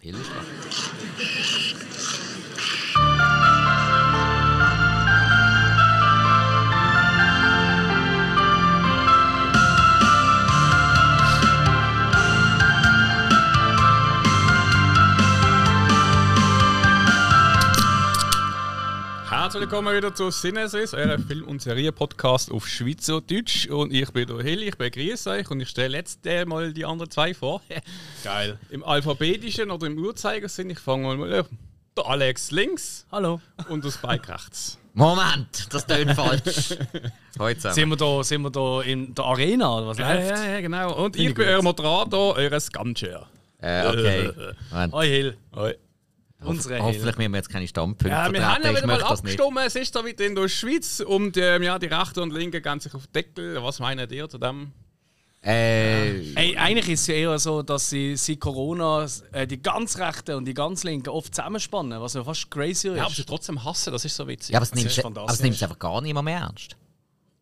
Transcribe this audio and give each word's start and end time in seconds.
Viel 0.00 0.14
Spaß. 0.14 0.46
Herzlich 19.50 19.68
willkommen 19.68 19.96
wieder 19.96 20.14
zu 20.14 20.30
Sinneswiss, 20.30 20.94
eurem 20.94 21.26
Film- 21.26 21.48
und 21.48 21.60
Serie-Podcast 21.60 22.52
auf 22.52 22.68
Schweizerdeutsch. 22.68 23.66
Und 23.66 23.92
ich 23.92 24.08
bin 24.12 24.28
der 24.28 24.40
Hill, 24.42 24.62
ich 24.62 24.76
begrüße 24.76 25.28
euch 25.28 25.50
und 25.50 25.58
ich 25.58 25.68
stelle 25.68 25.96
jetzt 25.96 26.24
mal 26.46 26.72
die 26.72 26.84
anderen 26.84 27.10
zwei 27.10 27.34
vor. 27.34 27.60
Geil. 28.22 28.60
Im 28.70 28.84
alphabetischen 28.84 29.72
oder 29.72 29.88
im 29.88 29.98
Uhrzeigersinn. 29.98 30.70
Ich 30.70 30.78
fange 30.78 31.16
mal 31.16 31.40
an. 31.40 31.44
Der 31.96 32.06
Alex 32.06 32.52
links 32.52 33.04
Hallo. 33.10 33.40
und 33.68 33.84
der 33.84 33.90
Spike 33.90 34.28
rechts. 34.32 34.78
Moment, 34.94 35.66
das 35.74 35.84
tönt 35.84 36.12
falsch. 36.12 36.76
Heute 37.40 37.56
zusammen. 37.58 37.74
Sind 37.74 37.88
wir 37.88 37.96
da, 37.96 38.22
sind 38.22 38.42
wir 38.42 38.50
da 38.50 38.82
in 38.82 39.12
der 39.16 39.24
Arena 39.24 39.78
oder 39.78 39.86
was 39.88 39.98
Ja, 39.98 40.12
läuft? 40.14 40.30
ja, 40.30 40.44
ja, 40.44 40.60
genau. 40.60 40.94
Und 40.94 41.16
Finde 41.16 41.28
ich 41.28 41.34
bin 41.34 41.44
gut. 41.44 41.52
euer 41.52 41.62
Moderator, 41.64 42.36
eures 42.36 42.70
Gunchair. 42.70 43.26
Äh, 43.60 43.84
okay. 43.84 44.30
Moment. 44.70 44.92
Hoi 44.92 45.08
Hill, 45.08 45.36
Hoi. 45.56 45.74
Unsere 46.44 46.74
Hill. 46.74 46.82
Hoffentlich 46.84 47.16
müssen 47.16 47.32
wir 47.32 47.38
jetzt 47.38 47.50
keine 47.50 47.68
Standpunkte 47.68 48.08
Ja, 48.08 48.32
wir 48.32 48.46
haben 48.54 48.62
ja 48.62 48.70
wieder 48.70 48.86
mal 48.86 49.02
abgestimmt. 49.02 49.58
Es 49.66 49.74
ist 49.76 49.94
da 49.94 50.04
wieder 50.04 50.26
in 50.26 50.34
der 50.34 50.48
Schweiz 50.48 51.00
und 51.00 51.36
ähm, 51.36 51.62
ja, 51.62 51.78
die 51.78 51.86
Rechte 51.86 52.22
und 52.22 52.32
Linke 52.32 52.60
gehen 52.60 52.80
sich 52.80 52.94
auf 52.94 53.06
den 53.06 53.12
Deckel. 53.12 53.62
Was 53.62 53.78
meint 53.80 54.10
ihr 54.12 54.28
zu 54.28 54.38
dem? 54.38 54.72
Äh, 55.42 56.34
Ey, 56.34 56.56
eigentlich 56.58 56.88
ist 56.90 57.00
es 57.00 57.06
ja 57.06 57.14
eher 57.14 57.38
so, 57.38 57.62
dass 57.62 57.88
sie 57.88 58.14
seit 58.14 58.40
Corona 58.40 59.06
äh, 59.32 59.46
die 59.46 59.62
ganz 59.62 59.96
Rechten 59.96 60.34
und 60.34 60.44
die 60.44 60.52
ganz 60.52 60.84
Linken 60.84 61.08
oft 61.08 61.34
zusammenspannen, 61.34 61.98
was 61.98 62.12
ja 62.12 62.22
fast 62.22 62.50
crazy 62.50 62.88
Ja, 62.88 63.02
aber 63.04 63.10
ist. 63.10 63.16
sie 63.16 63.24
trotzdem 63.24 63.64
hassen, 63.64 63.90
das 63.90 64.04
ist 64.04 64.16
so 64.16 64.28
witzig. 64.28 64.52
ja, 64.52 64.58
aber 64.58 64.64
es 64.64 64.70
ist 64.70 65.42
nimmt 65.42 65.56
es 65.56 65.62
einfach 65.62 65.78
gar 65.78 66.02
nicht 66.02 66.20
mehr 66.20 66.36
ernst. 66.36 66.76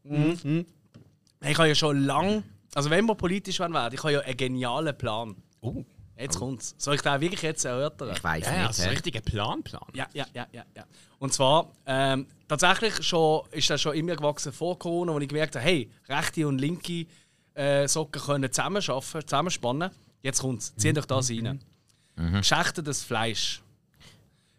Ich 0.05 1.59
habe 1.59 1.69
ja 1.69 1.75
schon 1.75 2.05
lange, 2.05 2.45
also 2.75 2.89
wenn 2.89 3.05
wir 3.07 3.17
politisch 3.17 3.59
werden, 3.59 3.75
werden, 3.75 3.95
ich 3.95 4.03
habe 4.03 4.13
ja 4.13 4.21
einen 4.21 4.37
genialen 4.37 4.97
Plan. 4.97 5.35
Oh. 5.61 5.85
Jetzt 6.19 6.39
kommt's. 6.39 6.75
Soll 6.79 6.97
ich 6.97 7.01
den 7.03 7.21
wirklich 7.21 7.43
jetzt 7.43 7.65
erörtern? 7.65 8.11
Ich 8.13 8.25
weiß 8.25 8.45
Ja, 8.45 8.53
nicht. 8.53 8.67
also 8.67 8.83
hä? 8.83 8.87
ein 8.89 8.93
richtiger 8.95 9.21
Planplan. 9.21 9.83
Ja, 9.95 10.07
ja, 10.13 10.27
ja, 10.35 10.47
ja, 10.53 10.65
ja. 10.75 10.85
Und 11.21 11.33
zwar, 11.33 11.71
ähm, 11.87 12.27
tatsächlich 12.49 13.03
schon, 13.03 13.43
ist 13.53 13.71
das 13.71 13.81
schon 13.81 13.95
immer 13.95 14.17
gewachsen 14.17 14.53
vor 14.53 14.79
Corona, 14.79 15.13
wo 15.13 15.19
ich 15.21 15.29
gemerkt 15.29 15.55
habe, 15.57 15.65
hey, 15.65 15.91
rechte 16.09 16.47
und 16.49 16.59
linke 16.59 17.07
äh, 17.55 17.87
Socken 17.89 18.21
können 18.23 18.51
zusammenarbeiten, 18.53 19.27
zusammenspannen. 19.27 19.91
Jetzt 20.23 20.41
kommt's, 20.41 20.75
zieht 20.77 20.99
euch 20.99 21.07
das 21.07 21.31
rein. 21.31 21.61
Geschächtetes 22.17 23.03
Fleisch. 23.05 23.63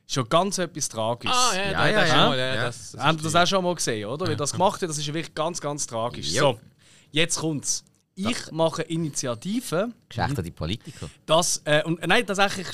Ist 0.08 0.14
schon 0.16 0.28
ganz 0.30 0.58
etwas 0.58 0.90
Tragisches. 0.90 1.36
Ah, 1.38 1.56
ja, 1.56 1.64
Ja, 1.66 1.72
da, 1.72 1.88
ja, 1.90 2.00
das 2.00 2.10
ja. 2.10 2.36
ja, 2.36 2.56
Ja. 2.56 2.64
das, 2.64 2.92
das 2.94 3.16
ist 3.18 3.26
das 3.26 3.36
auch 3.36 3.46
schon 3.48 3.64
mal 3.64 3.76
gesehen, 3.76 4.08
oder? 4.10 4.28
Wie 4.30 4.36
das 4.36 4.54
gemacht 4.54 4.80
wird, 4.82 4.90
das 4.90 4.98
ist 4.98 5.06
wirklich 5.08 5.36
ganz, 5.36 5.60
ganz 5.62 5.86
tragisch. 5.86 6.32
So, 6.32 6.60
jetzt 7.12 7.38
kommt's. 7.40 7.84
Ich 8.28 8.52
mache 8.52 8.82
Initiativen, 8.84 9.94
Geschäftete 10.10 10.52
Politiker. 10.52 11.10
dass, 11.26 11.62
äh, 11.66 11.84
und 11.84 12.06
nein, 12.06 12.26
tatsächlich, 12.26 12.68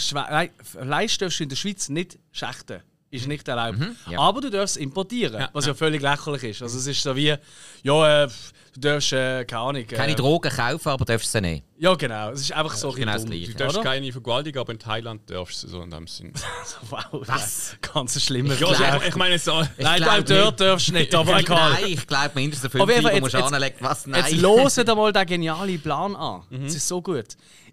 Fleisch 0.63 1.17
darfst 1.17 1.39
du 1.39 1.43
in 1.43 1.49
der 1.49 1.55
Schweiz 1.55 1.89
nicht 1.89 2.17
schächten. 2.31 2.81
Ist 3.15 3.27
nicht 3.27 3.47
erlaubt. 3.47 3.77
ja. 4.09 4.19
Aber 4.19 4.41
du 4.41 4.49
darfst 4.49 4.75
es 4.75 4.81
importieren, 4.81 5.39
Ja, 5.41 5.49
was 5.53 5.65
ja, 5.65 5.73
völlig 5.73 6.01
lächerlich 6.01 6.43
ist. 6.43 6.61
Also 6.61 6.77
es 6.77 6.87
ist 6.87 7.01
so 7.01 7.15
wie, 7.15 7.35
ja, 7.83 8.23
äh, 8.23 8.27
du 8.73 8.79
darfst, 8.79 9.13
äh, 9.13 9.45
keine 9.45 9.61
Ahnung. 9.61 9.81
Äh, 9.81 9.85
Keine 9.85 10.15
Drogen 10.15 10.51
kaufen, 10.51 10.89
aber 10.89 11.05
darfst 11.05 11.31
sie 11.31 11.41
nicht. 11.41 11.63
Ja, 11.77 11.93
genau. 11.95 12.31
Es 12.31 12.41
ist 12.41 12.53
einfach 12.53 12.73
so 12.75 12.89
ein 12.89 12.95
genau 12.95 13.13
das 13.13 13.23
bisschen 13.25 13.37
Gleiche. 13.39 13.51
Du 13.53 13.57
darfst 13.63 13.77
oder? 13.79 13.89
keine 13.89 14.11
Vergewaltigung, 14.11 14.61
aber 14.61 14.71
in 14.73 14.79
Thailand 14.79 15.29
darfst 15.29 15.63
du 15.63 15.67
so 15.67 15.81
in 15.81 15.89
dem 15.91 16.07
Sinn. 16.07 16.31
Wow, 16.89 17.21
was? 17.27 17.75
Ganz 17.81 18.29
Ja, 18.29 18.45
Vergleich. 18.45 19.01
ich, 19.01 19.07
ich 19.09 19.15
meine 19.15 19.39
so. 19.39 19.61
Nein, 19.77 20.01
glaub 20.01 20.19
auch 20.19 20.23
dort 20.23 20.61
darfst 20.61 20.87
du 20.89 20.93
nicht, 20.93 21.13
aber 21.15 21.39
egal. 21.39 21.73
Nein, 21.73 21.83
ich 21.87 22.07
glaube 22.07 22.31
mindestens 22.35 22.71
fünf 22.71 22.83
Euro 22.83 23.19
musst 23.19 23.33
du 23.33 23.37
jetzt- 23.37 23.53
anlegen. 23.53 23.75
Was? 23.79 24.07
Nein. 24.07 24.23
Jetzt 24.27 24.41
loset 24.41 24.89
einmal 24.89 25.11
den 25.11 25.25
genialen 25.25 25.81
Plan 25.81 26.15
an. 26.15 26.43
Das 26.49 26.75
ist 26.75 26.87
so 26.87 27.01
gut. 27.01 27.25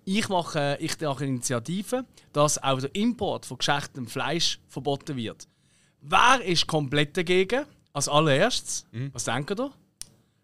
Ich 0.05 0.29
mache, 0.29 0.77
ich 0.81 1.01
mache 1.01 1.19
eine 1.25 1.29
Initiative, 1.35 2.05
dass 2.33 2.63
auch 2.63 2.81
der 2.81 2.95
Import 2.95 3.47
von 3.47 3.59
geschächtetem 3.59 4.07
Fleisch 4.07 4.59
verboten 4.69 5.17
wird. 5.17 5.47
Wer 6.01 6.41
ist 6.45 6.67
komplett 6.67 7.17
dagegen? 7.17 7.65
Als 7.93 8.09
allererstes, 8.09 8.87
was 9.13 9.25
denkt 9.25 9.59
ihr? 9.61 9.71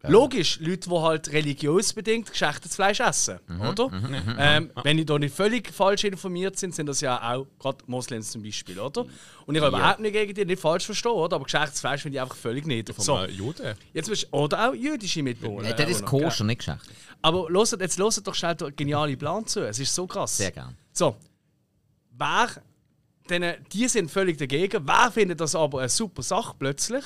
Logisch, 0.06 0.60
Leute, 0.60 0.88
die 0.88 0.94
halt 0.94 1.32
religiös 1.32 1.92
bedingt 1.92 2.30
geschächtetes 2.30 2.76
Fleisch 2.76 3.00
essen, 3.00 3.41
oder? 3.69 3.91
Ähm, 4.38 4.70
wenn 4.84 4.96
ich 4.96 5.06
da 5.06 5.19
nicht 5.19 5.34
völlig 5.34 5.72
falsch 5.75 6.04
informiert 6.04 6.56
sind, 6.56 6.72
sind 6.72 6.86
das 6.86 7.00
ja 7.00 7.20
auch 7.34 7.46
gerade 7.58 7.78
Moslems 7.88 8.30
zum 8.30 8.44
Beispiel, 8.44 8.78
oder? 8.78 9.06
Und 9.44 9.56
ich 9.56 9.60
habe 9.60 9.76
überhaupt 9.76 9.98
nicht 9.98 10.12
gegen 10.12 10.32
die, 10.34 10.44
nicht 10.44 10.60
falsch 10.62 10.86
verstehen, 10.86 11.10
oder? 11.10 11.34
Aber 11.34 11.44
geschächtetes 11.46 11.80
Fleisch 11.80 12.02
finde 12.02 12.16
ich 12.19 12.22
einfach 12.22 12.36
völlig 12.36 12.64
nicht. 12.64 12.94
Vom 12.94 13.04
So, 13.04 13.25
Juden. 13.25 13.75
jetzt 13.92 14.08
bist 14.08 14.28
oder 14.32 14.69
auch 14.69 14.75
jüdische 14.75 15.20
Mitbewohner. 15.25 15.70
Äh, 15.70 15.75
Das 15.75 15.90
ist 15.90 16.04
koscher, 16.04 16.44
nicht 16.44 16.58
geschäftlich. 16.58 16.96
Aber 17.23 17.49
hört, 17.49 17.81
jetzt 17.81 17.99
hört 17.99 18.27
doch 18.27 18.34
schnell 18.34 18.55
den 18.55 18.75
genialen 18.77 19.19
Plan 19.19 19.47
zu. 19.47 19.67
Es 19.67 19.79
ist 19.79 19.95
so 19.95 20.06
krass. 20.06 20.37
Sehr 20.37 20.53
gern. 20.53 20.77
So, 20.93 21.17
wer, 22.12 22.49
denn, 23.29 23.65
die 23.73 23.89
sind 23.89 24.11
völlig 24.11 24.39
dagegen. 24.39 24.87
Wer 24.87 25.11
findet 25.11 25.41
das 25.41 25.55
aber 25.55 25.81
eine 25.81 25.89
super 25.89 26.23
Sache 26.23 26.55
plötzlich? 26.59 27.05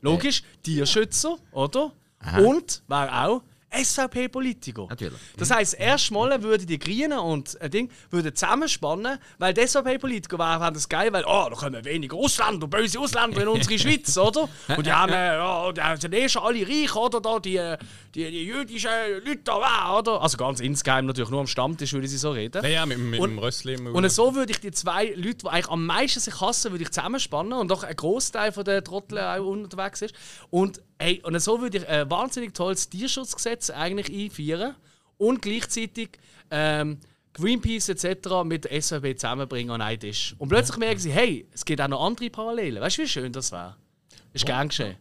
Logisch, 0.00 0.42
Tierschützer, 0.62 1.38
oder? 1.52 1.92
Und 2.38 2.82
wer 2.88 3.26
auch? 3.26 3.42
SVP-Politiker. 3.82 4.86
Natürlich. 4.88 5.18
Das 5.36 5.50
heisst, 5.50 5.74
erstmal 5.74 6.42
würden 6.42 6.66
die 6.66 6.78
Grünen 6.78 7.18
und 7.18 7.60
ein 7.60 7.70
Ding 7.70 7.90
würden 8.10 8.34
zusammenspinnen, 8.34 9.18
weil 9.38 9.54
die 9.54 9.66
SVP-Politiker 9.66 10.38
wären 10.38 10.74
das 10.74 10.88
geil, 10.88 11.12
weil 11.12 11.24
oh, 11.24 11.46
da 11.50 11.56
kommen 11.56 11.84
weniger 11.84 12.16
Ausländer, 12.16 12.66
böse 12.66 12.98
Ausländer 13.00 13.42
in 13.42 13.48
unsere 13.48 13.78
Schweiz, 13.78 14.16
oder? 14.16 14.48
Und 14.76 14.86
die 14.86 14.92
haben, 14.92 15.12
äh, 15.12 15.36
ja, 15.36 15.72
die 15.96 16.00
sind 16.00 16.14
eh 16.14 16.28
schon 16.28 16.42
alle 16.42 16.66
reich, 16.66 16.94
oder? 16.94 17.20
Da, 17.20 17.38
die, 17.38 17.60
die, 18.14 18.30
die 18.30 18.44
jüdischen 18.44 18.90
Leute 19.24 19.40
da, 19.44 19.98
oder? 19.98 20.22
Also 20.22 20.36
ganz 20.36 20.60
insgeheim 20.60 21.06
natürlich, 21.06 21.30
nur 21.30 21.40
am 21.40 21.46
Stammtisch 21.46 21.92
würde 21.92 22.08
sie 22.08 22.18
so 22.18 22.30
reden. 22.30 22.62
Ja, 22.62 22.68
ja, 22.68 22.86
mit, 22.86 22.98
mit 22.98 23.20
Und- 23.20 23.30
dem 23.30 23.38
Rössli 23.38 23.76
Und 23.76 24.08
so 24.10 24.34
würde 24.34 24.52
ich 24.52 24.60
die 24.60 24.70
zwei 24.70 25.06
Leute, 25.16 25.38
die 25.38 25.48
eigentlich 25.48 25.68
am 25.68 25.86
meisten 25.86 26.20
sich 26.20 26.40
hassen, 26.40 26.70
würde 26.72 26.84
ich 26.84 26.90
zusammenspannen 26.90 27.52
und 27.54 27.70
doch 27.70 27.82
ein 27.82 27.94
Großteil 27.96 28.52
von 28.52 28.64
der 28.64 28.82
Trottel 28.84 29.18
auch 29.18 29.44
unterwegs 29.44 30.02
ist. 30.02 30.14
Und, 30.50 30.80
hey, 31.04 31.20
und 31.22 31.38
so 31.38 31.60
würde 31.60 31.78
ich 31.78 31.88
ein 31.88 32.10
wahnsinnig 32.10 32.54
tolles 32.54 32.88
Tierschutzgesetz 32.88 33.70
eigentlich 33.70 34.10
einführen 34.10 34.74
und 35.18 35.42
gleichzeitig 35.42 36.18
ähm, 36.50 36.98
Greenpeace 37.34 37.90
etc. 37.90 38.42
mit 38.44 38.64
der 38.64 38.80
SVP 38.80 39.16
zusammenbringen 39.16 39.70
an 39.70 39.82
einen 39.82 40.00
Tisch. 40.00 40.34
Und 40.38 40.48
plötzlich 40.48 40.78
merken 40.78 41.00
sie, 41.00 41.12
hey, 41.12 41.46
es 41.52 41.64
gibt 41.64 41.80
auch 41.80 41.88
noch 41.88 42.04
andere 42.04 42.30
Parallelen. 42.30 42.80
Weißt 42.80 42.98
du, 42.98 43.02
wie 43.02 43.08
schön 43.08 43.32
das 43.32 43.52
wäre? 43.52 43.76
Ist 44.32 44.46
gern 44.46 44.68
geschehen. 44.68 44.96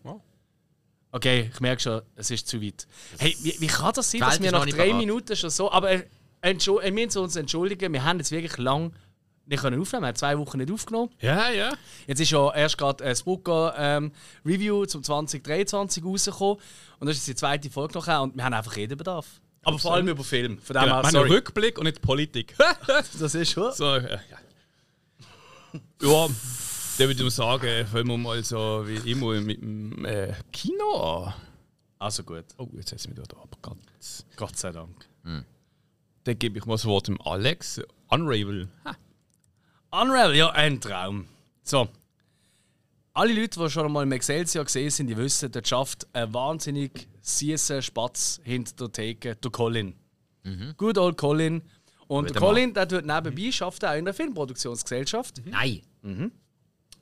Okay, 1.12 1.52
ich 1.53 1.59
merke 1.59 1.81
schon, 1.81 2.02
es 2.16 2.31
ist 2.31 2.47
zu 2.47 2.62
weit. 2.62 2.88
Hey, 3.19 3.36
wie, 3.42 3.56
wie 3.59 3.68
kann 3.68 3.94
das 3.94 4.12
sein, 4.12 4.22
dass 4.22 4.42
wir 4.42 4.52
nach 4.52 4.66
drei. 4.66 4.94
Minuten 4.94 5.36
schon 5.36 5.52
so. 5.52 5.72
Aber 5.72 5.92
äh, 5.92 6.06
äh, 6.42 6.56
wir 6.58 6.92
müssen 6.92 7.19
uns 7.19 7.36
entschuldigen, 7.36 7.94
wir 7.94 8.03
haben 8.03 8.18
jetzt 8.18 8.31
wirklich 8.31 8.58
lang 8.58 8.94
nicht 9.46 9.62
können 9.62 9.80
aufnehmen. 9.81 10.04
Wir 10.04 10.08
haben 10.08 10.16
zwei 10.16 10.38
Wochen 10.38 10.58
nicht 10.58 10.72
aufgenommen. 10.72 11.09
Ja, 11.20 11.50
ja. 11.50 11.74
Jetzt 12.08 12.20
ist 12.22 12.31
ja 12.31 12.54
erst 12.54 12.78
gerade 12.78 13.04
ein 13.04 13.16
Spooker 13.16 13.74
ähm, 13.78 14.12
Review 14.46 14.86
zum 14.86 15.04
2023 15.04 16.04
rausgekommen. 16.04 16.58
Und 17.00 17.08
das 17.08 17.18
ist 17.18 17.28
die 17.28 17.36
zweite 17.36 17.70
Folge 17.70 17.94
noch 17.96 18.08
und 18.22 18.36
wir 18.36 18.44
haben 18.44 18.54
einfach 18.54 18.76
Redebedarf. 18.76 19.42
Aber 19.66 19.80
vor 19.80 19.94
allem 19.94 20.08
über 20.08 20.24
Film. 20.24 20.58
Von 20.59 20.74
dem 20.76 20.84
Genau, 20.84 20.96
her, 20.96 21.04
wir 21.04 21.08
haben 21.08 21.12
sorry. 21.12 21.26
einen 21.26 21.34
Rückblick 21.36 21.78
und 21.78 21.86
nicht 21.86 22.02
Politik. 22.02 22.56
Das 23.20 23.36
ist 23.36 23.52
schon. 23.52 23.72
so, 23.74 23.86
ja. 23.96 24.02
ja. 24.02 24.20
Ja, 26.02 26.28
dann 26.98 27.08
würde 27.08 27.24
ich 27.24 27.34
sagen, 27.34 27.88
fangen 27.88 28.08
wir 28.08 28.18
mal 28.18 28.44
so 28.44 28.84
wie 28.86 29.12
immer 29.12 29.40
mit 29.42 29.62
dem 29.62 30.06
äh, 30.06 30.34
Kino 30.52 31.24
an. 31.25 31.34
Also 31.98 32.24
gut. 32.24 32.46
Oh, 32.58 32.68
jetzt 32.75 32.90
setze 32.90 33.10
ich 33.10 33.16
mich 33.16 33.25
da 33.28 33.36
ganz. 33.62 34.25
Gott 34.36 34.58
sei 34.58 34.72
Dank. 34.72 35.08
Dann 35.24 36.40
gebe 36.40 36.60
ich 36.60 36.66
mal 36.66 36.74
das 36.75 36.86
Wort 36.86 37.08
dem 37.08 37.20
Alex. 37.22 37.81
Unravel. 38.10 38.68
Ha. 38.86 38.96
Unravel, 39.94 40.36
ja, 40.36 40.50
ein 40.50 40.81
Traum. 40.81 41.28
So. 41.62 41.88
Alle 43.13 43.31
Leute, 43.31 43.60
die 43.60 43.69
schon 43.69 43.86
einmal 43.86 44.04
im 44.04 44.12
Excelsior 44.12 44.66
gesehen 44.66 44.90
sind, 44.90 45.06
die 45.06 45.16
wissen, 45.16 45.51
dort 45.51 45.68
schafft 45.68 46.07
ein 46.13 46.34
wahnsinnig 46.34 47.07
süßer 47.22 47.80
Spatz 47.84 48.42
hinter 48.44 48.88
der 48.88 48.92
Theke, 48.92 49.36
der 49.36 49.51
Colin. 49.51 49.94
Good 50.78 50.98
old 50.98 51.16
Colin. 51.16 51.62
Und 52.07 52.31
der 52.31 52.42
Colin, 52.42 52.74
der 52.74 52.88
tut 52.88 53.06
nebenbei, 53.06 53.51
schafft 53.51 53.86
auch 53.86 53.92
in 53.92 54.00
einer 54.00 54.16
Filmproduktionsgesellschaft. 54.16 55.44
Nein. 55.45 55.84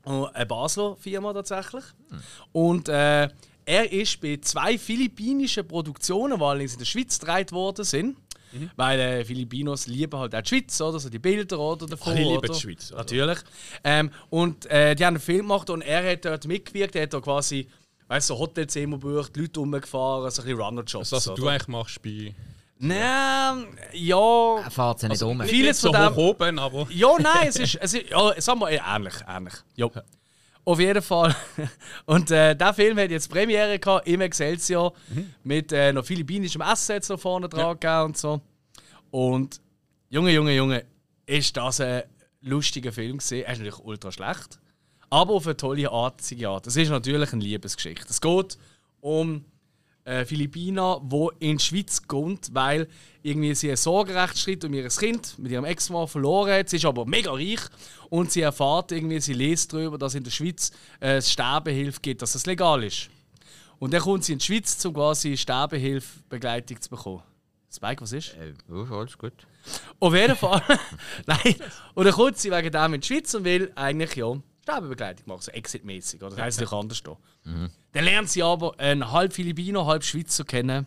Und 0.03 0.35
Eine 0.35 0.45
Basler 0.45 0.97
Firma 0.97 1.31
tatsächlich. 1.31 1.85
Und 2.51 2.89
äh, 2.89 3.29
er 3.63 3.91
ist 3.91 4.19
bei 4.19 4.37
zwei 4.41 4.77
philippinischen 4.77 5.65
Produktionen, 5.65 6.39
die 6.39 6.43
allerdings 6.43 6.73
in 6.73 6.79
der 6.79 6.85
Schweiz 6.85 7.17
gedreht 7.17 7.53
worden 7.53 7.85
sind. 7.85 8.17
Weil 8.75 8.99
äh, 8.99 9.25
Filipinos 9.25 9.87
lieben 9.87 10.19
halt 10.19 10.35
auch 10.35 10.41
die 10.41 10.49
Schweiz, 10.49 10.79
oder? 10.81 10.99
So 10.99 11.09
die 11.09 11.19
Bilder 11.19 11.59
oder 11.59 11.85
davon. 11.85 12.13
Alle 12.13 12.23
lieben 12.23 12.53
die 12.53 12.59
Schweiz, 12.59 12.91
oder? 12.91 12.99
Natürlich. 12.99 13.39
Ähm, 13.83 14.11
und 14.29 14.65
äh, 14.65 14.95
die 14.95 15.05
haben 15.05 15.15
einen 15.15 15.21
Film 15.21 15.47
gemacht 15.47 15.69
und 15.69 15.81
er 15.81 16.11
hat 16.11 16.25
dort 16.25 16.45
mitgewirkt. 16.47 16.95
Er 16.95 17.03
hat 17.03 17.13
da 17.13 17.19
quasi, 17.19 17.67
weißt 18.07 18.29
du, 18.29 18.33
so 18.33 18.39
Hotelzimmer 18.39 18.97
gebucht, 18.97 19.35
Leute 19.37 19.59
rumgefahren, 19.59 20.29
so 20.31 20.41
ein 20.41 20.45
bisschen 20.45 20.61
Runner-Jobs. 20.61 21.09
Das, 21.09 21.27
was 21.27 21.35
du 21.35 21.41
oder? 21.43 21.51
eigentlich 21.51 21.67
machst 21.67 22.01
bei. 22.01 22.35
Nein, 22.83 23.67
ja. 23.93 24.57
Er 24.63 24.71
fährt 24.71 24.99
sie 24.99 25.07
nicht 25.07 25.21
um. 25.21 25.39
Vieles 25.41 25.79
so 25.81 25.93
von 25.93 26.01
dem- 26.01 26.15
hoch 26.15 26.29
oben, 26.31 26.57
aber. 26.57 26.87
Ja, 26.89 27.09
nein, 27.19 27.47
es 27.49 27.57
ist, 27.57 27.75
es 27.75 27.93
ist 27.93 28.09
ja, 28.09 28.41
sagen 28.41 28.59
wir 28.59 28.69
ähnlich, 28.71 29.13
ähnlich. 29.27 29.53
Ja. 29.75 29.87
Auf 30.63 30.79
jeden 30.79 31.01
Fall. 31.01 31.35
Und 32.05 32.29
äh, 32.31 32.55
der 32.55 32.73
Film 32.73 32.97
hat 32.99 33.09
jetzt 33.09 33.29
Premiere 33.29 33.79
gehabt 33.79 34.07
im 34.07 34.21
Excelsior 34.21 34.93
mit 35.43 35.71
äh, 35.71 35.91
noch 35.91 36.05
philippinischem 36.05 36.61
Essen 36.61 36.93
jetzt 36.93 37.09
noch 37.09 37.19
vorne 37.19 37.49
dran 37.49 37.79
gegeben 37.79 38.03
und 38.03 38.17
so. 38.17 38.41
Und 39.09 39.59
Junge, 40.09 40.31
Junge, 40.31 40.55
Junge, 40.55 40.85
ist 41.25 41.57
das 41.57 41.81
ein 41.81 42.03
lustiger 42.41 42.91
Film 42.91 43.17
gewesen. 43.17 43.43
Er 43.43 43.53
ist 43.53 43.59
natürlich 43.59 43.79
ultra 43.79 44.11
schlecht, 44.11 44.59
aber 45.09 45.33
auf 45.33 45.45
eine 45.47 45.57
tolle 45.57 45.89
artige 45.89 46.49
Art. 46.49 46.67
Es 46.67 46.75
ist 46.75 46.89
natürlich 46.89 47.33
eine 47.33 47.43
Liebesgeschichte. 47.43 48.07
Es 48.09 48.21
geht 48.21 48.57
um 48.99 49.45
äh, 50.03 50.25
Philippiner, 50.25 50.99
wo 51.03 51.29
in 51.39 51.57
die 51.57 51.63
Schweiz 51.63 52.07
kommt, 52.07 52.53
weil 52.53 52.87
irgendwie 53.21 53.53
sie 53.53 53.67
einen 53.67 53.77
Sorgerechtsstreit 53.77 54.63
um 54.65 54.73
ihr 54.73 54.87
Kind 54.87 55.37
mit 55.37 55.51
ihrem 55.51 55.65
Ex-Mann 55.65 56.07
verloren 56.07 56.51
hat. 56.51 56.69
Sie 56.69 56.77
ist 56.77 56.85
aber 56.85 57.05
mega 57.05 57.31
reich 57.31 57.59
und 58.09 58.31
sie 58.31 58.41
erfährt 58.41 58.91
irgendwie, 58.91 59.19
sie 59.19 59.33
liest 59.33 59.73
darüber, 59.73 59.97
dass 59.97 60.15
in 60.15 60.23
der 60.23 60.31
Schweiz 60.31 60.71
äh, 60.99 61.21
Sterbehilfe 61.21 61.99
gibt, 62.01 62.21
dass 62.21 62.33
das 62.33 62.45
legal 62.45 62.83
ist. 62.83 63.09
Und 63.79 63.93
dann 63.93 64.01
kommt 64.01 64.23
sie 64.23 64.33
in 64.33 64.39
die 64.39 64.45
Schweiz, 64.45 64.83
um 64.85 64.93
quasi 64.93 65.37
Sterbehilfebegleitung 65.37 66.81
zu 66.81 66.89
bekommen. 66.89 67.23
Spike, 67.73 68.01
was 68.01 68.11
ist? 68.11 68.35
Äh, 68.35 68.53
oh, 68.71 68.85
alles 68.93 69.17
gut. 69.17 69.33
Auf 69.99 70.13
jeden 70.13 70.35
Fall. 70.37 70.61
Nein. 71.25 71.55
Und 71.93 72.05
dann 72.05 72.13
kommt 72.13 72.37
sie 72.37 72.51
wegen 72.51 72.71
dem 72.71 72.93
in 72.93 73.01
die 73.01 73.07
Schweiz 73.07 73.33
und 73.33 73.43
will 73.43 73.71
eigentlich 73.75 74.15
ja 74.15 74.35
Sterbebegleitung 74.63 75.27
machen, 75.27 75.41
so 75.41 75.51
Exit-mäßig. 75.51 76.21
Oder 76.21 76.31
das 76.31 76.39
heisst 76.39 76.59
natürlich 76.59 76.79
anders 76.79 77.03
da. 77.03 77.17
Dann 77.93 78.05
lernt 78.05 78.29
sie 78.29 78.43
aber 78.43 78.79
einen 78.79 79.11
halb 79.11 79.33
Filipino, 79.33 79.85
halb 79.85 80.03
Schweizer 80.03 80.43
kennen. 80.43 80.85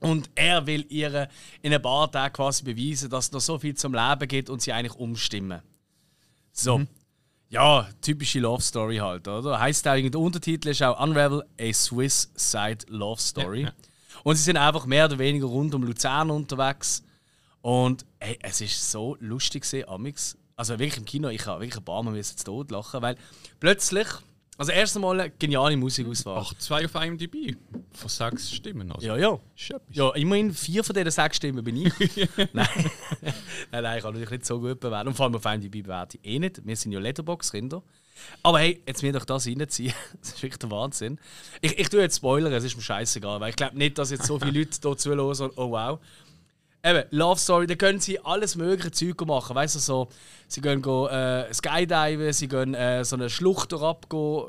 Und 0.00 0.30
er 0.34 0.66
will 0.66 0.86
ihr 0.90 1.28
in 1.60 1.74
ein 1.74 1.82
paar 1.82 2.10
Tagen 2.10 2.32
quasi 2.32 2.62
beweisen, 2.62 3.10
dass 3.10 3.26
es 3.26 3.32
noch 3.32 3.40
so 3.40 3.58
viel 3.58 3.74
zum 3.74 3.94
Leben 3.94 4.28
gibt 4.28 4.48
und 4.48 4.62
sie 4.62 4.72
eigentlich 4.72 4.94
umstimmen. 4.94 5.60
So. 6.52 6.82
Ja, 7.50 7.88
typische 8.00 8.40
Love 8.40 8.62
Story 8.62 8.98
halt, 8.98 9.26
oder? 9.26 9.58
Heißt 9.58 9.88
auch, 9.88 9.94
irgendwie, 9.94 10.10
der 10.10 10.20
Untertitel 10.20 10.68
ist 10.68 10.82
auch 10.82 11.00
Unravel, 11.00 11.42
a 11.58 11.72
Swiss 11.72 12.30
Side 12.34 12.86
Love 12.88 13.20
Story. 13.20 13.62
Ja. 13.62 13.72
Und 14.22 14.36
sie 14.36 14.42
sind 14.42 14.56
einfach 14.56 14.84
mehr 14.86 15.06
oder 15.06 15.18
weniger 15.18 15.46
rund 15.46 15.74
um 15.74 15.82
Luzern 15.82 16.30
unterwegs. 16.30 17.02
Und 17.62 18.04
ey, 18.18 18.38
es 18.42 18.60
ist 18.60 18.90
so 18.90 19.16
lustig 19.20 19.62
gewesen, 19.62 19.88
Amix. 19.88 20.36
Also 20.56 20.78
wirklich 20.78 20.98
im 20.98 21.04
Kino, 21.04 21.28
ich 21.28 21.46
habe 21.46 21.60
wirklich 21.60 21.78
ein 21.78 21.84
paar 21.84 22.02
Mal 22.02 22.10
müssen 22.10 22.36
zu 22.36 22.44
Tod 22.44 22.70
lachen, 22.70 23.00
weil 23.00 23.16
plötzlich, 23.60 24.06
also 24.58 24.72
erst 24.72 24.96
einmal 24.96 25.20
eine 25.20 25.30
geniale 25.30 25.76
Musikauswahl. 25.76 26.42
Ach, 26.44 26.52
zwei 26.58 26.84
auf 26.84 26.94
IMDb. 26.96 27.56
Von 27.92 28.08
sechs 28.08 28.50
Stimmen. 28.50 28.90
Also. 28.90 29.06
Ja, 29.06 29.16
ja. 29.16 29.38
Ja, 29.90 30.10
immerhin 30.16 30.52
vier 30.52 30.82
von 30.82 30.94
diesen 30.94 31.12
sechs 31.12 31.36
Stimmen 31.36 31.62
bin 31.62 31.86
ich. 31.86 31.92
nein. 32.52 32.68
nein, 33.70 33.82
nein, 33.82 33.98
ich 33.98 34.02
kann 34.02 34.12
natürlich 34.12 34.30
nicht 34.30 34.46
so 34.46 34.58
gut 34.58 34.80
bewerten. 34.80 35.08
Und 35.08 35.14
vor 35.14 35.26
allem 35.26 35.36
auf 35.36 35.44
IMDb 35.44 35.84
bewerte 35.84 36.18
ich 36.20 36.28
eh 36.28 36.38
nicht. 36.40 36.66
Wir 36.66 36.74
sind 36.74 36.90
ja 36.90 36.98
Letterbox-Kinder. 36.98 37.84
Aber 38.42 38.58
hey, 38.58 38.82
jetzt 38.84 39.02
mir 39.04 39.12
doch 39.12 39.24
das 39.24 39.46
reinziehen. 39.46 39.94
Das 40.20 40.30
ist 40.30 40.42
wirklich 40.42 40.58
der 40.58 40.70
Wahnsinn. 40.72 41.20
Ich, 41.60 41.78
ich 41.78 41.88
tue 41.88 42.00
jetzt 42.00 42.16
Spoiler, 42.16 42.50
es 42.50 42.64
ist 42.64 42.76
mir 42.76 42.82
scheißegal, 42.82 43.40
weil 43.40 43.50
ich 43.50 43.56
glaube 43.56 43.78
nicht, 43.78 43.96
dass 43.96 44.10
jetzt 44.10 44.26
so 44.26 44.40
viele 44.40 44.58
Leute 44.58 44.76
hier 44.82 44.96
zuhören 44.96 45.20
und 45.20 45.52
oh 45.56 45.70
wow. 45.70 46.00
Eben, 46.84 47.04
Love 47.10 47.40
Story, 47.40 47.66
da 47.66 47.74
können 47.74 47.98
sie 47.98 48.20
alles 48.20 48.54
mögliche 48.54 48.92
Zeug 48.92 49.26
machen. 49.26 49.56
Weißt 49.56 49.74
du, 49.74 49.80
so, 49.80 50.08
sie 50.46 50.60
gehen 50.60 50.80
go, 50.80 51.08
äh, 51.08 51.52
Skydiven, 51.52 52.32
sie 52.32 52.46
gehen 52.46 52.74
äh, 52.74 53.04
so 53.04 53.16
eine 53.16 53.28
Schlucht 53.28 53.74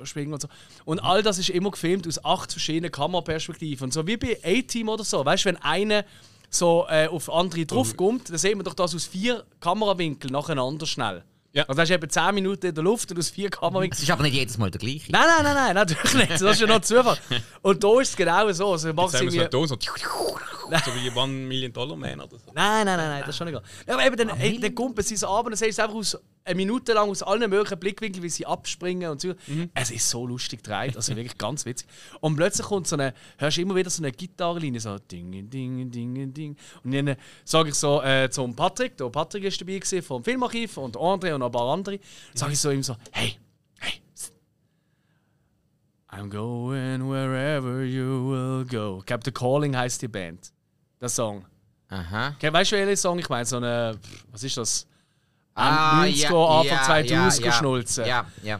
springen 0.04 0.34
und 0.34 0.42
so. 0.42 0.48
Und 0.86 1.00
all 1.00 1.24
das 1.24 1.40
ist 1.40 1.50
immer 1.50 1.72
gefilmt 1.72 2.08
aus 2.08 2.24
acht 2.24 2.52
verschiedenen 2.52 2.92
Kameraperspektiven. 2.92 3.86
Und 3.86 3.94
so 3.94 4.06
wie 4.06 4.18
bei 4.18 4.40
A-Team 4.44 4.90
oder 4.90 5.04
so. 5.04 5.26
Weißt 5.26 5.46
du, 5.46 5.50
wenn 5.50 5.58
einer 5.58 6.06
so 6.52 6.86
äh, 6.88 7.08
auf 7.08 7.32
andere 7.32 7.66
draufkommt, 7.66 8.30
dann 8.30 8.38
sehen 8.38 8.60
wir 8.60 8.64
doch 8.64 8.74
das 8.76 8.94
aus 8.94 9.06
vier 9.06 9.44
Kamerawinkeln 9.60 10.32
nacheinander 10.32 10.86
schnell. 10.86 11.24
Ja. 11.52 11.64
Also 11.68 11.82
hast 11.82 11.90
du 11.90 11.94
eben 11.96 12.10
10 12.10 12.36
Minuten 12.36 12.68
in 12.68 12.76
der 12.76 12.84
Luft 12.84 13.12
und 13.12 13.18
aus 13.18 13.30
vier 13.30 13.50
Kamerawinkeln. 13.50 13.98
Es 13.98 14.04
ist 14.04 14.12
aber 14.12 14.24
nicht 14.24 14.36
jedes 14.36 14.58
Mal 14.58 14.70
der 14.70 14.80
gleiche. 14.80 15.12
Nein, 15.12 15.24
nein, 15.26 15.44
nein, 15.44 15.56
nein, 15.56 15.76
natürlich 15.76 16.14
nicht. 16.14 16.32
Das 16.32 16.42
ist 16.42 16.62
ja 16.62 16.68
noch 16.68 16.82
Zufall. 16.82 17.18
Und 17.62 17.84
da 17.84 18.02
ist 18.02 18.10
es 18.10 18.16
genau 18.16 18.52
so. 18.52 18.72
Also, 18.72 18.90
Jetzt 18.90 18.98
wir 18.98 19.10
so 19.10 19.18
irgendwie... 19.18 19.68
so, 19.68 19.78
so 20.86 20.96
wie 20.96 21.10
One 21.18 21.34
Million 21.34 21.74
Dollar 21.74 21.96
Man 21.96 22.20
oder 22.20 22.38
so. 22.38 22.52
Nein, 22.54 22.86
nein, 22.86 22.98
nein, 22.98 23.10
nein, 23.10 23.20
das 23.22 23.30
ist 23.30 23.38
schon 23.38 23.48
egal. 23.48 23.64
Ja, 23.88 23.96
aber 23.96 24.06
eben, 24.06 24.16
dann, 24.16 24.30
hey, 24.36 24.60
dann 24.60 24.76
kumpeln 24.76 25.06
sie 25.06 25.16
so 25.16 25.28
ab 25.28 25.46
und 25.46 25.52
dann 25.52 25.58
siehst 25.58 25.80
du 25.80 25.84
einfach 25.84 25.96
aus, 25.96 26.18
eine 26.46 26.56
Minute 26.56 26.94
lang 26.94 27.10
aus 27.10 27.22
allen 27.22 27.50
möglichen 27.50 27.80
Blickwinkeln, 27.80 28.24
wie 28.24 28.30
sie 28.30 28.46
abspringen 28.46 29.12
und 29.12 29.22
so. 29.22 29.34
Es 29.74 29.92
ist 29.92 30.10
so 30.10 30.26
lustig 30.26 30.64
gedreht, 30.64 30.96
also 30.96 31.16
wirklich 31.16 31.38
ganz 31.38 31.66
witzig. 31.66 31.88
Und 32.22 32.36
plötzlich 32.36 32.66
kommt 32.66 32.88
so 32.88 32.96
eine, 32.96 33.14
hörst 33.38 33.58
du 33.58 33.62
immer 33.62 33.76
wieder 33.76 33.90
so 33.90 34.02
eine 34.02 34.12
Gitarrenlinie, 34.12 34.80
so 34.80 34.98
Ding, 34.98 35.50
Ding, 35.50 35.92
Ding, 35.92 36.34
Ding. 36.34 36.58
Und 36.84 36.92
dann 36.92 37.16
sage 37.44 37.70
ich 37.70 37.76
so 37.76 38.02
äh, 38.02 38.30
zum 38.30 38.56
Patrick, 38.56 38.98
der 38.98 39.10
Patrick 39.10 39.44
ist 39.44 39.62
dabei 39.62 39.78
gewesen, 39.78 40.02
vom 40.02 40.24
Filmarchiv 40.24 40.78
und 40.78 40.98
André 40.98 41.34
und 41.34 41.44
ein 41.44 41.52
paar 41.52 41.72
andere, 41.72 42.00
sage 42.34 42.54
ich 42.54 42.60
so 42.60 42.72
ihm 42.72 42.84
so, 42.84 42.96
hey, 43.12 43.38
hey. 43.80 44.02
I'm 46.12 46.30
going 46.30 47.08
wherever 47.08 47.84
you 47.84 48.32
will 48.32 48.66
go. 48.66 49.00
Ich 49.00 49.06
glaube, 49.06 49.24
The 49.24 49.32
Calling 49.32 49.78
heißt 49.78 50.02
die 50.02 50.08
Band. 50.08 50.52
Der 51.00 51.10
Song. 51.10 51.46
Aha. 51.90 52.34
Okay, 52.36 52.52
weißt 52.52 52.72
du, 52.72 52.76
welchen 52.78 52.98
Song 52.98 53.20
ich 53.20 53.30
meine? 53.30 53.46
So 53.46 53.58
eine. 53.58 53.98
Was 54.32 54.44
ist 54.44 54.58
das? 54.58 54.88
Ah, 55.60 56.02
90er, 56.04 56.60
Anfang 56.60 56.96
2000er 57.06 57.46
ja, 57.46 57.52
Schnulzen. 57.52 58.06
Ja, 58.06 58.26
ja. 58.44 58.60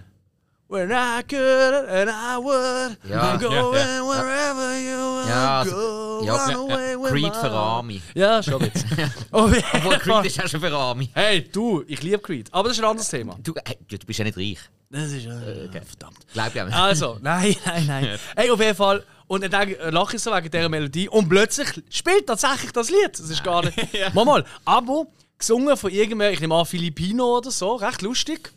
When 0.72 0.92
I 0.92 1.24
could 1.28 1.90
and 1.90 2.12
I 2.12 2.38
would, 2.38 2.98
Ja. 3.10 3.38
Going 3.38 3.74
Ja, 3.74 3.96
ja. 3.96 4.04
wherever 4.04 4.78
you 4.78 4.98
will 5.16 5.28
Ja, 5.28 5.64
go. 5.64 6.22
ja, 6.24 6.34
run 6.36 6.50
ja, 6.52 6.58
away 6.58 6.96
with 6.96 7.10
Creed 7.12 7.36
für. 7.36 7.50
Army. 7.52 8.02
Ja, 8.14 8.44
schon 8.44 8.62
jeden 8.64 9.12
Obwohl. 9.32 9.98
Creed 9.98 10.26
ist 10.26 10.38
ja 10.38 10.48
schon 10.48 10.60
für 10.60 10.72
Army. 10.72 11.10
Hey, 11.14 11.50
du, 11.52 11.84
ich 11.88 12.04
liebe 12.04 12.20
Creed. 12.20 12.50
Aber 12.54 12.68
das 12.68 12.78
ist 12.78 12.84
ein 12.84 12.90
anderes 12.90 13.10
Thema. 13.10 13.36
Du, 13.42 13.54
äh, 13.56 13.76
du 13.88 13.98
bist 14.06 14.20
ja 14.20 14.26
nicht 14.26 14.38
reich. 14.38 14.60
Das 14.92 15.12
ist. 15.12 15.26
Äh, 15.26 15.70
Verdammt. 15.72 16.20
Glaub 16.34 16.54
ja. 16.54 16.66
Also, 16.72 17.18
nein, 17.22 17.56
nein, 17.66 17.88
nein. 17.88 18.20
Hey, 18.36 18.52
auf 18.52 18.60
jeden 18.60 18.76
Fall. 18.76 19.04
Und 19.26 19.52
dann 19.52 19.70
äh, 19.70 19.90
lache 19.90 20.18
ich 20.18 20.22
so 20.22 20.32
wegen 20.32 20.52
dieser 20.52 20.70
Melodie. 20.70 21.10
Und 21.10 21.30
plötzlich 21.30 21.68
spielt 21.90 22.28
tatsächlich 22.28 22.72
das 22.74 22.90
Lied. 22.92 23.12
Das 23.14 23.30
ist 23.30 23.44
gar 23.44 23.64
nicht. 23.66 23.76
Mal, 24.14 24.26
mal. 24.26 24.46
Aber 24.66 25.06
gesungen 25.40 25.76
von 25.78 25.92
irgendeinem, 25.92 26.34
ich 26.34 26.40
nehme 26.40 26.56
an, 26.56 26.66
Filipino 26.66 27.38
oder 27.38 27.50
so. 27.50 27.76
Recht 27.76 28.02
lustig. 28.02 28.52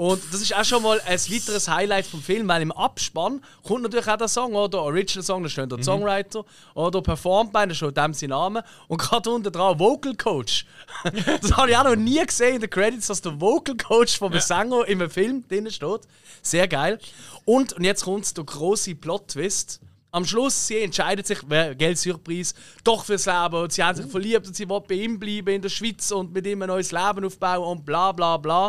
Und 0.00 0.22
das 0.32 0.40
ist 0.40 0.56
auch 0.56 0.64
schon 0.64 0.82
mal 0.82 0.98
ein 1.04 1.18
weiteres 1.18 1.68
Highlight 1.68 2.06
vom 2.06 2.22
Film, 2.22 2.48
weil 2.48 2.62
im 2.62 2.72
Abspann 2.72 3.44
kommt 3.62 3.82
natürlich 3.82 4.08
auch 4.08 4.16
der 4.16 4.28
Song, 4.28 4.54
oder? 4.54 4.68
Der 4.70 4.80
Original 4.80 5.22
Song, 5.22 5.42
da 5.42 5.48
steht 5.50 5.70
der 5.70 5.82
Songwriter, 5.82 6.46
oder 6.72 7.02
performt 7.02 7.52
bei, 7.52 7.66
da 7.66 7.74
steht 7.74 7.98
dem 7.98 8.14
sein 8.14 8.30
Name. 8.30 8.64
Und 8.88 8.96
gerade 8.96 9.28
unten 9.28 9.52
dran 9.52 9.78
Vocal 9.78 10.14
Coach. 10.14 10.64
das 11.42 11.52
habe 11.52 11.70
ich 11.70 11.76
auch 11.76 11.84
noch 11.84 11.96
nie 11.96 12.24
gesehen 12.24 12.54
in 12.54 12.60
den 12.62 12.70
Credits, 12.70 13.08
dass 13.08 13.20
der 13.20 13.38
Vocal 13.38 13.76
Coach 13.76 14.16
vom 14.16 14.32
Sänger 14.40 14.88
in 14.88 15.02
einem 15.02 15.10
Film 15.10 15.46
drin 15.46 15.70
steht. 15.70 16.00
Sehr 16.40 16.66
geil. 16.66 16.98
Und, 17.44 17.74
und 17.74 17.84
jetzt 17.84 18.04
kommt 18.04 18.34
der 18.34 18.44
große 18.44 18.94
Plot-Twist. 18.94 19.80
Am 20.12 20.24
Schluss, 20.24 20.66
sie 20.66 20.78
entscheidet 20.78 21.26
sich, 21.26 21.38
wer 21.46 21.74
Geld 21.74 21.98
Surprise, 21.98 22.54
doch 22.82 23.04
fürs 23.04 23.26
Leben. 23.26 23.54
Und 23.54 23.72
sie 23.72 23.82
haben 23.82 23.96
sich 23.96 24.06
verliebt 24.06 24.46
und 24.46 24.56
sie 24.56 24.68
will 24.68 24.80
bei 24.80 24.96
ihm 24.96 25.18
bleiben 25.18 25.54
in 25.54 25.62
der 25.62 25.68
Schweiz 25.68 26.10
und 26.10 26.32
mit 26.32 26.46
ihm 26.46 26.62
ein 26.62 26.68
neues 26.68 26.90
Leben 26.90 27.24
aufbauen 27.24 27.64
und 27.78 27.84
bla 27.84 28.10
bla 28.10 28.36
bla. 28.36 28.68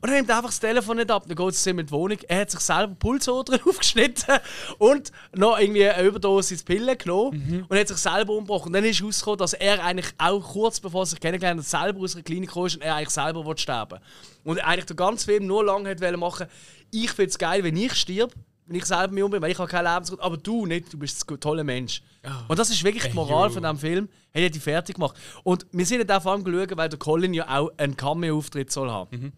Und 0.00 0.08
dann 0.08 0.14
nimmt 0.14 0.30
einfach 0.30 0.48
das 0.48 0.60
Telefon 0.60 0.96
nicht 0.96 1.10
ab. 1.10 1.24
Dann 1.26 1.36
geht 1.36 1.54
sie 1.54 1.70
in 1.70 1.76
die 1.76 1.90
Wohnung. 1.90 2.18
Er 2.28 2.40
hat 2.40 2.50
sich 2.50 2.60
selber 2.60 2.94
Pulsadern 2.94 3.60
aufgeschnitten 3.66 4.38
und 4.78 5.12
noch 5.34 5.58
irgendwie 5.58 5.86
eine 5.86 6.06
Überdosis 6.06 6.62
Pillen 6.62 6.96
genommen 6.96 7.66
und 7.68 7.78
hat 7.78 7.88
sich 7.88 7.98
selber 7.98 8.32
umgebracht. 8.32 8.66
Und 8.66 8.72
dann 8.72 8.84
ist 8.84 9.02
rausgekommen, 9.02 9.38
dass 9.38 9.52
er 9.52 9.84
eigentlich 9.84 10.08
auch 10.16 10.40
kurz 10.40 10.80
bevor 10.80 11.02
er 11.02 11.06
sich 11.06 11.20
kennengelernt 11.20 11.60
hat, 11.60 11.66
selber 11.66 12.00
aus 12.00 12.14
einer 12.14 12.24
Klinik 12.24 12.50
ist 12.50 12.76
und 12.76 12.82
er 12.82 12.94
eigentlich 12.94 13.10
selber 13.10 13.44
sterben 13.56 13.98
Und 14.44 14.64
eigentlich 14.64 14.86
der 14.86 14.96
ganze 14.96 15.26
Film 15.26 15.46
nur 15.46 15.64
lange 15.64 15.90
hat 15.90 16.00
wollen 16.00 16.20
machen, 16.20 16.46
ich 16.90 17.10
finde 17.10 17.30
es 17.30 17.38
geil, 17.38 17.62
wenn 17.62 17.76
ich 17.76 17.94
stirb 17.94 18.32
wenn 18.70 18.76
ich 18.76 18.84
selber 18.84 19.12
mich 19.12 19.24
umbringe, 19.24 19.42
weil 19.42 19.50
ich 19.50 19.58
habe 19.58 19.68
kein 19.68 19.84
Lebensgrund, 19.84 20.22
aber 20.22 20.36
du 20.36 20.64
nicht, 20.64 20.92
du 20.92 20.96
bist 20.96 21.28
ein 21.28 21.40
toller 21.40 21.64
Mensch. 21.64 22.02
Und 22.46 22.56
das 22.56 22.70
ist 22.70 22.84
wirklich 22.84 23.02
die 23.02 23.14
Moral 23.14 23.48
jo. 23.48 23.54
von 23.54 23.64
diesem 23.64 23.78
Film, 23.78 24.08
hat 24.32 24.42
er 24.42 24.48
die 24.48 24.60
fertig 24.60 24.94
gemacht. 24.94 25.16
Und 25.42 25.66
wir 25.72 25.84
sind 25.84 25.98
nicht 25.98 26.12
auch 26.12 26.22
vor 26.22 26.32
allem 26.32 26.44
geschaut, 26.44 26.76
weil 26.76 26.88
der 26.88 26.98
Colin 27.00 27.34
ja 27.34 27.48
auch 27.48 27.72
einen 27.78 27.96
Cameo-Auftritt 27.96 28.70
soll 28.70 28.88
haben. 28.88 29.32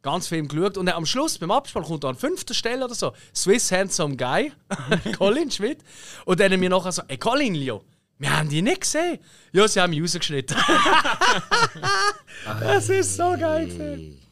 Ganz 0.00 0.28
Film 0.28 0.48
geschaut 0.48 0.78
und 0.78 0.86
dann 0.86 0.94
am 0.94 1.04
Schluss, 1.04 1.36
beim 1.36 1.50
Abspann, 1.50 1.82
kommt 1.82 2.04
er 2.04 2.10
an 2.10 2.16
fünfter 2.16 2.54
Stelle 2.54 2.86
oder 2.86 2.94
so, 2.94 3.12
Swiss 3.34 3.70
Handsome 3.70 4.16
Guy, 4.16 4.50
Colin 5.18 5.50
Schmidt. 5.50 5.84
Und 6.24 6.40
dann 6.40 6.50
haben 6.50 6.62
wir 6.62 6.70
nachher 6.70 6.92
so, 6.92 7.02
ey 7.06 7.18
Colin, 7.18 7.54
Leo, 7.54 7.84
wir 8.16 8.34
haben 8.34 8.48
die 8.48 8.62
nicht 8.62 8.80
gesehen. 8.80 9.18
Ja, 9.52 9.68
sie 9.68 9.78
haben 9.78 9.90
mich 9.90 10.00
rausgeschnitten. 10.00 10.56
das 12.60 12.88
ist 12.88 13.14
so 13.14 13.36
geil 13.38 13.66
gewesen. 13.66 14.22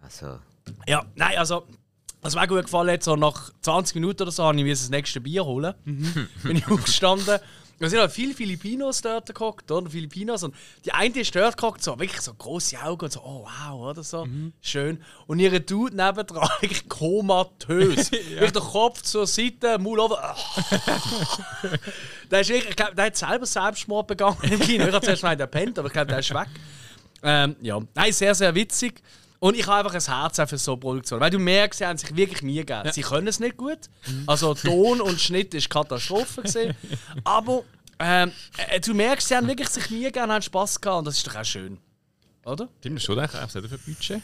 Also, 0.00 0.40
Ja, 0.88 1.04
nein, 1.14 1.38
also, 1.38 1.64
was 2.26 2.34
mir 2.34 2.42
auch 2.42 2.48
gut 2.48 2.62
gefallen 2.62 2.90
hat, 2.90 3.02
so 3.02 3.16
nach 3.16 3.50
20 3.60 3.94
Minuten 3.94 4.22
oder 4.22 4.32
so, 4.32 4.44
habe 4.44 4.56
ich 4.56 4.64
mir 4.64 4.72
das 4.72 4.90
nächste 4.90 5.20
Bier 5.20 5.44
holen. 5.44 5.74
Bin 5.84 6.56
ich 6.56 6.66
aufgestanden 6.70 7.38
Es 7.78 7.90
sind 7.90 8.00
halt 8.00 8.10
viele 8.10 8.34
Filipinos 8.34 9.00
dort 9.00 9.26
geguckt, 9.26 9.70
oder? 9.70 9.88
Filipinos. 9.88 10.42
Und 10.42 10.54
die 10.84 10.92
eine 10.92 11.20
ist 11.20 11.34
dort 11.36 11.56
geguckt, 11.56 11.82
so 11.82 11.98
wirklich 11.98 12.20
so 12.20 12.34
große 12.34 12.82
Augen 12.82 13.04
und 13.04 13.12
so, 13.12 13.20
oh 13.20 13.46
wow, 13.46 13.90
oder 13.90 14.02
so. 14.02 14.26
Schön. 14.60 15.00
Und 15.26 15.38
ihre 15.38 15.60
Dude 15.60 15.94
nebendran, 15.94 16.48
wirklich 16.60 16.88
komatös. 16.88 18.10
Wirklich 18.10 18.52
der 18.52 18.62
Kopf 18.62 19.02
zur 19.02 19.26
Seite, 19.26 19.78
Maul 19.78 20.00
over. 20.00 20.36
der, 22.30 22.40
ist 22.40 22.48
wirklich, 22.48 22.70
ich 22.70 22.76
glaub, 22.76 22.94
der 22.96 23.06
hat 23.06 23.16
selber 23.16 23.46
Selbstmord 23.46 24.08
begangen 24.08 24.38
im 24.42 24.58
Kino. 24.58 24.86
Ich 24.86 24.92
habe 24.92 25.04
zuerst 25.04 25.22
gemeint, 25.22 25.40
der 25.40 25.46
pennt, 25.46 25.78
aber 25.78 25.86
ich 25.86 25.92
glaube, 25.92 26.08
der 26.08 26.18
ist 26.18 26.34
weg. 26.34 26.48
Ähm, 27.22 27.56
ja, 27.62 27.80
nein, 27.94 28.12
sehr, 28.12 28.34
sehr 28.34 28.54
witzig. 28.54 29.02
Und 29.46 29.56
ich 29.56 29.64
habe 29.68 29.88
einfach 29.88 29.94
ein 29.94 30.20
Herz 30.20 30.50
für 30.50 30.58
so 30.58 30.76
Produktion. 30.76 31.20
Weil 31.20 31.30
du 31.30 31.38
merkst, 31.38 31.78
sie 31.78 31.86
haben 31.86 31.96
sich 31.96 32.16
wirklich 32.16 32.42
nie 32.42 32.56
gegeben. 32.56 32.90
Sie 32.90 33.02
können 33.02 33.28
es 33.28 33.38
nicht 33.38 33.56
gut. 33.56 33.78
Also 34.26 34.54
Ton 34.54 35.00
und 35.00 35.20
Schnitt 35.20 35.54
ist 35.54 35.70
Katastrophe 35.70 36.42
gesehen. 36.42 36.74
Aber 37.24 37.62
ähm, 38.00 38.32
äh, 38.56 38.80
du 38.80 38.92
merkst, 38.92 39.28
sie 39.28 39.36
haben 39.36 39.46
wirklich 39.46 39.68
sich 39.68 39.88
nie 39.90 40.02
gegeben, 40.02 40.32
haben 40.32 40.42
Spass 40.42 40.80
gehabt 40.80 40.98
und 40.98 41.04
das 41.04 41.18
ist 41.18 41.28
doch 41.28 41.36
auch 41.36 41.44
schön. 41.44 41.78
Oder? 42.44 42.68
Stimmt, 42.80 43.00
schon 43.00 43.18
denken, 43.18 43.38
was 43.40 43.54
hat 43.54 43.62
er 43.62 43.68
für 43.68 43.78
Budget? 43.78 44.20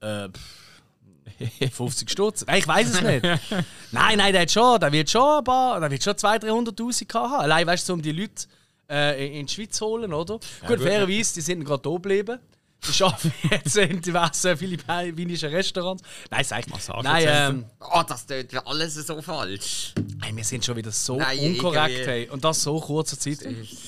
Äh, 0.00 0.28
pff, 0.28 1.72
50 1.72 2.10
Stutz? 2.10 2.44
Nein, 2.48 2.58
ich 2.58 2.66
weiß 2.66 2.94
es 2.94 3.00
nicht. 3.00 3.22
nein, 3.92 4.18
nein, 4.18 4.32
der 4.32 4.42
hat 4.42 4.50
schon, 4.50 4.80
der 4.80 4.90
wird 4.90 5.08
schon 5.08 5.38
ein 5.38 5.44
paar, 5.44 5.78
der 5.78 5.88
wird 5.88 6.02
schon 6.02 6.14
200.000, 6.14 6.76
300.000 6.76 7.06
gehabt 7.06 7.30
haben. 7.30 7.42
Allein, 7.42 7.64
weißt 7.64 7.88
du, 7.88 7.92
um 7.92 8.02
die 8.02 8.10
Leute 8.10 8.46
äh, 8.90 9.38
in 9.38 9.46
die 9.46 9.54
Schweiz 9.54 9.76
zu 9.76 9.86
holen, 9.86 10.12
oder? 10.12 10.34
gut, 10.34 10.66
gut, 10.66 10.80
fairerweise, 10.80 11.34
die 11.34 11.42
sind 11.42 11.64
gerade 11.64 11.82
da 11.84 11.90
geblieben. 11.90 12.40
Die 12.82 13.02
arbeiten 13.04 13.32
jetzt 13.50 13.76
in 13.76 14.00
diversen 14.00 14.56
philippinischen 14.56 15.50
Restaurants. 15.50 16.02
Nein, 16.30 16.44
sag 16.44 16.60
ich 16.60 16.68
mal. 16.88 17.02
Nein, 17.02 17.26
ähm, 17.28 17.64
Oh, 17.78 18.02
das 18.06 18.24
tut 18.26 18.52
ja 18.52 18.64
alles 18.64 18.94
so 18.94 19.20
falsch. 19.20 19.92
hey, 20.22 20.34
wir 20.34 20.44
sind 20.44 20.64
schon 20.64 20.76
wieder 20.76 20.90
so 20.90 21.16
Nein, 21.16 21.38
unkorrekt, 21.40 21.90
irgendwie- 21.90 22.10
hey. 22.10 22.28
Und 22.30 22.44
das 22.44 22.62
so 22.62 22.80
kurzer 22.80 23.18
Zeit. 23.18 23.38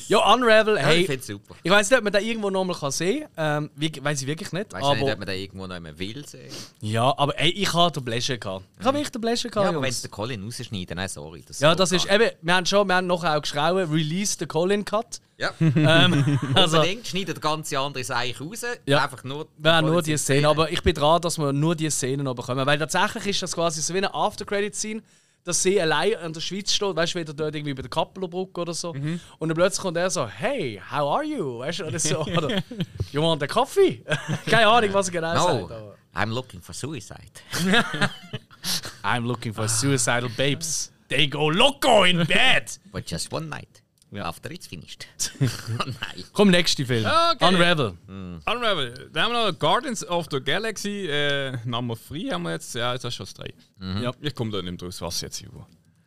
Ja, 0.09 0.19
Unravel, 0.33 0.77
Ja, 0.77 0.83
hey. 0.83 1.01
ich 1.01 1.07
find's 1.07 1.27
super. 1.27 1.55
Ich 1.63 1.71
weiß 1.71 1.89
nicht, 1.91 1.99
ob 1.99 2.05
man 2.05 2.13
den 2.13 2.25
irgendwo 2.25 2.51
nochmal 2.51 2.77
kann 2.77 2.91
sehen 2.91 3.27
kann. 3.35 3.71
Ähm, 3.77 3.95
weiß 4.05 4.21
ich 4.23 4.27
wirklich 4.27 4.53
nicht. 4.53 4.73
Weißt 4.73 4.85
du 4.85 4.91
nicht, 4.93 5.03
aber, 5.03 5.13
ob 5.13 5.19
man 5.19 5.27
da 5.27 5.33
irgendwo 5.33 5.67
noch 5.67 5.77
immer 5.77 5.99
will 5.99 6.27
sehen? 6.27 6.51
ja, 6.81 7.15
aber 7.17 7.39
ey, 7.39 7.51
ich 7.51 7.73
habe 7.73 7.93
den 7.93 8.05
Pleasure 8.05 8.39
gehabt. 8.39 8.65
Ich 8.79 8.85
habe 8.85 8.99
wirklich 8.99 9.13
den 9.13 9.21
Pleasure 9.23 9.51
gehabt. 9.51 9.65
Ja, 9.65 9.71
aber 9.77 9.83
wenn 9.87 9.93
sie 9.93 10.03
den 10.03 10.11
Colin 10.11 10.43
rausschneiden, 10.45 10.97
nein, 10.97 11.09
sorry. 11.09 11.43
Das 11.47 11.61
Ja, 11.61 11.75
das 11.75 11.93
ist 11.93 12.11
eben, 12.11 12.31
wir 12.43 12.55
haben 12.55 12.67
schon, 12.67 12.87
wir 12.89 12.95
haben 12.97 13.07
nachher 13.07 13.37
auch 13.39 13.43
geschrieben, 13.43 13.91
release 13.91 14.37
the 14.39 14.47
Colin 14.47 14.85
Cut. 14.85 15.21
Ja, 15.43 15.51
Ähm, 15.61 16.39
also, 16.55 16.77
unbedingt. 16.79 17.07
Schneidet 17.09 17.41
ganz 17.41 17.73
andere 17.73 18.05
Seich 18.05 18.41
raus. 18.41 18.65
Ja. 18.87 19.03
Einfach 19.05 19.25
nur, 19.25 19.49
haben 19.65 19.87
nur 19.89 20.01
die 20.03 20.17
Szene, 20.17 20.49
aber 20.49 20.71
ich 20.71 20.83
bin 20.83 20.95
dran, 20.95 21.21
dass 21.21 21.37
wir 21.39 21.53
nur 21.53 21.75
die 21.75 21.91
Szenen 21.91 22.25
noch 22.25 22.35
bekommen. 22.35 22.65
Weil 22.65 22.79
tatsächlich 22.79 23.27
ist 23.27 23.43
das 23.43 23.53
quasi 23.53 23.83
so 23.83 23.93
wie 23.93 23.99
eine 23.99 24.15
After-Credit-Scene, 24.15 25.03
dass 25.45 25.61
sie 25.61 25.81
allein 25.81 26.15
an 26.17 26.33
der 26.33 26.41
Schweiz 26.41 26.73
steht, 26.73 26.95
weißt 26.95 27.17
du, 27.17 27.19
wieder 27.19 27.35
dort 27.35 27.55
irgendwie 27.57 27.75
bei 27.75 27.83
der 27.83 27.91
Kappelerbrücke 27.91 28.61
oder 28.61 28.73
so. 28.75 28.95
Mhm. 28.95 29.19
Und 29.41 29.49
dann 29.49 29.57
plötzlich 29.57 29.83
kommt 29.83 29.97
er 29.97 30.09
so, 30.09 30.29
hey, 30.29 30.81
how 30.89 31.17
are 31.17 31.25
you? 31.25 31.59
Weißt 31.59 31.81
du, 31.81 31.87
oder 31.87 31.99
so. 31.99 32.21
Oder, 32.21 32.63
you 33.11 33.21
want 33.21 33.43
a 33.43 33.49
coffee? 33.49 34.05
Keine 34.47 34.69
Ahnung, 34.69 34.91
was 34.95 35.09
er 35.09 35.13
genau 35.13 35.35
No, 35.35 35.43
sagt. 35.45 35.73
aber- 35.73 35.97
I'm 36.15 36.31
looking 36.33 36.61
for 36.61 36.73
suicide. 36.75 37.33
I'm 39.03 39.27
looking 39.27 39.53
for 39.53 39.67
suicidal 39.67 40.29
babes. 40.37 40.93
They 41.09 41.27
go 41.27 41.49
loco 41.51 42.05
in 42.05 42.25
bed! 42.27 42.79
But 42.93 43.11
just 43.11 43.33
one 43.33 43.49
night. 43.49 43.82
After 44.21 44.51
it's 44.51 44.67
finished. 44.67 45.07
oh 45.41 45.47
nein. 45.85 46.25
Komm, 46.33 46.51
nächster 46.51 46.85
Film. 46.85 47.07
Okay. 47.07 47.49
Unravel. 47.49 47.97
Unravel. 48.09 49.11
Dann 49.13 49.25
haben 49.25 49.33
wir 49.33 49.53
noch 49.53 49.59
Guardians 49.59 50.07
of 50.07 50.27
the 50.31 50.41
Galaxy. 50.41 51.07
Äh, 51.09 51.57
Nummer 51.65 51.97
3 51.97 52.31
haben 52.31 52.43
wir 52.43 52.53
jetzt. 52.53 52.75
Ja, 52.75 52.93
das 52.95 53.05
ist 53.05 53.15
schon 53.15 53.27
das 53.27 53.35
3. 53.35 54.03
Ja. 54.03 54.13
Ich 54.21 54.35
komme 54.35 54.51
da 54.51 54.61
nicht 54.61 54.81
mehr 54.81 54.89
raus, 54.89 55.01
was 55.01 55.21
jetzt 55.21 55.39
hier. 55.39 55.49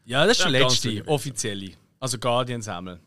Ja, 0.06 0.26
das 0.26 0.38
ist 0.38 0.46
der 0.46 0.52
Ja, 0.52 0.60
letzte, 0.68 1.08
offizielle. 1.08 1.72
Also 2.00 2.18
Guardians 2.20 2.68
haben 2.68 2.86
wir. 2.88 3.00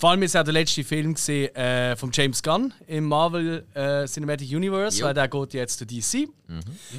Vor 0.00 0.10
allem 0.10 0.22
ist 0.22 0.36
auch 0.36 0.42
der 0.44 0.52
letzte 0.54 0.84
Film 0.84 1.14
gesehen, 1.14 1.54
äh, 1.54 1.96
von 1.96 2.10
James 2.12 2.42
Gunn 2.42 2.72
im 2.86 3.04
Marvel 3.04 3.66
äh, 3.74 4.06
Cinematic 4.06 4.50
Universe, 4.50 4.98
Jo. 4.98 5.06
weil 5.06 5.14
der 5.14 5.28
geht 5.28 5.54
jetzt 5.54 5.78
zu 5.78 5.86
DC. 5.86 6.28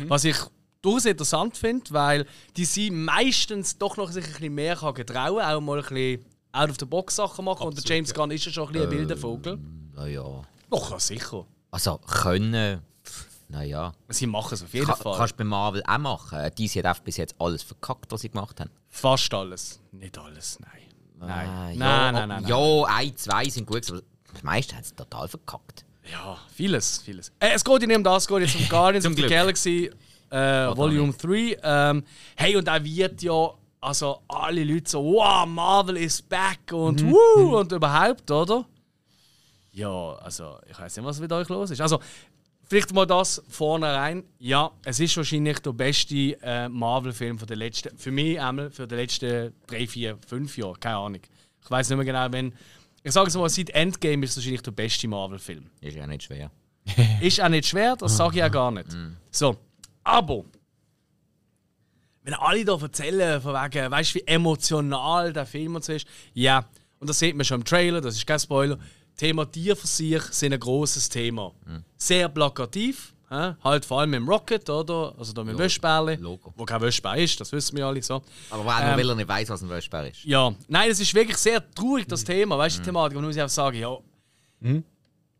Was 0.07 0.25
ich 0.25 0.37
durchaus 0.81 1.05
interessant 1.05 1.57
finde, 1.57 1.85
weil 1.91 2.25
DC 2.55 2.91
meistens 2.91 3.77
doch 3.77 3.97
noch 3.97 4.11
sich 4.11 4.25
ein 4.25 4.31
bisschen 4.31 4.53
mehr 4.53 4.75
kann 4.75 4.93
getrauen 4.93 5.41
auch 5.41 5.61
mal 5.61 5.79
ein 5.79 5.85
bisschen 5.85 6.25
out 6.53 6.69
of 6.69 6.77
the 6.79 6.85
box 6.85 7.15
Sachen 7.17 7.45
machen. 7.45 7.67
Und 7.67 7.77
der 7.77 7.83
James 7.95 8.13
Gunn 8.13 8.31
ist 8.31 8.45
ja 8.45 8.51
schon 8.51 8.67
ein 8.67 8.73
bisschen 8.73 8.89
ein 8.89 8.97
wilder 8.97 9.17
Vogel. 9.17 9.59
Naja. 9.95 10.23
Doch, 10.69 10.91
ja, 10.91 10.99
sicher. 10.99 11.45
Also, 11.71 11.97
können. 11.97 12.81
Naja. 13.49 13.93
Sie 14.09 14.25
machen 14.25 14.53
es 14.55 14.63
auf 14.63 14.73
jeden 14.73 14.87
Ka 14.87 14.95
Fall. 14.95 15.17
kannst 15.17 15.33
du 15.33 15.37
bei 15.37 15.43
Marvel 15.43 15.83
auch 15.85 15.97
machen. 15.97 16.39
Äh, 16.39 16.51
Die 16.51 16.67
hat 16.67 17.03
bis 17.03 17.17
jetzt 17.17 17.35
alles 17.39 17.61
verkackt, 17.61 18.11
was 18.11 18.21
sie 18.21 18.29
gemacht 18.29 18.59
haben. 18.59 18.69
Fast 18.89 19.33
alles. 19.33 19.79
Nicht 19.91 20.17
alles, 20.17 20.59
nein. 20.59 20.71
Nein. 21.19 21.49
Ah, 21.49 21.63
nein, 21.67 21.77
ja, 21.77 22.11
nein, 22.11 22.29
nein, 22.29 22.41
nein. 22.43 22.47
Ja, 22.47 22.83
ein, 22.87 23.15
zwei 23.15 23.45
sind 23.49 23.67
gut, 23.67 23.89
aber 23.89 24.01
das 24.33 24.43
meiste 24.43 24.75
haben 24.75 24.83
sie 24.83 24.95
total 24.95 25.27
verkackt. 25.27 25.85
Ja, 26.11 26.37
vieles, 26.53 26.99
vieles. 27.01 27.31
Äh, 27.39 27.51
es 27.53 27.63
geht 27.63 27.81
ja 27.81 27.87
nicht 27.87 27.97
um 27.97 28.03
das, 28.03 28.23
es 28.23 28.27
geht 28.27 28.39
jetzt 28.41 28.55
um 28.55 28.67
Guardians 28.69 29.05
of 29.05 29.13
the. 29.15 29.21
Galaxy 29.27 29.91
äh, 30.31 30.75
Volume 30.75 31.13
3. 31.13 31.57
Ähm, 31.63 32.03
hey, 32.35 32.55
und 32.57 32.67
da 32.67 32.83
wird 32.83 33.21
ja, 33.21 33.51
also 33.83 34.21
alle 34.27 34.63
Leute 34.63 34.89
so, 34.89 35.03
wow, 35.03 35.45
Marvel 35.45 35.97
is 35.97 36.21
back 36.21 36.71
und 36.71 37.01
Mhm. 37.03 37.11
woo 37.11 37.57
und 37.59 37.71
überhaupt, 37.71 38.29
oder? 38.31 38.65
Ja, 39.71 40.13
also 40.15 40.57
ich 40.69 40.79
weiß 40.79 40.97
nicht, 40.97 41.05
was 41.05 41.19
mit 41.19 41.31
euch 41.31 41.49
los 41.49 41.71
ist. 41.71 41.81
Also, 41.81 41.99
vielleicht 42.69 42.93
mal 42.93 43.05
das 43.07 43.41
vorne 43.49 43.87
rein. 43.87 44.23
Ja, 44.39 44.71
es 44.85 44.99
ist 44.99 45.17
wahrscheinlich 45.17 45.59
der 45.59 45.73
beste 45.73 46.15
äh, 46.41 46.69
Marvel-Film 46.69 47.39
von 47.39 47.47
der 47.47 47.57
letzten, 47.57 47.97
für 47.97 48.11
mich 48.11 48.39
einmal, 48.39 48.69
für 48.69 48.87
die 48.87 48.95
letzten 48.95 49.53
drei, 49.67 49.87
vier, 49.87 50.17
fünf 50.27 50.57
Jahre, 50.57 50.73
keine 50.79 50.97
Ahnung. 50.97 51.21
Ich 51.63 51.71
weiß 51.71 51.89
nicht 51.89 51.97
mehr 51.97 52.05
genau, 52.05 52.31
wenn. 52.31 52.53
Ich 53.05 53.11
sage 53.11 53.27
es 53.27 53.35
mal, 53.35 53.49
seit 53.49 53.69
Endgame 53.71 54.23
ist 54.23 54.31
es 54.31 54.37
wahrscheinlich 54.37 54.61
der 54.61 54.71
beste 54.71 55.07
Marvel-Film. 55.07 55.69
Ist 55.81 55.95
ja 55.97 56.07
nicht 56.07 56.23
schwer. 56.23 56.51
Ist 57.19 57.41
auch 57.41 57.49
nicht 57.49 57.67
schwer, 57.67 57.95
das 57.95 58.15
sage 58.15 58.37
ich 58.37 58.43
auch 58.43 58.51
gar 58.51 58.71
nicht. 58.71 58.87
So, 59.31 59.55
aber 60.03 60.43
wenn 62.23 62.33
alle 62.35 62.63
da 62.65 62.77
erzählen, 62.79 63.41
von 63.41 63.53
wegen, 63.53 63.91
weißt 63.91 64.15
du, 64.15 64.19
wie 64.19 64.27
emotional 64.27 65.33
der 65.33 65.45
Film 65.45 65.75
und 65.75 65.83
so 65.83 65.93
ist, 65.93 66.07
ja, 66.33 66.65
und 66.99 67.09
das 67.09 67.19
sieht 67.19 67.35
man 67.35 67.45
schon 67.45 67.61
im 67.61 67.65
Trailer, 67.65 67.99
das 68.01 68.15
ist 68.15 68.25
kein 68.25 68.39
Spoiler. 68.39 68.77
Thema 69.17 69.45
Tierversich 69.45 70.23
sind 70.31 70.53
ein 70.53 70.59
großes 70.59 71.09
Thema. 71.09 71.51
Sehr 71.97 72.29
plakativ, 72.29 73.13
hä? 73.29 73.53
halt 73.63 73.85
vor 73.85 73.99
allem 73.99 74.09
mit 74.11 74.19
dem 74.21 74.27
Rocket, 74.29 74.67
oder? 74.69 75.13
Also 75.19 75.33
da 75.33 75.43
mit 75.43 75.53
dem 75.53 75.59
Wäschbärli, 75.59 76.15
Logo. 76.15 76.53
wo 76.57 76.65
kein 76.65 76.81
Wäschbär 76.81 77.17
ist, 77.17 77.39
das 77.39 77.51
wissen 77.51 77.77
wir 77.77 77.85
alle 77.85 78.01
so. 78.01 78.23
Aber 78.49 78.65
weil, 78.65 78.89
Ähm, 78.91 78.97
weil 78.97 79.09
er 79.09 79.15
nicht 79.15 79.27
weiß, 79.27 79.49
was 79.49 79.61
ein 79.61 79.69
Wäschbär 79.69 80.09
ist. 80.09 80.23
Ja, 80.23 80.53
nein, 80.67 80.89
es 80.89 80.99
ist 80.99 81.13
wirklich 81.13 81.37
sehr 81.37 81.61
traurig, 81.75 82.07
das 82.07 82.23
Thema, 82.23 82.57
weißt 82.57 82.77
du, 82.77 82.81
die 82.81 82.85
Thematik. 82.85 83.17
Und 83.17 83.23
dann 83.23 83.27
muss 83.29 83.35
ich 83.35 83.41
einfach 83.41 83.53
sagen, 83.53 83.77
ja, 83.77 83.95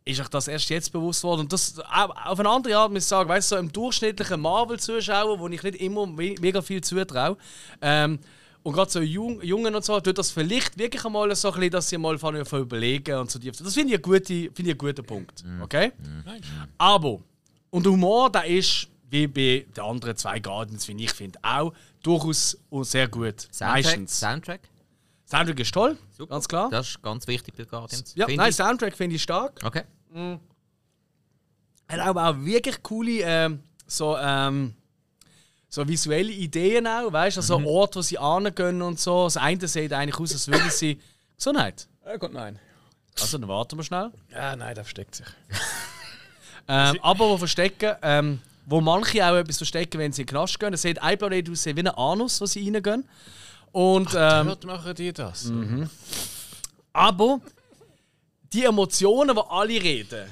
ist 0.05 0.19
euch 0.19 0.27
das 0.27 0.47
erst 0.47 0.69
jetzt 0.69 0.91
bewusst 0.91 1.23
worden? 1.23 1.41
Und 1.41 1.53
das 1.53 1.79
auf 1.79 2.39
eine 2.39 2.49
andere 2.49 2.75
Art 2.77 2.91
muss 2.91 3.03
ich 3.03 3.07
sagen, 3.07 3.29
weißt 3.29 3.51
du, 3.51 3.55
so 3.55 3.59
im 3.59 3.71
durchschnittlichen 3.71 4.39
Marvel-Zuschauer, 4.41 5.39
wo 5.39 5.47
ich 5.47 5.63
nicht 5.63 5.75
immer 5.75 6.05
me 6.05 6.35
mega 6.41 6.61
viel 6.61 6.81
zutraue, 6.81 7.37
ähm, 7.81 8.19
und 8.63 8.71
gerade 8.73 8.89
so 8.89 9.01
Jung, 9.01 9.41
Jungen 9.41 9.75
und 9.75 9.83
so, 9.83 9.99
tut 9.99 10.17
das 10.17 10.31
vielleicht 10.31 10.77
wirklich 10.77 11.03
einmal 11.03 11.35
so 11.35 11.49
ein 11.49 11.53
bisschen, 11.55 11.71
dass 11.71 11.89
sie 11.89 11.97
mal 11.97 12.17
von 12.17 12.33
überlegen 12.35 13.17
und 13.17 13.29
so. 13.29 13.37
die- 13.37 13.51
Das 13.51 13.73
finde 13.73 13.95
ich, 13.95 14.01
gute- 14.01 14.23
finde 14.23 14.61
ich 14.61 14.69
einen 14.69 14.77
guten 14.77 15.05
Punkt. 15.05 15.43
Okay? 15.61 15.91
Aber, 16.77 17.19
und 17.71 17.85
der 17.85 17.91
Humor, 17.91 18.31
der 18.31 18.45
ist, 18.45 18.87
wie 19.09 19.27
bei 19.27 19.65
den 19.75 19.83
anderen 19.83 20.15
zwei 20.15 20.39
Guardians, 20.39 20.87
wie 20.87 21.03
ich 21.03 21.11
finde, 21.11 21.37
auch 21.43 21.73
durchaus 22.01 22.57
sehr 22.83 23.07
gut. 23.09 23.41
Soundtrack? 23.51 23.83
Meistens. 23.83 24.19
Soundtrack? 24.19 24.61
Soundtrack 25.37 25.59
ist 25.59 25.73
toll, 25.73 25.97
Super. 26.17 26.35
ganz 26.35 26.47
klar. 26.47 26.69
Das 26.69 26.89
ist 26.89 27.01
ganz 27.01 27.27
wichtig 27.27 27.55
bei 27.57 27.63
Guardians. 27.65 28.13
ja, 28.15 28.25
finde 28.25 28.41
nein, 28.41 28.49
ich. 28.51 28.55
Soundtrack 28.55 28.95
finde 28.95 29.15
ich 29.15 29.23
stark. 29.23 29.59
Okay. 29.63 29.83
Hat 31.87 31.99
aber 31.99 32.29
auch 32.29 32.35
wirklich 32.39 32.81
coole 32.83 33.21
ähm, 33.21 33.59
so, 33.87 34.17
ähm, 34.17 34.73
so 35.69 35.87
visuelle 35.87 36.31
Ideen 36.31 36.87
auch, 36.87 37.11
weißt 37.11 37.37
du, 37.37 37.41
also 37.41 37.59
Mhm. 37.59 37.65
Orte, 37.67 37.97
wo 37.99 38.01
sie 38.01 38.17
angehen 38.17 38.81
und 38.81 38.99
so. 38.99 39.25
Das 39.25 39.37
eine 39.37 39.67
sieht 39.67 39.91
eigentlich 39.93 40.19
aus, 40.19 40.31
als 40.33 40.47
würde 40.47 40.69
sie 40.69 40.99
Gesundheit. 41.37 41.87
Äh, 42.05 42.17
Gott, 42.17 42.33
nein. 42.33 42.59
Also 43.19 43.37
dann 43.37 43.47
warten 43.47 43.77
wir 43.77 43.83
schnell. 43.83 44.11
Ja, 44.31 44.55
nein, 44.55 44.73
der 44.75 44.83
versteckt 44.83 45.15
sich. 45.15 45.27
Ähm, 46.65 46.97
aber 47.01 47.27
wo 47.27 47.37
verstecken, 47.37 47.93
ähm, 48.01 48.39
wo 48.65 48.79
manche 48.79 49.27
auch 49.29 49.35
etwas 49.35 49.57
verstecken, 49.57 49.99
wenn 49.99 50.13
sie 50.13 50.21
in 50.21 50.27
den 50.27 50.31
Knast 50.31 50.57
gehen. 50.61 50.73
Es 50.73 50.83
sieht 50.83 50.97
ein 51.03 51.17
Planet 51.17 51.49
aus 51.49 51.65
wie 51.65 51.71
ein 51.77 51.87
Anus, 51.89 52.39
wo 52.39 52.45
sie 52.45 52.63
reingehen. 52.63 53.03
Und, 53.73 54.09
ähm, 54.15 54.47
Dort 54.47 54.63
machen 54.65 54.95
die 54.95 55.11
das. 55.11 55.51
Aber 56.93 57.41
die 58.53 58.63
Emotionen, 58.63 59.35
die 59.35 59.41
alle 59.49 59.83
reden, 59.83 60.25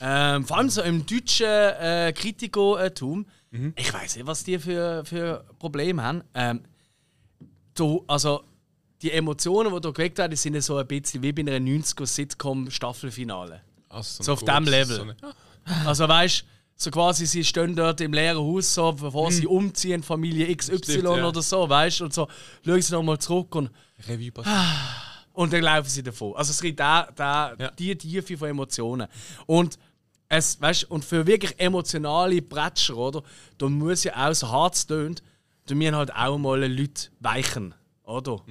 ähm, 0.00 0.44
vor 0.46 0.56
allem 0.58 0.68
so 0.70 0.82
im 0.82 1.04
deutschen 1.06 1.46
äh, 1.46 2.12
Kritikertum, 2.16 3.26
ich 3.76 3.92
weiß 3.92 4.16
nicht, 4.16 4.26
was 4.26 4.44
die 4.44 4.58
für, 4.58 5.02
für 5.06 5.44
Probleme 5.58 6.02
haben. 6.02 6.22
Ähm, 6.34 6.60
du, 7.74 8.04
also, 8.06 8.42
die 9.02 9.10
Emotionen, 9.12 9.72
die 9.74 9.80
du 9.80 9.92
geweckt 9.92 10.18
hast, 10.18 10.42
sind 10.42 10.60
so 10.62 10.76
ein 10.78 10.86
bisschen 10.86 11.22
wie 11.22 11.32
bei 11.32 11.42
einer 11.42 11.58
90er-Sitcom-Staffelfinale. 11.58 13.60
Also, 13.88 14.22
So 14.22 14.32
auf 14.32 14.46
ein 14.46 14.64
dem 14.64 14.72
kurzes- 14.72 14.98
Level. 14.98 15.16
so 15.20 15.26
Also 15.88 16.08
weißt 16.08 16.44
so 16.76 16.90
quasi, 16.90 17.26
sie 17.26 17.42
stehen 17.42 17.74
dort 17.74 18.00
im 18.02 18.12
leeren 18.12 18.38
Haus, 18.38 18.74
so, 18.74 18.92
bevor 18.92 19.32
sie 19.32 19.46
umziehen, 19.46 20.02
Familie 20.02 20.54
XY 20.54 20.76
Stimmt, 20.76 21.04
ja. 21.04 21.26
oder 21.28 21.40
so, 21.42 21.68
weißt 21.68 22.02
und 22.02 22.12
so, 22.12 22.28
schauen 22.64 22.82
sie 22.82 22.92
nochmal 22.92 23.18
zurück 23.18 23.54
und 23.54 23.70
Revue 24.06 24.30
passieren. 24.30 24.60
Und 25.32 25.52
dann 25.52 25.62
laufen 25.62 25.88
sie 25.88 26.02
davon. 26.02 26.34
Also 26.36 26.50
es 26.50 26.60
gibt 26.60 26.78
da, 26.80 27.08
da, 27.14 27.54
Ja. 27.58 27.70
die 27.70 27.96
Tiefe 27.96 28.36
von 28.38 28.48
Emotionen. 28.48 29.06
Und 29.46 29.78
es, 30.28 30.60
weißt, 30.60 30.90
und 30.90 31.04
für 31.04 31.26
wirklich 31.26 31.54
emotionale 31.58 32.42
Bretscher, 32.42 32.96
oder? 32.96 33.22
Da 33.58 33.68
muss 33.68 34.04
ja 34.04 34.28
auch 34.28 34.34
so 34.34 34.50
hart 34.50 34.74
es 34.74 34.86
tönt, 34.86 35.22
da 35.66 35.74
müssen 35.74 35.96
halt 35.96 36.14
auch 36.14 36.36
mal 36.38 36.62
Leute 36.64 37.08
weichen, 37.20 37.74
oder? 38.04 38.42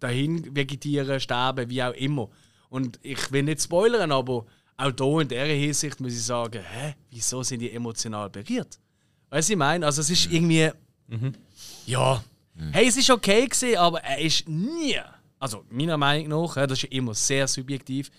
Dahin 0.00 0.54
vegetieren, 0.56 1.20
sterben, 1.20 1.68
wie 1.70 1.82
auch 1.82 1.92
immer. 1.94 2.28
Und 2.68 2.98
ich 3.02 3.30
will 3.30 3.42
nicht 3.44 3.62
spoilern, 3.62 4.10
aber 4.12 4.46
auch 4.82 4.92
da 4.92 5.20
in 5.20 5.28
dieser 5.28 5.44
Hinsicht 5.44 6.00
muss 6.00 6.12
ich 6.12 6.22
sagen, 6.22 6.62
hä, 6.62 6.94
wieso 7.10 7.42
sind 7.42 7.60
die 7.60 7.70
emotional 7.70 8.28
berührt? 8.28 8.78
Weißt 9.30 9.48
du, 9.48 9.52
ich 9.52 9.58
meine? 9.58 9.86
Also 9.86 10.00
es 10.00 10.10
ist 10.10 10.30
irgendwie. 10.30 10.70
Ja. 11.86 12.22
Hey, 12.72 12.86
es 12.86 12.96
ist 12.96 13.10
okay 13.10 13.46
gewesen, 13.46 13.76
aber 13.78 14.00
er 14.02 14.18
ist 14.18 14.46
nie, 14.48 14.98
also 15.38 15.64
meiner 15.70 15.96
Meinung 15.96 16.44
nach, 16.44 16.54
das 16.54 16.72
ist 16.72 16.82
ja 16.82 16.88
immer 16.90 17.14
sehr 17.14 17.48
subjektiv, 17.48 18.10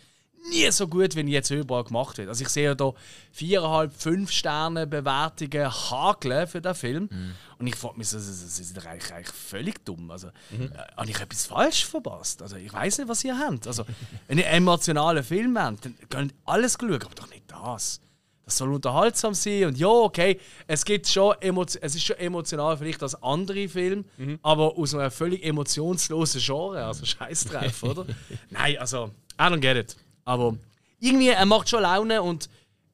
nie 0.50 0.70
so 0.72 0.88
gut, 0.88 1.16
wie 1.16 1.22
jetzt 1.22 1.50
überall 1.50 1.84
gemacht 1.84 2.18
wird. 2.18 2.30
Also 2.30 2.44
ich 2.44 2.50
sehe 2.50 2.66
ja 2.66 2.76
da 2.76 2.94
viereinhalb, 3.32 3.94
fünf 3.94 4.32
Sterne 4.32 4.88
Bewertungen 4.88 5.72
hakeln 5.72 6.48
für 6.48 6.62
den 6.62 6.76
Film. 6.76 7.10
Und 7.58 7.68
ich 7.68 7.76
frage 7.76 7.98
mich, 7.98 8.10
das 8.10 8.28
ist 8.28 8.78
doch 8.78 8.86
eigentlich, 8.86 9.14
eigentlich 9.14 9.36
völlig 9.36 9.86
dumm. 9.86 10.12
Also, 10.12 10.28
äh, 10.28 10.70
habe 10.98 11.10
ich 11.10 11.20
etwas 11.20 11.46
falsch 11.46 11.86
verpasst? 11.86 12.42
Also 12.42 12.58
ich 12.58 12.72
weiß 12.72 12.98
nicht, 13.00 13.08
was 13.08 13.24
ihr 13.24 13.38
habt. 13.38 13.68
Also, 13.68 13.86
wenn 14.28 14.38
ihr 14.38 14.48
einen 14.48 14.58
emotionalen 14.58 15.24
Film 15.24 15.58
habt, 15.58 15.86
dann 15.86 15.96
könnt 16.10 16.32
ihr 16.32 16.38
alles 16.46 16.78
schauen, 16.80 16.94
aber 16.94 17.16
doch 17.16 17.30
nicht 17.30 17.44
das. 17.50 18.02
Das 18.46 18.58
soll 18.58 18.74
unterhaltsam 18.74 19.34
sein 19.34 19.64
und 19.66 19.78
ja, 19.78 19.88
okay, 19.88 20.38
es 20.68 20.84
gibt 20.84 21.08
schon 21.08 21.34
es 21.42 21.76
ist 21.96 22.04
schon 22.04 22.18
emotional 22.18 22.78
vielleicht 22.78 23.02
als 23.02 23.16
andere 23.24 23.70
Filme, 23.70 24.04
aber 24.42 24.78
aus 24.78 24.94
einem 24.94 25.10
völlig 25.12 25.46
emotionslosen 25.46 26.42
Genre, 26.42 26.84
also 26.84 27.06
Scheiß 27.06 27.46
drauf, 27.46 27.84
oder? 27.84 28.06
Nein, 28.50 28.78
also 28.80 29.12
I 29.40 29.44
don't 29.44 29.62
get 29.62 29.78
it. 29.78 29.96
Aber 30.26 30.58
irgendwie, 31.00 31.30
er 31.30 31.46
macht 31.46 31.70
schon 31.70 31.82
Laune 31.82 32.22
und 32.22 32.50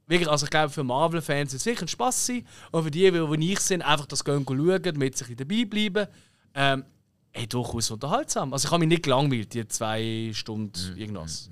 wirklich, 0.07 0.29
also 0.29 0.45
ich 0.45 0.49
glaube 0.49 0.69
für 0.69 0.83
Marvel-Fans 0.83 1.51
wird 1.51 1.59
es 1.59 1.63
sicher 1.63 1.83
ein 1.83 1.87
Spaß 1.87 2.25
sein 2.25 2.45
und 2.71 2.83
für 2.83 2.91
die, 2.91 3.11
die 3.11 3.37
nicht 3.37 3.61
sind, 3.61 3.81
einfach 3.81 4.07
das 4.07 4.23
gehen 4.23 4.45
schauen, 4.47 4.81
damit 4.81 5.17
sie 5.17 5.35
dabei 5.35 5.65
bleiben. 5.65 6.07
Ähm, 6.55 6.83
ey, 7.31 7.47
durchaus 7.47 7.91
unterhaltsam. 7.91 8.53
Also 8.53 8.67
ich 8.67 8.71
habe 8.71 8.79
mich 8.79 8.89
nicht 8.89 9.03
gelangweilt, 9.03 9.53
die 9.53 9.67
zwei 9.67 10.31
Stunden 10.33 10.97
irgendwas. 10.97 11.49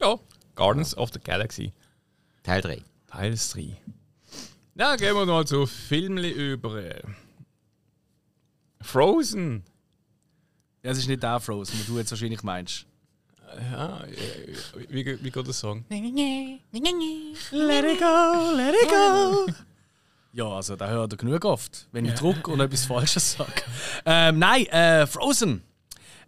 Ja, 0.00 0.18
Gardens 0.54 0.96
of 0.96 1.10
the 1.12 1.20
Galaxy. 1.20 1.72
Teil 2.42 2.60
3. 2.60 2.82
Teil 3.08 3.34
3. 3.34 3.76
Ja, 4.76 4.96
gehen 4.96 5.14
wir 5.14 5.26
mal 5.26 5.46
zu 5.46 5.66
Filmli 5.66 6.30
über. 6.30 6.82
Frozen. 8.80 9.64
Ja, 10.82 10.90
es 10.90 10.98
ist 10.98 11.08
nicht 11.08 11.22
der 11.22 11.40
Frozen, 11.40 11.78
den 11.78 11.86
du 11.86 11.98
jetzt 11.98 12.10
wahrscheinlich 12.10 12.42
meinst. 12.42 12.86
Ja, 13.72 14.00
wie, 14.88 15.18
wie 15.22 15.30
geht 15.30 15.46
der 15.46 15.54
Song? 15.54 15.84
Let 15.90 17.84
it 17.84 18.00
go, 18.00 18.52
let 18.56 18.74
it 18.82 18.88
go. 18.88 19.46
Ja, 20.32 20.48
also 20.48 20.74
da 20.74 20.88
hört 20.88 21.12
er 21.12 21.16
genug 21.16 21.44
oft, 21.44 21.86
wenn 21.92 22.04
ich 22.06 22.14
druck 22.14 22.48
und 22.48 22.58
etwas 22.60 22.86
Falsches 22.86 23.32
sage. 23.32 23.62
Ähm, 24.04 24.38
nein, 24.40 24.66
äh, 24.66 25.06
Frozen 25.06 25.62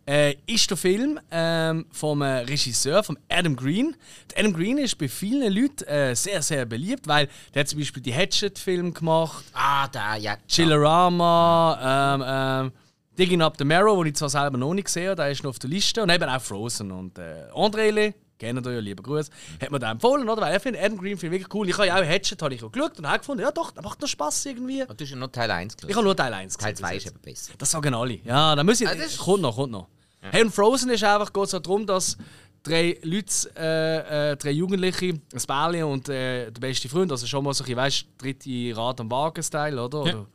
äh, 0.09 0.37
ist 0.47 0.71
der 0.71 0.77
Film 0.77 1.19
ähm, 1.33 1.87
vom 1.91 2.23
äh, 2.23 2.39
Regisseur, 2.43 3.03
vom 3.03 3.19
Adam 3.29 3.57
Green. 3.57 3.97
Der 4.31 4.39
Adam 4.45 4.53
Green 4.55 4.79
ist 4.79 4.97
bei 4.97 5.09
vielen 5.09 5.53
Leuten 5.53 5.83
äh, 5.89 6.15
sehr, 6.15 6.41
sehr 6.43 6.65
beliebt, 6.67 7.09
weil 7.09 7.29
der 7.53 7.61
hat 7.61 7.69
zum 7.69 7.81
Beispiel 7.81 8.01
die 8.03 8.15
Hatchet-Film 8.15 8.95
gemacht, 8.95 9.45
Ah, 9.53 9.89
da, 9.89 10.15
ja. 10.15 10.37
Chillerama, 10.47 12.63
ähm, 12.63 12.65
ähm, 12.69 12.73
Digging 13.19 13.43
Up 13.43 13.55
the 13.59 13.65
Marrow, 13.65 14.03
den 14.03 14.09
ich 14.13 14.17
zwar 14.17 14.29
selber 14.29 14.59
noch 14.59 14.75
nicht 14.75 14.85
gesehen 14.87 15.07
habe, 15.09 15.17
der 15.17 15.31
ist 15.31 15.43
noch 15.43 15.51
auf 15.51 15.59
der 15.59 15.71
Liste. 15.71 16.03
Und 16.03 16.11
eben 16.11 16.25
auch 16.29 16.41
Frozen. 16.41 16.91
Und 16.93 17.19
äh, 17.19 17.45
Andrele, 17.55 18.15
kennen 18.39 18.63
ihr 18.65 18.73
ja, 18.73 18.79
lieber 18.81 19.03
Gruß, 19.03 19.31
hat 19.61 19.71
mir 19.71 19.79
den 19.79 19.91
empfohlen, 19.93 20.29
oder? 20.29 20.43
Weil 20.43 20.53
er 20.53 20.61
findet 20.61 20.83
Adam 20.83 20.99
Green 20.99 21.17
finde 21.17 21.37
ich 21.37 21.43
wirklich 21.43 21.55
cool. 21.55 21.69
Ich 21.69 21.77
habe 21.79 21.87
ja 21.87 21.97
auch 21.97 22.05
Hatchet 22.05 22.43
habe 22.43 22.55
ich 22.55 22.63
auch 22.63 22.71
geschaut 22.71 22.99
und 22.99 23.09
habe 23.09 23.19
gefunden, 23.19 23.43
ja 23.43 23.51
doch, 23.51 23.71
der 23.71 23.83
macht 23.83 24.01
noch 24.03 24.09
Spaß 24.09 24.45
irgendwie. 24.47 24.83
Ah, 24.83 24.93
Du 24.95 25.03
hast 25.05 25.11
ja 25.11 25.17
noch 25.17 25.29
Teil 25.29 25.51
1 25.51 25.73
Ich 25.75 25.81
geschaut. 25.81 25.97
habe 25.97 26.05
nur 26.05 26.17
Teil 26.17 26.35
1 26.35 26.57
Teil 26.59 26.73
gesehen 26.73 26.85
2 26.85 26.89
bis 26.95 26.97
ist 26.99 27.05
jetzt. 27.05 27.15
eben 27.15 27.23
besser. 27.23 27.53
Das 27.57 27.71
sagen 27.71 27.95
alle. 27.95 28.19
Ja, 28.25 28.55
dann 28.55 28.67
muss 28.67 28.81
ich. 28.81 28.89
Ah, 28.89 28.95
das 28.95 29.17
kommt 29.17 29.41
noch, 29.43 29.57
kommt 29.57 29.73
noch. 29.73 29.89
Hey, 30.21 30.43
und 30.43 30.53
Frozen 30.55 30.91
ist 30.91 31.05
einfach 31.05 31.33
geht 31.33 31.49
so 31.49 31.59
darum, 31.61 31.87
dass 31.87 32.19
drei 32.63 32.99
Leute, 33.03 33.33
äh, 33.57 34.33
äh, 34.33 34.37
drei 34.37 34.51
Jugendliche, 34.51 35.07
ein 35.11 35.43
Bärli 35.47 35.83
und 35.85 36.09
äh, 36.09 36.51
der 36.51 36.61
beste 36.61 36.89
Freund, 36.89 37.13
also 37.13 37.27
schon 37.27 37.45
mal 37.45 37.55
so, 37.55 37.65
ich 37.65 37.77
weiß, 37.77 38.05
dritte 38.19 38.77
Rad 38.77 39.01
am 39.01 39.11
Wagen-Style, 39.11 39.81
oder? 39.83 39.99
Ja. 40.05 40.15
oder? 40.15 40.27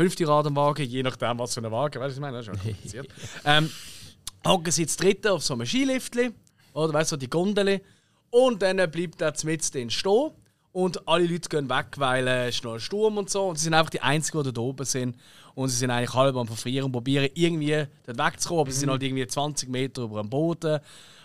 Fünfte 0.00 0.26
Rad 0.26 0.46
am 0.46 0.56
Wagen, 0.56 0.86
je 0.86 1.02
nachdem, 1.02 1.38
was 1.38 1.52
für 1.52 1.60
ein 1.60 1.70
Wagen, 1.70 2.00
weißt 2.00 2.00
du, 2.00 2.04
was 2.06 2.14
ich 2.14 2.20
meine? 2.20 2.38
Das 2.38 2.48
ist 2.48 2.54
schon 2.54 2.58
kompliziert. 2.72 3.08
ähm, 3.44 3.70
hocken 4.46 4.72
sie 4.72 4.80
jetzt 4.80 5.02
dritte 5.02 5.30
auf 5.30 5.42
so 5.42 5.52
einem 5.52 5.66
Skiliftli, 5.66 6.30
oder 6.72 6.94
weißt 6.94 7.12
du, 7.12 7.16
so 7.16 7.18
die 7.18 7.28
Gondel. 7.28 7.82
Und 8.30 8.62
dann 8.62 8.78
bleibt 8.90 9.20
er 9.20 9.34
mitten 9.44 9.70
drin 9.70 9.90
stehen. 9.90 10.30
Und 10.72 11.06
alle 11.06 11.26
Leute 11.26 11.50
gehen 11.50 11.68
weg, 11.68 11.86
weil 11.96 12.26
äh, 12.26 12.48
es 12.48 12.54
ist 12.54 12.64
noch 12.64 12.72
ein 12.72 12.80
Sturm 12.80 13.18
und 13.18 13.28
so. 13.28 13.48
Und 13.48 13.58
sie 13.58 13.64
sind 13.64 13.74
einfach 13.74 13.90
die 13.90 14.00
Einzigen, 14.00 14.42
die 14.42 14.52
da 14.54 14.60
oben 14.62 14.86
sind. 14.86 15.16
Und 15.54 15.68
sie 15.68 15.76
sind 15.76 15.90
eigentlich 15.90 16.14
halb 16.14 16.34
am 16.34 16.46
Verfrieren 16.46 16.86
und 16.86 16.92
probieren 16.92 17.28
irgendwie 17.34 17.84
dort 18.06 18.18
wegzukommen. 18.18 18.62
Aber 18.62 18.70
sie 18.70 18.78
sind 18.78 18.88
halt 18.88 19.02
irgendwie 19.02 19.26
20 19.26 19.68
Meter 19.68 20.04
über 20.04 20.22
dem 20.22 20.30
Boden. 20.30 20.80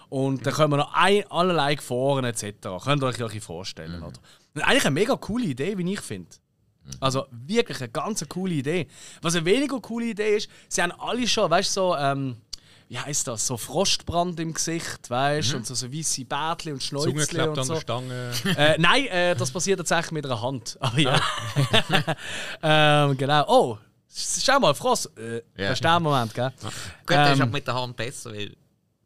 Und 0.09 0.45
dann 0.45 0.53
kommen 0.53 0.79
noch 0.79 0.91
ein, 0.93 1.23
allerlei 1.31 1.75
Gefahren 1.75 2.25
etc. 2.25 2.43
Könnt 2.83 3.03
ihr 3.03 3.25
euch 3.25 3.39
vorstellen. 3.39 4.03
Oder? 4.03 4.19
Und 4.53 4.61
eigentlich 4.63 4.85
eine 4.85 4.93
mega 4.95 5.15
coole 5.15 5.45
Idee, 5.45 5.77
wie 5.77 5.93
ich 5.93 6.01
finde. 6.01 6.27
Also 6.99 7.25
wirklich 7.31 7.79
eine 7.79 7.89
ganz 7.89 8.23
coole 8.29 8.53
Idee. 8.53 8.87
Was 9.21 9.35
eine 9.35 9.45
weniger 9.45 9.79
coole 9.79 10.05
Idee 10.07 10.37
ist, 10.37 10.49
sie 10.69 10.81
haben 10.81 10.91
alle 10.93 11.27
schon, 11.27 11.49
weißt 11.49 11.69
du, 11.75 11.81
so, 11.81 11.95
ähm, 11.95 12.37
wie 12.87 12.99
heißt 12.99 13.27
das, 13.27 13.47
so 13.47 13.57
Frostbrand 13.57 14.39
im 14.39 14.53
Gesicht, 14.53 15.09
weißt 15.09 15.53
du, 15.53 15.57
und 15.57 15.65
so, 15.65 15.73
so 15.73 15.91
weiße 15.91 16.25
Bärtchen 16.25 16.73
und 16.73 16.81
klebt 17.27 17.47
und 17.47 17.59
an 17.59 17.65
so. 17.65 17.73
der 17.73 17.81
Stange. 17.81 18.31
Äh, 18.57 18.75
nein, 18.77 19.07
äh, 19.07 19.35
das 19.35 19.49
passiert 19.51 19.79
tatsächlich 19.79 20.11
mit 20.11 20.25
einer 20.25 20.41
Hand. 20.41 20.77
Aber 20.79 20.99
ja. 20.99 21.19
ähm, 23.09 23.17
genau. 23.17 23.45
Oh, 23.47 23.77
schau 24.07 24.59
mal, 24.59 24.73
Frost. 24.75 25.09
Äh, 25.17 25.37
Ja. 25.37 25.41
Das 25.69 25.71
ist 25.73 25.83
der 25.83 25.99
Moment, 25.99 26.33
gell? 26.33 26.51
Gut, 26.61 26.71
das 27.07 27.31
ist 27.33 27.39
Ähm, 27.39 27.47
auch 27.47 27.51
mit 27.51 27.67
der 27.67 27.73
Hand 27.73 27.95
besser, 27.95 28.31
weil. 28.31 28.55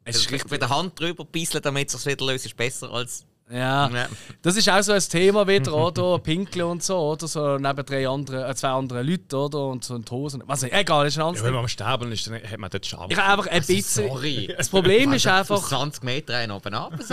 Es 0.04 0.16
ist 0.16 0.30
richtig. 0.30 0.50
mit 0.50 0.60
der 0.60 0.68
Hand 0.68 0.98
drüber 0.98 1.24
bisseln, 1.24 1.62
damit 1.62 1.88
es 1.92 2.02
sich 2.02 2.12
wieder 2.12 2.26
löst, 2.26 2.46
ist 2.46 2.56
besser 2.56 2.90
als. 2.90 3.24
Ja. 3.50 3.88
Ja. 3.90 4.08
Das 4.42 4.56
ist 4.56 4.68
auch 4.68 4.82
so 4.82 4.92
ein 4.92 5.00
Thema 5.00 5.46
wieder, 5.46 5.74
oder? 5.74 6.18
Pinkeln 6.22 6.66
und 6.66 6.82
so, 6.82 6.98
oder? 6.98 7.26
So 7.26 7.58
neben 7.58 7.84
drei 7.84 8.08
andere, 8.08 8.48
äh, 8.48 8.54
zwei 8.54 8.68
anderen 8.68 9.06
Leuten, 9.06 9.34
oder? 9.34 9.66
Und 9.66 9.84
so 9.84 9.96
in 9.96 10.04
die 10.04 10.10
Hosen. 10.10 10.42
Was 10.46 10.62
nicht, 10.62 10.72
egal, 10.74 11.06
ist 11.06 11.18
ein 11.18 11.22
anderes 11.22 11.40
Ja, 11.40 11.46
wenn 11.46 11.54
man 11.54 11.62
am 11.62 11.68
Sterben 11.68 12.12
ist, 12.12 12.26
dann 12.26 12.34
hat 12.34 12.58
man 12.58 12.70
dort 12.70 12.86
Schaden. 12.86 13.10
Ich 13.10 13.18
einfach 13.18 13.46
ein 13.48 13.60
bisschen. 13.60 14.08
Sorry. 14.08 14.54
Das 14.56 14.68
Problem 14.68 15.12
ist 15.12 15.26
einfach. 15.26 15.66
20 15.68 16.04
Meter 16.04 16.36
einen 16.36 16.52
oben 16.52 16.74
ab. 16.74 16.92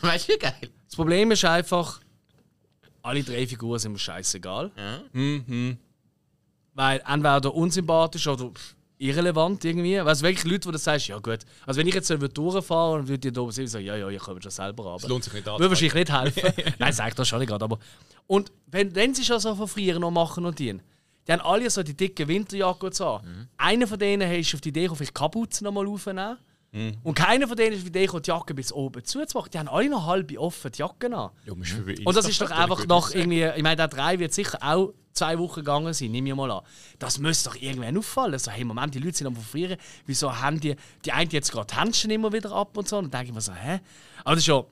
Weißt 0.00 0.28
du, 0.28 0.32
wie 0.32 0.38
geil? 0.38 0.70
Das 0.86 0.96
Problem 0.96 1.30
ist 1.30 1.44
einfach. 1.44 2.00
Alle 3.02 3.22
drei 3.22 3.46
Figuren 3.46 3.78
sind 3.78 3.92
mir 3.92 3.98
scheißegal. 3.98 4.70
Mhm. 5.12 5.78
Weil 6.74 7.02
entweder 7.06 7.54
unsympathisch 7.54 8.26
oder 8.26 8.50
irrelevant 8.98 9.64
irgendwie. 9.64 10.04
Weißt 10.04 10.22
du, 10.22 10.26
wirklich 10.26 10.44
Leute, 10.44 10.68
die 10.68 10.72
du 10.72 10.78
sagst, 10.78 11.08
ja 11.08 11.18
gut. 11.18 11.40
Also 11.66 11.80
wenn 11.80 11.86
ich 11.86 11.94
jetzt 11.94 12.10
durchfahren 12.10 13.00
und 13.00 13.08
würde 13.08 13.18
die 13.18 13.32
da 13.32 13.40
oben 13.40 13.52
sehen, 13.52 13.66
sagen, 13.66 13.84
ja, 13.84 13.96
ja, 13.96 14.08
ich 14.08 14.20
komme 14.20 14.42
schon 14.42 14.50
selber 14.50 14.84
runter. 14.84 15.04
Es 15.04 15.08
lohnt 15.08 15.24
sich 15.24 15.32
nicht 15.32 15.46
Würde 15.46 15.70
wahrscheinlich 15.70 15.94
nicht 15.94 16.12
helfen. 16.12 16.74
Nein, 16.78 16.92
sag 16.92 17.08
ich 17.08 17.14
das 17.14 17.28
schon 17.28 17.38
nicht 17.38 17.48
gerade. 17.48 17.64
Aber 17.64 17.78
und 18.26 18.52
wenn, 18.66 18.94
wenn 18.94 19.14
sie 19.14 19.24
schon 19.24 19.40
so 19.40 19.54
verfrieren 19.54 20.04
und 20.04 20.14
machen 20.14 20.44
und 20.44 20.58
die, 20.58 20.78
die 21.26 21.32
haben 21.32 21.40
alle 21.42 21.68
so 21.70 21.82
die 21.82 21.96
dicke 21.96 22.26
Winterjacke 22.26 22.86
und 22.86 22.94
so. 22.94 23.20
Einer 23.56 23.86
von 23.86 23.98
denen 23.98 24.30
ist 24.32 24.54
auf 24.54 24.60
die 24.60 24.70
Idee 24.70 24.82
gekommen, 24.82 25.00
die 25.00 25.12
Kapuze 25.12 25.64
nochmal 25.64 25.86
aufzunehmen. 26.72 26.98
Und 27.02 27.14
keiner 27.14 27.48
von 27.48 27.56
denen 27.56 27.74
ist 27.76 27.82
die 27.82 27.88
Idee 27.88 28.06
gekommen, 28.06 28.22
die 28.22 28.30
Jacke 28.30 28.54
bis 28.54 28.72
oben 28.72 29.04
zuzumachen. 29.04 29.50
Die 29.50 29.58
haben 29.58 29.68
alle 29.68 29.88
noch 29.88 30.06
halb 30.06 30.36
offen 30.38 30.70
die 30.72 30.78
Jacke 30.78 31.06
an. 31.06 31.30
Ja, 31.46 31.52
Und 32.04 32.16
das 32.16 32.28
ist 32.28 32.40
doch 32.40 32.50
einfach 32.50 32.88
aussehen. 32.88 33.30
irgendwie. 33.32 33.44
Ich 33.56 33.62
meine, 33.62 33.76
der 33.76 33.88
3 33.88 34.18
wird 34.18 34.32
sicher 34.32 34.58
auch 34.62 34.92
zwei 35.12 35.38
Wochen 35.38 35.56
gegangen 35.60 35.92
sein, 35.94 36.10
nehme 36.12 36.28
ich 36.28 36.34
mal 36.34 36.50
an. 36.50 36.64
Das 36.98 37.18
müsste 37.18 37.50
doch 37.50 37.56
irgendwann 37.56 37.96
auffallen. 37.98 38.38
So, 38.38 38.50
hey, 38.50 38.64
Moment, 38.64 38.94
die 38.94 39.00
Leute 39.00 39.16
sind 39.16 39.26
am 39.26 39.34
Verfrieren. 39.34 39.78
Wieso 40.06 40.40
haben 40.40 40.60
die, 40.60 40.76
die 41.04 41.12
einen 41.12 41.30
jetzt 41.30 41.50
gerade 41.50 41.74
Händchen 41.74 42.10
immer 42.10 42.32
wieder 42.32 42.52
ab 42.52 42.76
und 42.76 42.88
so? 42.88 42.98
Und 42.98 43.04
dann 43.06 43.20
denke 43.22 43.26
ich 43.28 43.34
mir 43.34 43.40
so, 43.40 43.52
hä? 43.52 43.80
Aber 44.24 44.34
das 44.36 44.40
ist 44.44 44.46
ja 44.46 44.64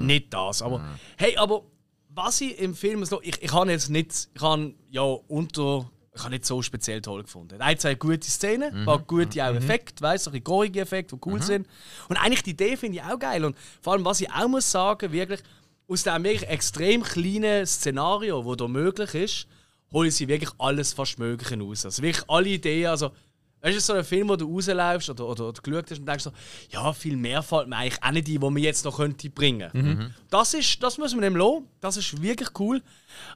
nicht 0.00 0.32
das. 0.32 0.62
Aber 0.62 0.82
hey, 1.16 1.36
aber 1.36 1.62
was 2.10 2.40
ich 2.40 2.58
im 2.58 2.74
Film 2.74 3.04
so. 3.04 3.20
Ich, 3.22 3.40
ich 3.42 3.52
habe 3.52 3.70
jetzt 3.70 3.88
nicht. 3.90 4.28
Ich 4.34 4.42
habe 4.42 4.74
ja 4.90 5.02
unter. 5.02 5.90
Ich 6.18 6.24
habe 6.24 6.34
nicht 6.34 6.44
so 6.44 6.60
speziell 6.62 7.00
toll 7.00 7.22
gefunden. 7.22 7.60
Ein, 7.60 7.78
zwei 7.78 7.94
gute 7.94 8.28
Szenen, 8.28 8.74
ein 8.74 8.84
paar 8.84 8.98
gute 8.98 9.44
auch 9.44 9.54
Effekte, 9.54 10.02
weißt 10.02 10.26
du, 10.26 10.30
so 10.32 10.40
gorige 10.40 10.80
Effekte, 10.80 11.16
die 11.16 11.28
cool 11.28 11.42
sind. 11.42 11.66
Und 12.08 12.16
eigentlich 12.16 12.42
die 12.42 12.50
Idee 12.50 12.76
finde 12.76 12.98
ich 12.98 13.04
auch 13.04 13.18
geil. 13.18 13.44
Und 13.44 13.56
vor 13.80 13.92
allem, 13.92 14.04
was 14.04 14.20
ich 14.20 14.30
auch 14.30 14.48
muss 14.48 14.70
sagen, 14.70 15.12
wirklich, 15.12 15.40
aus 15.86 16.02
diesem 16.02 16.24
wirklich 16.24 16.48
extrem 16.48 17.02
kleinen 17.02 17.64
Szenario, 17.66 18.44
wo 18.44 18.54
da 18.54 18.68
möglich 18.68 19.14
ist, 19.14 19.46
hole 19.92 20.08
ich 20.08 20.16
sie 20.16 20.28
wirklich 20.28 20.50
alles 20.58 20.92
fast 20.92 21.18
Mögliche 21.18 21.58
raus. 21.58 21.84
Also 21.84 22.02
wirklich 22.02 22.28
alle 22.28 22.48
Ideen, 22.48 22.88
also 22.88 23.12
Weißt 23.60 23.76
du, 23.76 23.80
so 23.80 23.92
ein 23.94 24.04
Film, 24.04 24.28
wo 24.28 24.36
du 24.36 24.54
rausläufst 24.54 25.10
oder, 25.10 25.26
oder, 25.26 25.48
oder 25.48 25.60
geschaut 25.60 25.90
hast 25.90 25.98
und 25.98 26.06
denkst 26.06 26.24
so, 26.24 26.32
ja, 26.70 26.92
viel 26.92 27.16
mehr 27.16 27.42
fällt 27.42 27.68
mir 27.68 27.76
eigentlich 27.76 28.00
auch 28.02 28.12
nicht 28.12 28.28
ein, 28.28 28.32
die 28.32 28.38
man 28.38 28.56
jetzt 28.58 28.84
noch 28.84 28.96
könnte 28.96 29.30
bringen 29.30 30.14
Das, 30.30 30.54
ist, 30.54 30.80
das 30.80 30.96
müssen 30.96 31.20
wir 31.20 31.26
ihm 31.26 31.34
lassen. 31.34 31.66
Das 31.80 31.96
ist 31.96 32.22
wirklich 32.22 32.50
cool. 32.60 32.82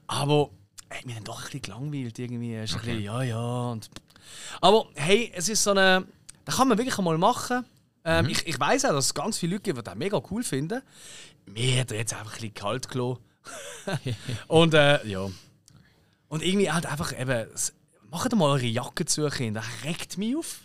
Aber 0.07 0.51
ey, 0.93 1.01
wir 1.05 1.15
haben 1.15 1.23
doch 1.23 1.39
ein 1.39 1.43
bisschen 1.45 1.61
gelangweilt 1.61 2.19
irgendwie. 2.19 2.55
Ist 2.55 2.73
ein 2.73 2.79
bisschen, 2.79 3.03
ja, 3.03 3.21
ja. 3.23 3.71
Und, 3.71 3.89
aber 4.61 4.87
hey, 4.95 5.31
es 5.35 5.49
ist 5.49 5.63
so 5.63 5.71
eine 5.71 6.05
den 6.47 6.53
kann 6.55 6.67
man 6.67 6.77
wirklich 6.77 6.97
einmal 6.97 7.17
machen. 7.17 7.65
Ähm, 8.05 8.27
Ich, 8.27 8.45
ich 8.45 8.59
weiß 8.59 8.85
auch, 8.85 8.91
dass 8.91 9.05
es 9.05 9.13
ganz 9.13 9.37
viele 9.37 9.53
Leute 9.53 9.63
gibt, 9.63 9.77
die 9.77 9.83
das 9.83 9.95
mega 9.95 10.21
cool 10.29 10.43
finden. 10.43 10.81
Mir 11.45 11.81
hat 11.81 11.91
jetzt 11.91 12.13
einfach 12.13 12.33
ein 12.33 12.35
bisschen 12.35 12.53
kalt 12.53 12.89
gelassen. 12.89 13.19
und 14.47 14.73
äh, 14.73 15.05
ja. 15.07 15.29
Und 16.27 16.43
irgendwie 16.43 16.71
halt 16.71 16.85
einfach 16.85 17.17
eben, 17.17 17.47
macht 18.09 18.35
mal 18.35 18.45
eure 18.45 18.65
Jacke 18.65 19.05
zu, 19.05 19.27
Kinder. 19.29 19.61
Das 19.61 19.89
regt 19.89 20.17
mich 20.17 20.35
auf. 20.35 20.61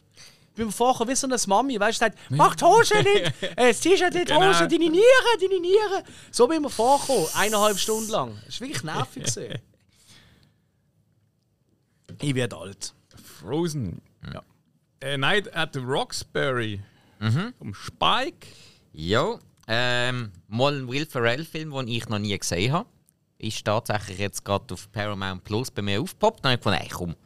Ich 0.51 0.65
bin 0.65 0.73
vorher 0.73 1.07
wie 1.07 1.15
so 1.15 1.29
eine 1.29 1.37
Mami, 1.47 1.79
weißt 1.79 2.01
du, 2.01 2.05
sagt, 2.07 2.19
mach 2.31 2.57
die 2.57 2.65
Hose 2.65 2.95
nicht! 3.03 3.33
Äh, 3.43 3.69
das 3.69 3.79
T-Shirt 3.81 4.13
nicht, 4.13 4.29
die 4.29 4.33
Genau. 4.33 4.49
Hose, 4.49 4.67
deine 4.67 4.91
Nieren, 4.91 5.39
deine 5.41 5.61
Nieren! 5.61 6.03
So 6.33 6.49
bin 6.49 6.57
ich 6.57 6.63
mir 6.65 6.71
vorgekommen, 6.71 7.29
eineinhalb 7.35 7.79
Stunden 7.79 8.11
lang. 8.11 8.37
Das 8.47 8.61
war 8.61 8.67
wirklich 8.67 8.83
nervig. 8.83 9.25
ich 12.21 12.35
werde 12.35 12.57
alt. 12.57 12.95
Frozen. 13.41 14.03
Ja. 14.33 14.43
A 15.03 15.17
Night 15.17 15.55
at 15.55 15.75
the 15.75 15.81
Roxbury. 15.81 16.81
Um 17.59 17.75
Spike. 17.75 18.47
Ja, 18.93 19.39
ähm, 19.67 20.33
mal 20.49 20.75
ein 20.77 20.89
Will 20.89 21.07
Ferrell-Film, 21.07 21.71
den 21.73 21.89
ich 21.89 22.09
noch 22.09 22.19
nie 22.19 22.37
gesehen 22.37 22.73
habe. 22.73 22.89
Ist 23.39 23.65
tatsächlich 23.65 24.19
jetzt 24.19 24.45
gerade 24.45 24.75
auf 24.75 24.91
Paramount 24.91 25.45
Plus 25.45 25.71
bei 25.71 25.83
mir 25.83 26.01
aufgepoppt. 26.01 26.45
Dann 26.45 26.53
habe 26.53 26.61
ich 26.61 26.65
gedacht, 26.65 26.83
ey, 26.83 26.89
komm, 26.91 27.17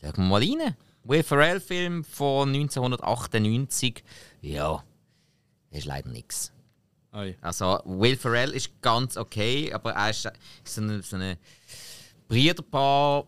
schauen 0.00 0.16
wir 0.16 0.24
mal 0.24 0.42
rein. 0.42 0.76
Will 1.04 1.22
Ferrell-Film 1.22 2.04
von 2.04 2.48
1998. 2.50 4.02
Ja, 4.42 4.82
ist 5.70 5.86
leider 5.86 6.10
nichts. 6.10 6.52
Also, 7.40 7.80
Will 7.84 8.16
Ferrell 8.16 8.50
ist 8.50 8.80
ganz 8.82 9.16
okay, 9.16 9.72
aber 9.72 9.92
er 9.92 10.10
ist 10.10 10.28
so 10.64 10.80
ein 10.80 11.02
so 11.02 11.16
eine 11.16 11.38
Brüderpaar, 12.28 13.24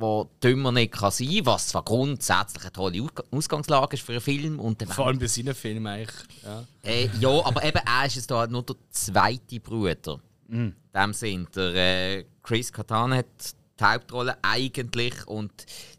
wo 0.00 0.28
dümmer 0.42 0.72
nicht 0.72 0.92
kann 0.92 1.10
sein 1.10 1.28
kann, 1.28 1.46
was 1.46 1.68
zwar 1.68 1.84
grundsätzlich 1.84 2.62
eine 2.62 2.72
tolle 2.72 2.98
Ausg- 2.98 3.24
Ausgangslage 3.30 3.96
ist 3.96 4.02
für 4.04 4.12
einen 4.12 4.20
Film. 4.20 4.58
Und 4.58 4.80
dann 4.80 4.88
Vor 4.88 5.06
allem 5.06 5.18
bei 5.18 5.26
seinen 5.26 5.54
Filmen 5.54 5.86
eigentlich. 5.86 6.16
Ja. 6.42 6.64
äh, 6.82 7.08
ja, 7.20 7.44
aber 7.44 7.64
eben, 7.64 7.78
er 7.84 8.06
ist 8.06 8.16
jetzt 8.16 8.30
da 8.30 8.46
nur 8.46 8.62
der 8.62 8.76
zweite 8.90 9.60
Bruder. 9.60 10.20
In 10.48 10.74
dem 10.94 11.12
Sinn. 11.12 11.46
Der 11.54 11.74
äh, 11.74 12.24
Chris 12.42 12.72
Kattan 12.72 13.14
hat 13.14 13.26
die 13.78 13.84
Hauptrolle 13.84 14.36
eigentlich 14.42 15.26
und 15.26 15.52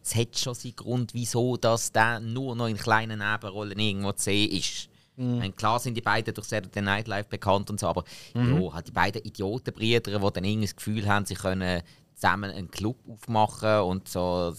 es 0.03 0.15
hat 0.15 0.37
schon 0.37 0.53
seinen 0.53 0.75
Grund, 0.75 1.13
wieso 1.13 1.55
dass 1.57 1.91
der 1.91 2.19
nur 2.19 2.55
noch 2.55 2.67
in 2.67 2.77
kleinen 2.77 3.19
Nebenrollen 3.19 3.79
irgendwo 3.79 4.11
zu 4.11 4.25
sehen 4.25 4.51
ist. 4.51 4.89
Meine, 5.17 5.51
klar 5.53 5.77
sind 5.79 5.95
die 5.95 6.01
beiden 6.01 6.33
durch 6.33 6.47
Saturday 6.47 6.81
Night 6.81 7.07
Live 7.07 7.27
bekannt 7.27 7.69
und 7.69 7.79
so, 7.79 7.87
aber 7.87 8.03
ja, 8.33 8.73
halt 8.73 8.87
die 8.87 8.91
beiden 8.91 9.21
Idiotenbrüder, 9.21 9.99
die 9.99 10.33
dann 10.33 10.43
irgendwie 10.43 10.65
das 10.67 10.75
Gefühl 10.75 11.07
haben, 11.07 11.25
sie 11.25 11.35
können 11.35 11.83
zusammen 12.21 12.51
einen 12.51 12.69
Club 12.69 12.97
aufmachen 13.09 13.81
und 13.81 14.07
so 14.07 14.53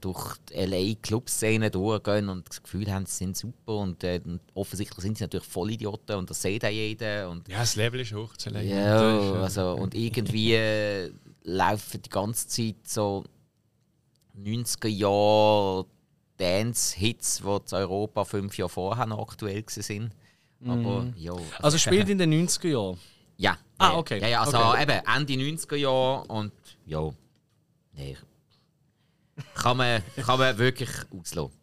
durch 0.00 0.36
die 0.50 0.54
LA-Clubszene 0.54 1.70
durchgehen 1.70 2.28
und 2.28 2.48
das 2.48 2.62
Gefühl 2.62 2.92
haben, 2.92 3.06
sie 3.06 3.18
sind 3.18 3.36
super 3.36 3.76
und, 3.76 4.02
äh, 4.02 4.20
und 4.24 4.40
offensichtlich 4.54 5.00
sind 5.00 5.16
sie 5.16 5.24
natürlich 5.24 5.46
Vollidioten 5.46 6.16
und 6.16 6.28
das 6.28 6.42
sieht 6.42 6.64
auch 6.64 6.70
jeder. 6.70 7.30
Und, 7.30 7.48
Ja, 7.48 7.60
das 7.60 7.76
Level 7.76 8.00
ist 8.00 8.12
hoch 8.12 8.36
zu 8.36 8.50
legen. 8.50 8.76
ja, 8.76 9.32
also, 9.34 9.74
und 9.74 9.94
irgendwie 9.94 10.54
äh, 10.54 11.12
laufen 11.44 12.02
die 12.02 12.10
ganze 12.10 12.48
Zeit 12.48 12.76
so 12.84 13.24
90er 14.36 14.88
Jahre 14.88 15.86
Dance-Hits, 16.36 17.42
die 17.44 17.44
in 17.44 17.78
Europa 17.78 18.24
fünf 18.24 18.58
Jahre 18.58 18.70
vorher 18.70 19.06
noch 19.06 19.20
aktuell 19.20 19.64
waren. 19.64 20.12
Aber 20.66 21.12
ja. 21.16 21.34
Also 21.60 21.78
spielt 21.78 22.08
in 22.08 22.18
den 22.18 22.32
90er 22.32 22.68
Jahren. 22.68 22.98
Ja. 23.36 23.58
Ah, 23.78 23.96
okay. 23.96 24.20
Ja, 24.20 24.28
ja, 24.28 24.40
also 24.42 24.56
Okay. 24.58 24.82
eben 24.82 25.00
Ende 25.16 25.32
90er 25.34 25.76
Jahre 25.76 26.24
und 26.28 26.52
ja. 26.86 27.10
Nee. 27.94 28.16
Kann 29.54 29.76
man, 29.76 30.02
kann 30.16 30.38
man 30.38 30.56
wirklich 30.58 30.90
auslassen. 31.10 31.58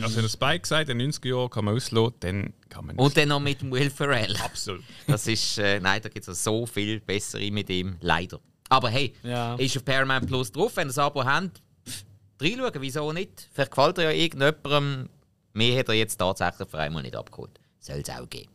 Also, 0.00 0.16
wenn 0.16 0.22
der 0.22 0.28
Spike 0.28 0.66
sagt, 0.66 0.88
in 0.88 0.98
den 0.98 1.10
90er 1.12 1.28
Jahren 1.28 1.50
kann 1.50 1.64
man 1.64 1.74
auslassen, 1.76 2.14
dann 2.20 2.52
kann 2.68 2.86
man 2.86 2.96
Und 2.96 3.16
dann 3.16 3.28
noch 3.28 3.40
mit 3.40 3.60
dem 3.60 3.70
Will 3.70 3.90
Ferrell. 3.90 4.34
Absolut. 4.36 4.82
Das 5.06 5.26
ist, 5.26 5.58
äh, 5.58 5.80
nein, 5.80 6.00
da 6.02 6.08
gibt 6.08 6.26
es 6.26 6.44
so 6.44 6.66
viel 6.66 7.00
bessere 7.00 7.50
mit 7.50 7.68
ihm, 7.70 7.96
leider. 8.00 8.40
Aber 8.68 8.88
hey, 8.90 9.14
Ja. 9.22 9.54
ist 9.56 9.76
auf 9.76 9.84
Paramount 9.84 10.26
Plus 10.26 10.50
drauf, 10.50 10.76
wenn 10.76 10.84
ihr 10.86 10.88
das 10.88 10.98
Abo 10.98 11.22
habt, 11.24 11.60
pff, 11.86 12.04
reinschauen, 12.40 12.72
wieso 12.80 13.12
nicht? 13.12 13.48
Vielleicht 13.52 13.70
gefällt 13.70 13.98
er 13.98 14.04
ja 14.04 14.10
irgendjemandem. 14.22 15.08
Mir 15.52 15.78
hat 15.78 15.88
er 15.88 15.94
jetzt 15.94 16.16
tatsächlich 16.16 16.68
für 16.68 16.78
einmal 16.78 17.02
nicht 17.02 17.14
abgeholt. 17.14 17.60
Soll 17.78 17.96
es 17.98 18.08
auch 18.08 18.28
geben. 18.30 18.50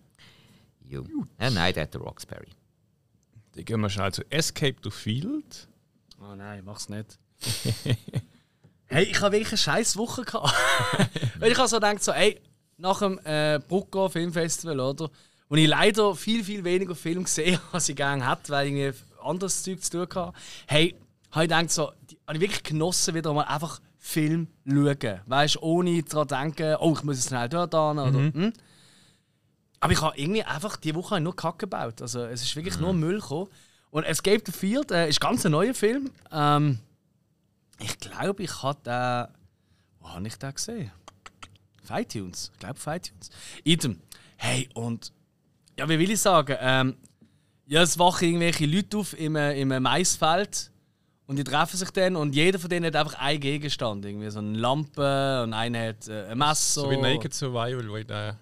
Jo. 0.89 1.05
Ja, 1.39 1.49
nein, 1.51 1.73
der 1.73 1.83
hat 1.83 1.93
der 1.93 2.01
Roxbury. 2.01 2.47
Dann 3.57 3.65
gehen 3.65 3.81
wir 3.81 3.89
schnell 3.89 4.13
zu 4.13 4.21
Escape 4.29 4.79
to 4.81 4.91
Field. 4.91 5.67
Oh 6.21 6.35
nein, 6.35 6.61
mach's 6.63 6.89
nicht. 6.89 7.17
hey, 8.85 9.05
ich 9.05 9.19
habe 9.19 9.31
wirklich 9.31 9.49
eine 9.49 9.57
scheiß 9.57 9.97
Woche 9.97 10.21
gehabt. 10.21 10.53
Weil 11.39 11.51
ich 11.51 11.57
habe 11.57 11.67
so 11.67 11.77
gedacht, 11.77 12.03
so, 12.03 12.11
ey, 12.11 12.39
nach 12.77 12.99
dem 12.99 13.19
äh, 13.23 13.59
Brucko 13.67 14.09
Filmfestival, 14.09 14.79
oder? 14.79 15.09
Wo 15.49 15.55
ich 15.55 15.67
leider 15.67 16.13
viel, 16.13 16.43
viel 16.43 16.63
weniger 16.63 16.93
Film 16.93 17.23
gesehen 17.23 17.57
habe, 17.57 17.67
als 17.73 17.89
ich 17.89 17.95
gerne 17.95 18.29
hätte, 18.29 18.49
weil 18.49 18.67
ich 18.67 18.73
irgendwie 18.73 18.99
anderes 19.23 19.63
Zeug 19.63 19.83
zu 19.83 19.89
tun 19.89 20.01
hatte. 20.01 20.37
Hey, 20.67 20.95
habe 21.31 21.45
ich 21.45 21.49
gedacht, 21.49 21.71
so, 21.71 21.91
die, 22.11 22.19
habe 22.27 22.37
ich 22.37 22.41
wirklich 22.41 22.61
genossen, 22.63 23.15
wieder 23.15 23.33
mal 23.33 23.45
einfach 23.45 23.81
Film 23.97 24.49
schauen. 24.67 25.21
Weißt 25.25 25.55
du, 25.55 25.59
ohne 25.61 26.03
daran 26.03 26.27
denken, 26.27 26.75
oh, 26.79 26.93
ich 26.95 27.03
muss 27.03 27.17
jetzt 27.17 27.29
schnell 27.29 27.49
dort 27.49 27.73
hin, 27.73 27.97
oder? 27.97 28.11
Hm? 28.11 28.53
Aber 29.79 29.93
ich 29.93 30.01
habe 30.01 30.17
irgendwie 30.17 30.43
einfach 30.43 30.77
die 30.77 30.95
Woche 30.95 31.19
nur 31.19 31.35
Kacke 31.35 31.59
gebaut. 31.59 32.01
Also 32.01 32.25
es 32.25 32.41
ist 32.41 32.55
wirklich 32.55 32.79
nur 32.79 32.93
Müll 32.93 33.19
gekommen. 33.19 33.49
Und 33.91 34.03
Escape 34.03 34.41
the 34.45 34.51
Field 34.51 34.91
äh, 34.91 35.07
ist 35.07 35.19
ganz 35.19 35.45
ein 35.45 35.51
neuer 35.51 35.73
Film. 35.73 36.11
Ähm, 36.31 36.79
ich 37.79 37.97
glaube, 37.99 38.43
ich 38.43 38.63
habe 38.63 38.79
den. 38.83 39.27
Wo 39.99 40.09
habe 40.09 40.27
ich 40.27 40.35
den 40.35 40.53
gesehen? 40.53 40.91
Auf 41.83 41.97
iTunes. 41.97 42.51
Ich 42.53 42.59
glaube, 42.59 42.75
auf 42.75 42.87
iTunes. 42.87 43.29
Item. 43.63 43.99
Hey, 44.35 44.69
und. 44.73 45.11
Ja, 45.77 45.87
wie 45.87 45.99
will 45.99 46.09
ich 46.09 46.19
sagen? 46.19 46.57
Ähm, 46.59 46.97
ja, 47.67 47.83
es 47.83 47.99
wachen 47.99 48.25
irgendwelche 48.25 48.65
Leute 48.65 48.97
auf 48.97 49.17
im, 49.17 49.35
äh, 49.35 49.59
im 49.59 49.69
Maisfeld. 49.69 50.71
Und 51.27 51.35
die 51.35 51.43
treffen 51.43 51.75
sich 51.75 51.91
dann 51.91 52.15
und 52.15 52.33
jeder 52.33 52.57
von 52.57 52.69
denen 52.69 52.85
hat 52.85 52.95
einfach 52.95 53.19
einen 53.19 53.41
Gegenstand. 53.41 54.05
Irgendwie 54.05 54.29
so 54.29 54.39
eine 54.39 54.57
Lampe 54.57 55.43
und 55.43 55.53
einer 55.53 55.89
hat 55.89 56.07
äh, 56.07 56.27
ein 56.27 56.37
Messer. 56.37 56.81
So 56.81 56.89
wie 56.89 56.97
Naked 56.97 57.33
Survival, 57.33 57.89
wo 57.89 57.97
ich 57.97 58.07
da. 58.07 58.37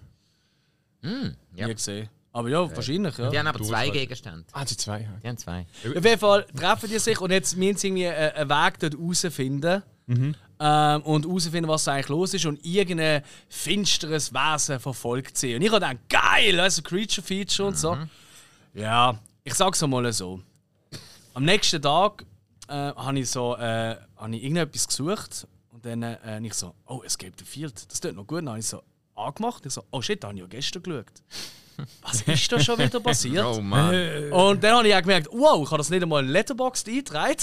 Ja. 1.54 1.66
Nie 1.68 1.74
gesehen. 1.74 2.08
Aber 2.32 2.48
ja, 2.50 2.76
wahrscheinlich, 2.76 3.16
ja. 3.16 3.30
Die 3.30 3.38
haben 3.38 3.46
aber 3.46 3.58
Du 3.58 3.64
zwei 3.64 3.86
hast- 3.86 3.92
Gegenstände. 3.94 4.44
Ah, 4.52 4.64
die 4.64 4.76
zwei. 4.76 5.00
ja. 5.00 5.08
Die 5.22 5.28
haben 5.28 5.38
zwei. 5.38 5.66
Auf 5.96 6.04
jeden 6.04 6.18
Fall 6.18 6.44
treffen 6.54 6.90
die 6.90 6.98
sich 6.98 7.18
und 7.20 7.30
jetzt 7.30 7.56
müssen 7.56 7.76
sie 7.78 7.86
irgendwie 7.88 8.04
äh, 8.04 8.32
einen 8.34 8.50
Weg 8.50 8.78
dort 8.78 8.94
rausfinden. 8.98 9.82
Ähm, 10.58 11.02
und 11.02 11.24
herausfinden, 11.26 11.68
was 11.68 11.84
da 11.84 11.92
eigentlich 11.92 12.08
los 12.08 12.32
ist. 12.34 12.46
Und 12.46 12.64
irgendein 12.64 13.22
finsteres 13.48 14.32
Wesen 14.32 14.78
verfolgt 14.80 15.36
sie. 15.38 15.54
Und 15.54 15.62
ich 15.62 15.68
habe 15.72 15.80
gedacht, 15.80 16.08
geil, 16.08 16.60
also 16.60 16.82
Creature 16.82 17.26
Feature 17.26 17.68
und 17.68 17.78
so. 17.78 17.96
Ja, 18.74 19.18
ich 19.44 19.54
sag's 19.54 19.80
mal 19.86 20.12
so. 20.12 20.40
Am 21.34 21.44
nächsten 21.44 21.80
Tag 21.82 22.24
äh, 22.68 22.72
habe 22.72 23.18
ich 23.18 23.30
so 23.30 23.56
äh, 23.56 23.96
hab 24.16 24.30
ich 24.30 24.42
irgendetwas 24.42 24.86
gesucht. 24.88 25.46
Und 25.72 25.84
dann 25.84 26.02
äh, 26.02 26.40
ich 26.42 26.54
so, 26.54 26.74
oh, 26.86 27.02
Escape 27.04 27.32
the 27.38 27.44
Field, 27.44 27.90
das 27.90 28.00
tut 28.00 28.14
noch 28.14 28.26
gut. 28.26 28.38
Dann 28.38 28.50
habe 28.50 28.58
ich 28.58 28.66
so 28.66 28.82
angemacht. 29.16 29.64
Ich 29.66 29.72
so, 29.72 29.82
oh 29.90 30.00
shit, 30.02 30.22
da 30.22 30.28
habe 30.28 30.36
ich 30.36 30.42
ja 30.42 30.46
gestern 30.48 30.82
geschaut. 30.82 31.06
Was 32.02 32.22
ist 32.22 32.50
da 32.50 32.58
schon 32.58 32.78
wieder 32.78 33.00
passiert? 33.00 33.44
Oh 33.56 33.60
Mann. 33.60 34.32
Und 34.32 34.64
dann 34.64 34.76
habe 34.76 34.88
ich 34.88 34.94
auch 34.94 35.00
gemerkt, 35.02 35.28
wow, 35.30 35.62
ich 35.62 35.70
habe 35.70 35.78
das 35.78 35.90
nicht 35.90 36.02
einmal 36.02 36.24
in 36.24 36.30
Letterboxd 36.30 36.88
eingetragen. 36.88 37.36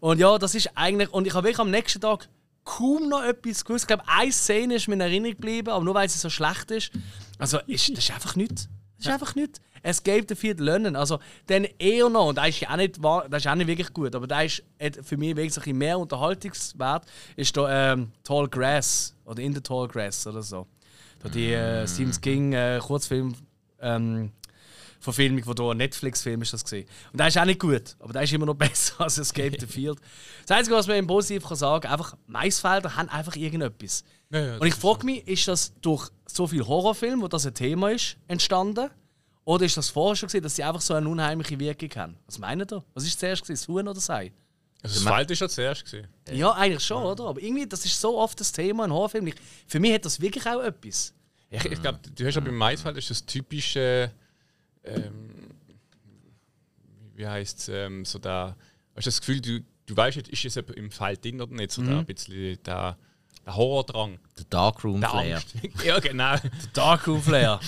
Und 0.00 0.18
ja, 0.18 0.36
das 0.38 0.54
ist 0.54 0.70
eigentlich. 0.74 1.10
Und 1.12 1.26
ich 1.26 1.32
habe 1.34 1.44
wirklich 1.46 1.60
am 1.60 1.70
nächsten 1.70 2.00
Tag 2.00 2.28
kaum 2.64 3.08
noch 3.08 3.22
etwas 3.22 3.64
gewusst. 3.64 3.84
Ich 3.84 3.88
glaube, 3.88 4.02
eine 4.06 4.30
Szene 4.32 4.74
ist 4.74 4.88
mir 4.88 4.94
in 4.94 5.00
Erinnerung 5.00 5.34
geblieben, 5.36 5.68
aber 5.70 5.84
nur 5.84 5.94
weil 5.94 6.08
sie 6.08 6.18
so 6.18 6.28
schlecht 6.28 6.70
ist. 6.70 6.90
Also, 7.38 7.58
ist, 7.66 7.88
das 7.90 7.98
ist 8.04 8.10
einfach 8.10 8.36
nichts. 8.36 8.68
Das 8.98 9.06
ist 9.06 9.12
einfach 9.12 9.34
nichts. 9.34 9.60
Es 9.82 10.02
gibt 10.02 10.36
viel 10.36 10.60
lernen. 10.60 10.96
Also, 10.96 11.18
dann 11.46 11.64
eher 11.78 12.08
noch, 12.10 12.26
und 12.26 12.38
das 12.38 12.48
ist 12.48 12.60
ja 12.60 12.70
auch 12.72 12.76
nicht, 12.76 13.00
wahr- 13.02 13.26
das 13.30 13.44
ist 13.44 13.50
auch 13.50 13.54
nicht 13.54 13.68
wirklich 13.68 13.92
gut, 13.92 14.14
aber 14.16 14.26
da 14.26 14.42
ist 14.42 14.62
für 15.02 15.16
mich 15.16 15.36
wirklich 15.36 15.54
so 15.54 15.60
ein 15.60 15.64
bisschen 15.64 15.78
mehr 15.78 15.98
Unterhaltungswert, 15.98 17.04
ist 17.36 17.56
da 17.56 17.92
ähm, 17.92 18.10
Tall 18.24 18.48
Grass 18.48 19.14
oder 19.24 19.40
In 19.40 19.54
the 19.54 19.60
Tall 19.60 19.86
Grass 19.86 20.26
oder 20.26 20.42
so. 20.42 20.66
Da 21.26 21.32
die 21.32 21.52
äh, 21.52 21.88
Stephen 21.88 22.20
King 22.20 22.52
äh, 22.52 22.78
Kurzfilm 22.80 23.34
ähm, 23.80 24.30
Verfilmung, 25.00 25.42
die 25.42 25.62
hier 25.62 25.70
ein 25.72 25.76
Netflix-Film 25.76 26.40
ist 26.42 26.52
das 26.52 26.62
gesehen. 26.62 26.86
Und 27.10 27.18
der 27.18 27.26
ist 27.26 27.36
auch 27.36 27.44
nicht 27.44 27.58
gut, 27.58 27.96
aber 27.98 28.12
der 28.12 28.22
ist 28.22 28.32
immer 28.32 28.46
noch 28.46 28.54
besser 28.56 29.00
als 29.00 29.18
Escape 29.18 29.56
the 29.58 29.66
Field. 29.66 29.98
Das 30.46 30.56
Einzige, 30.56 30.76
was 30.76 30.86
man 30.86 30.98
im 30.98 31.08
Positiv 31.08 31.42
kann 31.42 31.56
sagen, 31.56 31.88
einfach 31.88 32.16
Maisfelder 32.28 32.94
haben 32.94 33.08
einfach 33.08 33.34
irgendetwas. 33.34 34.04
Ja, 34.30 34.38
ja, 34.38 34.58
Und 34.58 34.68
ich 34.68 34.74
frage 34.76 35.04
mich, 35.04 35.26
ist 35.26 35.48
das 35.48 35.72
durch 35.80 36.10
so 36.26 36.46
viel 36.46 36.64
Horrorfilm, 36.64 37.20
wo 37.20 37.26
das 37.26 37.44
ein 37.44 37.54
Thema 37.54 37.90
ist, 37.90 38.16
entstanden? 38.28 38.88
Oder 39.44 39.66
ist 39.66 39.76
das 39.76 39.90
vorher 39.90 40.14
schon 40.14 40.28
gesehen, 40.28 40.44
dass 40.44 40.54
sie 40.54 40.62
einfach 40.62 40.80
so 40.80 40.94
eine 40.94 41.08
unheimliche 41.08 41.58
Wirkung 41.58 41.90
haben? 41.96 42.16
Was 42.26 42.38
meint 42.38 42.72
ihr? 42.72 42.84
Was 42.94 43.04
ist 43.04 43.18
zuerst 43.18 43.42
gewesen, 43.42 43.62
das 43.62 43.66
Huhn 43.66 43.82
oder 43.82 43.94
das 43.94 44.08
Ei? 44.10 44.30
Also 44.80 45.02
das 45.04 45.12
Feld 45.12 45.30
ist 45.32 45.40
ja 45.40 45.48
zuerst 45.48 45.82
gesehen. 45.82 46.06
Ja, 46.30 46.52
eigentlich 46.52 46.84
schon, 46.84 47.02
oder? 47.02 47.24
Aber 47.24 47.42
irgendwie, 47.42 47.66
das 47.66 47.84
ist 47.84 48.00
so 48.00 48.16
oft 48.16 48.38
das 48.38 48.52
Thema 48.52 48.84
in 48.84 48.92
Horrorfilmen. 48.92 49.34
Für 49.66 49.80
mich 49.80 49.92
hat 49.92 50.04
das 50.04 50.20
wirklich 50.20 50.46
auch 50.46 50.62
etwas. 50.62 51.12
Ich, 51.50 51.64
ich 51.64 51.80
glaube, 51.80 52.00
du 52.14 52.26
hast 52.26 52.34
ja 52.34 52.40
beim 52.40 52.56
Maisfeld 52.56 52.96
ist 52.96 53.10
das 53.10 53.24
typische. 53.24 54.10
Ähm, 54.84 55.30
wie 57.14 57.26
heißt 57.26 57.58
es? 57.58 57.68
Ähm, 57.68 58.04
so 58.04 58.18
da. 58.18 58.56
Hast 58.94 59.06
du 59.06 59.10
das 59.10 59.20
Gefühl, 59.20 59.40
du, 59.40 59.60
du 59.86 59.96
weißt 59.96 60.16
nicht, 60.16 60.28
ist 60.28 60.42
jetzt 60.42 60.56
jemand 60.56 60.76
im 60.76 60.90
Feld 60.90 61.24
drin 61.24 61.40
oder 61.40 61.54
nicht? 61.54 61.70
So 61.70 61.82
da 61.82 61.98
ein 61.98 62.06
bisschen 62.06 62.58
da. 62.62 62.96
der 63.44 63.56
Horrordrang. 63.56 64.18
Der 64.38 64.44
Darkroom 64.50 65.00
Der 65.00 65.10
Flair. 65.10 65.42
Ja, 65.84 66.00
genau. 66.00 66.36
Darkroom 66.72 67.22
Flair. 67.22 67.60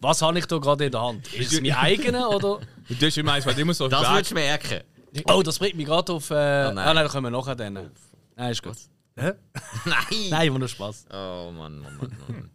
Was 0.00 0.22
habe 0.22 0.38
ich 0.38 0.46
da 0.46 0.58
gerade 0.58 0.86
in 0.86 0.92
der 0.92 1.00
Hand? 1.00 1.32
Ist 1.34 1.52
es 1.52 1.60
mein 1.62 1.72
eigener 1.72 2.30
oder? 2.30 2.60
Das 2.88 3.02
ist 3.02 3.18
immer 3.18 3.32
eins, 3.32 3.46
weil 3.46 3.54
du 3.54 3.62
immer 3.62 3.74
so 3.74 3.88
Das 3.88 4.08
würdest 4.08 4.30
du 4.30 4.34
merken. 4.34 4.80
Oh, 5.28 5.42
das 5.42 5.58
bringt 5.58 5.76
mich 5.76 5.86
gerade 5.86 6.12
auf. 6.12 6.30
Äh, 6.30 6.34
ah, 6.34 6.72
nein. 6.72 6.84
nein. 6.84 6.96
da 6.96 7.08
kommen 7.08 7.32
wir 7.32 7.38
nachher 7.38 7.56
dann. 7.56 7.90
Nein, 8.36 8.52
ist 8.52 8.62
gut. 8.62 8.76
Hä? 9.18 9.32
Nein! 9.86 10.28
Nein, 10.28 10.52
war 10.52 10.58
nur 10.58 10.68
Spaß. 10.68 11.06
Oh 11.10 11.50
Mann, 11.50 11.78
Mann, 11.78 11.96
Mann, 11.96 12.16
Mann. 12.28 12.50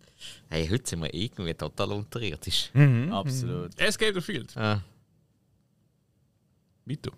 Hey, 0.51 0.67
heute 0.67 0.89
sind 0.89 1.01
wir 1.01 1.13
irgendwie 1.13 1.53
total 1.53 1.93
unterirdisch. 1.93 2.71
Absolut. 3.09 3.79
Escape 3.79 4.13
the 4.15 4.19
Field. 4.19 4.51
Ah. 4.57 4.81
Weiter. 6.83 7.11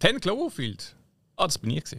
Ten 0.00 0.18
Cloverfield. 0.18 0.96
Ah, 1.36 1.44
das 1.46 1.56
bin 1.58 1.70
ich. 1.70 1.84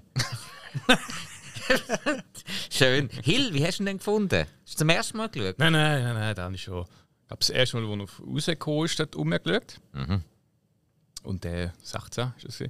Schön. 2.70 3.08
Hill, 3.24 3.54
wie 3.54 3.66
hast 3.66 3.80
du 3.80 3.84
ihn 3.84 3.86
denn 3.86 4.00
gefunden? 4.00 4.48
Hast 4.66 4.74
du 4.74 4.80
zum 4.80 4.90
ersten 4.90 5.16
Mal 5.18 5.30
geschaut? 5.30 5.58
Nein, 5.60 5.72
nein, 5.72 6.04
nein, 6.04 6.16
nein, 6.16 6.36
da 6.36 6.44
habe 6.44 6.56
ich 6.56 6.64
schon. 6.64 6.82
Ich 6.82 7.28
glaube, 7.28 7.40
das 7.40 7.50
erste 7.50 7.80
Mal, 7.80 8.02
als 8.02 8.12
er 8.20 8.26
rausgekommen 8.26 8.86
ist, 8.86 9.00
hat 9.00 9.16
umgeschaut. 9.16 9.80
Und 11.24 11.46
der 11.46 11.74
16 11.84 12.34
ist 12.36 12.60
das. 12.60 12.70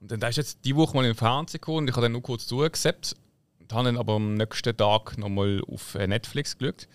Und 0.00 0.10
dann 0.10 0.18
da 0.18 0.26
ist 0.26 0.36
jetzt 0.36 0.64
die 0.64 0.74
Woche 0.74 0.96
mal 0.96 1.04
im 1.04 1.14
Fernsehen 1.14 1.60
gekommen 1.60 1.78
und 1.78 1.88
ich 1.90 1.94
habe 1.94 2.06
dann 2.06 2.12
nur 2.12 2.22
kurz 2.22 2.48
zugesappt. 2.48 3.14
Habe 3.72 3.84
dann 3.84 3.96
aber 3.96 4.14
am 4.14 4.34
nächsten 4.34 4.76
Tag 4.76 5.18
nochmal 5.18 5.60
auf 5.66 5.94
äh, 5.94 6.06
Netflix 6.06 6.56
geschaut. 6.56 6.86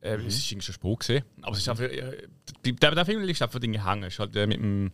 Äh, 0.00 0.16
Es 0.16 0.36
ist 0.36 0.50
irgendwie 0.52 0.66
schon 0.66 0.74
Spruch 0.74 0.98
gesehen. 0.98 1.24
Aber 1.42 1.52
es 1.52 1.58
ist 1.58 1.68
einfach. 1.68 1.84
Äh, 1.84 2.28
der, 2.64 2.94
der 2.94 3.04
Film 3.06 3.26
ist 3.28 3.42
einfach 3.42 3.58
Dinge 3.58 3.84
hängen. 3.84 4.04
Es 4.04 4.14
ist 4.14 4.18
halt 4.20 4.36
äh, 4.36 4.46
mit 4.46 4.58
dem 4.58 4.92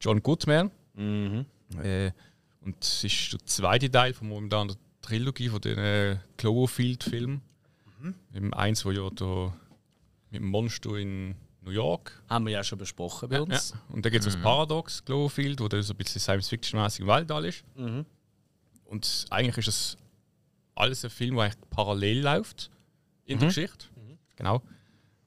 John 0.00 0.22
Goodman. 0.22 0.70
Äh, 0.96 2.10
und 2.62 2.76
es 2.82 3.04
ist 3.04 3.32
der 3.32 3.40
zweite 3.46 3.90
Teil 3.90 4.12
von 4.12 4.28
momentan 4.28 4.68
der 4.68 4.76
Trilogie 5.02 5.48
von 5.48 5.60
den 5.60 5.78
äh, 5.78 6.16
Cloverfield-Filmen. 6.36 7.40
Im 8.32 8.54
eins, 8.54 8.84
wo 8.84 8.90
ja 8.90 9.08
da 9.10 9.54
mit 10.30 10.40
dem 10.40 10.48
Monster 10.48 10.96
in 10.96 11.34
New 11.62 11.70
York. 11.70 12.22
Haben 12.28 12.46
wir 12.46 12.52
ja 12.52 12.64
schon 12.64 12.78
besprochen 12.78 13.28
bei 13.28 13.36
Ja. 13.36 13.42
uns. 13.42 13.74
Und 13.90 14.04
dann 14.04 14.10
gibt 14.12 14.26
es 14.26 14.32
das 14.32 14.42
Paradox 14.42 15.04
Cloverfield, 15.04 15.60
wo 15.60 15.68
dann 15.68 15.82
so 15.82 15.92
ein 15.92 15.96
bisschen 15.98 16.20
Science-Fiction-mäßig 16.20 17.00
im 17.02 17.06
Weltall 17.08 17.44
ist. 17.44 17.62
Und 18.84 19.26
eigentlich 19.30 19.58
ist 19.58 19.68
das 19.68 19.96
alles 20.74 21.04
ein 21.04 21.10
Film, 21.10 21.36
der 21.36 21.44
eigentlich 21.44 21.70
parallel 21.70 22.22
läuft 22.22 22.70
in 23.24 23.38
der 23.38 23.48
Geschichte. 23.48 23.86
Genau. 24.36 24.62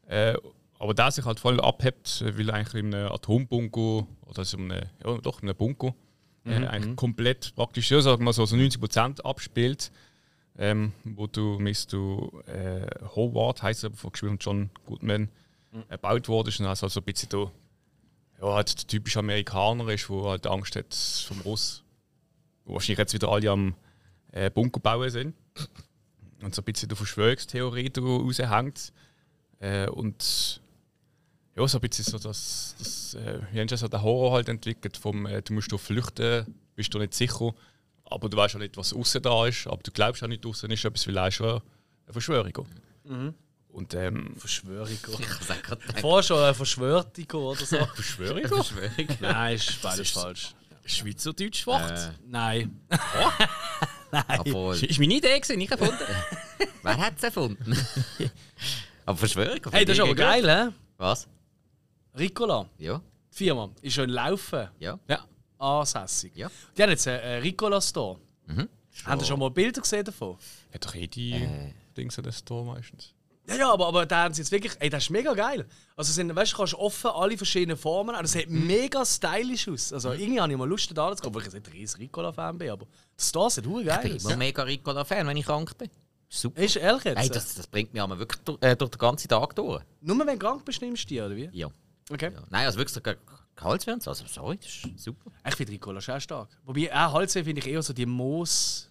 Äh, 0.08 0.36
aber 0.80 0.94
der 0.94 1.12
sich 1.12 1.26
halt 1.26 1.40
voll 1.40 1.62
abhebt, 1.62 2.24
weil 2.38 2.50
er 2.50 2.56
eigentlich 2.56 2.84
in 2.84 2.94
einem 2.94 3.12
Atombunker 3.12 4.08
oder 4.26 4.44
so 4.44 4.58
einem, 4.58 4.72
ja, 4.72 5.18
doch, 5.22 5.42
in 5.42 5.50
einem 5.50 5.58
Bunker 5.58 5.96
äh, 6.46 6.66
eigentlich 6.68 6.96
komplett 6.96 7.56
praktisch, 7.56 7.90
ja, 7.92 8.02
sagen 8.02 8.24
wir 8.26 8.34
so, 8.34 8.46
so 8.46 8.56
90% 8.56 9.22
abspielt. 9.22 9.92
Ähm, 10.56 10.92
wo 11.04 11.26
du 11.26 11.58
mit 11.58 11.92
du 11.92 12.44
äh, 12.46 12.86
Howard 13.16 13.64
heißt 13.64 13.86
er, 13.86 13.92
von 13.92 14.12
von 14.14 14.38
John 14.40 14.70
Goodman, 14.86 15.30
erbaut 15.90 16.28
worden 16.28 16.50
ist 16.50 16.60
und 16.60 16.68
also 16.68 16.88
so 16.88 17.00
ein 17.00 17.04
bisschen 17.06 17.30
da, 17.30 17.52
ja, 18.40 18.54
halt 18.54 18.78
der 18.78 18.88
typische 18.88 19.20
Amerikaner 19.20 19.88
ist, 19.90 20.08
der 20.10 20.24
halt 20.24 20.46
Angst 20.46 20.76
hat 20.76 20.94
vom 20.94 21.42
Russ. 21.42 21.84
Wo 22.66 22.74
wahrscheinlich 22.74 23.00
jetzt 23.00 23.14
wieder 23.16 23.30
alle 23.30 23.50
am 23.50 23.76
äh, 24.34 24.50
Bunker 24.50 24.80
bauen 24.80 25.10
sind. 25.10 25.36
Und 26.42 26.54
so 26.54 26.62
ein 26.62 26.66
bisschen 26.66 26.90
der 26.90 26.98
Verschwörungstheorie 26.98 27.92
raushängt. 27.96 28.92
Äh, 29.60 29.88
und 29.88 30.62
ja, 31.56 31.68
so 31.68 31.78
ein 31.78 31.82
bisschen 31.82 32.06
so 32.06 32.18
das, 32.18 32.76
das 32.80 33.14
äh, 33.14 33.40
wie 33.52 33.60
haben 33.60 33.70
sie 33.70 33.78
so 33.78 33.88
den 33.88 34.02
Horror 34.02 34.34
halt 34.34 34.50
entwickelt, 34.50 34.98
vom 34.98 35.26
äh, 35.26 35.42
du 35.42 35.54
musst 35.54 35.72
da 35.72 35.78
flüchten, 35.78 36.54
bist 36.76 36.94
du 36.94 37.00
nicht 37.00 37.14
sicher, 37.14 37.54
aber 38.06 38.28
du 38.28 38.36
weißt 38.36 38.56
auch 38.56 38.60
nicht, 38.60 38.76
was 38.76 38.92
außen 38.92 39.22
da 39.22 39.46
ist, 39.46 39.68
aber 39.68 39.82
du 39.84 39.92
glaubst 39.92 40.24
auch 40.24 40.28
nicht, 40.28 40.46
außen 40.46 40.70
ist 40.72 40.84
etwas, 40.84 41.06
ist 41.06 41.34
schon 41.36 41.48
eine 41.48 41.62
Verschwörung. 42.12 42.68
Und 43.70 43.94
ähm, 43.96 44.36
Verschwörung. 44.38 44.90
Ich 44.92 46.02
Vorher 46.02 46.24
schon 46.24 46.40
eine 46.40 46.54
Verschwörung 46.54 47.06
oder 47.32 47.66
so. 47.66 47.86
Verschwörung? 47.96 48.48
Verschwörung. 48.48 49.08
Nein, 49.20 49.56
ist 49.56 49.82
beides 49.82 50.12
falsch. 50.12 50.54
Schweizerdeutsch 50.86 51.66
Wort. 51.66 51.92
Äh, 51.92 52.12
Nein. 52.28 52.82
obwohl, 54.40 54.76
Ist 54.76 55.00
meine 55.00 55.16
Idee 55.16 55.40
gewesen, 55.40 55.58
nicht 55.58 55.72
erfunden. 55.72 55.98
wer 56.84 56.98
hat 56.98 57.14
es 57.18 57.24
erfunden? 57.24 57.76
aber 59.06 59.18
Verschwörung? 59.18 59.60
Hey, 59.72 59.86
das 59.86 59.98
ist 59.98 60.04
aber 60.04 60.16
geil, 60.16 60.48
hä? 60.50 60.72
Was? 60.98 61.28
Ricola, 62.18 62.70
Ja, 62.78 63.02
die 63.32 63.38
Firma, 63.38 63.70
ist 63.82 63.94
schon 63.96 64.10
Laufen 64.10 64.70
ja, 64.80 65.00
ja. 65.08 65.26
ansässig. 65.58 66.32
ja. 66.36 66.50
Die 66.78 66.84
haben 66.84 66.92
jetzt 66.92 67.08
einen 67.08 67.20
äh, 67.22 67.36
Ricola-Store. 67.38 68.20
Haben 69.06 69.20
Sie 69.20 69.26
schon 69.26 69.40
mal 69.40 69.50
Bilder 69.50 69.82
gesehen 69.82 70.06
davon? 70.06 70.38
Hat 70.72 70.86
doch 70.86 70.94
eh 70.94 71.08
die 71.08 71.50
Dings 71.98 72.18
an 72.20 72.24
der 72.26 72.32
Store 72.32 72.64
meistens. 72.64 73.14
Ja, 73.46 73.56
ja, 73.56 73.74
aber, 73.74 73.88
aber 73.88 74.06
da 74.06 74.24
haben 74.24 74.34
sie 74.34 74.42
jetzt 74.42 74.52
wirklich. 74.52 74.74
Ey, 74.80 74.90
das 74.90 75.04
ist 75.04 75.10
mega 75.10 75.34
geil. 75.34 75.66
Also, 75.98 76.14
sind, 76.14 76.34
weißt 76.34 76.54
du, 76.54 76.58
kannst 76.58 76.76
offen 76.76 77.12
alle 77.12 77.38
verschiedenen 77.38 77.76
Formen. 77.78 78.16
Das 78.22 78.32
sieht 78.32 78.50
mega 78.50 79.06
stylisch 79.06 79.68
aus. 79.68 79.92
Also, 79.92 80.14
irgendwie 80.14 80.40
habe 80.40 80.52
ich 80.52 80.58
mal 80.58 80.68
Lust, 80.68 80.90
da 80.98 81.14
zu 81.16 81.22
gehen, 81.24 81.36
weil 81.36 81.42
ich 81.48 81.54
nicht 81.54 81.68
ein 81.68 81.72
riesen 81.74 81.98
Ricola-Fan 82.00 82.58
bin. 82.58 82.70
Aber 82.70 82.88
das 83.18 83.28
Store 83.30 83.50
sieht 83.52 83.66
hure 83.68 83.82
Ich 83.82 83.88
geil 83.88 84.04
bin 84.04 84.16
aus. 84.16 84.24
immer 84.26 84.38
mega 84.38 84.64
Ricola-Fan, 84.64 85.28
wenn 85.28 85.36
ich 85.38 85.46
krank 85.46 85.78
bin. 85.78 85.90
Super. 86.30 86.62
Ist 86.62 86.78
ehrlich 86.78 87.04
jetzt? 87.04 87.20
Hey, 87.20 87.30
das, 87.30 87.54
das 87.56 87.68
bringt 87.68 87.94
mich 87.94 88.02
aber 88.02 88.18
wirklich 88.18 88.42
durch, 88.44 88.58
äh, 88.62 88.76
durch 88.78 88.92
den 88.92 88.98
ganzen 88.98 89.28
Tag 89.28 89.56
durch. 89.56 89.84
Nur 90.02 90.18
wenn 90.20 90.28
du 90.28 90.38
krank 90.38 90.64
bist, 90.66 90.82
nimmst 90.82 91.04
du 91.04 91.08
die, 91.10 91.22
oder 91.22 91.36
wie? 91.36 91.50
Ja. 91.52 91.68
Okay. 92.10 92.32
ja. 92.34 92.42
Nein, 92.50 92.66
also 92.66 92.80
wirklich 92.80 92.94
so 92.94 93.02
Ge- 93.02 93.18
Gehaltswärts, 93.56 94.08
also 94.08 94.26
sorry, 94.26 94.58
das 94.58 94.68
ist 94.68 95.04
super. 95.04 95.32
Ich 95.48 95.56
finde 95.56 95.74
Ricola 95.74 96.02
schon 96.02 96.20
stark. 96.20 96.50
Wobei, 96.66 96.92
auch 96.92 97.14
Halsweh 97.14 97.44
finde 97.44 97.62
ich 97.62 97.68
eher 97.68 97.84
so 97.84 97.94
die 97.94 98.06
Moos. 98.06 98.90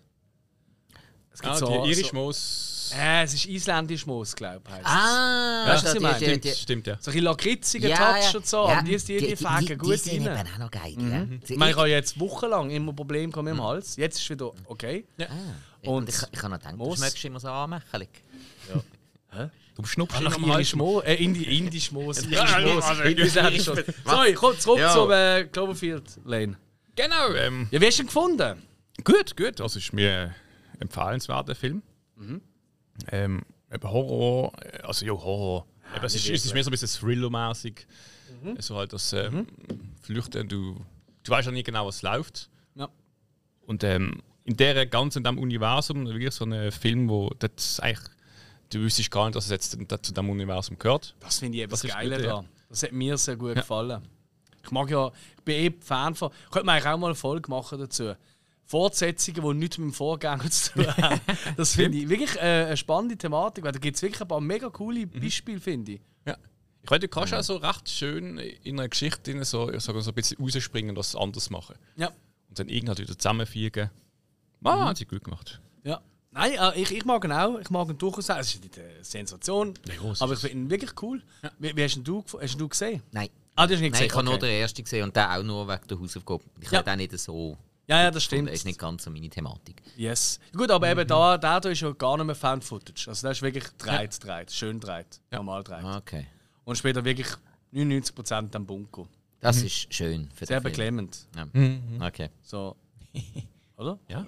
Es 1.32 1.40
gibt 1.40 1.52
Ah, 1.52 1.56
so, 1.56 1.66
die 1.84 1.90
Irish 1.90 2.10
so, 2.10 2.14
Moos. 2.16 2.71
Äh, 2.98 3.22
es 3.24 3.34
ist 3.34 3.46
isländisch 3.46 4.06
Moos, 4.06 4.34
glaube 4.36 4.62
ich. 4.68 4.86
Ah, 4.86 5.64
Weißt 5.66 5.82
du, 5.84 5.86
was 5.88 5.94
ich 5.94 6.00
meine? 6.00 6.16
Stimmt, 6.18 6.46
stimmt, 6.56 6.86
ja. 6.86 6.94
So 6.94 7.10
ein 7.10 7.14
bisschen 7.14 7.24
lakritziger 7.24 7.94
Touch 7.94 8.34
und 8.36 8.46
so. 8.46 8.58
aber 8.68 8.82
die, 8.82 8.96
die, 8.96 9.18
die, 9.18 9.26
die 9.28 9.36
fegen 9.36 9.66
die, 9.66 9.76
gut 9.76 9.92
die 9.92 9.96
sind 9.98 10.26
rein. 10.28 10.40
eben 10.46 10.54
auch 10.54 10.58
noch 10.58 10.70
geil. 10.70 10.94
Ja. 10.98 11.26
Ich 11.48 11.56
meine, 11.56 11.70
ich 11.72 11.76
habe 11.76 11.88
jetzt 11.88 12.18
wochenlang 12.20 12.70
immer 12.70 12.92
Probleme 12.92 13.26
mit 13.28 13.36
dem 13.36 13.62
Hals. 13.62 13.96
Jetzt 13.96 14.16
ist 14.18 14.24
es 14.24 14.30
wieder 14.30 14.52
okay. 14.66 15.06
Ah, 15.20 15.24
Und 15.82 15.94
und 15.94 16.08
ich, 16.08 16.14
ich 16.32 16.38
habe 16.42 16.50
noch 16.50 16.58
gedacht, 16.58 16.72
du 16.74 16.78
Moos. 16.78 16.98
schmeckst 16.98 17.24
immer 17.24 17.40
so 17.40 17.48
anmächelig. 17.48 18.08
Du 19.74 19.84
schnupfst 19.86 20.20
Nach 20.20 20.36
am 20.36 20.42
irisch 20.44 20.54
Hals. 20.54 20.74
Moos, 20.76 21.04
äh, 21.04 21.14
Indi, 21.14 21.44
indisch 21.58 21.90
Moos. 21.92 22.22
Ja, 22.28 22.58
indisch 23.04 23.34
ja, 23.34 23.50
Moos. 23.50 23.66
Moos. 23.68 23.78
Sorry, 24.04 24.34
komm 24.34 24.58
zurück 24.58 24.78
Ja. 24.80 24.92
zum 24.92 25.10
äh, 25.10 25.44
Cloverfield 25.50 26.20
Lane. 26.26 26.58
Genau. 26.94 27.32
Ähm, 27.34 27.68
Ja, 27.70 27.80
wie 27.80 27.86
hast 27.86 27.98
du 27.98 28.02
ihn 28.02 28.06
gefunden? 28.06 28.62
gut, 29.02 29.34
gut. 29.36 29.60
Also 29.62 29.78
ist 29.78 29.92
mir 29.94 30.34
ein 30.74 30.80
empfehlenswerter 30.82 31.54
Film. 31.54 31.82
Ähm, 33.10 33.42
Horror, 33.82 34.52
äh, 34.62 34.78
also 34.82 35.04
ja, 35.04 35.12
Horror. 35.12 35.66
eben, 35.96 36.04
es, 36.04 36.14
ist, 36.14 36.28
es 36.28 36.44
ist 36.44 36.54
mehr 36.54 36.64
so 36.64 36.70
ein 36.70 36.72
bisschen 36.72 37.00
Thriller-mäßig. 37.00 37.86
So 38.58 38.76
halt 38.76 38.92
das 38.92 39.12
ähm, 39.12 39.46
Flüchten, 40.00 40.48
du, 40.48 40.76
du 41.22 41.30
weißt 41.30 41.46
ja 41.46 41.52
nicht 41.52 41.66
genau, 41.66 41.86
was 41.86 42.02
läuft. 42.02 42.50
Ja. 42.74 42.88
Und 43.66 43.84
ähm, 43.84 44.22
in 44.44 44.56
der 44.56 44.86
ganz 44.86 45.16
in 45.16 45.22
dem 45.22 45.38
Universum, 45.38 46.06
wirklich 46.06 46.34
so 46.34 46.44
ein 46.44 46.72
Film, 46.72 47.08
wo 47.08 47.30
das 47.38 47.78
eigentlich, 47.78 48.08
du 48.70 48.80
wüsstest 48.80 49.10
gar 49.10 49.26
nicht, 49.26 49.36
dass 49.36 49.44
es 49.44 49.50
jetzt 49.50 49.70
zu 50.02 50.12
dem 50.12 50.30
Universum 50.30 50.78
gehört. 50.78 51.14
Das 51.20 51.38
finde 51.38 51.58
ich 51.58 51.62
eben 51.62 51.70
Das 51.70 51.82
Geile 51.82 52.16
gut, 52.16 52.24
ja. 52.24 52.30
daran. 52.30 52.48
Das 52.68 52.82
hat 52.82 52.92
mir 52.92 53.16
sehr 53.16 53.36
gut 53.36 53.54
gefallen. 53.54 54.02
Ich 54.64 54.70
mag 54.70 54.90
ja, 54.90 55.12
ich 55.36 55.44
bin 55.44 55.54
eh 55.56 55.74
Fan 55.80 56.14
von. 56.14 56.30
Könnte 56.50 56.66
man 56.66 56.76
eigentlich 56.76 56.86
auch 56.86 56.98
mal 56.98 57.06
eine 57.08 57.14
Folge 57.14 57.50
machen 57.50 57.78
dazu. 57.78 58.14
Fortsetzungen, 58.72 59.42
die 59.42 59.54
nichts 59.54 59.76
mit 59.78 59.88
dem 59.90 59.92
Vorgänger 59.92 60.50
zu 60.50 60.72
tun 60.72 60.86
haben. 60.96 61.20
Das 61.56 61.74
finde 61.74 61.98
ich 61.98 62.08
wirklich 62.08 62.34
äh, 62.36 62.64
eine 62.66 62.76
spannende 62.76 63.16
Thematik, 63.16 63.64
weil 63.64 63.72
da 63.72 63.78
gibt 63.78 63.96
es 63.96 64.02
wirklich 64.02 64.20
ein 64.22 64.28
paar 64.28 64.40
mega 64.40 64.70
coole 64.70 65.06
Mhm. 65.06 65.20
Beispiele, 65.20 65.60
finde 65.60 65.92
ich. 65.92 66.00
Ja. 66.26 66.36
Ich 66.82 66.88
finde, 66.88 67.00
du 67.06 67.08
kannst 67.08 67.34
auch 67.34 67.42
so 67.42 67.56
recht 67.56 67.88
schön 67.88 68.38
in 68.38 68.80
einer 68.80 68.88
Geschichte 68.88 69.44
so, 69.44 69.70
ich 69.70 69.82
sag 69.84 69.94
mal, 69.94 70.00
so 70.02 70.10
ein 70.10 70.14
bisschen 70.14 70.38
rausspringen 70.40 70.90
und 70.90 70.96
das 70.98 71.14
anders 71.14 71.50
machen. 71.50 71.76
Ja. 71.96 72.08
Und 72.48 72.58
dann 72.58 72.68
irgendwann 72.68 72.98
wieder 72.98 73.16
zusammenfügen. 73.16 73.90
Ah, 74.64 74.86
hat 74.88 74.96
sie 74.96 75.04
gut 75.06 75.22
gemacht. 75.24 75.60
ja. 75.84 76.00
Nein, 76.34 76.52
äh, 76.54 76.80
ich, 76.80 76.90
ich 76.92 77.04
mag 77.04 77.22
ihn 77.26 77.32
auch. 77.32 77.58
Ich 77.58 77.68
mag 77.68 77.88
ihn 77.90 77.98
durchaus 77.98 78.30
auch. 78.30 78.38
Es 78.38 78.54
ist 78.54 78.62
nicht 78.62 78.78
eine 78.78 79.04
Sensation, 79.04 79.74
es 80.12 80.22
aber 80.22 80.32
ich 80.32 80.38
finde 80.38 80.56
ihn 80.56 80.70
wirklich 80.70 80.92
cool. 81.02 81.22
Wie, 81.58 81.76
wie 81.76 81.84
hast 81.84 81.96
ihn 81.96 82.04
du, 82.04 82.24
hast 82.40 82.54
ihn 82.54 82.58
du 82.58 82.68
gesehen? 82.68 83.02
Nein. 83.10 83.28
Ah, 83.54 83.66
du 83.66 83.74
hast 83.74 83.80
ihn 83.80 83.82
nicht 83.84 83.92
Nein, 83.92 84.02
ich 84.04 84.08
gesehen? 84.08 84.16
habe 84.18 84.24
nur 84.30 84.38
den 84.38 84.48
ersten 84.60 84.82
gesehen 84.82 85.04
und 85.04 85.14
der 85.14 85.30
auch 85.38 85.42
nur 85.42 85.68
wegen 85.68 85.86
der 85.88 86.00
Hausaufgabe. 86.00 86.42
Ich 86.60 86.70
Ja. 86.70 86.78
habe 86.78 86.90
den 86.90 86.96
nicht 86.98 87.18
so. 87.18 87.58
Ja, 87.88 87.98
ja, 87.98 88.04
das 88.06 88.14
Das 88.14 88.24
stimmt. 88.24 88.48
ist 88.50 88.64
nicht 88.64 88.78
ganz 88.78 89.04
so 89.04 89.10
meine 89.10 89.28
Thematik. 89.28 89.82
Yes. 89.96 90.38
Gut, 90.56 90.70
aber 90.70 90.88
eben 90.90 91.06
da, 91.06 91.36
der 91.36 91.60
da 91.60 91.68
ist 91.68 91.80
ja 91.80 91.90
gar 91.92 92.16
nicht 92.16 92.26
mehr 92.26 92.34
Fan-Footage. 92.34 93.08
Also 93.08 93.22
der 93.22 93.32
ist 93.32 93.42
wirklich 93.42 93.64
dreit, 93.78 94.24
dreit, 94.24 94.50
schön 94.52 94.78
dreit, 94.80 95.20
normal 95.30 95.64
dreit. 95.64 95.84
Okay. 95.84 96.26
Und 96.64 96.76
später 96.78 97.04
wirklich 97.04 97.28
99% 97.72 98.54
am 98.54 98.66
Bunker. 98.66 99.06
Das 99.40 99.60
ist 99.62 99.92
schön 99.92 100.30
für 100.34 100.46
Sehr 100.46 100.60
beklemmend. 100.60 101.26
Ja. 101.36 102.06
Okay. 102.06 102.30
So. 102.42 102.76
Oder? 103.76 103.98
Ja. 104.08 104.24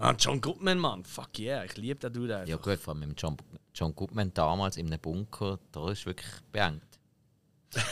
Ah, 0.00 0.14
John 0.18 0.40
Goodman, 0.40 0.78
Mann. 0.78 1.04
Fuck 1.04 1.38
yeah, 1.38 1.64
ich 1.64 1.76
liebe 1.76 2.00
den 2.00 2.12
Dude 2.12 2.36
einfach. 2.36 2.48
Ja 2.48 2.56
gut, 2.56 2.78
vor 2.78 2.92
allem 2.94 3.00
mit 3.00 3.08
dem 3.10 3.14
John, 3.16 3.36
John 3.74 3.94
Goodman 3.94 4.32
damals 4.34 4.76
in 4.76 4.88
einem 4.88 4.98
Bunker, 4.98 5.58
da 5.70 5.90
ist 5.90 6.04
wirklich 6.04 6.28
beengt. 6.50 6.82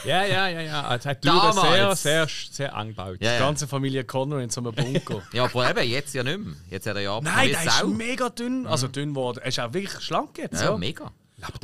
Ja, 0.05 0.25
ja, 0.25 0.47
ja, 0.47 0.61
ja. 0.61 0.95
Es 0.95 1.05
hat 1.05 1.23
Damals. 1.23 1.55
Sehr, 1.61 1.95
sehr, 1.95 2.27
sehr 2.51 2.73
eng 2.73 2.89
gebaut. 2.89 3.11
Ja, 3.11 3.17
Die 3.19 3.25
ja. 3.25 3.39
ganze 3.39 3.67
Familie 3.67 4.03
Connor 4.03 4.39
in 4.39 4.49
so 4.49 4.61
einem 4.61 4.73
Bunker. 4.73 5.21
ja, 5.33 5.43
aber 5.43 5.69
eben, 5.69 5.87
jetzt 5.89 6.13
ja 6.15 6.23
nicht 6.23 6.39
mehr. 6.39 6.55
Jetzt 6.69 6.87
hat 6.87 6.95
er 6.95 7.01
ja 7.03 7.19
Nein, 7.21 7.49
der 7.51 7.63
ist 7.63 7.79
Sau. 7.79 7.87
mega 7.87 8.29
dünn. 8.29 8.65
Also 8.65 8.87
dünn 8.87 9.09
geworden. 9.09 9.39
Er 9.41 9.47
ist 9.49 9.59
auch 9.59 9.73
wirklich 9.73 10.01
schlank 10.03 10.37
jetzt. 10.39 10.59
Ja, 10.61 10.71
Ja, 10.71 10.77
mega. 10.77 11.11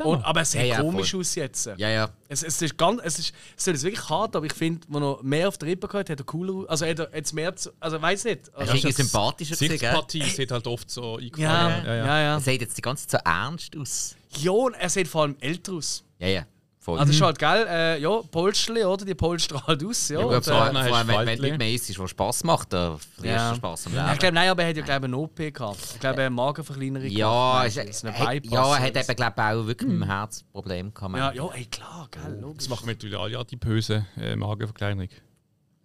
Und, 0.04 0.24
aber 0.24 0.42
es 0.42 0.52
sieht 0.52 0.60
Ja, 0.60 0.66
ja, 0.68 0.80
komisch 0.80 1.10
voll. 1.10 1.20
aus 1.20 1.34
jetzt. 1.34 1.66
Ja, 1.76 1.88
ja. 1.88 2.08
Es, 2.28 2.44
es 2.44 2.62
ist 2.62 2.78
ganz, 2.78 3.00
es 3.02 3.18
ist, 3.18 3.34
es 3.56 3.66
ist 3.66 3.82
wirklich 3.82 4.08
hart, 4.08 4.36
aber 4.36 4.46
ich 4.46 4.52
finde, 4.52 4.86
wenn 4.88 5.02
er 5.02 5.18
mehr 5.24 5.48
auf 5.48 5.58
der 5.58 5.68
Rippe 5.70 5.88
gehabt 5.88 6.08
hat, 6.10 6.20
er 6.20 6.24
cooler 6.24 6.52
aus. 6.62 6.68
Also 6.68 6.86
hat 6.86 7.00
er 7.00 7.08
jetzt 7.16 7.32
mehr 7.32 7.56
zu, 7.56 7.70
also 7.80 8.00
weiß 8.00 8.22
nicht. 8.24 8.46
Er 8.54 8.60
Also, 8.60 8.74
ist 8.74 8.84
irgendwie 8.84 9.02
sympathischer 9.02 9.56
gewesen, 9.56 9.70
gell? 9.70 9.78
Sichtpartie 9.80 10.22
sieht 10.22 10.52
halt 10.52 10.68
oft 10.68 10.88
so 10.88 11.18
ja, 11.18 11.24
eingefallen. 11.24 11.86
ja, 11.86 11.94
ja, 11.96 12.34
Er 12.34 12.40
sieht 12.40 12.60
jetzt 12.60 12.78
die 12.78 12.82
ganze 12.82 13.08
Zeit 13.08 13.20
so 13.24 13.28
ernst 13.28 13.76
aus. 13.76 14.14
Ja, 14.38 14.52
und 14.52 14.74
er 14.74 14.88
sieht 14.88 15.08
vor 15.08 15.22
allem 15.22 15.36
älter 15.40 15.72
aus. 15.72 16.04
Ja, 16.20 16.28
ja. 16.28 16.46
Voll. 16.84 16.98
Also 16.98 17.12
ist 17.12 17.20
halt 17.22 17.38
geil, 17.38 17.66
äh, 17.66 17.98
ja, 17.98 18.20
Polsterli, 18.30 18.84
oder? 18.84 19.06
Die 19.06 19.14
polstern 19.14 19.66
halt 19.66 19.82
aus. 19.82 20.10
Ja, 20.10 20.20
ja, 20.20 20.26
und, 20.26 20.34
gut, 20.34 20.44
vor 20.44 20.52
äh, 20.52 20.56
allem, 20.58 20.74
vor 20.86 20.96
allem, 20.98 21.08
wenn, 21.08 21.16
wenn 21.16 21.26
Faltli. 21.28 21.48
nicht 21.50 21.58
mehr 21.58 21.72
isst, 21.72 21.98
was 21.98 22.10
Spass 22.10 22.44
macht, 22.44 22.74
dann 22.74 22.98
verlierst 22.98 23.36
Ja. 23.38 23.50
du 23.52 23.56
Spass 23.56 23.86
am 23.86 23.94
ja, 23.94 24.02
ich 24.04 24.08
Leben. 24.10 24.18
glaube, 24.18 24.34
nein, 24.34 24.48
aber 24.50 24.62
er 24.64 24.68
hat 24.68 24.76
ja 24.76 24.82
glaube 24.84 25.06
ich 25.06 25.12
eine 25.14 25.16
OP 25.16 25.36
gehabt. 25.36 25.78
Ich 25.94 26.00
glaube, 26.00 26.20
eine 26.20 26.28
Magenverkleinerung 26.30 27.08
Ja, 27.08 27.52
gehabt. 27.62 27.68
ist, 27.68 27.76
Das 27.78 27.86
ist 27.86 28.04
ein 28.04 28.12
hey, 28.12 28.40
Bypass 28.40 28.52
ja, 28.52 28.76
er 28.76 28.82
hat 28.82 28.96
eben, 29.08 29.16
glaube 29.16 29.34
ich, 29.34 29.42
auch 29.42 29.66
wirklich 29.66 29.90
mit 29.90 30.00
dem 30.02 30.04
Herzproblem 30.04 30.92
gehabt. 30.92 31.16
Ja, 31.16 31.32
ja, 31.32 31.48
ey, 31.54 31.64
klar, 31.64 32.08
gell, 32.10 32.38
logisch. 32.38 32.58
Das 32.58 32.68
machen 32.68 32.84
mittlerweile 32.84 33.18
alle 33.22 33.38
adipöse 33.38 34.04
äh, 34.20 34.36
Magenverkleinerung. 34.36 35.08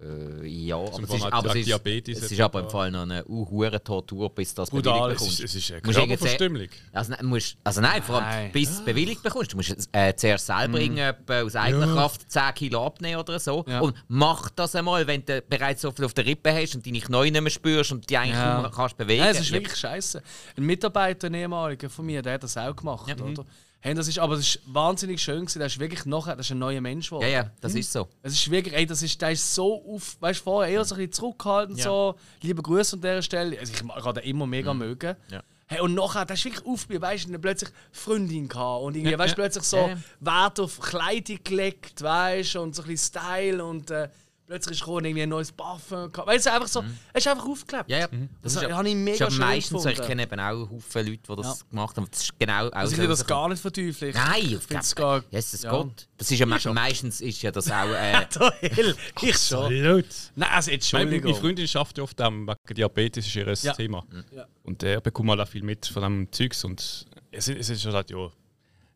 Äh, 0.02 0.48
ja, 0.48 0.78
aber, 0.78 1.04
es 1.04 1.14
ist, 1.14 1.24
aber 1.26 1.50
es 1.50 1.56
ist, 1.56 1.68
Diabetes 1.68 2.22
es 2.22 2.32
ist 2.32 2.40
aber 2.40 2.62
im 2.62 2.70
Fall 2.70 2.90
noch 2.90 3.02
eine 3.02 3.26
uh, 3.28 3.70
Tortur, 3.80 4.30
bis 4.34 4.54
das 4.54 4.70
Brutal. 4.70 5.14
bewilligt 5.14 5.22
Es 5.22 5.28
ist, 5.28 5.38
bekommst. 5.38 5.56
es 5.56 5.56
ist 5.56 5.72
eine 5.72 5.82
Körperverstümmelung. 5.82 6.70
Also, 6.94 7.12
nein, 7.12 7.26
musst, 7.26 7.58
also 7.66 7.82
nein, 7.82 8.02
vor 8.02 8.16
allem 8.16 8.26
Nein. 8.26 8.52
bis 8.54 8.84
bewilligt 8.86 9.22
bekommst. 9.22 9.52
Du 9.52 9.58
musst 9.58 9.90
äh, 9.92 10.16
zuerst 10.16 10.46
selber 10.46 10.80
etwa 10.80 11.42
aus 11.42 11.56
eigener 11.56 11.88
Kraft 11.88 12.32
10 12.32 12.54
Kilo 12.56 12.86
abnehmen 12.86 13.20
oder 13.20 13.40
so. 13.40 13.66
Ja. 13.68 13.82
Und 13.82 13.94
mach 14.08 14.50
das 14.52 14.74
einmal, 14.76 15.06
wenn 15.06 15.26
du 15.26 15.42
bereits 15.42 15.82
so 15.82 15.92
viel 15.92 16.06
auf 16.06 16.14
der 16.14 16.26
Rippe 16.26 16.54
hast 16.54 16.76
und 16.76 16.86
deine 16.86 17.00
Knie 17.02 17.32
nicht 17.32 17.42
mehr 17.42 17.50
spürst 17.50 17.92
und 17.92 18.10
die 18.10 18.18
eigentlich 18.18 18.36
Ja. 18.36 18.62
kaum 18.62 18.72
kannst 18.72 18.96
bewegen. 18.96 19.22
Nein, 19.22 19.32
es 19.32 19.42
ist 19.42 19.52
wirklich 19.52 19.76
scheiße. 19.76 20.24
Ein 20.56 20.64
Mitarbeiter, 20.64 21.28
ein 21.28 21.34
ehemaliger 21.34 21.90
von 21.90 22.06
mir, 22.06 22.22
der 22.22 22.36
hat 22.36 22.44
das 22.44 22.56
auch 22.56 22.76
gemacht, 22.76 23.20
oder? 23.22 23.46
Hey, 23.82 23.94
das 23.94 24.08
ist, 24.10 24.20
aber 24.20 24.34
es 24.34 24.42
ist 24.42 24.60
wahnsinnig 24.66 25.22
schön 25.22 25.42
gewesen. 25.42 25.60
Der 25.60 25.68
ist 25.68 25.80
wirklich 25.80 26.06
nachher, 26.06 26.36
das 26.36 26.48
ist 26.48 26.52
ein 26.52 26.60
neuer 26.60 26.82
Mensch 26.82 27.08
geworden. 27.10 27.24
ja, 27.24 27.30
ja, 27.44 27.52
das 27.62 27.76
ist 27.76 27.92
so. 27.94 28.10
Es 28.22 28.34
ist 28.34 28.52
wirklich, 28.52 28.76
ey, 28.76 28.86
das 28.86 29.02
ist, 29.02 29.22
der 29.22 29.32
ist 29.32 29.56
so 29.56 29.82
auf, 29.96 30.18
weißt 30.20 30.42
du, 30.42 30.44
vorher 30.44 30.74
eher 30.74 30.84
so 30.84 30.96
ein 30.96 30.98
bisschen 30.98 31.14
zurückgehalten, 31.14 31.76
so, 31.78 32.16
liebe 32.42 32.62
Grüße 32.62 32.98
an 32.98 33.02
dieser 33.02 33.22
Stelle. 33.22 33.58
Also 33.60 33.72
ich 33.74 33.80
kann 34.04 34.16
den 34.16 34.24
immer 34.26 34.46
mega 34.46 34.74
mögen. 34.74 35.16
Ja. 35.32 35.42
Hey, 35.68 35.80
und 35.82 35.94
nachher, 35.94 36.26
der 36.26 36.34
ist 36.34 36.44
wirklich 36.46 36.66
aufgeblieben, 36.66 37.04
weißt 37.04 37.28
du, 37.28 37.32
dann 37.32 37.42
plötzlich 37.42 37.70
Freundin 37.92 38.48
gehabt 38.50 38.84
und 38.84 38.96
irgendwie, 38.96 39.12
Ja, 39.12 39.20
weißt 39.20 39.38
du, 39.38 39.42
ja. 39.42 39.46
plötzlich 39.46 39.64
so 39.64 39.78
Ja, 39.78 39.88
ja. 39.90 39.98
Wert 40.20 40.60
auf 40.60 40.80
Kleidung 40.80 41.40
gelegt, 41.44 42.02
weißt 42.02 42.56
du, 42.56 42.62
und 42.62 42.76
so 42.76 42.82
ein 42.82 42.88
bisschen 42.90 43.22
Style 43.22 43.64
und 43.64 43.92
äh, 43.92 44.10
plötzlich 44.50 44.78
ist 44.78 44.80
gekommen, 44.80 45.06
irgendwie 45.06 45.22
ein 45.24 45.30
neues 45.30 45.52
Parfum. 45.52 46.12
Weißt 46.14 46.48
du, 46.48 46.52
einfach 46.54 46.68
so, 46.68 46.80
er 47.14 47.18
ist 47.18 47.28
einfach 47.28 47.46
aufgeklebt. 47.46 47.90
Ja, 47.90 48.00
ja. 48.00 48.08
Das, 48.42 48.56
ist 48.56 48.62
ja- 48.64 48.76
habe 48.76 48.90
ich 48.90 48.96
mega 48.96 49.28
ist 49.28 49.34
schön 49.34 49.40
meistens 49.46 49.84
so. 49.84 49.90
Ich 49.90 49.96
gefunden. 49.96 50.08
kenne 50.10 50.24
eben 50.24 50.40
auch 50.40 50.70
Haufen 50.72 51.06
Leute, 51.08 51.20
die 51.30 51.36
das 51.36 51.60
Ja. 51.60 51.66
gemacht 51.70 51.98
haben. 51.98 52.08
Das 52.10 52.22
ist 52.24 52.40
genau 52.40 52.68
auch 52.68 52.74
Also 52.74 52.94
ich 52.94 52.98
will 53.00 53.08
das 53.08 53.26
gar 53.28 53.48
nicht 53.48 53.62
verteufeln. 53.62 54.10
Ich 54.12 54.16
Nein, 54.18 54.58
auf 54.58 54.64
find's 54.64 54.96
keinen 54.96 55.06
gar... 55.22 55.24
Jesus 55.30 55.62
ja. 55.62 55.72
Gott. 55.72 56.08
Das 56.18 56.32
ist 56.32 56.40
ja 56.40 56.46
me 56.48 56.58
meistens 56.74 57.22
ist 57.22 57.42
ja 57.44 57.52
das 57.52 57.70
auch. 57.72 57.90
Äh, 57.90 58.26
ich 59.22 59.38
schon. 59.38 59.60
Absolut. 59.66 60.06
Nein, 60.36 60.50
also 60.52 60.70
Meine, 60.70 60.74
Entschuldigung. 60.76 61.32
meine 61.32 61.42
Freundin 61.42 61.68
schafft 61.68 61.98
ja 62.00 62.04
oft 62.04 62.20
ähm, 62.20 62.48
wegen 62.48 62.76
Diabetes 62.76 63.28
ist 63.28 63.36
ihr 63.36 63.54
Ja. 63.54 63.74
Thema. 63.74 64.04
Ja. 64.32 64.46
Und 64.64 64.82
der 64.82 65.00
bekommt 65.00 65.30
halt 65.30 65.42
auch 65.42 65.48
viel 65.48 65.64
mit 65.64 65.86
von 65.86 66.02
dem 66.04 66.32
Zeugs. 66.32 66.64
Und 66.64 67.06
es, 67.32 67.48
ist- 67.48 67.60
es 67.60 67.70
ist 67.70 67.86
halt, 67.86 68.10
ja. 68.10 68.30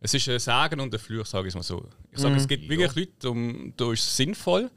Es 0.02 0.14
ist 0.14 0.28
ein 0.28 0.38
Sagen 0.40 0.80
und 0.82 0.94
ein 0.94 1.00
Fluch, 1.00 1.26
sage 1.26 1.48
ich 1.48 1.54
mal 1.54 1.64
so. 1.64 1.88
Ich 2.12 2.20
sage, 2.20 2.36
es 2.36 2.46
gibt 2.48 2.68
wirklich 2.68 2.94
Leute, 2.96 3.30
um, 3.30 3.74
da 3.78 3.92
ist 3.94 4.04
es 4.04 4.18
sinnvoll, 4.18 4.70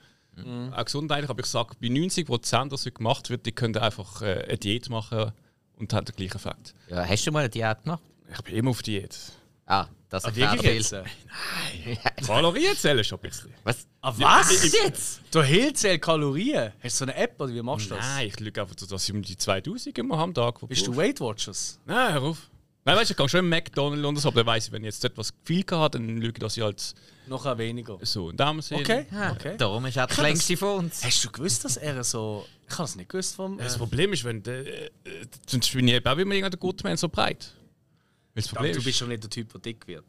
auch 0.74 0.84
gesundheitlich, 0.84 1.30
aber 1.30 1.40
ich 1.40 1.46
sage, 1.46 1.74
bei 1.80 1.88
90 1.88 2.26
Prozent, 2.26 2.72
was 2.72 2.82
heute 2.82 2.92
gemacht 2.92 3.30
wird, 3.30 3.46
die 3.46 3.52
können 3.52 3.76
einfach 3.78 4.22
äh, 4.22 4.44
eine 4.44 4.58
Diät 4.58 4.88
machen 4.90 5.32
und 5.76 5.92
haben 5.92 6.04
den 6.04 6.14
gleichen 6.16 6.36
Effekt. 6.36 6.74
ja, 6.88 7.04
hast 7.06 7.26
du 7.26 7.32
mal 7.32 7.40
eine 7.40 7.48
Diät 7.50 7.82
gemacht? 7.82 8.02
Ich 8.32 8.42
bin 8.42 8.54
immer 8.56 8.70
auf 8.70 8.82
Diät. 8.82 9.16
Ah, 9.66 9.86
das 10.08 10.24
Ah, 10.24 10.28
erklärt 10.28 10.52
wirklich 10.62 10.86
viel. 10.88 11.02
jetzt? 11.86 12.26
Kalorien 12.26 12.76
zählen 12.76 13.02
schon 13.04 13.18
ein 13.18 13.22
bisschen. 13.28 13.52
Was? 13.64 13.86
Ah, 14.00 14.12
was? 14.16 14.72
jetzt? 14.72 15.20
Du 15.32 15.42
zählt 15.74 16.00
Kalorien. 16.02 16.72
Hast 16.82 17.00
du 17.00 17.04
so 17.04 17.10
eine 17.10 17.16
App 17.16 17.40
oder 17.40 17.52
wie 17.52 17.62
machst 17.62 17.90
du 17.90 17.94
das? 17.96 18.04
Nein, 18.04 18.28
ich 18.28 18.34
schaue 18.34 18.62
einfach, 18.62 18.76
so, 18.78 18.86
dass 18.86 19.08
ich 19.08 19.14
um 19.14 19.22
die 19.22 19.36
2000 19.36 19.98
immer 19.98 20.18
am 20.18 20.32
Tag 20.34 20.60
Bist 20.68 20.86
du 20.86 20.96
Weight 20.96 21.20
Watchers? 21.20 21.80
Nein, 21.84 22.12
hör 22.12 22.22
auf. 22.22 22.48
Nein, 22.86 22.96
weißt 22.96 23.10
du, 23.10 23.12
ich 23.14 23.16
kann 23.18 23.28
schon 23.28 23.40
im 23.40 23.48
McDonald's 23.48 24.06
und 24.06 24.16
so, 24.16 24.28
aber 24.28 24.44
dann 24.44 24.46
weiss 24.46 24.66
ich, 24.68 24.72
wenn 24.72 24.82
ich 24.82 24.86
jetzt 24.94 25.04
etwas 25.04 25.34
viel 25.44 25.64
habe, 25.72 25.98
dann 25.98 26.08
lüge 26.18 26.28
ich, 26.34 26.38
dass 26.38 26.56
ich 26.56 26.62
halt 26.62 26.94
Noch 27.26 27.44
weniger. 27.58 27.98
so 28.02 28.30
in 28.30 28.36
dem 28.36 28.62
Sinne. 28.62 28.80
Okay. 28.80 29.06
Ja, 29.10 29.32
okay. 29.32 29.56
Darum 29.58 29.84
ist 29.86 29.96
er 29.96 30.06
der 30.06 30.22
längste 30.22 30.56
von 30.56 30.84
uns. 30.84 31.04
Hast 31.04 31.24
du 31.24 31.30
gewusst, 31.32 31.64
dass 31.64 31.76
er 31.76 32.02
so. 32.04 32.46
Ich 32.68 32.74
habe 32.74 32.84
es 32.84 32.94
nicht 32.96 33.08
gewusst 33.08 33.34
vom. 33.34 33.58
Das 33.58 33.74
Äh, 33.74 33.78
Problem 33.78 34.12
ist, 34.12 34.22
wenn 34.22 34.40
der, 34.42 34.64
äh, 34.66 34.90
sonst 35.48 35.72
bin 35.72 35.88
ich 35.88 35.94
eben 35.94 36.06
auch 36.06 36.16
immer 36.16 36.34
irgendein 36.34 36.60
guter 36.60 36.86
Mensch 36.88 37.00
so 37.00 37.08
breit. 37.08 37.52
Weil 38.34 38.42
das 38.42 38.46
aber 38.50 38.56
Problem 38.58 38.72
du 38.72 38.78
bist 38.78 38.88
ist, 38.88 38.96
schon 38.98 39.08
nicht 39.08 39.22
der 39.24 39.30
Typ, 39.30 39.50
der 39.50 39.60
dick 39.60 39.86
wird. 39.88 40.04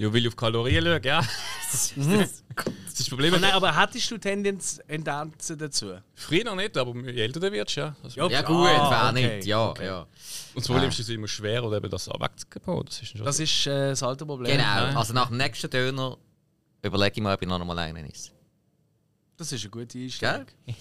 Ja, 0.00 0.12
will 0.12 0.22
ich 0.22 0.28
auf 0.28 0.36
Kalorien 0.36 0.82
schauen, 0.82 1.02
ja. 1.02 1.20
Das 1.70 1.92
ist 1.92 1.96
das, 1.98 2.42
das, 2.56 2.64
ist 2.88 3.00
das 3.00 3.08
Problem. 3.08 3.34
Aber 3.34 3.40
nein, 3.40 3.52
aber 3.52 3.76
hättest 3.78 4.10
du 4.10 4.16
Tendenz, 4.18 4.80
Tendenzen 4.88 5.58
dazu? 5.58 5.98
Früher 6.14 6.44
noch 6.44 6.56
nicht, 6.56 6.76
aber 6.76 6.94
je 7.10 7.20
älter 7.20 7.38
du 7.38 7.52
wirst, 7.52 7.76
ja. 7.76 7.94
Also, 8.02 8.28
Ja, 8.28 8.38
Ah, 8.38 8.42
gut, 8.42 8.64
wer 8.64 9.10
okay, 9.10 9.36
nicht. 9.36 9.46
Ja, 9.46 9.68
okay. 9.68 9.84
ja. 9.84 10.00
Und 10.00 10.08
das 10.56 10.66
Problem 10.66 10.88
ist, 10.88 10.94
es 10.98 11.08
ist 11.08 11.14
immer 11.14 11.28
schwer, 11.28 11.62
oder 11.62 11.76
eben 11.76 11.90
das 11.90 12.08
wegzubauen. 12.08 12.86
Das 12.86 13.02
ist 13.02 13.14
Das 13.20 13.38
ist 13.38 13.66
äh, 13.66 13.90
das 13.90 14.02
alte 14.02 14.24
Problem. 14.24 14.56
Genau. 14.56 14.98
Also 14.98 15.12
nach 15.12 15.28
dem 15.28 15.36
nächsten 15.36 15.68
Döner 15.68 16.16
überlege 16.82 17.12
ich 17.16 17.22
mal, 17.22 17.34
ob 17.34 17.42
ich 17.42 17.48
noch 17.48 17.60
einmal 17.60 17.78
einen 17.78 18.06
ist. 18.06 18.32
Das 19.36 19.52
ist 19.52 19.60
eine 19.62 19.70
gute 19.70 19.98
Gell? 19.98 20.04
Einstellung. 20.04 20.46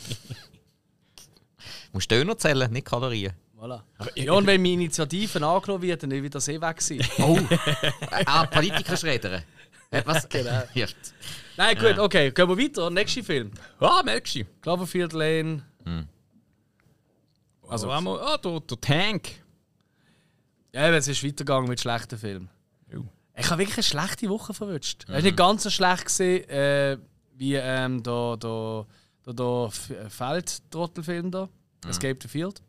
Du 1.92 1.98
musst 1.98 2.10
Döner 2.10 2.38
zählen, 2.38 2.72
nicht 2.72 2.86
Kalorien. 2.86 3.34
Voilà. 3.60 3.84
Ja, 4.16 4.34
und 4.34 4.48
wenn 4.48 4.62
meine 4.62 4.74
Initiativen 4.74 5.44
angenommen 5.44 5.82
wird, 5.82 6.02
dann 6.02 6.12
wird 6.12 6.34
das 6.34 6.48
eh 6.48 6.62
weg 6.62 6.82
sein. 6.82 7.06
Oh! 7.20 7.38
Ah, 8.26 8.46
Politiker 8.46 8.96
schreddern. 8.96 9.44
Was? 10.06 10.30
Genau. 10.30 10.64
Ja. 10.74 10.88
Nein, 11.58 11.78
gut, 11.78 12.00
okay, 12.00 12.32
gehen 12.32 12.48
wir 12.48 12.58
weiter. 12.58 12.90
Nächster 12.90 13.22
Film. 13.22 13.52
Ah, 13.80 14.02
merkst 14.04 14.36
du? 14.36 14.46
Cloverfield 14.62 15.12
Lane. 15.12 15.64
Also, 17.68 17.92
einmal, 17.92 18.20
ah, 18.22 18.38
der, 18.38 18.62
der 18.62 18.80
Tank. 18.80 19.30
Ja, 20.74 20.90
es 20.92 21.08
ist 21.10 21.24
weitergegangen 21.24 21.68
mit 21.68 21.82
schlechten 21.82 22.18
Filmen. 22.18 22.50
Jo. 22.92 23.06
Ich 23.36 23.50
habe 23.50 23.60
wirklich 23.60 23.78
eine 23.78 23.84
schlechte 23.84 24.30
Woche 24.30 24.54
verwünscht. 24.54 25.04
Es 25.04 25.14
war 25.14 25.22
nicht 25.22 25.36
ganz 25.36 25.64
so 25.64 25.70
schlecht 25.70 26.06
gewesen, 26.06 26.50
äh, 26.50 26.98
wie 27.36 27.56
ähm, 27.56 28.02
der, 28.04 28.38
der, 28.38 28.86
der, 29.26 29.34
der 29.34 29.72
Feldtrottelfilm 30.10 31.32
da. 31.32 31.50
Escape 31.88 32.20
the 32.22 32.28
Field. 32.28 32.62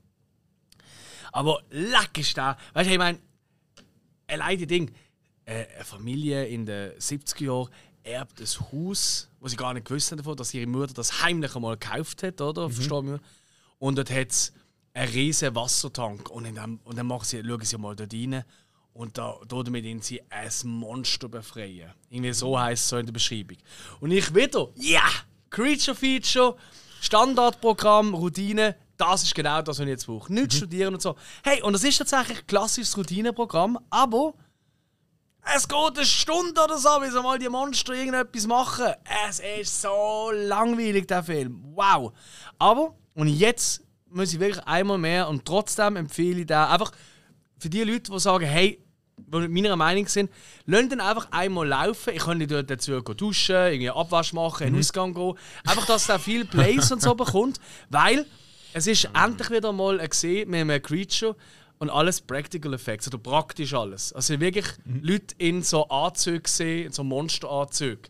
Aber 1.32 1.62
leck 1.70 2.18
ist 2.18 2.36
der. 2.36 2.56
Weißt 2.72 2.88
du, 2.88 2.92
ich 2.92 2.98
meine, 2.98 3.18
allein 4.26 4.58
die 4.58 4.66
Ding. 4.66 4.90
Äh, 5.44 5.66
eine 5.74 5.84
Familie 5.84 6.46
in 6.46 6.66
den 6.66 6.92
70er 6.92 7.44
Jahren 7.44 7.68
erbt 8.02 8.40
ein 8.40 8.46
Haus, 8.72 9.28
wo 9.40 9.48
sie 9.48 9.56
gar 9.56 9.74
nicht 9.74 9.86
gewusst 9.86 10.10
haben 10.10 10.18
davon, 10.18 10.36
dass 10.36 10.54
ihre 10.54 10.66
Mutter 10.66 10.94
das 10.94 11.22
heimlich 11.22 11.54
einmal 11.54 11.76
gekauft 11.76 12.22
hat, 12.22 12.40
oder? 12.40 12.70
Verstorben. 12.70 13.20
Und 13.78 13.98
dort 13.98 14.10
hat 14.10 14.30
es 14.30 14.52
einen 14.94 15.12
riesen 15.12 15.54
Wassertank. 15.54 16.30
Und, 16.30 16.44
dem, 16.44 16.80
und 16.84 16.98
dann 16.98 17.06
machen 17.06 17.24
sie, 17.24 17.42
schauen 17.42 17.64
sie 17.64 17.78
mal 17.78 17.96
dort 17.96 18.12
rein. 18.12 18.44
Und 18.92 19.18
da, 19.18 19.38
damit 19.46 19.84
ihnen 19.84 20.02
sie 20.02 20.20
ein 20.30 20.50
Monster 20.64 21.28
befreien. 21.28 21.90
Irgendwie 22.10 22.32
so 22.32 22.58
heisst 22.58 22.84
es 22.84 22.88
so 22.88 22.98
in 22.98 23.06
der 23.06 23.12
Beschreibung. 23.12 23.56
Und 24.00 24.10
ich 24.10 24.34
wieder, 24.34 24.68
ja! 24.76 25.02
Creature 25.50 25.96
Feature, 25.96 26.56
Standardprogramm, 27.00 28.14
Routine, 28.14 28.76
das 29.00 29.22
ist 29.22 29.34
genau 29.34 29.62
das, 29.62 29.78
was 29.78 29.80
ich 29.80 29.88
jetzt 29.88 30.06
brauche. 30.06 30.32
Nicht 30.32 30.52
studieren 30.54 30.94
und 30.94 31.02
so. 31.02 31.16
Hey, 31.42 31.62
und 31.62 31.72
das 31.72 31.84
ist 31.84 31.98
tatsächlich 31.98 32.38
ein 32.40 32.46
klassisches 32.46 32.96
Routineprogramm, 32.96 33.78
aber 33.88 34.34
es 35.56 35.66
geht 35.66 35.96
eine 35.96 36.04
Stunde 36.04 36.60
oder 36.62 36.76
so, 36.76 37.00
bis 37.00 37.14
mal 37.14 37.38
die 37.38 37.48
Monster 37.48 37.94
irgendetwas 37.94 38.46
machen. 38.46 38.92
Es 39.28 39.40
ist 39.40 39.80
so 39.80 40.30
langweilig, 40.32 41.06
der 41.06 41.22
Film. 41.22 41.62
Wow. 41.74 42.12
Aber, 42.58 42.94
und 43.14 43.28
jetzt 43.28 43.82
muss 44.10 44.34
ich 44.34 44.40
wirklich 44.40 44.64
einmal 44.66 44.98
mehr 44.98 45.28
und 45.28 45.44
trotzdem 45.44 45.96
empfehle 45.96 46.40
ich 46.40 46.46
den 46.46 46.56
einfach 46.56 46.92
für 47.58 47.70
die 47.70 47.84
Leute, 47.84 48.12
die 48.12 48.18
sagen, 48.18 48.44
hey, 48.44 48.84
die 49.16 49.38
mit 49.38 49.50
meiner 49.50 49.76
Meinung 49.76 50.06
sind, 50.08 50.30
lasst 50.66 50.92
den 50.92 51.00
einfach 51.00 51.28
einmal 51.30 51.68
laufen. 51.68 52.14
Ich 52.14 52.22
kann 52.22 52.38
nicht 52.38 52.50
dort 52.50 52.70
dazu 52.70 53.02
gehen 53.02 53.16
duschen, 53.16 53.54
irgendwie 53.54 53.90
Abwasch 53.90 54.32
machen, 54.32 54.66
in 54.66 54.72
den 54.74 54.80
Ausgang 54.80 55.14
gehen. 55.14 55.34
Einfach, 55.66 55.86
dass 55.86 56.08
er 56.08 56.18
viel 56.18 56.44
Plays 56.44 56.90
und 56.90 57.02
so 57.02 57.14
bekommt. 57.14 57.60
Weil 57.88 58.26
es 58.72 58.86
ist 58.86 59.08
endlich 59.14 59.50
wieder 59.50 59.72
mal 59.72 59.98
gesehen 60.06 60.50
mit 60.50 60.60
einem 60.60 60.82
Creature 60.82 61.36
und 61.78 61.90
alles 61.90 62.20
Practical 62.20 62.74
Effects, 62.74 63.08
oder 63.08 63.18
praktisch 63.18 63.74
alles. 63.74 64.12
Also 64.12 64.38
wirklich 64.40 64.66
Leute 64.84 65.34
in 65.38 65.62
so 65.62 65.88
Anzügen 65.88 66.46
sehen, 66.46 66.86
in 66.86 66.92
so 66.92 67.04
Monsteranzügen. 67.04 68.04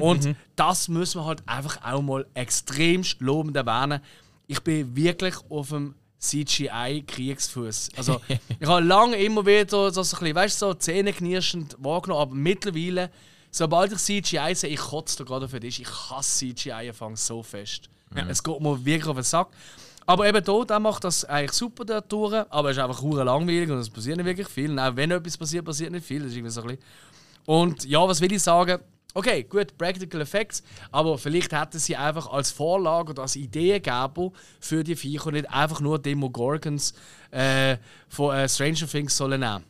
Und 0.00 0.34
das 0.56 0.88
müssen 0.88 1.20
wir 1.20 1.26
halt 1.26 1.42
einfach 1.46 1.84
auch 1.84 2.02
mal 2.02 2.26
extremst 2.34 3.20
lobend 3.20 3.56
erwähnen. 3.56 4.00
Ich 4.46 4.60
bin 4.60 4.96
wirklich 4.96 5.34
auf 5.50 5.68
dem 5.68 5.94
CGI-Kriegsfuß. 6.18 7.90
Also, 7.96 8.20
ich 8.60 8.66
habe 8.66 8.84
lange 8.84 9.16
immer 9.16 9.46
wieder 9.46 9.68
so, 9.68 9.90
so 9.90 10.00
ein 10.00 10.20
bisschen, 10.20 10.34
weißt 10.34 10.62
du, 10.62 10.66
so 10.66 10.74
zähneknirschend 10.74 11.76
wahrgenommen, 11.78 12.22
aber 12.22 12.34
mittlerweile 12.34 13.10
sobald 13.50 13.92
ich 13.92 13.98
CGI 13.98 14.54
sehe, 14.54 14.70
ich 14.70 14.80
kotze 14.80 15.18
da 15.18 15.24
gerade 15.24 15.48
für 15.48 15.60
dich. 15.60 15.80
Ich 15.80 15.88
hasse 15.88 16.46
CGI-Anfang 16.54 17.16
so 17.16 17.42
fest. 17.42 17.88
Es 18.28 18.42
geht 18.42 18.60
mir 18.60 18.84
wirklich 18.84 19.06
auf 19.06 19.16
den 19.16 19.24
Sack. 19.24 19.48
Aber 20.08 20.26
eben 20.26 20.42
hier, 20.42 20.64
der 20.64 20.80
macht 20.80 21.04
das 21.04 21.26
eigentlich 21.26 21.52
super, 21.52 21.84
der 21.84 22.08
Tour, 22.08 22.46
aber 22.48 22.70
es 22.70 22.78
ist 22.78 22.82
einfach 22.82 23.02
hure 23.02 23.24
langweilig 23.24 23.68
und 23.70 23.76
es 23.76 23.90
passiert 23.90 24.16
nicht 24.16 24.24
wirklich 24.24 24.48
viel. 24.48 24.78
Auch 24.78 24.96
wenn 24.96 25.10
etwas 25.10 25.36
passiert, 25.36 25.66
passiert 25.66 25.92
nicht 25.92 26.06
viel. 26.06 26.22
Das 26.22 26.30
ist 26.30 26.36
irgendwie 26.36 26.50
so 26.50 26.62
ein 26.62 26.68
bisschen. 26.68 26.82
Und 27.44 27.84
ja, 27.84 28.08
was 28.08 28.18
will 28.22 28.32
ich 28.32 28.42
sagen? 28.42 28.80
Okay, 29.12 29.42
gut, 29.42 29.76
Practical 29.76 30.22
Effects, 30.22 30.62
aber 30.90 31.18
vielleicht 31.18 31.52
hätten 31.52 31.78
sie 31.78 31.94
einfach 31.94 32.26
als 32.28 32.50
Vorlage 32.50 33.10
oder 33.10 33.22
als 33.22 33.36
Ideengeber 33.36 34.32
für 34.60 34.82
die 34.82 34.96
Viecher 34.96 35.30
nicht 35.30 35.50
einfach 35.50 35.82
nur 35.82 35.98
Demogorgons 35.98 36.94
äh, 37.30 37.76
von 38.08 38.34
äh, 38.34 38.48
Stranger 38.48 38.86
Things 38.86 39.14
sollen 39.14 39.40
nehmen. 39.40 39.64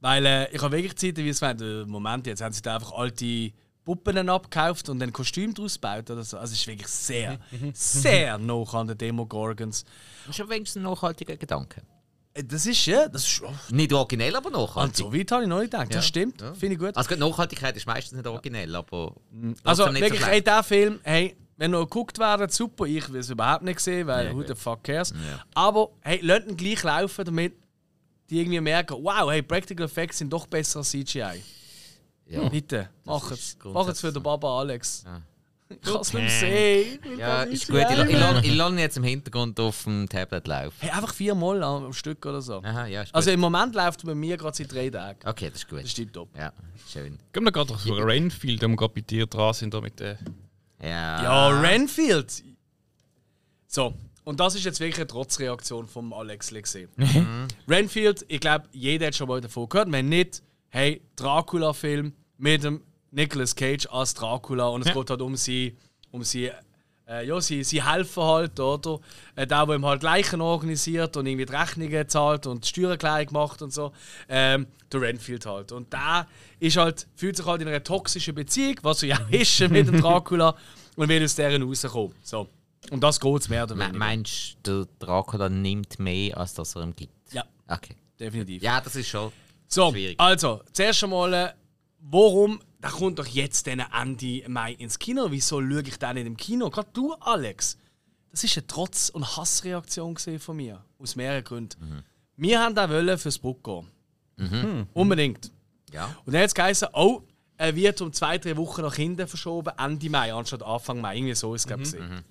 Weil 0.00 0.26
äh, 0.26 0.50
ich 0.52 0.60
habe 0.60 0.76
wirklich 0.76 0.96
Zeit, 0.96 1.16
wie 1.18 1.28
es 1.28 1.40
meint, 1.40 1.60
Moment, 1.86 2.26
jetzt 2.26 2.42
haben 2.42 2.52
sie 2.52 2.62
da 2.62 2.74
einfach 2.74 2.90
alte 2.90 3.52
Puppen 3.84 4.28
abgekauft 4.28 4.88
und 4.88 5.02
ein 5.02 5.12
Kostüm 5.12 5.52
daraus 5.54 5.74
gebaut 5.74 6.10
oder 6.10 6.22
so. 6.24 6.38
Also 6.38 6.52
es 6.52 6.60
ist 6.60 6.66
wirklich 6.66 6.86
sehr, 6.88 7.38
sehr 7.74 8.38
nah 8.38 8.62
an 8.72 8.86
den 8.88 8.98
Demogorgons. 8.98 9.84
Das 10.26 10.30
ist 10.34 10.38
ja 10.38 10.48
wenigstens 10.48 10.80
ein 10.80 10.84
nachhaltiger 10.90 11.36
Gedanke. 11.36 11.82
Äh, 12.34 12.44
Das 12.44 12.64
ist 12.66 12.86
ja, 12.86 13.08
das 13.08 13.26
ist 13.26 13.42
Nicht 13.70 13.92
originell, 13.92 14.36
aber 14.36 14.46
Und 14.46 14.52
nachhaltig. 14.54 14.96
so 14.96 15.12
weit 15.12 15.30
habe 15.32 15.42
ich 15.42 15.48
noch 15.48 15.58
nicht 15.58 15.70
gedacht. 15.72 15.90
Ja, 15.90 15.96
Das 15.96 16.06
stimmt, 16.06 16.40
ja. 16.40 16.54
finde 16.54 16.74
ich 16.74 16.78
gut. 16.80 16.96
Also, 16.96 17.14
Nachhaltigkeit 17.16 17.76
ist 17.76 17.86
meistens 17.86 18.16
nicht 18.16 18.26
originell, 18.26 18.74
aber. 18.76 19.14
Also 19.64 19.82
trotzdem 19.84 19.92
nicht 19.94 20.02
wirklich, 20.02 20.20
so 20.20 20.26
hey, 20.28 20.42
der 20.42 20.62
Film, 20.62 21.00
hey, 21.02 21.36
wenn 21.56 21.72
noch 21.72 21.80
geguckt 21.82 22.18
werden, 22.18 22.48
super. 22.48 22.86
Ich 22.86 23.12
will 23.12 23.20
es 23.20 23.30
überhaupt 23.30 23.62
nicht 23.64 23.80
sehen, 23.80 24.06
weil 24.06 24.26
Ja, 24.28 24.32
who 24.34 24.42
the 24.46 24.54
fuck 24.54 24.82
cares. 24.84 25.10
Ja. 25.10 25.44
Aber 25.54 25.90
hey, 26.00 26.20
lasst 26.22 26.48
ihn 26.48 26.56
gleich 26.56 26.82
laufen, 26.82 27.24
damit 27.24 27.54
die 28.30 28.40
irgendwie 28.40 28.60
merken, 28.60 28.96
wow, 29.02 29.28
hey, 29.30 29.42
Practical 29.42 29.84
Effects 29.86 30.18
sind 30.18 30.32
doch 30.32 30.46
besser 30.46 30.78
als 30.78 30.90
CGI. 30.90 31.42
Ja. 32.32 32.48
Bitte, 32.48 32.88
mach 33.04 33.30
ist 33.30 33.58
es. 33.58 33.58
Mach 33.64 33.86
es 33.88 34.00
für 34.00 34.12
den. 34.12 34.22
Baba 34.22 34.60
Alex. 34.60 35.04
Ja. 35.04 35.20
Ich 35.68 35.80
kann 35.80 36.00
es 36.00 36.12
nicht 36.12 36.30
sehen. 36.30 36.98
Ich 37.12 37.18
Ja, 37.18 37.42
ist 37.42 37.68
gut. 37.68 37.80
Ich, 37.90 37.98
ich, 37.98 38.44
ich 38.44 38.54
lasse 38.54 38.72
ihn 38.74 38.78
jetzt 38.78 38.96
im 38.96 39.04
Hintergrund 39.04 39.58
auf 39.60 39.84
dem 39.84 40.08
Tablet 40.08 40.46
laufen. 40.46 40.76
Hey, 40.80 40.90
einfach 40.90 41.14
viermal 41.14 41.62
am 41.62 41.92
Stück 41.92 42.24
oder 42.26 42.42
so. 42.42 42.62
Aha, 42.62 42.86
ja. 42.86 43.04
Also 43.12 43.30
im 43.30 43.40
Moment 43.40 43.74
läuft 43.74 44.04
bei 44.04 44.14
mir 44.14 44.36
gerade 44.36 44.56
seit 44.56 44.72
drei 44.72 44.90
Tagen. 44.90 45.18
okay, 45.26 45.50
das 45.50 45.58
ist 45.60 45.68
gut. 45.68 45.82
Das 45.82 45.98
ist 45.98 46.12
top. 46.12 46.28
Ja, 46.36 46.52
schön. 46.90 47.18
Gehen 47.32 47.44
wir 47.44 47.52
gerade 47.52 47.76
zu 47.76 47.92
Rainfield, 47.94 48.62
wo 48.62 48.68
wir 48.68 48.76
gerade 48.76 48.94
bei 48.94 49.00
dir 49.00 49.26
dran 49.26 49.54
sind, 49.54 49.74
da 49.74 49.80
mit 49.80 50.00
der. 50.00 50.18
Ja. 50.82 51.22
Ja, 51.22 51.60
Renfield. 51.60 52.42
So, 53.66 53.94
und 54.24 54.40
das 54.40 54.54
ist 54.54 54.64
jetzt 54.64 54.80
wirklich 54.80 54.98
eine 54.98 55.06
Trotzreaktion 55.06 55.86
vom 55.86 56.12
Alex 56.12 56.50
gesehen. 56.50 56.88
Renfield, 57.68 58.24
ich 58.28 58.40
glaube, 58.40 58.66
jeder 58.72 59.06
hat 59.06 59.14
schon 59.14 59.28
mal 59.28 59.40
davon 59.40 59.68
gehört. 59.68 59.90
Wenn 59.90 60.08
nicht, 60.08 60.42
hey, 60.68 61.02
Dracula-Film 61.16 62.12
mit 62.42 62.64
dem 62.64 62.82
Nicolas 63.12 63.54
Cage 63.54 63.86
als 63.90 64.14
Dracula 64.14 64.66
und 64.68 64.82
es 64.82 64.88
Ja. 64.88 64.94
geht 64.94 65.10
halt 65.10 65.22
um 65.22 65.36
sie, 65.36 65.76
um 66.10 66.24
sie, 66.24 66.50
äh, 67.06 67.26
ja, 67.26 67.40
sie, 67.40 67.62
sie 67.62 67.82
helfen 67.84 68.22
halt, 68.22 68.58
oder? 68.58 68.98
Äh, 69.36 69.46
der, 69.46 69.64
der 69.66 69.74
ihm 69.76 69.84
halt 69.86 70.02
Leichen 70.02 70.40
organisiert 70.40 71.16
und 71.16 71.26
irgendwie 71.26 71.46
die 71.46 71.52
Rechnungen 71.52 72.08
zahlt 72.08 72.46
und 72.46 72.64
die 72.64 72.68
Steuererklärung 72.68 73.28
macht 73.32 73.62
und 73.62 73.72
so. 73.72 73.92
Ähm, 74.28 74.66
der 74.92 75.00
Renfield 75.02 75.46
halt. 75.46 75.72
Und 75.72 75.92
der 75.92 76.26
ist 76.58 76.76
halt, 76.76 77.06
fühlt 77.14 77.36
sich 77.36 77.46
halt 77.46 77.62
in 77.62 77.68
einer 77.68 77.84
toxischen 77.84 78.34
Beziehung, 78.34 78.76
was 78.82 79.02
er 79.02 79.10
ja 79.10 79.20
ist 79.30 79.60
mit 79.70 79.86
dem 79.86 80.00
Dracula, 80.00 80.56
und 80.96 81.08
will 81.08 81.24
aus 81.24 81.34
deren 81.36 81.62
rauskommen. 81.62 82.14
So. 82.22 82.48
Und 82.90 83.00
das 83.02 83.20
geht 83.20 83.48
mehr 83.50 83.62
oder 83.64 83.78
weniger. 83.78 83.96
meinst 83.96 84.56
du, 84.64 84.84
der 84.84 84.88
Dracula 84.98 85.48
nimmt 85.48 85.98
mehr, 86.00 86.36
als 86.36 86.54
dass 86.54 86.74
er 86.74 86.82
ihm 86.82 86.96
gibt? 86.96 87.12
Ja, 87.32 87.44
Okay. 87.68 87.94
definitiv. 88.18 88.62
Ja, 88.62 88.80
das 88.80 88.96
ist 88.96 89.08
schon. 89.08 89.30
So, 89.68 89.90
Schwierig. 89.92 90.18
also, 90.20 90.62
zuerst 90.72 91.04
einmal, 91.04 91.32
äh, 91.32 91.52
warum, 92.02 92.60
da 92.80 92.90
kommt 92.90 93.18
doch 93.18 93.26
jetzt 93.26 93.66
dann 93.66 93.80
Ende 93.80 94.44
Mai 94.48 94.72
ins 94.74 94.98
Kino, 94.98 95.30
wieso 95.30 95.60
schaue 95.60 95.82
ich 95.82 95.96
den 95.96 96.14
nicht 96.14 96.26
im 96.26 96.36
Kino? 96.36 96.68
Gerade 96.70 96.90
du, 96.92 97.14
Alex. 97.14 97.78
Das 98.30 98.44
ist 98.44 98.56
eine 98.56 98.66
Trotz- 98.66 99.10
und 99.10 99.36
Hassreaktion 99.36 100.16
von 100.16 100.56
mir, 100.56 100.84
aus 100.98 101.16
mehreren 101.16 101.44
Gründen. 101.44 102.04
Wir 102.36 102.60
haben 102.60 102.74
da 102.74 102.88
wollen 102.88 103.18
fürs 103.18 103.38
Book 103.38 103.62
gehen. 103.62 104.86
Unbedingt. 104.94 105.52
Ja. 105.92 106.06
Und 106.24 106.32
dann 106.32 106.42
hat 106.42 106.48
es 106.48 106.54
geheißen, 106.54 106.88
oh, 106.94 107.22
er 107.58 107.76
wird 107.76 108.00
um 108.00 108.12
zwei, 108.12 108.38
drei 108.38 108.56
Wochen 108.56 108.80
nach 108.82 108.94
hinten 108.94 109.28
verschoben, 109.28 109.72
Ende 109.78 110.10
Mai, 110.10 110.32
anstatt 110.32 110.62
Anfang 110.62 111.00
Mai. 111.00 111.16
Irgendwie 111.16 111.34
so 111.34 111.54
ist 111.54 111.66
es, 111.66 111.72
gewesen. 111.72 112.24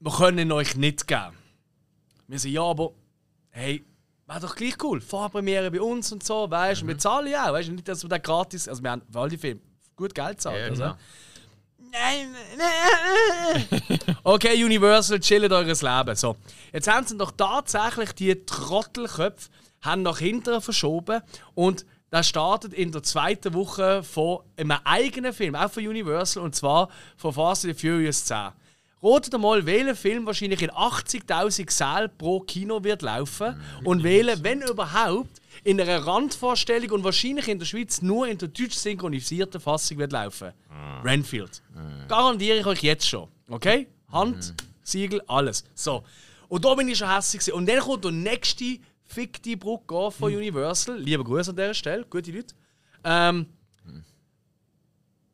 Wir 0.00 0.12
können 0.12 0.38
ihn 0.38 0.52
euch 0.52 0.76
nicht 0.76 1.06
geben. 1.08 1.36
Wir 2.28 2.38
sagen, 2.38 2.54
ja, 2.54 2.62
aber 2.62 2.92
hey, 3.50 3.84
wäre 4.28 4.40
doch 4.40 4.54
gleich 4.54 4.74
cool. 4.82 5.00
Vorpremiere 5.00 5.70
bei 5.70 5.80
uns 5.80 6.12
und 6.12 6.22
so, 6.22 6.50
weißt 6.50 6.82
du, 6.82 6.86
wir 6.86 6.98
zahlen 6.98 7.28
ja 7.28 7.48
auch, 7.48 7.54
weißt 7.54 7.68
du, 7.68 7.72
nicht, 7.72 7.88
dass 7.88 8.02
wir 8.02 8.08
da 8.08 8.18
gratis, 8.18 8.68
also 8.68 8.82
wir 8.82 8.90
haben 8.90 9.02
für 9.10 9.18
all 9.18 9.28
die 9.28 9.38
Filme 9.38 9.60
gut 9.96 10.14
Geld 10.14 10.40
zahlen. 10.40 10.58
Ja, 10.58 10.68
also. 10.68 10.96
Nein, 11.90 12.36
nein. 12.58 13.98
Okay, 14.22 14.62
Universal, 14.62 15.20
chillt 15.20 15.50
eures 15.50 15.80
Leben. 15.80 16.14
So. 16.14 16.36
Jetzt 16.72 16.86
haben 16.86 17.06
sie 17.06 17.16
doch 17.16 17.32
tatsächlich 17.32 18.12
die 18.12 18.44
Trottelköpfe 18.44 19.48
haben 19.80 20.02
nach 20.02 20.18
hinten 20.18 20.60
verschoben 20.60 21.22
und 21.54 21.86
das 22.10 22.28
startet 22.28 22.72
in 22.74 22.90
der 22.90 23.02
zweiten 23.02 23.54
Woche 23.54 24.02
von 24.02 24.40
einem 24.56 24.78
eigenen 24.84 25.32
Film, 25.32 25.54
auch 25.54 25.70
von 25.70 25.86
Universal, 25.86 26.42
und 26.42 26.54
zwar 26.54 26.88
von 27.16 27.32
Fast 27.32 27.64
and 27.64 27.78
the 27.78 27.86
Furious 27.86 28.24
10. 28.24 28.48
Rotet 29.02 29.38
mal, 29.38 29.64
welcher 29.64 29.94
Film 29.94 30.26
wahrscheinlich 30.26 30.62
in 30.62 30.70
80.000 30.70 31.70
Sälen 31.70 32.10
pro 32.18 32.40
Kino 32.40 32.82
wird 32.82 33.02
laufen 33.02 33.60
und 33.84 34.02
wählen, 34.02 34.42
wenn 34.42 34.62
überhaupt, 34.62 35.40
in 35.64 35.80
einer 35.80 36.06
Randvorstellung 36.06 36.90
und 36.90 37.04
wahrscheinlich 37.04 37.48
in 37.48 37.58
der 37.58 37.66
Schweiz 37.66 38.00
nur 38.00 38.26
in 38.28 38.38
der 38.38 38.48
deutsch 38.48 38.76
synchronisierten 38.76 39.60
Fassung 39.60 39.98
wird 39.98 40.12
laufen. 40.12 40.52
Renfield. 41.04 41.62
Garantiere 42.08 42.58
ich 42.58 42.66
euch 42.66 42.82
jetzt 42.82 43.08
schon. 43.08 43.28
Okay? 43.48 43.88
Hand, 44.10 44.54
Siegel, 44.82 45.20
alles. 45.26 45.64
So. 45.74 46.04
Und 46.48 46.64
da 46.64 46.74
bin 46.74 46.88
ich 46.88 46.98
schon 46.98 47.12
hässlich. 47.12 47.52
Und 47.52 47.68
dann 47.68 47.80
kommt 47.80 48.04
der 48.04 48.12
nächste 48.12 48.78
fickte 49.04 49.56
Brucke 49.56 50.10
von 50.10 50.34
Universal. 50.34 50.98
Lieber 50.98 51.24
Gruß 51.24 51.50
an 51.50 51.56
dieser 51.56 51.74
Stelle, 51.74 52.04
gute 52.04 52.30
Leute. 52.30 52.54
Ähm, 53.04 53.46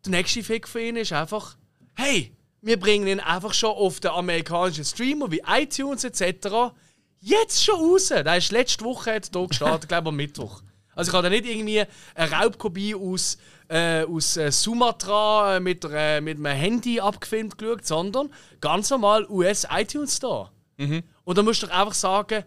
der 0.05 0.11
nächste 0.11 0.43
Fick 0.43 0.69
für 0.69 0.81
ihn 0.81 0.97
ist 0.97 1.13
einfach, 1.13 1.57
hey, 1.95 2.33
wir 2.65 2.81
bringen 2.81 3.07
ihn 3.07 3.21
einfach 3.21 3.53
schon 3.53 3.71
auf 3.71 4.01
den 4.01 4.11
amerikanischen 4.11 4.85
Streamer 4.85 5.31
wie 5.31 5.43
iTunes 5.47 6.05
etc. 6.05 6.73
Jetzt 7.21 7.65
schon 7.65 7.79
raus. 7.79 8.09
Der 8.09 8.37
ist 8.37 8.53
letzte 8.53 8.85
Woche 8.85 9.15
hat 9.15 9.31
hier 9.33 9.47
gestartet, 9.47 9.89
glaube 9.89 10.09
ich 10.09 10.09
am 10.09 10.17
Mittwoch. 10.17 10.63
Also 10.95 11.11
ich 11.11 11.15
habe 11.15 11.25
da 11.25 11.31
nicht 11.31 11.47
irgendwie 11.47 11.83
eine 12.15 12.31
Raubkopie 12.31 12.95
aus, 12.95 13.39
äh, 13.69 14.05
aus 14.05 14.37
äh, 14.37 14.51
Sumatra 14.53 15.59
mit, 15.61 15.85
äh, 15.91 16.21
mit 16.21 16.39
einem 16.39 16.47
Handy 16.47 17.01
abgefilmt 17.01 17.59
geschaut, 17.59 17.87
sondern 17.87 18.31
ganz 18.61 18.91
normal 18.91 19.27
US 19.29 19.67
iTunes 19.71 20.17
Store. 20.17 20.51
Und 21.25 21.39
dann 21.39 21.45
musst 21.45 21.63
du 21.63 21.67
doch 21.69 21.75
einfach 21.75 21.95
sagen, 21.95 22.45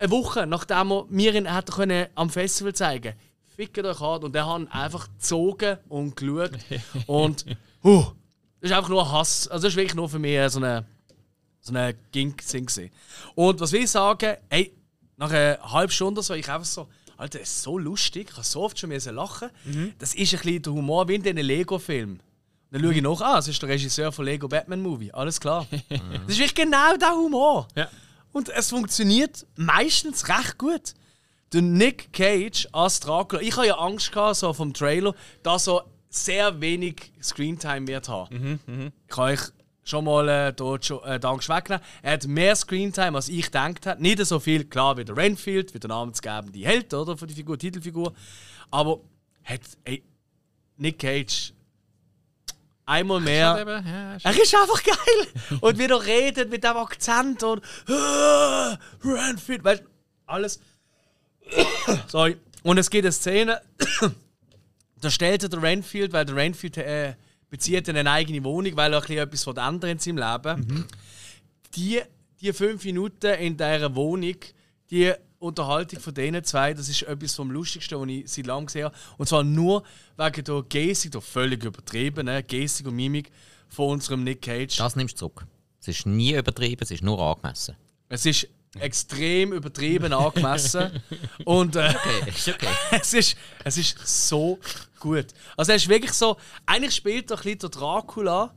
eine 0.00 0.10
Woche 0.10 0.46
nachdem 0.46 1.04
wir 1.10 1.34
ihn 1.34 1.52
hätten 1.52 1.72
können 1.72 2.06
am 2.14 2.30
Festival 2.30 2.74
zeigen 2.74 3.14
fickt 3.58 3.84
euch 3.84 4.00
hart. 4.00 4.22
Und 4.22 4.34
der 4.34 4.46
hat 4.46 4.68
einfach 4.70 5.08
gezogen 5.08 5.78
und 5.88 6.16
geschaut. 6.16 6.52
und 7.06 7.44
huh, 7.82 8.12
das 8.60 8.70
ist 8.70 8.76
einfach 8.76 8.90
nur 8.90 9.10
Hass. 9.10 9.48
Also 9.48 9.64
das 9.64 9.72
ist 9.72 9.76
wirklich 9.76 9.94
nur 9.94 10.08
für 10.08 10.18
mich 10.18 10.38
so 10.50 10.58
eine, 10.58 10.84
so 11.60 11.72
eine 11.72 11.94
Gink-Sing. 12.12 12.90
Und 13.34 13.60
was 13.60 13.72
will 13.72 13.82
ich 13.82 13.90
sagen? 13.90 14.36
Ey, 14.48 14.72
nach 15.16 15.30
einer 15.30 15.58
halben 15.62 15.92
Stunde 15.92 16.22
so, 16.22 16.34
ich 16.34 16.48
einfach 16.48 16.64
so, 16.66 16.88
Alter, 17.16 17.40
das 17.40 17.48
ist 17.48 17.62
so 17.62 17.78
lustig, 17.78 18.28
ich 18.30 18.36
habe 18.36 18.46
so 18.46 18.62
oft 18.62 18.78
schon 18.78 18.90
lachen. 18.90 19.50
Das 19.98 20.14
ist 20.14 20.34
ein 20.34 20.40
bisschen 20.40 20.62
der 20.62 20.72
Humor 20.72 21.08
wie 21.08 21.16
in 21.16 21.22
diesen 21.22 21.38
Lego-Filmen. 21.38 22.20
Dann 22.70 22.82
schaue 22.82 22.94
ich 22.94 23.02
nach, 23.02 23.20
ah, 23.20 23.38
es 23.38 23.48
ist 23.48 23.62
der 23.62 23.70
Regisseur 23.70 24.12
von 24.12 24.24
Lego 24.24 24.46
Batman 24.46 24.82
Movie. 24.82 25.10
Alles 25.12 25.40
klar. 25.40 25.66
das 25.88 26.00
ist 26.28 26.38
wirklich 26.38 26.54
genau 26.54 26.96
der 26.96 27.12
Humor. 27.12 27.66
Ja. 27.74 27.88
Und 28.32 28.50
es 28.50 28.68
funktioniert 28.68 29.46
meistens 29.56 30.28
recht 30.28 30.58
gut. 30.58 30.94
Der 31.52 31.62
Nick 31.62 32.12
Cage 32.12 32.68
als 32.72 33.00
Dracula, 33.00 33.40
ich 33.40 33.56
hatte 33.56 33.68
ja 33.68 33.78
Angst 33.78 34.12
gehabt, 34.12 34.36
so 34.36 34.52
vom 34.52 34.74
Trailer, 34.74 35.14
dass 35.42 35.66
er 35.66 35.86
sehr 36.24 36.60
wenig 36.60 37.12
Screentime 37.22 37.86
wird 37.86 38.08
haben. 38.08 38.60
Ich 39.08 39.14
kann 39.14 39.24
euch 39.24 39.40
schon 39.84 40.04
mal 40.04 40.28
äh, 40.28 40.52
dort 40.52 40.84
schon, 40.84 41.02
äh, 41.04 41.18
die 41.18 41.26
Angst 41.26 41.48
wegnehmen. 41.48 41.82
Er 42.02 42.12
hat 42.12 42.26
mehr 42.26 42.54
Screentime, 42.54 43.16
als 43.16 43.28
ich 43.28 43.46
gedacht 43.46 43.86
habe. 43.86 44.02
Nicht 44.02 44.24
so 44.26 44.38
viel, 44.38 44.64
klar, 44.64 44.96
wie 44.98 45.04
der 45.04 45.16
Renfield, 45.16 45.72
wie 45.72 45.78
der 45.78 45.88
namensgebende 45.88 46.58
Held 46.58 46.92
oder, 46.92 47.16
von 47.16 47.26
der 47.26 47.36
Figur, 47.36 47.58
Titelfigur. 47.58 48.12
Aber 48.70 49.00
hat, 49.44 49.60
ey, 49.84 50.02
Nick 50.76 50.98
Cage 50.98 51.52
einmal 52.84 53.20
mehr. 53.20 53.82
Ja, 53.86 54.14
ist- 54.16 54.24
Er 54.26 54.42
ist 54.42 54.54
einfach 54.54 54.82
geil! 54.82 55.58
Und 55.60 55.78
wie 55.78 55.84
er 55.84 56.04
redet 56.04 56.50
mit 56.50 56.64
dem 56.64 56.76
Akzent 56.76 57.42
und 57.42 57.62
äh, 57.88 58.76
Renfield, 59.06 59.64
weißt 59.64 59.82
du, 59.82 59.86
alles. 60.26 60.60
Sorry. 62.08 62.36
Und 62.62 62.76
es 62.78 62.90
gibt 62.90 63.04
eine 63.04 63.12
Szene, 63.12 63.60
da 65.00 65.10
stellt 65.10 65.42
er 65.42 65.48
der 65.48 65.62
Renfield, 65.62 66.12
weil 66.12 66.24
der 66.24 66.36
Renfield 66.36 66.76
äh, 66.78 67.14
bezieht 67.50 67.88
eine 67.88 68.10
eigene 68.10 68.42
Wohnung, 68.44 68.76
weil 68.76 68.92
er 68.92 68.98
ein 68.98 69.02
bisschen 69.02 69.18
etwas 69.18 69.44
verändert 69.44 69.90
in 69.90 69.98
seinem 69.98 70.18
Leben. 70.18 70.86
Die, 71.74 72.00
die 72.40 72.52
fünf 72.52 72.84
Minuten 72.84 73.34
in 73.34 73.56
dieser 73.56 73.94
Wohnung, 73.94 74.36
die 74.90 75.12
Unterhaltung 75.38 76.00
von 76.00 76.14
denen 76.14 76.42
zwei, 76.44 76.74
das 76.74 76.88
ist 76.88 77.02
etwas 77.02 77.34
vom 77.34 77.50
Lustigsten, 77.50 78.00
was 78.00 78.08
ich 78.08 78.28
seit 78.28 78.46
langem 78.46 78.66
gesehen 78.66 78.86
habe. 78.86 78.96
Und 79.16 79.28
zwar 79.28 79.44
nur 79.44 79.84
wegen 80.16 80.44
der 80.44 80.62
Gestik, 80.68 81.12
der 81.12 81.20
völlig 81.20 81.62
übertriebenen 81.64 82.44
Gestik 82.46 82.86
und 82.86 82.96
Mimik 82.96 83.30
von 83.68 83.90
unserem 83.90 84.24
Nick 84.24 84.42
Cage. 84.42 84.76
Das 84.76 84.96
nimmst 84.96 85.14
du 85.14 85.18
zurück. 85.18 85.46
Es 85.80 85.88
ist 85.88 86.06
nie 86.06 86.34
übertrieben, 86.34 86.82
es 86.82 86.90
ist 86.90 87.02
nur 87.02 87.20
angemessen. 87.20 87.76
Es 88.08 88.26
ist 88.26 88.48
extrem 88.80 89.52
übertrieben 89.52 90.12
angemessen. 90.12 91.02
und 91.44 91.76
äh, 91.76 91.94
Okay, 91.94 92.30
ist 92.30 92.48
okay. 92.48 92.68
es, 92.90 93.14
ist, 93.14 93.36
es 93.64 93.76
ist 93.76 93.98
so 94.28 94.58
gut. 95.00 95.26
Also, 95.56 95.72
er 95.72 95.76
ist 95.76 95.88
wirklich 95.88 96.12
so. 96.12 96.36
Eigentlich 96.66 96.94
spielt 96.94 97.30
er 97.30 97.36
ein 97.38 97.42
bisschen 97.42 97.58
der 97.60 97.68
Dracula, 97.70 98.54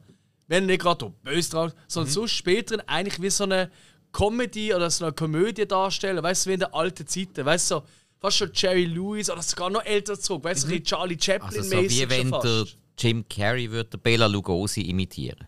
wenn 0.48 0.64
er 0.64 0.68
nicht 0.68 0.82
gerade 0.82 1.06
der 1.06 1.32
böse 1.32 1.50
Dracula, 1.50 1.74
sondern 1.88 2.12
so 2.14 2.28
spielt 2.28 2.72
er 2.72 2.84
eigentlich 2.88 3.22
wie 3.22 3.30
so 3.30 3.44
eine 3.46 3.72
Comedy 4.12 4.74
oder 4.74 4.90
so 4.90 5.06
eine 5.06 5.14
Komödie 5.14 5.66
darstellen. 5.66 6.22
Weißt 6.24 6.46
du, 6.46 6.50
wie 6.50 6.54
in 6.56 6.60
der 6.60 6.76
alten 6.76 7.08
Zeiten. 7.08 7.46
Weißt 7.46 7.72
du, 7.72 7.76
so, 7.76 7.84
fast 8.20 8.38
schon 8.38 8.52
Jerry 8.54 8.86
Lewis 8.86 9.30
oder 9.30 9.42
sogar 9.42 9.70
noch 9.70 9.84
älter 9.86 10.20
zurück. 10.20 10.44
Weißt 10.44 10.64
du, 10.64 10.68
so 10.68 10.74
ein 10.74 10.80
bisschen 10.80 11.18
Charlie 11.18 11.18
Also 11.40 11.62
so 11.64 11.82
wie 11.82 12.10
wenn 12.10 12.30
schon 12.30 12.42
der 12.42 12.66
fast. 12.66 12.78
Jim 12.98 13.26
Carrey 13.28 13.72
würde 13.72 13.98
Bela 13.98 14.28
Lugosi 14.28 14.82
imitieren. 14.82 15.48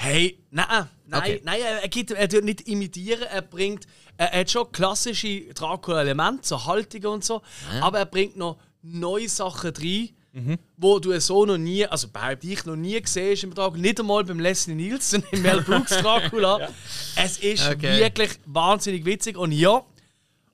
Hey, 0.00 0.38
nein, 0.52 0.66
nein, 1.06 1.20
Okay. 1.20 1.40
nein, 1.42 1.60
er, 1.60 1.88
gibt, 1.88 2.12
er 2.12 2.28
tut 2.28 2.44
nicht 2.44 2.68
imitieren, 2.68 3.22
er 3.22 3.42
bringt, 3.42 3.86
er, 4.16 4.32
er 4.32 4.40
hat 4.40 4.50
schon 4.52 4.70
klassische 4.70 5.52
Dracula-Elemente, 5.52 6.46
so 6.46 6.66
Haltungen 6.66 7.06
und 7.08 7.24
so, 7.24 7.42
aber 7.80 7.98
er 7.98 8.06
bringt 8.06 8.36
noch 8.36 8.58
neue 8.92 9.28
Sachen 9.28 9.72
rein, 9.76 10.58
wo 10.76 10.98
du 11.00 11.18
so 11.20 11.44
noch 11.46 11.58
nie, 11.58 11.84
also 11.86 12.08
behaupte 12.08 12.46
ich, 12.46 12.64
noch 12.64 12.76
nie 12.76 13.00
gesehen 13.00 13.32
hast 13.32 13.42
im 13.44 13.54
Dracula, 13.54 13.80
nicht 13.82 13.98
einmal 13.98 14.22
beim 14.24 14.38
Leslie 14.38 14.74
Nielsen 14.74 15.24
im 15.32 15.42
Mel 15.42 15.62
Brooks 15.62 15.96
Dracula. 15.98 16.68
Es 17.16 17.38
ist 17.38 17.68
Okay. 17.68 17.98
wirklich 17.98 18.30
wahnsinnig 18.46 19.04
witzig 19.04 19.36
und 19.36 19.50
ja, 19.52 19.82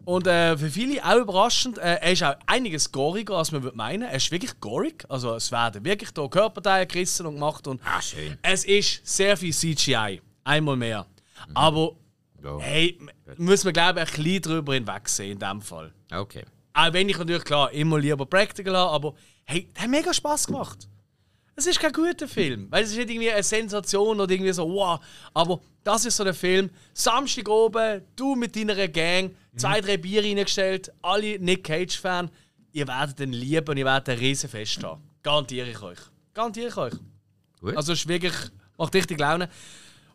und 0.06 0.26
äh, 0.26 0.56
für 0.56 0.70
viele 0.70 1.02
auch 1.04 1.16
überraschend, 1.20 1.78
äh, 1.78 1.96
er 1.96 2.12
ist 2.12 2.22
auch 2.22 2.34
einiges 2.46 2.92
goriger, 2.92 3.36
als 3.36 3.52
man 3.52 3.62
würde 3.62 3.76
meinen. 3.76 4.02
Er 4.02 4.14
ist 4.16 4.30
wirklich 4.30 4.58
gorig, 4.60 5.04
also 5.08 5.34
es 5.34 5.50
werden 5.52 5.84
wirklich 5.84 6.10
da 6.12 6.26
Körperteile 6.28 6.86
gerissen 6.86 7.26
und 7.26 7.34
gemacht 7.34 7.66
und 7.66 7.80
Ah, 7.84 8.00
schön. 8.00 8.38
es 8.42 8.64
ist 8.64 9.00
sehr 9.06 9.36
viel 9.36 9.52
CGI, 9.52 10.20
einmal 10.44 10.76
mehr. 10.76 11.06
Aber 11.54 11.92
Ja. 12.42 12.58
hey, 12.58 12.98
m- 13.00 13.10
muss 13.38 13.64
man 13.64 13.72
glaube 13.74 14.00
ich 14.02 14.08
ein 14.18 14.22
bisschen 14.24 14.42
drüber 14.42 14.74
hinwegsehen 14.74 15.32
in 15.32 15.38
dem 15.38 15.60
Fall. 15.62 15.92
Okay. 16.12 16.44
Auch 16.74 16.92
wenn 16.92 17.08
ich 17.08 17.16
natürlich 17.16 17.44
klar 17.44 17.70
immer 17.72 17.98
lieber 17.98 18.26
Practical 18.26 18.76
habe, 18.76 18.90
aber 18.92 19.14
hey, 19.44 19.70
der 19.74 19.84
hat 19.84 19.90
mega 19.90 20.12
Spaß 20.12 20.48
gemacht. 20.48 20.88
Es 21.56 21.66
ist 21.66 21.78
kein 21.78 21.92
guter 21.92 22.26
Film, 22.26 22.66
weil 22.70 22.82
es 22.82 22.90
ist 22.90 22.96
nicht 22.96 23.10
irgendwie 23.10 23.30
eine 23.30 23.44
Sensation 23.44 24.20
oder 24.20 24.32
irgendwie 24.32 24.52
so, 24.52 24.68
wow. 24.68 24.98
Aber 25.32 25.60
das 25.84 26.04
ist 26.04 26.16
so 26.16 26.24
der 26.24 26.34
Film. 26.34 26.68
Samstag 26.92 27.48
oben, 27.48 28.02
du 28.16 28.34
mit 28.34 28.56
deiner 28.56 28.88
Gang, 28.88 29.36
zwei, 29.54 29.80
drei 29.80 29.96
Bier 29.96 30.24
reingestellt, 30.24 30.92
alle 31.00 31.38
Nick 31.38 31.62
Cage-Fan. 31.62 32.28
Ihr 32.72 32.88
werdet 32.88 33.20
ihn 33.20 33.32
lieben 33.32 33.68
und 33.68 33.76
ihr 33.76 33.84
werdet 33.84 34.08
ein 34.08 34.18
Riesenfest 34.18 34.82
haben. 34.82 35.00
Garantiere 35.22 35.70
ich 35.70 35.80
euch. 35.80 35.98
Garantiere 36.34 36.68
ich 36.68 36.76
euch. 36.76 36.94
Gut. 37.60 37.76
Also 37.76 37.92
es 37.92 38.00
ist 38.00 38.08
wirklich, 38.08 38.34
macht 38.76 38.92
richtig 38.94 39.20
Laune. 39.20 39.48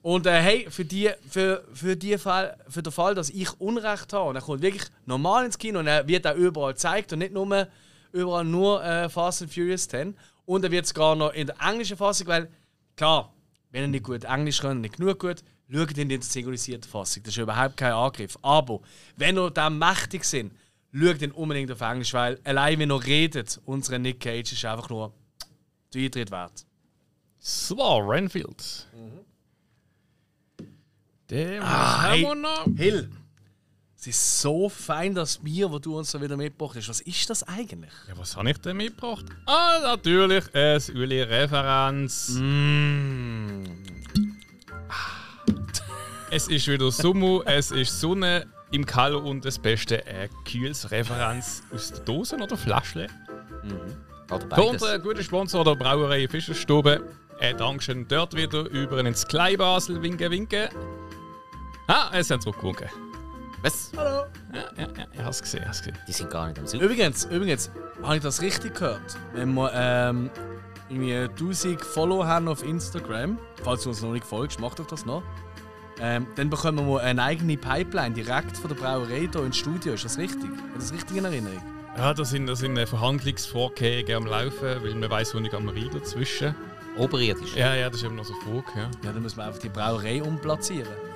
Und 0.01 0.25
äh, 0.25 0.41
hey, 0.41 0.67
für, 0.69 0.85
die, 0.85 1.09
für, 1.27 1.63
für, 1.73 1.95
die 1.95 2.17
Fall, 2.17 2.57
für 2.69 2.81
den 2.81 2.93
Fall, 2.93 3.15
dass 3.15 3.29
ich 3.29 3.59
Unrecht 3.59 4.13
habe, 4.13 4.29
und 4.29 4.35
er 4.35 4.41
kommt 4.41 4.61
wirklich 4.61 4.85
normal 5.05 5.45
ins 5.45 5.57
Kino 5.57 5.79
und 5.79 5.87
er 5.87 6.07
wird 6.07 6.25
auch 6.25 6.35
überall 6.35 6.73
gezeigt 6.73 7.11
und 7.11 7.19
nicht 7.19 7.33
nur 7.33 7.67
überall 8.11 8.45
nur 8.45 8.83
äh, 8.83 9.09
Fast 9.09 9.41
and 9.41 9.53
Furious 9.53 9.87
10. 9.87 10.15
Und 10.45 10.63
er 10.63 10.71
wird 10.71 10.87
sogar 10.87 11.15
noch 11.15 11.33
in 11.33 11.47
der 11.47 11.55
englischen 11.61 11.97
Fassung, 11.97 12.27
weil 12.27 12.49
klar, 12.95 13.33
wenn 13.71 13.83
ihr 13.83 13.87
nicht 13.87 14.05
gut 14.05 14.23
Englisch 14.23 14.61
könnt, 14.61 14.81
nicht 14.81 14.97
genug 14.97 15.19
gut, 15.19 15.43
schaut 15.71 15.97
in 15.97 16.09
die 16.09 16.21
synchronisierte 16.21 16.87
Fassung. 16.87 17.23
Das 17.23 17.33
ist 17.33 17.37
überhaupt 17.37 17.77
kein 17.77 17.93
Angriff. 17.93 18.37
Aber 18.41 18.79
wenn 19.17 19.37
ihr 19.37 19.51
dem 19.51 19.77
mächtig 19.77 20.23
sind, 20.23 20.53
schaut 20.93 21.21
ihn 21.21 21.31
unbedingt 21.31 21.71
auf 21.71 21.81
Englisch, 21.81 22.13
weil 22.13 22.39
allein 22.43 22.79
wenn 22.79 22.91
ihr 22.91 23.05
redet, 23.05 23.59
unser 23.65 23.99
Nick 23.99 24.21
Cage 24.21 24.53
ist 24.53 24.65
einfach 24.65 24.89
nur 24.89 25.13
der 25.93 26.03
Eintritt 26.03 26.31
wert. 26.31 26.65
So, 27.37 27.97
Renfield. 27.99 28.87
Den 31.29 31.61
Ah, 31.61 32.09
hey. 32.09 32.25
Hill, 32.75 33.09
es 33.95 34.07
ist 34.07 34.41
so 34.41 34.69
fein, 34.69 35.13
das 35.13 35.37
Bier, 35.37 35.69
das 35.69 35.81
du 35.81 35.97
uns 35.97 36.11
da 36.11 36.21
wieder 36.21 36.37
mitgebracht 36.37 36.75
hast. 36.77 36.89
Was 36.89 37.01
ist 37.01 37.29
das 37.29 37.43
eigentlich? 37.43 37.91
Ja, 38.07 38.17
was 38.17 38.35
habe 38.35 38.49
ich 38.49 38.57
denn 38.59 38.77
mitgebracht? 38.77 39.25
Ah, 39.45 39.79
natürlich, 39.83 40.45
ein 40.55 40.81
Uli-Referenz. 40.95 42.29
Mm. 42.39 43.63
Es 46.31 46.47
ist 46.47 46.67
wieder 46.67 46.91
Sommer, 46.91 47.41
es 47.45 47.71
ist 47.71 47.99
Sonne 47.99 48.47
im 48.71 48.85
Kalo 48.85 49.19
und 49.19 49.43
das 49.43 49.59
Beste, 49.59 50.05
ein 50.07 50.29
kühles 50.45 50.89
Referenz 50.91 51.61
aus 51.73 51.91
der 51.91 51.99
Dose 52.01 52.35
oder. 52.37 52.45
Oder 52.45 52.57
Von 52.57 54.49
beides. 54.49 54.65
unserem 54.81 55.01
guten 55.01 55.23
Sponsor 55.23 55.63
der 55.63 55.75
Brauerei 55.75 56.27
Fischerstube. 56.27 57.01
Ein 57.39 57.57
Dankeschön 57.57 58.07
dort 58.07 58.35
wieder 58.35 58.69
über 58.69 58.99
ins 58.99 59.27
Kleinbasel. 59.27 60.01
Winke, 60.01 60.29
winke. 60.29 60.69
Ah, 61.91 62.11
es 62.13 62.27
sind 62.27 62.43
zurückgewunken. 62.43 62.87
Was? 63.63 63.91
Hallo. 63.97 64.25
Ja, 64.53 64.61
ja, 64.77 64.87
ja, 64.95 65.05
ich 65.11 65.19
habe 65.19 65.29
es 65.31 65.41
gesehen, 65.41 65.61
ich 65.61 65.67
hab's 65.67 65.79
gesehen. 65.79 65.97
Die 66.07 66.11
sind 66.11 66.29
gar 66.29 66.45
nicht 66.45 66.59
am 66.59 66.67
Suchen. 66.67 66.81
Übrigens, 66.81 67.25
übrigens, 67.25 67.71
habe 68.03 68.17
ich 68.17 68.21
das 68.21 68.43
richtig 68.43 68.75
gehört? 68.75 69.17
Wenn 69.33 69.55
wir 69.55 69.71
ähm, 69.73 70.29
irgendwie 70.87 71.15
1000 71.15 71.81
Follower 71.81 72.27
haben 72.27 72.47
auf 72.47 72.63
Instagram, 72.63 73.39
falls 73.63 73.83
du 73.83 73.89
uns 73.89 74.03
noch 74.03 74.11
nicht 74.11 74.23
folgst, 74.23 74.59
mach 74.59 74.75
doch 74.75 74.85
das 74.85 75.03
noch. 75.07 75.23
Ähm, 75.99 76.27
dann 76.35 76.51
bekommen 76.51 76.87
wir 76.87 77.01
eine 77.01 77.23
eigene 77.23 77.57
Pipeline 77.57 78.13
direkt 78.13 78.55
von 78.55 78.69
der 78.69 78.75
Brauerei 78.75 79.27
hier 79.31 79.43
ins 79.43 79.57
Studio. 79.57 79.93
Ist 79.93 80.05
das 80.05 80.19
richtig? 80.19 80.51
Hat 80.51 80.77
das 80.77 80.93
richtig 80.93 81.17
in 81.17 81.25
Erinnerung? 81.25 81.61
Ja, 81.97 82.13
da 82.13 82.23
sind, 82.23 82.45
da 82.45 82.55
sind 82.55 82.77
äh, 82.77 82.85
Verhandlungsvorgänge 82.85 84.15
am 84.15 84.27
Laufen, 84.27 84.83
weil 84.83 84.93
man 84.93 85.09
weiß, 85.09 85.33
wo 85.33 85.39
nicht 85.39 85.55
am 85.55 85.67
Rhein 85.67 85.89
dazwischen. 85.91 86.53
Oberirdisch. 86.97 87.55
Ja, 87.55 87.73
ja, 87.73 87.89
das 87.89 87.97
ist 87.97 88.05
eben 88.05 88.15
noch 88.15 88.25
so 88.25 88.35
Frage. 88.35 88.63
Ja. 88.75 88.91
Ja, 89.03 89.11
dann 89.11 89.23
müssen 89.23 89.37
wir 89.37 89.45
einfach 89.45 89.59
die 89.59 89.69
Brauerei 89.69 90.21
umplatzieren. 90.21 91.08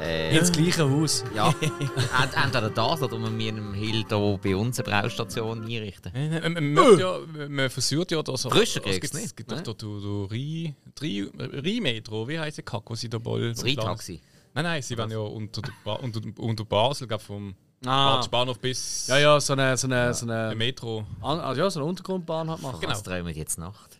Äh, 0.00 0.36
Ins 0.38 0.50
gleiche 0.50 0.88
Haus. 0.88 1.24
ja. 1.34 1.48
Ent- 1.60 2.34
Entweder 2.42 2.70
das 2.70 3.02
oder 3.02 3.12
wir 3.20 3.30
müssen 3.30 3.48
einem 3.58 3.74
Hill 3.74 4.04
hier 4.08 4.38
bei 4.42 4.56
uns 4.56 4.80
eine 4.80 4.88
Braustation 5.02 5.62
einrichten. 5.64 6.14
Äh, 6.14 6.40
Man, 6.40 6.54
man, 6.54 6.72
möchte 6.72 7.00
ja, 7.00 7.18
man 7.48 7.68
versucht 7.70 8.10
ja, 8.12 8.18
er. 8.20 8.24
Frischer 8.38 8.80
es 8.80 8.98
kriegst 8.98 9.00
gibt- 9.00 9.12
du 9.14 9.16
nicht, 9.18 9.26
Es 9.26 9.36
gibt 9.36 9.50
ne? 9.50 9.62
doch 9.62 9.74
du, 9.74 10.00
du, 10.00 10.24
Rhein- 10.24 10.74
Rhein- 11.00 11.30
Rheinmetro, 11.64 12.26
wie 12.28 12.38
heisst 12.38 12.56
der 12.58 12.64
Kack, 12.64 12.82
wo 12.86 12.94
sie 12.94 13.08
da 13.10 13.18
bald. 13.18 13.56
Das 13.56 13.64
Rheintaxi. 13.64 14.20
Nein, 14.54 14.64
nein, 14.64 14.82
sie 14.82 14.96
werden 14.96 15.10
ja 15.12 15.18
unter, 15.18 15.62
unter, 16.02 16.20
unter 16.38 16.64
Basel, 16.64 17.06
glaub, 17.06 17.20
vom 17.22 17.54
Ah. 17.86 18.22
Bahnhof 18.30 18.58
bis 18.58 19.06
Ja, 19.06 19.18
ja, 19.18 19.40
so 19.40 19.52
eine, 19.54 19.74
so 19.76 19.86
eine, 19.86 20.12
so 20.12 20.26
der 20.26 20.48
eine, 20.48 20.54
Metro. 20.54 21.06
An- 21.22 21.40
also 21.40 21.60
ja, 21.62 21.70
so 21.70 21.80
eine 21.80 21.88
Untergrundbahn 21.88 22.50
hat 22.50 22.60
machen. 22.60 22.78
Genau. 22.80 22.92
Was 22.92 23.02
träumen 23.02 23.34
jetzt 23.34 23.58
Nacht? 23.58 23.98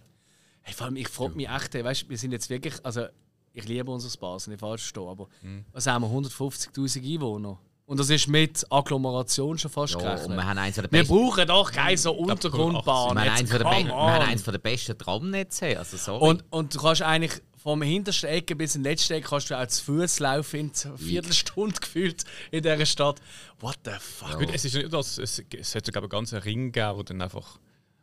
Hey, 0.62 0.74
vor 0.74 0.86
allem, 0.86 0.96
ich 0.96 1.08
frage 1.08 1.34
mich 1.34 1.48
echt, 1.48 1.72
hey, 1.74 1.84
weißt, 1.84 2.08
wir 2.10 2.18
sind 2.18 2.32
jetzt 2.32 2.50
wirklich, 2.50 2.74
also 2.84 3.06
ich 3.52 3.66
liebe 3.66 3.90
unser 3.90 4.16
Basel, 4.18 4.50
nicht 4.50 4.60
falsch 4.60 4.82
verstehen, 4.82 5.08
aber 5.08 5.26
Mhm. 5.42 5.64
was 5.72 5.86
haben 5.86 6.02
wir, 6.02 6.08
150'000 6.10 7.02
Einwohner? 7.04 7.58
Und 7.86 7.98
das 7.98 8.08
ist 8.08 8.28
mit 8.28 8.64
Agglomeration 8.70 9.58
schon 9.58 9.70
fast 9.70 9.94
Ja, 9.94 9.98
gerechnet. 10.00 10.36
wir 10.36 10.44
der 10.84 10.92
Wir 10.92 11.00
besten, 11.00 11.12
brauchen 11.14 11.48
doch 11.48 11.72
keine 11.72 11.96
so 11.98 12.12
Untergrundbahn. 12.12 13.16
wir 13.16 13.58
der, 13.58 13.66
wir 13.66 13.92
haben 13.96 14.22
eins 14.28 14.42
von 14.42 14.52
der 14.52 14.58
besten 14.60 14.96
Tramnetze. 14.96 15.76
Also 15.76 15.96
sorry. 15.96 16.24
und, 16.28 16.44
und 16.50 16.72
du 16.74 16.78
kannst 16.80 17.02
eigentlich 17.02 17.32
vom 17.56 17.82
hintersten 17.82 18.28
Ecke 18.30 18.54
bis 18.54 18.76
in 18.76 18.84
die 18.84 18.90
letzte 18.90 19.16
Ecke 19.16 19.28
kannst 19.28 19.50
du 19.50 19.58
auch 19.60 19.66
zu 19.66 19.82
Fuß 19.84 20.20
laufen 20.20 20.60
in 20.60 20.72
einer 20.84 20.96
Viertelstunde 20.98 21.74
gefühlt 21.80 22.24
in 22.52 22.62
dieser 22.62 22.86
Stadt. 22.86 23.20
What 23.58 23.78
the 23.84 23.90
fuck? 23.98 24.38
Gut, 24.38 24.50
es 24.54 24.64
ist 24.64 24.74
nicht 24.76 24.92
das, 24.92 25.18
es, 25.18 25.42
es 25.50 25.74
hätte 25.74 25.90
glaube 25.90 26.06
ich 26.06 26.12
einen 26.12 26.20
ganzen 26.20 26.38
Ring 26.38 26.70
geben, 26.70 26.96
wo 26.96 27.02
dann 27.02 27.20
einfach 27.20 27.58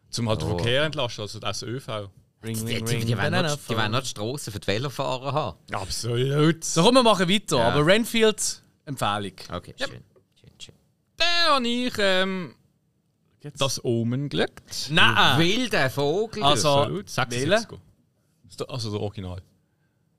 zum 0.09 0.27
halt 0.27 0.41
den 0.41 0.49
Oh. 0.51 0.57
Verkehr 0.57 0.83
entlasten, 0.83 1.21
also 1.21 1.39
das 1.39 1.63
ÖV. 1.63 2.09
Ring, 2.43 2.53
die, 2.65 2.75
ring, 2.75 2.85
die, 2.85 2.95
ring, 2.95 3.05
die, 3.07 3.17
wollen 3.17 3.31
noch, 3.31 3.57
die 3.67 3.75
wollen 3.75 3.91
noch 3.91 4.01
die 4.01 4.07
Strassen 4.09 4.53
für 4.53 4.59
die 4.59 4.67
Velofahrer 4.67 5.33
haben. 5.33 5.57
Absolut. 5.73 6.63
So, 6.63 6.83
komm, 6.83 6.95
wir 6.95 7.03
machen 7.03 7.27
weiter. 7.27 7.57
Ja. 7.57 7.69
Aber 7.69 7.85
Renfield, 7.85 8.63
Empfehlung. 8.85 9.31
Okay, 9.51 9.73
schön. 9.77 9.89
schön, 10.39 10.51
schön. 10.59 10.75
Dann 11.17 11.27
habe 11.55 11.67
ich 11.67 11.93
ähm, 11.97 12.55
das 13.57 13.83
Omen 13.83 14.29
gelegt. 14.29 14.87
Nein! 14.91 15.39
Wilder 15.39 15.89
Vogel. 15.89 16.43
Also- 16.43 16.69
Absolut. 16.81 17.09
76. 17.09 17.79
Ist 18.49 18.59
der- 18.59 18.69
Also 18.69 18.91
der 18.91 19.01
Original. 19.01 19.41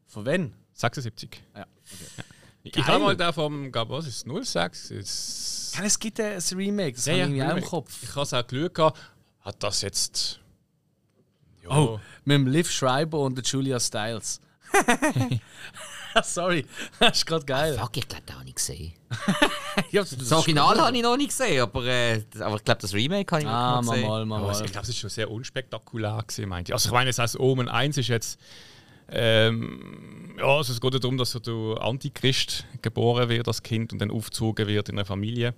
Von 0.06 0.26
wann? 0.26 0.52
76. 0.72 1.40
Ja. 1.56 1.66
Ich 2.64 2.72
Geil. 2.72 2.84
habe 2.86 3.04
mal 3.04 3.16
den 3.16 3.32
vom, 3.32 3.70
glaub, 3.72 3.88
was 3.90 4.06
ist 4.06 4.26
es, 4.26 4.52
06? 4.52 4.88
Jetzt, 4.90 5.74
Kann 5.76 5.84
es 5.86 5.98
gibt 5.98 6.18
ein 6.20 6.38
Remake, 6.52 6.92
das 6.96 7.06
Ja, 7.06 7.12
habe 7.12 7.20
ja, 7.20 7.26
ich 7.26 7.30
irgendwie 7.34 7.52
auch 7.52 7.56
im. 7.56 7.64
Kopf. 7.64 8.02
ich 8.02 8.10
habe 8.10 8.22
es 8.22 8.34
auch 8.34 8.46
geschaut. 8.46 8.74
gehabt. 8.74 8.98
Hat 9.40 9.62
das 9.62 9.82
jetzt. 9.82 10.40
Ja. 11.70 11.76
Oh, 11.76 12.00
mit 12.24 12.34
dem 12.36 12.46
Liv 12.46 12.70
Schreiber 12.70 13.18
und 13.20 13.36
der 13.36 13.44
Julia 13.44 13.78
Stiles. 13.80 14.40
Sorry, 16.22 16.64
das 16.98 17.18
ist 17.18 17.26
gerade 17.26 17.44
geil. 17.44 17.78
Fuck, 17.78 17.96
ich 17.96 18.08
glaube, 18.08 18.24
das 18.26 18.36
habe 18.36 18.48
ich 18.48 18.54
gesehen. 18.54 18.92
Ja, 19.92 20.00
das 20.02 20.16
Das 20.18 20.32
Original 20.32 20.76
habe 20.80 20.96
ich 20.96 21.02
noch 21.04 21.16
nicht 21.16 21.28
gesehen, 21.28 21.62
aber, 21.62 21.84
äh, 21.84 22.20
aber 22.40 22.56
ich 22.56 22.64
glaube, 22.64 22.80
das 22.80 22.92
Remake 22.92 23.30
habe 23.30 23.42
ich 23.42 23.48
Ah, 23.48 23.76
noch 23.76 23.82
mal, 23.84 23.92
gesehen. 23.94 24.08
mal, 24.08 24.26
mal, 24.26 24.36
Aber 24.42 24.52
mal. 24.52 24.64
ich 24.64 24.72
glaube, 24.72 24.82
es 24.82 24.88
ist 24.88 24.98
schon 24.98 25.08
sehr 25.10 25.30
unspektakulär 25.30 26.18
gewesen, 26.26 26.48
meinte 26.48 26.70
ich. 26.70 26.74
Also 26.74 26.88
ich 26.88 26.92
meine, 26.92 27.08
jetzt 27.10 27.20
als 27.20 27.38
Omen 27.38 27.68
1 27.68 27.96
ist 27.96 28.08
jetzt 28.08 28.40
Ähm, 29.10 30.34
ja, 30.38 30.44
also 30.44 30.72
es 30.72 30.80
geht 30.80 30.92
ja 30.92 30.98
darum, 30.98 31.16
dass 31.16 31.30
so 31.30 31.38
der 31.38 31.82
Antichrist 31.82 32.64
geboren 32.82 33.28
wird 33.30 33.48
als 33.48 33.62
Kind 33.62 33.92
und 33.92 34.00
dann 34.00 34.10
aufgezogen 34.10 34.66
wird 34.66 34.88
in 34.90 34.96
einer 34.98 35.06
Familie. 35.06 35.54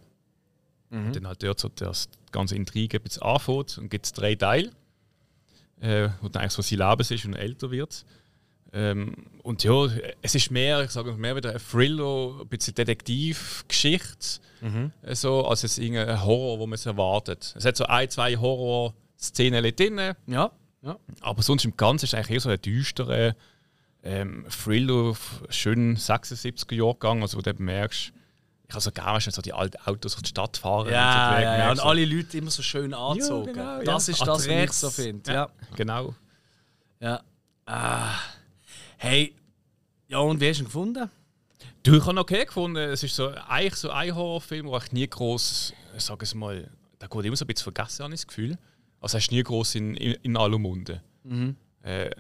Und 0.91 1.15
dann 1.17 1.27
halt 1.27 1.43
dort 1.43 1.59
so 1.61 1.69
das 1.69 2.09
die 2.09 2.33
ganze 2.33 2.55
Intrige 2.57 3.01
bisschen 3.01 3.23
anfängt 3.23 3.79
und 3.79 3.89
gibt 3.91 4.07
es 4.07 4.13
drei 4.13 4.35
Teile, 4.35 4.71
äh, 5.81 6.09
wo 6.21 6.29
dann 6.29 6.43
eigentlich 6.43 6.53
so 6.53 6.63
sein 6.63 6.79
Leben 6.79 7.01
ist 7.01 7.25
und 7.25 7.35
älter 7.35 7.71
wird. 7.71 8.05
Ähm, 8.73 9.15
und 9.43 9.65
ja, 9.65 9.87
es 10.23 10.35
ist 10.35 10.51
mehr, 10.51 10.83
ich 10.83 10.91
sage 10.91 11.13
mehr 11.15 11.35
wieder 11.35 11.53
ein 11.53 11.59
Thriller, 11.59 12.41
ein 12.41 12.49
bisschen 12.49 12.75
Detektivgeschichte, 12.75 14.41
äh, 15.03 15.15
so, 15.15 15.47
als 15.47 15.65
es 15.65 15.79
irgendein 15.79 16.23
Horror, 16.25 16.59
wo 16.59 16.67
man 16.67 16.75
es 16.75 16.87
erwartet. 16.87 17.55
Es 17.57 17.65
hat 17.65 17.77
so 17.77 17.85
ein, 17.87 18.09
zwei 18.11 18.37
Horror-Szenen 18.37 19.75
drin, 19.75 20.15
Ja, 20.27 20.53
ja. 20.83 20.99
aber 21.21 21.43
sonst 21.43 21.65
im 21.65 21.77
Ganzen 21.77 22.05
ist 22.05 22.13
es 22.13 22.15
eigentlich 22.15 22.31
eher 22.37 22.41
so 22.41 22.49
ein 22.51 22.61
düsterer 22.63 23.35
ähm, 24.03 24.47
Thriller, 24.49 25.15
schön 25.49 25.97
76er 25.97 26.75
Jahrgang, 26.75 27.23
also 27.23 27.39
wo 27.39 27.43
du 27.43 27.53
merkst, 27.59 28.13
ich 28.71 28.75
habe 28.75 28.81
so 28.83 28.93
gerne, 28.93 29.19
wenn 29.25 29.33
so 29.33 29.43
die 29.43 29.53
alten 29.53 29.77
Autos 29.85 30.13
durch 30.13 30.23
die 30.23 30.29
Stadt 30.29 30.57
fahren. 30.57 30.87
und 30.87 30.93
Ja, 30.93 31.35
so 31.37 31.43
ja, 31.43 31.59
ja. 31.59 31.71
Und 31.71 31.77
so- 31.79 31.83
alle 31.83 32.05
Leute 32.05 32.39
immer 32.39 32.51
so 32.51 32.63
schön 32.63 32.95
angezogen. 32.95 33.53
genau, 33.53 33.83
das 33.83 34.07
ja. 34.07 34.13
ist 34.13 34.21
das, 34.21 34.29
was 34.29 34.47
ich 34.47 34.73
so 34.73 34.91
finde. 34.91 35.33
Ja. 35.33 35.51
Genau. 35.77 36.15
ja. 37.01 37.21
Ah. 37.67 38.15
Hey, 38.97 39.35
ja, 40.09 40.19
und 40.19 40.41
wie 40.41 40.49
hast 40.49 40.59
du 40.59 40.63
ihn 40.63 40.67
gefunden? 40.67 41.11
Du, 41.83 41.97
ich 41.97 42.01
habe 42.03 42.13
ihn 42.13 42.19
okay 42.19 42.45
gefunden. 42.45 42.77
Es 42.77 43.03
ist 43.03 43.17
so, 43.17 43.29
eigentlich 43.49 43.75
so 43.77 43.91
ein 43.91 44.15
Horrorfilm, 44.15 44.67
wo 44.67 44.77
ich 44.77 44.93
nie 44.93 45.09
groß, 45.09 45.73
sag 45.99 46.23
es 46.23 46.35
mal, 46.35 46.69
da 46.99 47.07
geht 47.07 47.25
immer 47.25 47.37
so 47.37 47.45
ein 47.45 47.49
bisschen 47.49 47.73
vergessen, 47.73 48.05
habe 48.05 48.15
ich 48.15 48.21
das 48.21 48.27
Gefühl. 48.29 48.57
Also 49.01 49.17
er 49.17 49.19
ist 49.21 49.31
nie 49.33 49.43
groß 49.43 49.75
in, 49.77 49.95
in, 49.97 50.13
in 50.23 50.37
aller 50.37 50.59
Munde. 50.59 51.03
Äh, 51.83 52.11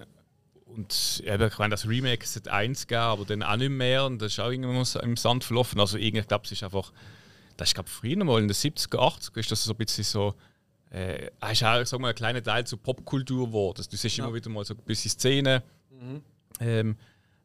und 0.74 1.22
eben, 1.24 1.48
ich 1.48 1.58
meine, 1.58 1.70
das 1.72 1.86
Remake 1.86 2.24
ist 2.24 2.48
eins 2.48 2.86
gegeben, 2.86 3.00
aber 3.02 3.24
dann 3.24 3.42
auch 3.42 3.56
nicht 3.56 3.70
mehr. 3.70 4.04
Und 4.06 4.20
das 4.20 4.32
ist 4.32 4.40
auch 4.40 4.50
irgendwann 4.50 4.84
so 4.84 5.00
im 5.00 5.16
Sand 5.16 5.44
verlaufen. 5.44 5.80
Also 5.80 5.98
irgendwie, 5.98 6.20
ich 6.20 6.28
glaube, 6.28 6.44
es 6.44 6.52
ist 6.52 6.62
einfach, 6.62 6.92
das 7.56 7.70
ist 7.70 7.74
glaube 7.74 7.90
früher 7.90 8.24
mal 8.24 8.40
in 8.40 8.48
den 8.48 8.54
70er, 8.54 8.96
80er, 8.96 9.38
ist 9.38 9.50
das 9.50 9.64
so 9.64 9.72
ein 9.72 9.76
bisschen 9.76 10.04
so, 10.04 10.34
äh, 10.90 11.26
ist 11.50 11.64
auch, 11.64 11.84
sag 11.84 12.00
mal, 12.00 12.08
ein 12.08 12.14
kleiner 12.14 12.42
Teil 12.42 12.66
zur 12.66 12.82
Popkultur 12.82 13.46
geworden. 13.46 13.78
Also, 13.78 13.90
du 13.90 13.96
siehst 13.96 14.18
immer 14.18 14.32
wieder 14.32 14.50
mal 14.50 14.64
so 14.64 14.74
ein 14.74 14.80
bisschen 14.84 15.10
Szenen. 15.10 15.62
Ähm, 16.60 16.96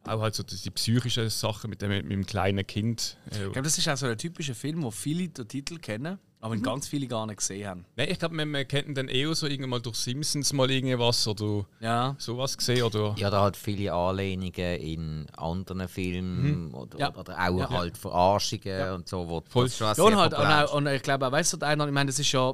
auch 0.03 0.21
halt 0.21 0.35
so 0.35 0.43
die, 0.43 0.69
psychischen 0.71 1.29
Sachen 1.29 1.69
mit 1.69 1.81
dem, 1.81 1.89
mit 1.89 2.11
dem 2.11 2.25
kleinen 2.25 2.65
Kind. 2.65 3.17
Ich 3.31 3.37
glaube, 3.37 3.63
das 3.63 3.77
ist 3.77 3.87
auch 3.89 3.97
so 3.97 4.05
ein 4.05 4.17
typischer 4.17 4.55
Film, 4.55 4.83
wo 4.83 4.91
viele 4.91 5.27
den 5.29 5.47
Titel 5.47 5.79
kennen, 5.79 6.19
aber 6.41 6.53
ihn 6.55 6.61
ganz 6.61 6.87
viele 6.87 7.07
gar 7.07 7.25
nicht 7.25 7.37
gesehen 7.37 7.67
haben. 7.67 7.85
Nein, 7.95 8.07
ich 8.11 8.19
glaube, 8.19 8.35
man, 8.35 8.49
man 8.49 8.67
kennt 8.67 8.87
ihn 8.87 8.93
dann 8.93 9.07
eher 9.07 9.33
so 9.33 9.47
irgendwann 9.47 9.69
mal 9.71 9.81
durch 9.81 9.95
Simpsons 9.95 10.53
mal 10.53 10.69
irgendwas 10.69 11.27
oder 11.27 11.65
Ja. 11.79 12.15
sowas 12.19 12.55
gesehen. 12.57 12.83
Oder 12.83 13.15
Ja, 13.17 13.29
da 13.31 13.41
halt 13.41 13.57
viele 13.57 13.91
Anlehnungen 13.93 14.51
in 14.53 15.25
anderen 15.37 15.87
Filmen 15.87 16.73
oder, 16.73 16.99
Ja. 16.99 17.15
oder 17.15 17.33
auch 17.39 17.69
halt 17.71 17.97
Verarschungen 17.97 18.91
und 18.93 19.07
so, 19.09 19.27
wo 19.27 19.43
Voll. 19.49 19.65
das 19.65 19.77
schon 19.77 19.87
Ja, 19.97 20.03
und, 20.03 20.15
halt, 20.17 20.33
und, 20.33 20.45
auch, 20.45 20.73
und 20.75 20.87
ich 20.87 21.01
glaube 21.01 21.25
auch, 21.27 21.31
weißt 21.31 21.53
du, 21.53 21.57
der 21.57 21.69
eine, 21.69 21.85
ich 21.85 21.91
meine, 21.91 22.09
das 22.09 22.19
ist 22.19 22.31
ja, 22.31 22.53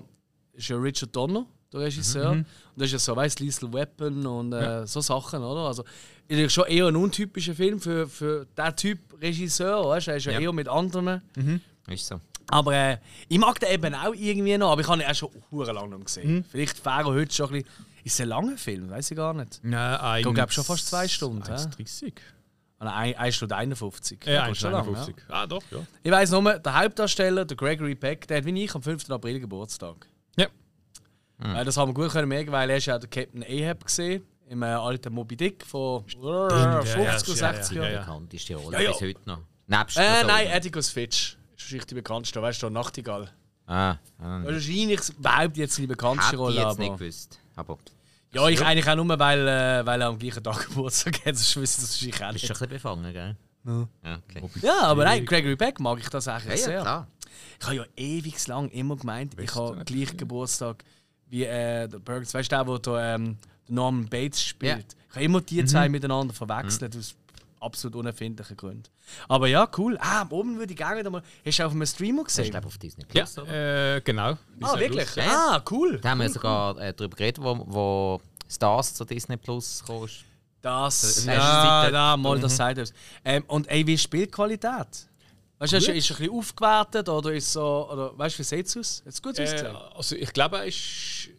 ist 0.54 0.70
ja 0.70 0.78
Richard 0.78 1.14
Donner, 1.16 1.46
der 1.74 1.82
Regisseur. 1.82 2.32
Und 2.32 2.46
das 2.76 2.86
ist 2.88 2.92
ja 2.94 3.00
so, 3.00 3.16
weißt 3.16 3.40
du, 3.40 3.44
Lethal 3.46 3.74
Weapon 3.74 4.26
und 4.26 4.54
äh, 4.54 4.86
so 4.88 5.02
Sachen, 5.02 5.44
oder? 5.44 5.62
Also, 5.68 5.84
ist 6.28 6.54
schon 6.54 6.66
eher 6.68 6.88
ein 6.88 6.96
untypischer 6.96 7.56
Film 7.56 7.80
für, 7.80 8.08
für 8.08 8.46
diesen 8.58 8.76
Typ 8.78 9.00
Regisseur, 9.22 9.86
weißt 9.88 10.08
du? 10.08 10.12
Er 10.12 10.18
ist 10.18 10.26
ja, 10.26 10.32
Ja. 10.34 10.40
eher 10.40 10.54
mit 10.54 10.68
anderen. 10.70 11.22
Ist 11.88 12.08
so. 12.08 12.20
Aber 12.52 12.74
äh, 12.74 12.98
ich 13.28 13.40
mag 13.40 13.60
den 13.60 13.70
eben 13.72 13.96
auch 13.96 14.14
irgendwie 14.14 14.58
noch, 14.58 14.72
aber 14.72 14.82
ich 14.82 14.88
habe 14.88 15.02
ihn 15.02 15.10
auch 15.10 15.16
schon 15.16 15.30
hure 15.52 15.72
lange 15.72 15.96
nicht 15.96 16.06
gesehen. 16.06 16.46
Vielleicht 16.50 16.78
fährt 16.78 17.06
er 17.06 17.14
heute 17.14 17.34
schon 17.34 17.48
ein 17.48 17.64
bisschen. 17.64 17.70
Ist 18.04 18.14
es 18.16 18.22
ein 18.22 18.28
langer 18.30 18.58
Film? 18.58 18.90
Weiß 18.90 19.12
ich 19.12 19.18
gar 19.18 19.34
nicht. 19.34 19.60
Nein, 19.64 20.00
ein, 20.00 20.26
Ich 20.26 20.34
glaube 20.34 20.52
schon 20.52 20.64
fast 20.64 20.88
zwei 20.88 21.08
Stunden, 21.08 21.44
hä? 21.46 21.52
1,30. 21.54 22.14
Ah, 22.80 22.86
nein, 22.86 23.16
1 23.16 23.36
Stunde 23.36 23.56
51. 23.56 24.26
Ja, 24.26 24.48
geht 24.48 24.58
schon 24.58 24.72
lang, 24.72 24.88
1,51. 24.88 25.14
Ah, 25.30 25.46
doch, 25.46 25.62
ja. 25.70 25.78
Ich 26.02 26.12
weiss 26.12 26.32
nur, 26.32 26.58
der 26.58 26.80
Hauptdarsteller, 26.80 27.46
der 27.46 27.56
Gregory 27.56 27.94
Peck, 27.94 28.28
der 28.28 28.38
hat 28.38 28.46
wie 28.46 28.64
ich 28.64 28.74
am 28.74 28.82
5. 28.82 29.08
April 29.12 29.40
Geburtstag. 29.40 30.08
Ja. 30.36 30.48
Äh, 31.44 31.64
das 31.64 31.78
haben 31.78 31.90
wir 31.90 31.94
gut 31.94 32.12
können 32.12 32.28
merken, 32.28 32.52
weil 32.52 32.70
er 32.72 32.78
ist 32.78 32.88
ja 32.88 32.98
der 32.98 33.08
Captain 33.10 33.44
Ahab 33.44 33.86
gesehen 33.86 34.24
im 34.50 34.64
äh, 34.64 34.66
alten 34.66 35.14
Moby 35.14 35.38
Dick 35.38 35.64
von 35.66 36.02
50 36.02 36.20
oder 36.24 36.82
ja, 36.96 37.20
60 37.20 37.38
ja, 37.40 37.52
Jahren. 37.84 37.94
ja. 37.94 38.00
Bekannteste 38.00 38.56
Rolle 38.56 38.78
Ja, 38.78 38.84
ja. 38.84 38.92
bis 38.92 39.02
heute 39.02 39.20
noch. 39.26 39.40
Nebst 39.68 39.98
Äh, 39.98 40.24
nein. 40.26 40.48
Atticus 40.52 40.90
Fitch. 40.90 41.38
Das 41.62 41.68
ist 41.68 41.72
wahrscheinlich 41.74 41.86
die 41.88 41.96
bekannteste, 41.96 42.42
weißt 42.42 42.64
du, 42.64 42.70
Nachtigall. 42.70 43.30
Ah, 43.68 43.92
ah. 44.20 44.44
Wahrscheinlich 44.44 45.00
behauptet 45.20 45.58
jetzt 45.58 45.76
seine 45.76 45.88
bekannteste 45.88 46.32
Hätte 46.32 46.36
ich 46.36 46.42
Rolle, 46.42 46.62
jetzt 46.62 46.80
nicht 46.80 46.90
aber. 46.90 46.98
gewusst. 46.98 47.40
Aber 47.56 47.78
Ja, 48.34 48.48
ich 48.48 48.62
eigentlich 48.66 48.90
auch 48.90 48.96
nur, 48.96 49.20
weil, 49.20 49.48
äh, 49.48 49.86
weil 49.86 50.02
er 50.02 50.08
am 50.08 50.18
gleichen 50.20 50.44
Tag 50.44 50.68
Geburtstag 50.68 51.18
hat. 51.26 51.36
Sonst 51.38 51.56
wüsste 51.58 51.82
ich 51.82 52.12
das 52.12 52.22
wahrscheinlich 52.22 52.24
auch 52.26 52.34
bist 52.34 52.46
schon 52.48 52.54
nicht. 52.54 52.62
ein 52.62 52.70
bisschen 52.70 53.02
befangen, 53.04 53.14
gell? 53.14 53.36
Ja, 54.04 54.20
okay. 54.42 54.60
Ja, 54.64 54.82
aber 54.88 55.04
nein, 55.06 55.26
Gregory 55.26 55.56
Peck 55.56 55.80
mag 55.80 56.00
ich 56.00 56.10
das 56.10 56.28
eigentlich 56.28 56.60
Ja, 56.62 56.66
sehr. 56.66 56.74
ja, 56.78 56.82
klar. 56.82 57.08
Ich 57.60 57.66
habe 57.68 57.76
ja 57.76 57.86
ewig 57.96 58.48
lang 58.48 58.70
immer 58.70 58.96
gemeint, 58.98 59.34
ich 59.34 59.40
Weißt 59.40 59.56
habe 59.56 59.86
gleich 59.86 60.18
Geburtstag 60.18 60.84
wie 61.30 61.44
äh, 61.44 61.88
der 61.88 62.00
Burgers. 62.00 62.34
Weißt 62.34 62.52
du, 62.52 62.56
der, 62.56 62.68
wo 62.68 62.78
der, 62.80 63.16
ähm, 63.16 63.38
der 63.68 63.76
Norman 63.76 64.08
Bates 64.10 64.44
spielt? 64.44 64.96
Ich 65.10 65.16
habe 65.16 65.26
immer 65.26 65.42
die 65.42 65.64
zwei 65.66 65.88
miteinander 65.90 66.34
verwechselt, 66.34 66.96
aus 66.98 67.14
absolut 67.62 67.96
unerfindlichen 67.96 68.58
Gründen. 68.58 68.84
Aber 69.28 69.48
ja, 69.48 69.70
cool. 69.78 69.98
Ah, 70.02 70.26
oben 70.30 70.58
würde 70.58 70.72
ich 70.74 70.78
gerne 70.78 71.08
mal. 71.10 71.22
Hast 71.46 71.60
du 71.60 71.66
auf 71.66 71.72
einem 71.72 71.86
Streamer 71.86 72.22
ist 72.22 72.28
gesehen? 72.36 72.52
glaube 72.52 72.68
auf 72.68 72.78
Disney 72.78 73.04
Ja, 73.14 73.24
Plus, 73.24 73.38
oder? 73.38 73.96
äh, 73.96 74.02
genau. 74.02 74.38
ah, 74.62 74.80
wirklich? 74.80 75.06
Plus. 75.12 75.16
Ja. 75.16 75.56
Ah, 75.56 75.64
cool. 75.72 76.00
Da 76.02 76.10
haben 76.10 76.20
wir 76.22 76.30
sogar 76.30 76.78
äh, 76.80 76.94
darüber 76.94 77.16
geredet, 77.16 77.44
wo, 77.44 77.58
wo 77.68 78.22
Stars 78.50 78.94
zu 78.96 79.06
Disney 79.06 79.38
Plus 79.38 79.84
kommst. 79.86 80.26
Das, 80.62 81.02
Das 81.02 81.26
ja, 81.26 81.32
ist 81.34 81.38
ja, 81.40 81.82
Seite- 81.84 81.92
da, 81.94 82.18
mal 82.18 82.40
das 82.40 82.56
sagt 82.56 82.78
es. 82.78 82.94
Ähm, 83.26 83.44
und 83.48 83.68
ey, 83.68 83.86
wie 83.88 83.94
ist 83.96 84.02
die 84.02 84.04
Spielqualität? 84.04 85.08
Weißt 85.58 85.74
du, 85.74 85.78
ist, 85.78 85.88
ist 85.88 86.10
er 86.10 86.16
ein 86.16 86.20
bisschen 86.22 86.30
aufgewertet 86.32 87.10
oder 87.10 87.34
ist 87.34 87.52
so, 87.52 87.90
oder 87.92 88.18
weißt 88.18 88.36
du, 88.36 88.40
wie 88.40 88.44
sieht 88.44 88.66
es 88.68 88.78
aus? 88.78 89.00
Hat 89.06 89.14
es 89.14 89.22
gut 89.22 89.38
Äh, 89.40 89.44
ausgesehen? 89.44 89.76
also 89.76 90.16
ich 90.16 90.34
glaube, 90.34 90.58
er 90.58 90.66
ist. 90.66 91.30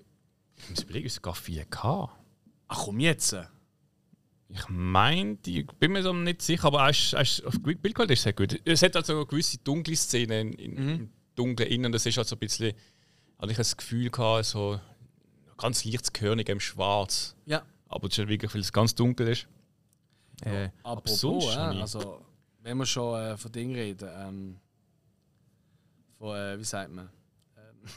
Ich 0.56 0.70
muss 0.70 0.80
überlegen, 0.82 1.06
ist 1.06 1.12
es 1.12 1.16
sogar 1.16 1.34
4K? 1.34 2.08
Ach 2.68 2.78
komm 2.84 3.00
jetzt. 3.00 3.36
Ich 4.54 4.68
meine, 4.68 5.38
ich 5.46 5.66
bin 5.78 5.92
mir 5.92 6.02
so 6.02 6.12
nicht 6.12 6.42
sicher, 6.42 6.66
aber 6.66 6.82
er 6.82 6.90
ist, 6.90 7.14
er 7.14 7.22
ist, 7.22 7.42
auf 7.44 7.54
Bildqualität 7.62 8.10
ist 8.18 8.22
sehr 8.22 8.32
gut. 8.34 8.60
Es 8.66 8.82
hat 8.82 8.94
also 8.96 9.16
eine 9.16 9.26
gewisse 9.26 9.58
dunkle 9.58 9.96
Szene 9.96 10.40
in, 10.42 10.52
in, 10.52 10.76
im 10.76 11.10
dunklen 11.34 11.68
Innen. 11.70 11.90
Das 11.90 12.04
ist 12.04 12.18
also 12.18 12.36
ein 12.36 12.38
bisschen, 12.38 12.74
hatte 13.38 13.50
ich 13.52 13.56
das 13.56 13.74
Gefühl 13.76 14.10
gehabt, 14.10 14.44
so 14.44 14.78
ganz 15.56 15.84
leichtes 15.86 16.12
Körnig 16.12 16.48
im 16.50 16.60
Schwarz. 16.60 17.34
Ja. 17.46 17.62
Aber 17.88 18.08
das 18.08 18.18
ist 18.18 18.24
ja 18.24 18.28
wirklich, 18.28 18.52
weil 18.54 18.60
es 18.60 18.72
ganz 18.72 18.94
dunkel 18.94 19.28
ist. 19.28 19.46
Äh, 20.44 20.68
aber 20.82 20.98
Apropos, 20.98 21.20
sonst 21.20 21.44
äh, 21.46 21.56
habe 21.56 21.74
ich- 21.76 21.80
also, 21.80 22.24
wenn 22.62 22.76
wir 22.76 22.86
schon 22.86 23.20
äh, 23.20 23.36
von 23.38 23.52
Dingen 23.52 23.74
reden, 23.74 24.08
ähm, 24.18 24.56
von, 26.18 26.36
äh, 26.36 26.58
wie 26.58 26.64
sagt 26.64 26.92
man? 26.92 27.08
Ähm, 27.56 27.88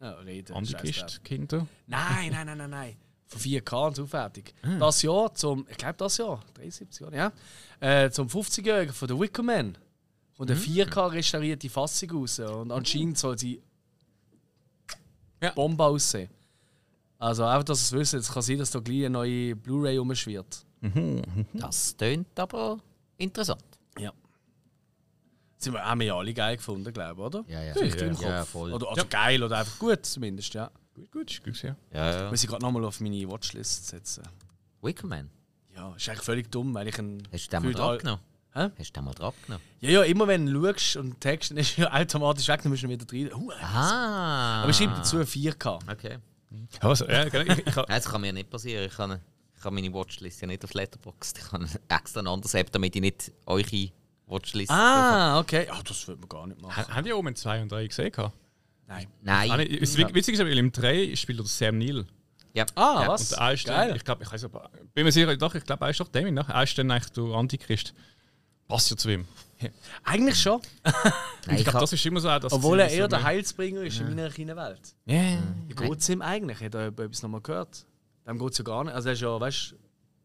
ja, 0.00 0.10
reden. 0.20 0.46
drauf. 0.46 0.56
Antichrist-Kinder. 0.58 1.66
Nein, 1.86 2.32
nein, 2.32 2.46
nein, 2.46 2.58
nein, 2.58 2.70
nein. 2.70 2.96
Von 3.28 3.40
4K 3.40 3.86
und 3.88 4.00
aufwertig. 4.00 4.54
Ah. 4.62 4.78
Das 4.78 5.02
Jahr 5.02 5.34
zum, 5.34 5.66
ich 5.68 5.76
glaube 5.76 5.94
das 5.98 6.16
Jahr, 6.18 6.40
73 6.54 7.00
Jahre, 7.00 7.16
ja. 7.16 7.32
Äh, 7.80 8.10
zum 8.10 8.28
50-Jährigen 8.28 8.92
von 8.94 9.08
The 9.08 9.18
Wicker 9.18 9.42
Man. 9.42 9.76
Und 10.38 10.50
Hm. 10.50 10.56
eine 10.56 10.64
4K 10.64 11.12
restaurierte 11.12 11.68
Fassung 11.70 12.10
raus. 12.12 12.38
Und 12.38 12.70
anscheinend 12.70 13.18
soll 13.18 13.36
sie 13.38 13.60
Ja. 15.42 15.50
Bombe 15.50 15.84
aussehen. 15.84 16.30
Also 17.18 17.44
einfach, 17.44 17.64
dass 17.64 17.80
ihr 17.92 17.98
es 17.98 18.12
wisst, 18.12 18.14
es 18.14 18.32
kann 18.32 18.42
sein, 18.42 18.58
dass 18.58 18.70
da 18.70 18.78
gleich 18.80 19.00
eine 19.06 19.10
neue 19.10 19.56
Blu-ray 19.56 19.96
rumschwirrt. 19.96 20.64
Das 21.54 21.96
tönt 21.96 22.38
aber 22.38 22.78
interessant. 23.16 23.64
Ja. 23.98 24.12
Sie 25.58 25.72
haben 25.72 26.00
wir 26.00 26.06
ja 26.08 26.16
alle 26.16 26.34
geil 26.34 26.58
gefunden, 26.58 26.92
glaube 26.92 27.20
ich, 27.20 27.26
oder? 27.26 27.44
Ja, 27.48 27.62
ja. 27.62 27.74
Ja, 27.74 27.82
im 28.06 28.14
Kopf. 28.14 28.22
ja, 28.22 28.44
voll. 28.44 28.72
Oder, 28.74 28.88
also 28.90 29.04
geil 29.08 29.42
oder 29.42 29.58
einfach 29.58 29.78
gut 29.78 30.04
zumindest, 30.04 30.52
ja. 30.54 30.70
Gut, 30.96 31.12
gut, 31.12 31.30
ist 31.30 31.44
gut, 31.44 31.62
ja. 31.62 31.76
Ja, 31.92 32.10
ja. 32.22 32.30
Muss 32.30 32.42
ich 32.42 32.48
gerade 32.48 32.62
nochmal 32.64 32.84
auf 32.84 33.00
meine 33.00 33.28
Watchlist 33.28 33.86
setzen. 33.88 34.22
Wickerman. 34.82 35.30
Ja, 35.74 35.94
ist 35.94 36.08
eigentlich 36.08 36.22
völlig 36.24 36.50
dumm, 36.50 36.72
weil 36.74 36.88
ich 36.88 36.98
einen. 36.98 37.22
Hast 37.32 37.46
du 37.46 37.50
den 37.50 37.64
mal 37.64 37.72
drauf 37.74 37.98
genommen? 37.98 38.22
Hä? 38.54 38.70
Hast 38.78 38.88
du 38.88 38.92
den 38.94 39.04
mal 39.04 39.12
drauf 39.14 39.34
genommen? 39.44 39.62
Ja, 39.80 39.90
ja, 39.90 40.02
immer 40.04 40.26
wenn 40.26 40.46
du 40.46 40.64
schaust 40.72 40.96
und 40.96 41.20
text, 41.20 41.50
dann 41.50 41.58
ist 41.58 41.78
er 41.78 41.94
automatisch 41.94 42.48
weg, 42.48 42.62
dann 42.62 42.72
musst 42.72 42.82
du 42.82 42.88
wieder 42.88 43.04
drin. 43.04 43.30
Uh, 43.34 43.50
Ah. 43.60 44.62
Aber 44.62 44.70
ich 44.70 44.76
schreibe 44.76 44.94
dazu 44.94 45.18
4K. 45.18 45.78
Okay. 45.90 46.18
Also, 46.80 47.06
ja, 47.06 47.28
genau, 47.28 47.52
ich, 47.52 47.66
ich, 47.66 47.74
Das 47.74 48.04
kann 48.06 48.20
mir 48.22 48.32
nicht 48.32 48.48
passieren. 48.48 48.86
Ich 48.86 48.96
kann, 48.96 49.20
ich 49.54 49.62
kann 49.62 49.74
meine 49.74 49.92
Watchlist 49.92 50.40
ja 50.40 50.46
nicht 50.46 50.64
auf 50.64 50.72
Letterboxd. 50.72 51.38
Ich 51.38 51.48
kann 51.50 51.68
extra 51.88 52.20
ein 52.20 52.26
anderes 52.28 52.54
App, 52.54 52.72
damit 52.72 52.96
ich 52.96 53.02
nicht 53.02 53.32
eure 53.44 53.90
Watchlist. 54.26 54.70
Ah, 54.70 55.38
okay. 55.40 55.66
Ja, 55.66 55.78
das 55.82 56.08
würde 56.08 56.20
man 56.20 56.28
gar 56.30 56.46
nicht 56.46 56.62
machen. 56.62 56.74
Ha- 56.74 56.88
Haben 56.94 57.04
die 57.04 57.12
oben 57.12 57.36
2 57.36 57.60
und 57.62 57.70
3 57.72 57.86
gesehen? 57.86 58.10
gehabt? 58.12 58.34
Nein. 58.88 59.06
Nein. 59.22 59.50
Ah. 59.50 59.56
Das 59.58 59.96
Witzige 59.96 60.32
ist, 60.32 60.38
weil 60.38 60.58
im 60.58 60.70
3 60.72 61.14
spielt 61.16 61.40
er 61.40 61.46
Sam 61.46 61.78
Neill. 61.78 62.06
Ja. 62.54 62.64
Ah, 62.74 63.02
ja. 63.02 63.08
was? 63.08 63.32
Und 63.32 63.38
er 63.38 63.52
ist 63.52 63.68
dann, 63.68 63.88
Geil. 63.88 63.96
ich 63.96 64.04
glaube, 64.04 64.22
ich 64.24 64.32
weiß 64.32 64.44
aber, 64.44 64.70
bin 64.94 65.04
mir 65.04 65.12
sicher, 65.12 65.36
doch, 65.36 65.54
ich 65.54 65.64
glaube, 65.64 65.84
er 65.84 65.90
ist 65.90 66.00
doch 66.00 66.08
Damien, 66.08 66.34
ne? 66.34 66.46
Er 66.48 66.62
ist 66.62 66.76
dann 66.78 66.90
eigentlich 66.90 67.12
der 67.12 67.24
Antichrist. 67.24 67.92
Passt 68.68 68.90
ja 68.90 68.96
zu 68.96 69.10
ihm. 69.10 69.26
Eigentlich 70.04 70.40
schon. 70.40 70.60
Nein, 71.46 71.56
ich 71.58 71.64
glaube, 71.64 71.80
das 71.80 71.92
ist 71.92 72.04
immer 72.06 72.20
so 72.20 72.28
auch 72.30 72.38
das 72.40 72.52
Obwohl 72.52 72.78
Ziel, 72.78 72.88
er 72.88 72.90
eher 72.90 73.08
der 73.08 73.22
Heilsbringer 73.22 73.82
ist 73.82 74.00
in 74.00 74.08
meiner 74.08 74.30
kleinen 74.30 74.56
Welt. 74.56 74.94
Ja. 75.06 75.38
Wie 75.66 75.74
geht 75.74 75.98
es 75.98 76.08
ihm 76.08 76.20
eigentlich? 76.22 76.60
Hat 76.60 76.74
er 76.74 76.86
etwas 76.88 77.22
nochmal 77.22 77.40
gehört? 77.40 77.86
Dem 78.26 78.38
geht 78.38 78.52
es 78.52 78.58
ja 78.58 78.64
gar 78.64 78.84
nicht. 78.84 78.94
Also 78.94 79.08
er 79.08 79.12
ist 79.12 79.20
ja, 79.20 79.40
weißt 79.40 79.74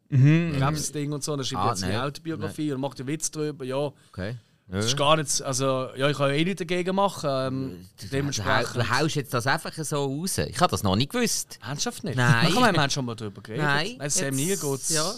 Krebsding 0.10 1.12
und 1.14 1.24
so. 1.24 1.34
Und 1.34 1.40
er 1.40 1.44
schreibt 1.46 1.62
Ah, 1.64 1.70
jetzt 1.70 1.80
seine 1.80 1.94
nein. 1.94 2.02
Autobiografie 2.04 2.72
und 2.74 2.82
macht 2.82 3.00
einen 3.00 3.08
Witz 3.08 3.32
drüber. 3.32 3.64
Ja, 3.64 3.92
Okay. 4.12 4.36
Das 4.72 4.86
ist 4.86 4.98
gar 4.98 5.16
nicht. 5.18 5.42
Also, 5.42 5.90
ja, 5.96 6.10
ich 6.10 6.18
kann 6.18 6.30
ja 6.30 6.36
eh 6.36 6.44
nichts 6.44 6.60
dagegen 6.60 6.96
machen. 6.96 7.30
Ähm, 7.32 7.88
Du, 7.98 8.06
hau- 8.06 8.10
dementsprechend. 8.12 8.76
du 8.76 8.90
haust 8.90 9.16
jetzt 9.16 9.34
das 9.34 9.46
einfach 9.48 9.74
so 9.74 10.06
raus. 10.06 10.38
Ich 10.38 10.60
habe 10.60 10.72
das 10.72 10.84
noch 10.84 10.96
nicht 10.96 11.12
gewusst. 11.12 11.60
Ernsthaft 11.62 12.04
nicht? 12.04 12.16
Nein. 12.18 12.48
Ich 12.50 12.56
meine, 12.60 12.76
wir 12.78 12.82
haben 12.84 12.90
schon 12.90 13.06
mal 13.06 13.16
darüber 13.16 13.42
geredet. 13.42 13.64
Nein, 13.66 13.96
Nein 13.98 14.10
Sam 14.10 14.36
Neill 14.36 14.58
geht 14.58 14.64
es 14.64 14.90
ja. 14.90 15.14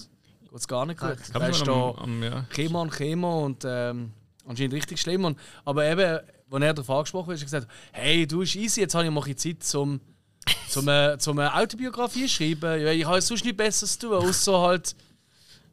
geht's 0.52 0.68
gar 0.68 0.86
nicht 0.86 1.00
gut. 1.00 1.10
Da 1.34 1.48
ist 1.48 1.62
am, 1.62 1.68
da 1.68 2.02
am, 2.02 2.24
ja. 2.24 2.46
Chemo 2.54 2.82
und 2.82 2.92
Chemo 2.92 3.46
und 3.46 3.64
ähm, 3.66 4.12
anscheinend 4.48 4.74
richtig 4.74 5.00
schlimm. 5.00 5.26
Und, 5.26 5.38
aber 5.66 5.86
eben, 5.86 6.20
als 6.52 6.64
er 6.64 6.74
darauf 6.74 6.90
angesprochen 6.90 7.28
wird, 7.30 7.38
ist 7.38 7.54
er 7.54 7.60
gesagt, 7.62 7.68
hey, 7.92 8.26
du 8.28 8.40
bist 8.40 8.56
easy, 8.56 8.82
jetzt 8.82 8.96
habe 8.96 9.06
ich 9.06 9.12
mal 9.12 9.36
Zeit 9.36 9.64
zum, 9.64 10.00
zum, 10.70 10.88
äh, 10.88 11.18
zum 11.20 11.40
äh, 11.40 11.48
Autobiografie 11.48 12.28
schreiben. 12.28 12.82
Ja, 12.82 12.92
Ich 12.92 13.06
habe 13.06 13.22
sonst 13.22 13.44
nichts 13.44 13.58
Besseres 13.58 13.98
zu 14.00 14.08
tun, 14.08 14.18
außer 14.18 14.60
halt 14.62 14.96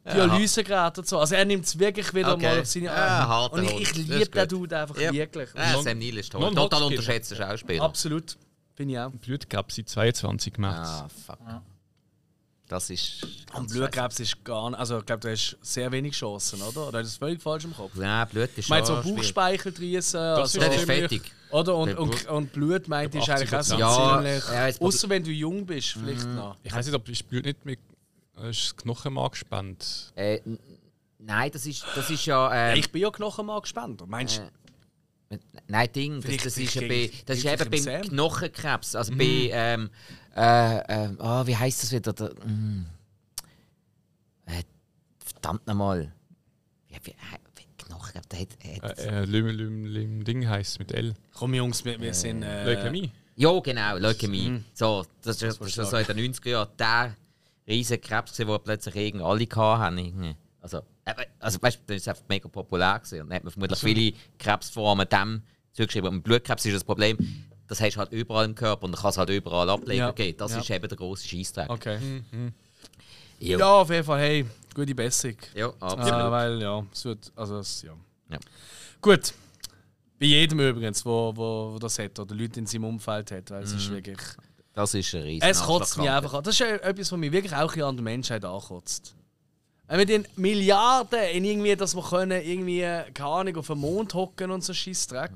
Dialysegeräte 0.05 1.01
und 1.01 1.07
so. 1.07 1.19
Also 1.19 1.35
er 1.35 1.45
nimmt 1.45 1.65
es 1.65 1.77
wirklich 1.77 2.13
wieder 2.13 2.33
Okay. 2.33 2.45
mal 2.45 2.59
auf 2.61 2.65
seine 2.65 2.91
harter 2.91 3.53
Und 3.55 3.63
ich, 3.65 3.81
ich 3.81 3.95
liebe 3.95 4.25
den. 4.29 4.47
Dude 4.47 4.77
einfach 4.79 4.97
Ja. 4.99 5.11
wirklich. 5.13 5.49
Ja, 5.55 5.81
Sam 5.81 5.99
Neill 5.99 6.17
ist 6.17 6.31
toll. 6.31 6.53
Total 6.55 6.83
unterschätzter 6.83 7.35
Schauspieler. 7.35 7.83
Absolut. 7.83 8.37
Finde 8.75 8.93
ich 8.93 8.99
auch. 8.99 9.11
Blutkrebs 9.11 9.75
seit 9.75 9.89
22 9.89 10.57
März. 10.57 10.87
Ah, 10.89 11.07
fuck. 11.27 11.37
Das 12.67 12.89
ist. 12.89 13.27
Und 13.53 13.69
Blutkrebs 13.69 14.19
ist 14.21 14.43
gar 14.45 14.69
nicht. 14.69 14.79
Also, 14.79 14.99
ich 14.99 15.05
glaube, 15.05 15.19
du 15.19 15.29
hast 15.29 15.57
sehr 15.61 15.91
wenig 15.91 16.13
Chancen, 16.15 16.61
oder? 16.61 16.87
Oder 16.87 17.01
ist 17.01 17.07
das 17.09 17.17
völlig 17.17 17.41
falsch 17.41 17.65
im 17.65 17.75
Kopf? 17.75 17.91
Ja, 17.97 18.23
Blut 18.25 18.45
ist 18.49 18.57
Ich 18.59 18.69
meine, 18.69 18.85
so 18.85 18.93
schon 18.93 19.03
schwierig. 19.03 19.17
Bauchspeicheldrüsen. 19.17 20.19
Das 20.21 20.39
Also, 20.39 20.59
Das 20.61 20.69
ist 20.69 20.79
ziemlich- 20.79 20.99
fertig. 20.99 21.31
oder? 21.51 21.75
Und, 21.75 21.97
und, 21.97 22.27
und 22.29 22.53
Blut 22.53 22.87
meint 22.87 23.13
Ich 23.13 23.21
ist 23.23 23.29
eigentlich 23.29 23.53
auch 23.53 23.61
so 23.61 23.75
80%. 23.75 23.79
Ja, 23.79 24.21
ziemlich. 24.23 24.79
ja, 24.79 24.87
Außer 24.87 25.09
wenn 25.09 25.23
du 25.23 25.31
jung 25.31 25.65
bist, 25.65 25.89
vielleicht 25.89 26.25
noch. 26.27 26.55
Ich 26.63 26.71
weiß 26.73 26.85
nicht, 26.85 26.95
ob 26.95 27.07
ist 27.09 27.27
Blut 27.27 27.43
nicht 27.43 27.65
mit 27.65 27.79
äh, 28.43 28.49
ist 28.49 28.63
das 28.63 28.75
Knochenmark 28.77 29.33
gespannt. 29.33 30.11
Äh, 30.15 30.39
nein, 31.19 31.51
das 31.51 31.65
ist, 31.65 31.85
das 31.95 32.09
ist 32.09 32.25
ja. 32.25 32.71
Ähm, 32.71 32.79
Ich 32.79 32.91
bin 32.91 33.01
ja 33.01 33.11
Knochenmarkspender. 33.11 34.05
Meinst 34.05 34.39
du? 34.39 34.41
Äh, 34.41 35.39
Nein, 35.67 35.89
Ding, 35.93 36.21
das, 36.21 36.37
das 36.37 36.57
ist, 36.57 36.75
ja 36.75 36.81
bei, 36.81 37.09
das 37.25 37.37
ist 37.37 37.45
eben 37.45 37.69
beim 37.69 37.79
Sam. 37.79 38.01
Knochenkrebs. 38.01 38.95
Also 38.95 39.15
bei. 39.15 39.49
Ähm, 39.51 39.89
äh, 40.35 40.77
ähm, 40.87 41.17
oh, 41.21 41.45
wie 41.45 41.55
heißt 41.55 41.83
das 41.83 41.91
wieder? 41.91 42.13
Der, 42.13 42.33
mm, 42.45 42.85
äh, 44.45 44.63
verdammt 45.19 45.65
nochmal. 45.67 46.13
Wie, 46.89 46.95
wie, 47.03 47.15
wie, 47.55 47.85
Knochenkrebs, 47.85 48.27
der 48.27 48.39
hat. 48.39 48.83
hat 48.83 48.99
Äh, 48.99 49.21
äh, 49.21 49.25
Lüm, 49.25 49.47
Lüm, 49.47 49.85
Lüm, 49.85 50.23
Ding 50.25 50.47
heisst 50.49 50.79
mit 50.79 50.91
L. 50.91 51.13
Komm, 51.33 51.53
Jungs, 51.53 51.85
wir, 51.85 51.99
wir 51.99 52.13
sind. 52.13 52.43
Äh, 52.43 52.65
Leukämie. 52.65 53.11
Ja, 53.35 53.57
genau, 53.59 53.97
Leukämie. 53.97 54.49
Mhm. 54.49 54.65
So, 54.73 55.05
das 55.21 55.41
ist, 55.41 55.61
das 55.61 55.77
ist 55.77 55.89
so 55.89 55.97
in 55.97 56.05
den 56.05 56.33
90er 56.33 56.49
Jahren 56.49 56.69
der 56.77 57.15
riesige 57.67 57.99
Krebs, 57.99 58.33
den 58.33 58.47
plötzlich 58.63 58.95
irgendwie 58.95 59.25
alle 59.25 59.79
hatten. 59.79 60.35
Also, 60.61 60.77
eben, 61.07 61.23
also 61.39 61.61
weißt 61.61 61.77
du, 61.77 61.81
das 61.87 61.97
ist 61.97 62.07
einfach 62.07 62.23
mega 62.29 62.47
populär 62.47 62.99
gewesen. 62.99 63.21
Und 63.21 63.29
dann 63.29 63.35
hat 63.37 63.43
man 63.43 63.51
vermutlich 63.51 63.79
viele 63.79 64.13
Krebsformen 64.37 65.07
dem 65.09 65.41
zugeschrieben. 65.73 66.09
Und 66.09 66.21
Blutkrebs 66.23 66.65
ist 66.65 66.75
das 66.75 66.83
Problem, 66.83 67.17
das 67.67 67.79
hast 67.81 67.95
du 67.95 67.99
halt 67.99 68.11
überall 68.11 68.45
im 68.45 68.53
Körper 68.55 68.83
und 68.83 68.91
dann 68.91 69.01
kann 69.01 69.09
es 69.11 69.17
halt 69.17 69.29
überall 69.29 69.69
Ableger 69.69 70.05
Ja. 70.07 70.11
geben. 70.11 70.37
Das 70.37 70.51
Ja. 70.51 70.59
ist 70.59 70.69
eben 70.69 70.87
der 70.87 70.97
grosse 70.97 71.27
Scheissdreck. 71.27 71.69
Okay. 71.69 72.21
Ja, 73.39 73.57
Ja, 73.57 73.65
auf 73.81 73.89
jeden 73.89 74.03
Fall, 74.03 74.19
hey, 74.19 74.45
gute 74.75 74.93
Besserung. 74.93 75.37
ja 75.55 75.67
Ja, 75.67 75.73
absolut. 75.79 76.31
weil, 76.31 76.61
ja, 76.61 76.85
es 76.91 77.05
wird. 77.05 77.31
Also, 77.35 77.57
es, 77.59 77.81
ja. 77.81 77.93
Ja. 78.29 78.37
Gut. 79.01 79.33
Bei 80.19 80.27
jedem 80.27 80.59
übrigens, 80.59 81.03
wo, 81.03 81.35
wo, 81.35 81.73
wo 81.73 81.79
das 81.79 81.97
hat 81.97 82.19
oder 82.19 82.35
Leute 82.35 82.59
in 82.59 82.67
seinem 82.67 82.83
Umfeld 82.85 83.31
hat, 83.31 83.49
weil 83.49 83.63
es 83.63 83.71
ist 83.73 83.89
wirklich. 83.89 84.19
Das 84.73 84.93
ist 84.93 85.13
ein 85.13 85.23
riesen 85.23 85.47
Es 85.49 85.61
kotzt 85.61 85.97
mich 85.97 86.09
einfach 86.09 86.33
an. 86.33 86.43
Das 86.43 86.53
ist 86.55 86.59
ja 86.59 86.67
etwas, 86.67 87.11
was 87.11 87.19
mich 87.19 87.31
wirklich 87.31 87.53
auch 87.55 87.75
an 87.77 87.95
der 87.97 88.03
Menschheit 88.03 88.45
ankotzt. 88.45 89.15
Wenn 89.87 89.99
wir 89.99 90.05
den 90.05 90.25
Milliarden 90.37 91.19
in 91.33 91.43
irgendwie, 91.43 91.75
dass 91.75 91.93
wir 91.95 92.03
können, 92.03 92.41
irgendwie, 92.41 92.81
keine 93.13 93.29
Ahnung, 93.29 93.57
auf 93.57 93.67
den 93.67 93.79
Mond 93.79 94.13
hocken 94.13 94.49
und 94.51 94.63
so 94.63 94.73
Scheißdreck. 94.73 95.31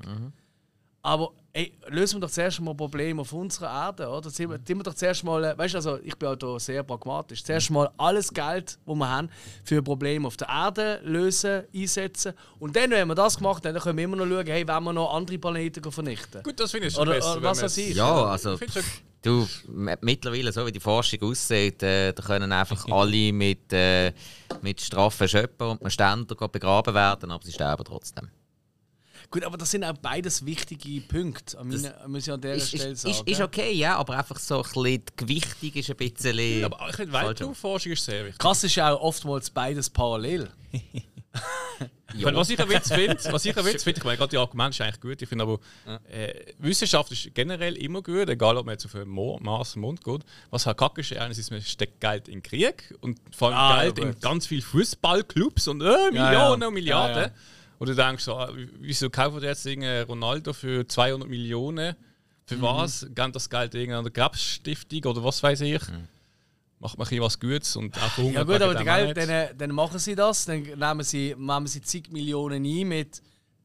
Aber 1.02 1.30
ey, 1.52 1.72
lösen 1.88 2.16
wir 2.16 2.22
doch 2.26 2.30
zuerst 2.30 2.60
mal 2.60 2.74
Probleme 2.74 3.20
auf 3.20 3.32
unserer 3.32 3.86
Erde, 3.86 4.08
oder? 4.08 4.32
Tun 4.32 4.50
wir, 4.50 4.64
tun 4.64 4.78
wir 4.78 4.82
doch 4.82 4.94
zuerst 4.94 5.22
mal, 5.22 5.44
äh, 5.44 5.56
weißt 5.56 5.74
du, 5.74 5.78
also 5.78 5.98
ich 6.02 6.16
bin 6.16 6.28
auch 6.30 6.34
da 6.34 6.58
sehr 6.58 6.82
pragmatisch. 6.82 7.44
Zuerst 7.44 7.70
mal 7.70 7.90
alles 7.96 8.32
Geld, 8.34 8.78
das 8.84 8.94
wir 8.96 9.08
haben, 9.08 9.28
für 9.62 9.82
Probleme 9.82 10.26
auf 10.26 10.36
der 10.36 10.48
Erde 10.48 11.00
lösen, 11.04 11.62
einsetzen. 11.72 12.32
Und 12.58 12.74
dann, 12.74 12.90
wenn 12.90 13.06
wir 13.06 13.14
das 13.14 13.36
gemacht 13.36 13.64
haben, 13.64 13.74
dann 13.74 13.82
können 13.82 13.98
wir 13.98 14.04
immer 14.04 14.16
noch 14.16 14.26
schauen, 14.26 14.46
hey, 14.46 14.66
wenn 14.66 14.82
wir 14.82 14.92
noch 14.92 15.14
andere 15.14 15.38
Planeten 15.38 15.92
vernichten. 15.92 16.42
Gut, 16.42 16.58
das 16.58 16.72
finde 16.72 16.88
ich 16.88 16.94
schon 16.94 17.02
Oder- 17.02 17.14
besser. 17.18 17.32
oder 17.36 17.42
was 17.42 17.62
weiß 17.62 17.76
ich. 17.76 17.94
Ja, 17.94 18.24
also. 18.24 18.54
Ich 18.60 18.74
Du, 19.26 19.48
mittlerweile, 20.02 20.52
so 20.52 20.64
wie 20.66 20.70
die 20.70 20.78
Forschung 20.78 21.20
aussieht, 21.22 21.82
äh, 21.82 22.12
da 22.12 22.22
können 22.22 22.52
einfach 22.52 22.86
alle 22.90 23.32
mit, 23.32 23.72
äh, 23.72 24.12
mit 24.62 24.80
Strafen 24.80 25.26
schöpfen 25.26 25.66
und 25.66 25.82
mit 25.82 25.92
Ständer 25.92 26.36
begraben 26.48 26.94
werden, 26.94 27.32
aber 27.32 27.44
sie 27.44 27.50
sterben 27.50 27.84
trotzdem. 27.84 28.28
Gut, 29.28 29.42
aber 29.42 29.56
das 29.56 29.72
sind 29.72 29.82
auch 29.82 29.94
beides 29.94 30.46
wichtige 30.46 31.00
Punkte, 31.00 31.58
an 31.58 31.66
meiner, 31.66 32.06
muss 32.06 32.28
ich 32.28 32.32
an 32.32 32.40
dieser 32.40 32.54
Ist, 32.54 32.68
Stelle 32.68 32.90
ist, 32.90 33.00
sagen. 33.00 33.14
ist, 33.14 33.28
ist 33.28 33.40
okay, 33.40 33.72
ja, 33.72 33.96
aber 33.96 34.16
einfach 34.16 34.38
so 34.38 34.58
ein 34.58 34.62
bisschen, 34.62 34.84
die 34.84 35.16
Gewichtung 35.16 35.72
ist 35.72 35.90
ein 35.90 35.96
bisschen. 35.96 36.64
Aber 36.64 36.88
ich 36.88 36.98
Weltraumforschung 37.12 37.92
ist 37.92 38.04
sehr 38.04 38.26
wichtig. 38.26 38.38
Krass 38.38 38.62
ist 38.62 38.76
ja 38.76 38.92
auch 38.92 39.00
oftmals 39.00 39.50
beides 39.50 39.90
parallel. 39.90 40.48
Was 42.22 42.50
ich 42.50 42.58
ein 42.58 42.68
Witz 42.68 42.92
finde, 42.92 43.18
was 43.30 43.44
ich 43.44 43.56
Witz 43.56 43.82
finde, 43.84 43.98
ich 43.98 44.04
meine, 44.04 44.16
gerade 44.16 44.30
die 44.30 44.38
Argumente 44.38 44.76
sind 44.76 44.86
eigentlich 44.86 45.00
gut. 45.00 45.22
Ich 45.22 45.28
finde 45.28 45.44
aber, 45.44 45.58
äh, 46.10 46.32
Wissenschaft 46.58 47.12
ist 47.12 47.34
generell 47.34 47.76
immer 47.76 48.02
gut, 48.02 48.28
egal 48.28 48.56
ob 48.56 48.66
man 48.66 48.74
jetzt 48.74 48.86
auf 48.86 48.92
den 48.92 49.08
Mo 49.08 49.38
Mars, 49.42 49.72
den 49.72 49.82
Mond 49.82 50.02
geht. 50.02 50.22
Was 50.50 50.66
halt 50.66 50.78
kacke 50.78 51.00
ist, 51.00 51.12
einerseits, 51.12 51.50
man 51.50 51.60
steckt 51.60 52.00
Geld 52.00 52.28
in 52.28 52.36
den 52.36 52.42
Krieg 52.42 52.94
und 53.00 53.18
vor 53.36 53.48
allem 53.48 53.58
Ah, 53.58 53.82
Geld 53.82 53.98
ja, 53.98 54.04
in 54.04 54.20
ganz 54.20 54.46
viele 54.46 54.62
Fußballclubs 54.62 55.68
und 55.68 55.82
äh, 55.82 56.10
Millionen 56.12 56.60
ja. 56.60 56.68
und 56.68 56.74
Milliarden. 56.74 57.16
Ja, 57.16 57.26
ja. 57.26 57.32
Und 57.78 57.88
du 57.88 57.94
denkst 57.94 58.24
so, 58.24 58.36
ah, 58.36 58.50
wieso 58.80 59.10
kaufen 59.10 59.40
die 59.40 59.46
jetzt 59.46 59.66
Ronaldo 60.08 60.52
für 60.52 60.86
200 60.86 61.28
Millionen? 61.28 61.94
Für 62.46 62.62
was? 62.62 63.06
Geben 63.14 63.32
das 63.32 63.50
Geld 63.50 63.74
irgendeiner 63.74 64.08
Krebsstiftung 64.08 65.04
oder 65.10 65.24
was 65.24 65.42
weiß 65.42 65.62
ich? 65.62 65.82
Macht 66.86 66.98
man 66.98 67.06
ein 67.06 67.08
bisschen 67.08 67.24
was 67.24 67.40
Gutes 67.40 67.76
und 67.76 67.96
auch 68.00 68.18
Ja 68.18 68.42
gut, 68.44 68.62
aber 68.62 68.74
nicht. 68.74 69.16
dann, 69.16 69.58
dann 69.58 69.70
machen 69.72 69.98
sie 69.98 70.14
das, 70.14 70.44
dann 70.44 70.62
nehmen 70.62 71.02
sie, 71.02 71.34
nehmen 71.36 71.66
sie 71.66 71.82
zig 71.82 72.10
Millionen 72.12 72.64
ein 72.64 72.88
mit 72.88 73.22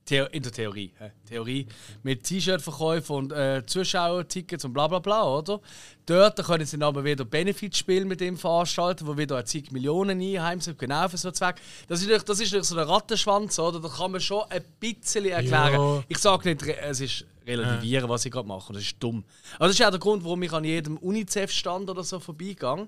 in 0.10 0.44
der 0.44 0.52
Theorie, 0.52 0.92
hä? 1.00 1.12
Theorie 1.30 1.68
mit 2.04 2.24
T-Shirt-Verkäufen 2.24 3.16
und 3.16 3.32
äh, 3.32 3.64
Zuschauertickets 3.66 4.66
und 4.66 4.74
bla 4.74 4.88
bla 4.88 5.00
bla, 5.00 5.24
oder? 5.24 5.62
Dort 6.06 6.44
können 6.44 6.66
sie 6.66 6.78
dann 6.78 6.90
aber 6.90 7.06
wieder 7.06 7.24
Benefitspiele 7.24 8.04
mit 8.04 8.20
dem 8.20 8.36
veranstalten, 8.36 9.08
wo 9.08 9.16
wieder 9.18 9.46
zig 9.46 9.72
Millionen 9.72 10.20
einheimsen, 10.20 10.76
genau 10.78 11.08
für 11.08 11.16
so 11.18 11.30
einen 11.30 11.36
Zweck. 11.36 11.62
Das 11.88 12.00
ist, 12.02 12.08
natürlich- 12.08 12.24
das 12.26 12.40
ist 12.42 12.48
natürlich 12.48 12.68
so 12.68 12.78
ein 12.78 12.88
Rattenschwanz, 12.88 13.58
oder? 13.60 13.80
Da 13.80 13.88
kann 13.88 14.12
man 14.12 14.20
schon 14.20 14.44
ein 14.50 14.64
bisschen 14.82 15.26
erklären. 15.28 15.74
Ja. 15.74 16.04
Ich 16.10 16.18
sage 16.18 16.50
nicht, 16.50 16.64
es 16.68 17.00
ist 17.00 17.26
relativieren, 17.46 18.10
was 18.10 18.26
ich 18.26 18.32
gerade 18.32 18.48
mache. 18.48 18.74
Das 18.74 18.84
ist 18.84 18.96
dumm. 19.00 19.24
Aber 19.56 19.68
das 19.68 19.80
ist 19.80 19.86
auch 19.86 19.90
der 19.90 20.00
Grund, 20.00 20.24
warum 20.24 20.42
ich 20.44 20.52
an 20.54 20.64
jedem 20.64 20.98
UNICEF-Stand 20.98 21.90
oder 21.90 22.04
so 22.04 22.20
vorbeigehe. 22.20 22.88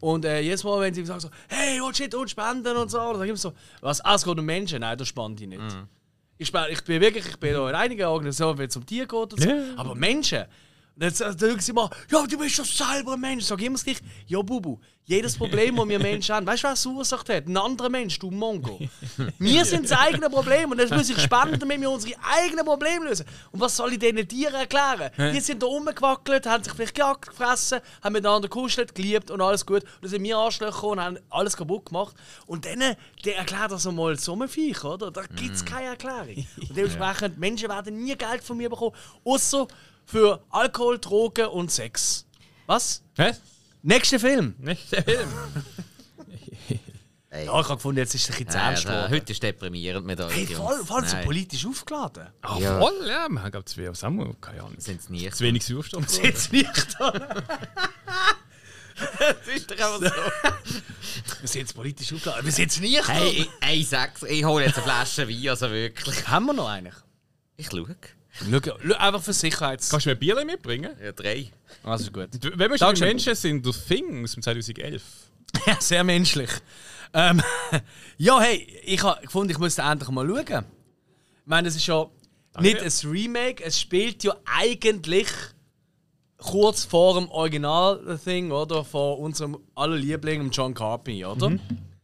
Und 0.00 0.24
äh, 0.24 0.40
jedes 0.40 0.64
Mal, 0.64 0.80
wenn 0.80 0.94
sie 0.94 1.04
sagen 1.04 1.20
so, 1.20 1.30
hey, 1.48 1.80
willst 1.80 2.00
du 2.12 2.20
nicht 2.20 2.30
spenden 2.30 2.76
und 2.76 2.90
so, 2.90 2.98
dann 2.98 3.14
sage 3.14 3.24
ich 3.24 3.28
immer 3.30 3.38
so, 3.38 3.52
was, 3.80 4.00
ah, 4.02 4.14
es 4.14 4.24
geht 4.24 4.38
um 4.38 4.44
Menschen? 4.44 4.80
Nein, 4.80 4.98
das 4.98 5.08
spende 5.08 5.42
ich 5.42 5.48
nicht. 5.48 5.60
Ich, 6.36 6.48
spende, 6.48 6.70
ich 6.70 6.82
bin 6.84 7.00
wirklich, 7.00 7.26
ich 7.26 7.36
bin 7.38 7.54
in 7.54 7.74
einigen 7.74 8.04
Organisationen, 8.06 8.58
wenn 8.58 8.68
es 8.68 8.76
um 8.76 8.84
Tiere 8.84 9.06
geht 9.06 9.32
und 9.32 9.40
so, 9.40 9.48
aber 9.76 9.94
Menschen, 9.94 10.44
dann 10.96 11.12
sagen 11.12 11.60
sie 11.60 11.72
immer, 11.72 11.90
ja, 12.10 12.26
du 12.26 12.38
bist 12.38 12.58
doch 12.58 12.64
selber 12.64 13.14
ein 13.14 13.20
Mensch. 13.20 13.44
Sag 13.44 13.60
ich 13.60 13.66
immer 13.66 13.74
das 13.74 13.84
gleiche, 13.84 14.02
ja, 14.26 14.40
Bubu, 14.42 14.78
jedes 15.06 15.36
Problem, 15.36 15.76
das 15.76 15.88
wir 15.88 15.98
Menschen 15.98 16.34
haben, 16.34 16.46
weißt 16.46 16.62
du, 16.62 16.66
wer 16.68 16.72
es 16.72 16.82
verursacht 16.82 17.28
hat? 17.28 17.46
Ein 17.46 17.56
anderer 17.56 17.90
Mensch, 17.90 18.18
du 18.18 18.30
Mongo. 18.30 18.80
wir 19.38 19.64
sind 19.64 19.90
das 19.90 19.98
eigene 19.98 20.30
Problem 20.30 20.70
und 20.70 20.78
jetzt 20.78 20.94
muss 20.94 21.10
ich 21.10 21.20
spenden, 21.20 21.58
damit 21.58 21.80
wir 21.80 21.90
unsere 21.90 22.14
eigenen 22.22 22.64
Probleme 22.64 23.06
lösen. 23.06 23.26
Und 23.52 23.60
was 23.60 23.76
soll 23.76 23.92
ich 23.92 23.98
diesen 23.98 24.26
Tieren 24.26 24.54
erklären? 24.54 25.10
Die 25.34 25.40
sind 25.40 25.62
da 25.62 25.66
rumgewackelt, 25.66 26.46
haben 26.46 26.64
sich 26.64 26.72
vielleicht 26.72 26.94
gejagt, 26.94 27.28
gefressen, 27.28 27.80
haben 28.02 28.12
miteinander 28.12 28.48
gekuschelt, 28.48 28.94
geliebt 28.94 29.30
und 29.30 29.42
alles 29.42 29.66
gut. 29.66 29.82
Und 29.82 30.02
dann 30.02 30.10
sind 30.10 30.22
wir 30.22 30.38
Arschlöcher 30.38 30.84
und 30.84 31.00
haben 31.00 31.18
alles 31.28 31.56
kaputt 31.56 31.86
gemacht. 31.86 32.16
Und 32.46 32.64
dann, 32.64 32.96
der 33.24 33.36
erklärt 33.36 33.72
das 33.72 33.86
einmal 33.86 34.18
so 34.18 34.34
ein 34.34 34.48
Viech, 34.48 34.84
oder? 34.84 35.10
Da 35.10 35.22
gibt 35.26 35.54
es 35.54 35.64
keine 35.64 35.88
Erklärung. 35.88 36.46
Und 36.56 36.76
dementsprechend, 36.76 37.38
Menschen 37.38 37.68
werden 37.68 38.02
nie 38.02 38.14
Geld 38.16 38.42
von 38.42 38.56
mir 38.56 38.70
bekommen, 38.70 38.96
außer 39.24 39.66
für 40.06 40.42
Alkohol, 40.50 40.98
Drogen 40.98 41.46
und 41.46 41.70
Sex. 41.70 42.26
Was? 42.66 43.02
Hä? 43.16 43.32
Nächster 43.82 44.18
Film. 44.20 44.54
Nicht 44.58 44.90
der 44.92 45.02
Film. 45.04 45.28
Ey. 47.30 47.46
Ja, 47.46 47.58
ich 47.60 47.64
habe 47.66 47.74
gefunden, 47.74 47.98
jetzt 47.98 48.14
ist 48.14 48.22
es 48.22 48.28
ein 48.28 48.32
bisschen 48.34 48.50
zu 48.50 48.58
ernst 48.58 48.84
geworden. 48.86 49.10
heute 49.12 49.32
ist 49.32 49.42
deprimierend 49.42 50.06
mit 50.06 50.20
euch. 50.20 50.32
Hey, 50.32 50.46
voll, 50.46 50.84
voll 50.84 51.04
so 51.04 51.16
politisch 51.24 51.66
aufgeladen. 51.66 52.28
Ah, 52.42 52.56
Ja. 52.60 52.78
voll, 52.78 52.94
ja. 53.08 53.28
Wir 53.28 53.42
haben, 53.42 53.50
glaube 53.50 53.64
ich, 53.66 53.74
zwei 53.74 53.90
aus 53.90 53.98
Samuel, 54.00 54.34
keine 54.40 54.60
Ahnung. 54.60 54.76
Sind's 54.78 55.08
nicht. 55.08 55.34
Zu 55.34 55.42
wenig 55.42 55.64
Sauerstoff. 55.66 56.04
Jetzt 56.22 56.52
nicht 56.52 56.70
da. 56.98 57.10
Das 58.96 59.48
ist 59.52 59.68
doch 59.68 59.76
einfach 59.76 59.98
so. 59.98 60.70
Wir 61.40 61.48
sind 61.48 61.60
jetzt 61.62 61.74
politisch 61.74 62.12
aufgeladen. 62.12 62.44
Wir 62.44 62.52
sind 62.52 62.64
jetzt 62.66 62.80
nicht 62.80 63.08
Hey, 63.08 63.28
ich, 63.30 63.50
ich 63.80 63.88
sag's, 63.88 64.22
ich 64.22 64.44
hole 64.44 64.64
jetzt 64.64 64.76
eine 64.76 64.84
Flasche 64.84 65.28
Wein, 65.28 65.48
also 65.48 65.68
wirklich. 65.70 66.28
Haben 66.28 66.46
wir 66.46 66.52
noch 66.52 66.68
eigentlich? 66.68 66.94
Ich 67.56 67.66
schaue. 67.66 67.96
Schau, 68.34 68.94
einfach 68.98 69.22
für 69.22 69.32
Sicherheits... 69.32 69.90
Kannst 69.90 70.06
du 70.06 70.10
mir 70.10 70.16
ein 70.16 70.18
Bier 70.18 70.44
mitbringen? 70.44 70.90
Ja, 71.02 71.12
drei. 71.12 71.50
Also 71.82 72.04
ist 72.04 72.12
gut. 72.12 72.28
Wenn 72.58 72.70
wir 72.70 72.78
schon 72.78 72.98
Menschen 72.98 73.34
sind, 73.34 73.64
der 73.64 73.72
Thing 73.72 74.24
aus 74.24 74.32
dem 74.32 74.42
2011. 74.42 75.02
Ja, 75.66 75.80
sehr 75.80 76.02
menschlich. 76.02 76.50
Ähm, 77.12 77.40
ja, 78.18 78.40
hey, 78.40 78.66
ich 78.84 79.02
habe 79.04 79.22
gefunden, 79.22 79.52
ich 79.52 79.58
müsste 79.58 79.82
endlich 79.82 80.10
mal 80.10 80.26
schauen. 80.26 80.64
Ich 80.64 81.46
meine, 81.46 81.68
es 81.68 81.76
ist 81.76 81.86
ja 81.86 82.06
nicht 82.58 82.80
ein 82.82 83.10
Remake, 83.10 83.62
es 83.62 83.80
spielt 83.80 84.24
ja 84.24 84.34
eigentlich 84.44 85.28
kurz 86.38 86.84
vor 86.84 87.14
dem 87.14 87.28
Original-Thing, 87.28 88.50
oder? 88.50 88.84
Von 88.84 89.18
unserem 89.18 89.58
aller 89.76 89.96
Liebling, 89.96 90.50
John 90.50 90.74
Carpy, 90.74 91.24
oder? 91.24 91.56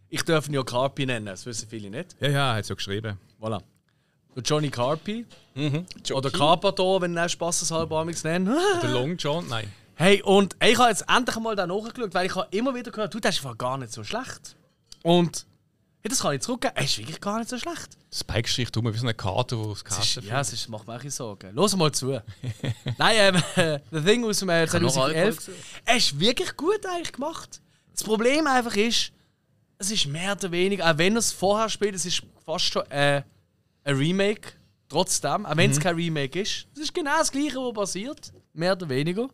Ich 0.08 0.22
darf 0.22 0.48
ihn 0.48 0.54
ja 0.54 0.62
Carpy 0.62 1.06
nennen, 1.06 1.26
das 1.26 1.44
wissen 1.44 1.68
viele 1.68 1.90
nicht. 1.90 2.16
Ja, 2.20 2.28
ja, 2.28 2.50
er 2.52 2.56
hat 2.58 2.66
so 2.66 2.76
geschrieben. 2.76 3.18
Voilà. 3.40 3.60
Johnny 4.44 4.70
Carpy. 4.70 5.26
Oder 6.12 6.30
Carpador, 6.30 7.00
wenn 7.02 7.16
er 7.16 7.28
spaßeshalber 7.28 7.98
amigs 7.98 8.24
nennt. 8.24 8.48
Der 8.82 8.90
Long 8.90 9.16
John, 9.16 9.46
nein. 9.48 9.70
Hey, 9.94 10.22
und 10.22 10.56
ich 10.64 10.78
habe 10.78 10.88
jetzt 10.88 11.04
endlich 11.14 11.36
mal 11.40 11.54
da 11.54 11.66
nachgeschaut, 11.66 12.14
weil 12.14 12.26
ich 12.26 12.34
habe 12.34 12.48
immer 12.56 12.74
wieder 12.74 12.90
gehört, 12.90 13.12
du, 13.12 13.20
das 13.20 13.38
ist 13.38 13.58
gar 13.58 13.76
nicht 13.76 13.92
so 13.92 14.02
schlecht. 14.02 14.56
Und 15.02 15.44
hey, 16.00 16.08
das 16.08 16.20
kann 16.20 16.34
ich 16.34 16.40
zurückgeben, 16.40 16.74
er 16.74 16.84
ist 16.84 16.96
wirklich 16.96 17.20
gar 17.20 17.38
nicht 17.38 17.50
so 17.50 17.58
schlecht. 17.58 17.98
Spike-Geschichte 18.10 18.72
tut 18.72 18.82
mir 18.82 18.94
wie 18.94 18.98
so 18.98 19.04
eine 19.04 19.12
Karte, 19.12 19.58
wo 19.58 19.72
es 19.72 19.84
Das 19.84 19.98
ist, 19.98 20.14
Karte 20.14 20.28
ja, 20.28 20.40
es 20.40 20.54
ist, 20.54 20.68
macht 20.70 20.86
mir 20.86 20.94
auch 20.96 21.10
Sorgen. 21.10 21.54
Los 21.54 21.76
mal 21.76 21.92
zu. 21.92 22.18
Nein, 22.98 23.42
ähm, 23.56 23.80
The 23.90 24.00
Thing 24.00 24.24
aus 24.24 24.38
dem 24.38 24.48
äh, 24.48 24.66
habe 24.66 24.80
noch 24.80 24.96
Alkohol 24.96 25.34
2011. 25.34 25.36
gesehen. 25.36 25.54
Er 25.84 25.96
ist 25.96 26.18
wirklich 26.18 26.56
gut 26.56 26.86
eigentlich 26.86 27.12
gemacht. 27.12 27.60
Das 27.92 28.02
Problem 28.02 28.46
einfach 28.46 28.76
ist, 28.76 29.12
es 29.76 29.90
ist 29.90 30.06
mehr 30.06 30.32
oder 30.32 30.50
weniger, 30.50 30.90
auch 30.90 30.96
wenn 30.96 31.14
er 31.14 31.18
es 31.18 31.30
vorher 31.30 31.68
spielt, 31.68 31.94
es 31.94 32.06
ist 32.06 32.22
fast 32.46 32.64
schon 32.64 32.90
äh, 32.90 33.22
ein 33.84 33.96
Remake. 33.96 34.52
Trotzdem, 34.88 35.46
auch 35.46 35.56
wenn 35.56 35.70
es 35.70 35.78
kein 35.78 35.94
Remake 35.94 36.40
ist. 36.40 36.66
Es 36.74 36.80
ist 36.80 36.94
genau 36.94 37.18
das 37.18 37.30
Gleiche, 37.30 37.56
was 37.56 37.74
passiert. 37.74 38.32
Mehr 38.52 38.72
oder 38.72 38.88
weniger. 38.88 39.28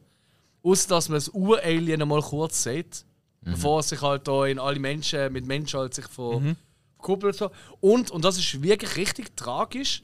Außer 0.62 0.88
dass 0.88 1.08
man 1.08 1.16
das 1.16 1.30
Ur-Alien 1.30 2.02
einmal 2.02 2.20
kurz 2.20 2.62
sieht. 2.62 3.04
Bevor 3.40 3.80
es 3.80 3.88
sich 3.88 4.02
halt 4.02 4.26
da 4.26 4.44
in 4.44 4.58
alle 4.58 4.80
Menschen, 4.80 5.32
mit 5.32 5.46
Menschen 5.46 5.78
halt 5.78 5.94
sich 5.94 6.06
verkuppelt. 6.06 7.36
So. 7.36 7.50
Und, 7.80 8.10
und 8.10 8.24
das 8.24 8.38
ist 8.38 8.60
wirklich 8.60 8.96
richtig 8.96 9.36
tragisch. 9.36 10.02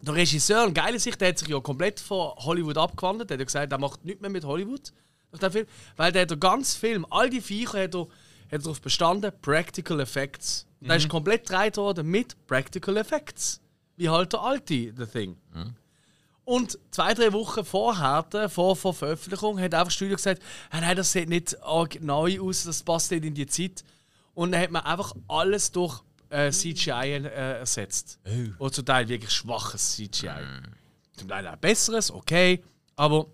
Der 0.00 0.14
Regisseur, 0.14 0.64
eine 0.64 0.72
geile 0.72 0.98
Sicht, 0.98 1.20
der 1.20 1.28
hat 1.28 1.38
sich 1.38 1.48
ja 1.48 1.60
komplett 1.60 2.00
von 2.00 2.32
Hollywood 2.36 2.76
abgewandelt. 2.76 3.30
Der 3.30 3.36
hat 3.36 3.40
ja 3.40 3.44
gesagt, 3.44 3.72
er 3.72 3.78
macht 3.78 4.04
nichts 4.04 4.20
mehr 4.20 4.30
mit 4.30 4.44
Hollywood. 4.44 4.92
Nach 5.30 5.38
dem 5.38 5.52
Film. 5.52 5.66
Weil 5.96 6.10
der 6.10 6.22
hat 6.22 6.30
den 6.30 6.40
ganzen 6.40 6.78
Film, 6.78 7.06
all 7.08 7.30
die 7.30 7.40
Viecher 7.40 7.84
hat 7.84 7.94
er, 7.94 8.00
hat 8.00 8.08
er 8.50 8.58
darauf 8.58 8.80
bestanden, 8.80 9.32
Practical 9.40 10.00
Effects. 10.00 10.66
Und 10.82 10.88
Der 10.88 10.96
ist 10.96 11.08
komplett 11.08 11.46
gedreht 11.46 11.76
worden 11.76 12.08
mit 12.08 12.36
Practical 12.46 12.96
Effects. 12.96 13.60
Wie 13.96 14.08
halt 14.08 14.32
der 14.32 14.40
alte 14.40 14.92
The 14.96 15.06
Thing. 15.06 15.36
Und 16.44 16.76
zwei, 16.90 17.14
drei 17.14 17.32
Wochen 17.32 17.64
vorher, 17.64 18.26
vor, 18.48 18.74
vor 18.74 18.94
Veröffentlichung, 18.94 19.60
hat 19.60 19.74
einfach 19.74 19.86
das 19.86 19.94
Studio 19.94 20.16
gesagt, 20.16 20.42
ah, 20.70 20.80
nein, 20.80 20.96
das 20.96 21.12
sieht 21.12 21.28
nicht 21.28 21.62
arg 21.62 22.02
neu 22.02 22.40
aus, 22.40 22.64
das 22.64 22.82
passt 22.82 23.12
nicht 23.12 23.24
in 23.24 23.34
die 23.34 23.46
Zeit. 23.46 23.84
Und 24.34 24.52
dann 24.52 24.60
hat 24.60 24.70
man 24.72 24.82
einfach 24.82 25.14
alles 25.28 25.70
durch 25.70 26.00
äh, 26.30 26.50
CGI 26.50 26.90
äh, 26.90 27.58
ersetzt. 27.60 28.18
Und 28.58 28.74
zum 28.74 28.84
Teil 28.84 29.06
wirklich 29.06 29.30
schwaches 29.30 29.92
CGI. 29.94 30.30
Zum 31.16 31.28
Teil 31.28 31.46
auch 31.46 31.56
besseres, 31.56 32.10
okay. 32.10 32.64
Aber 32.96 33.26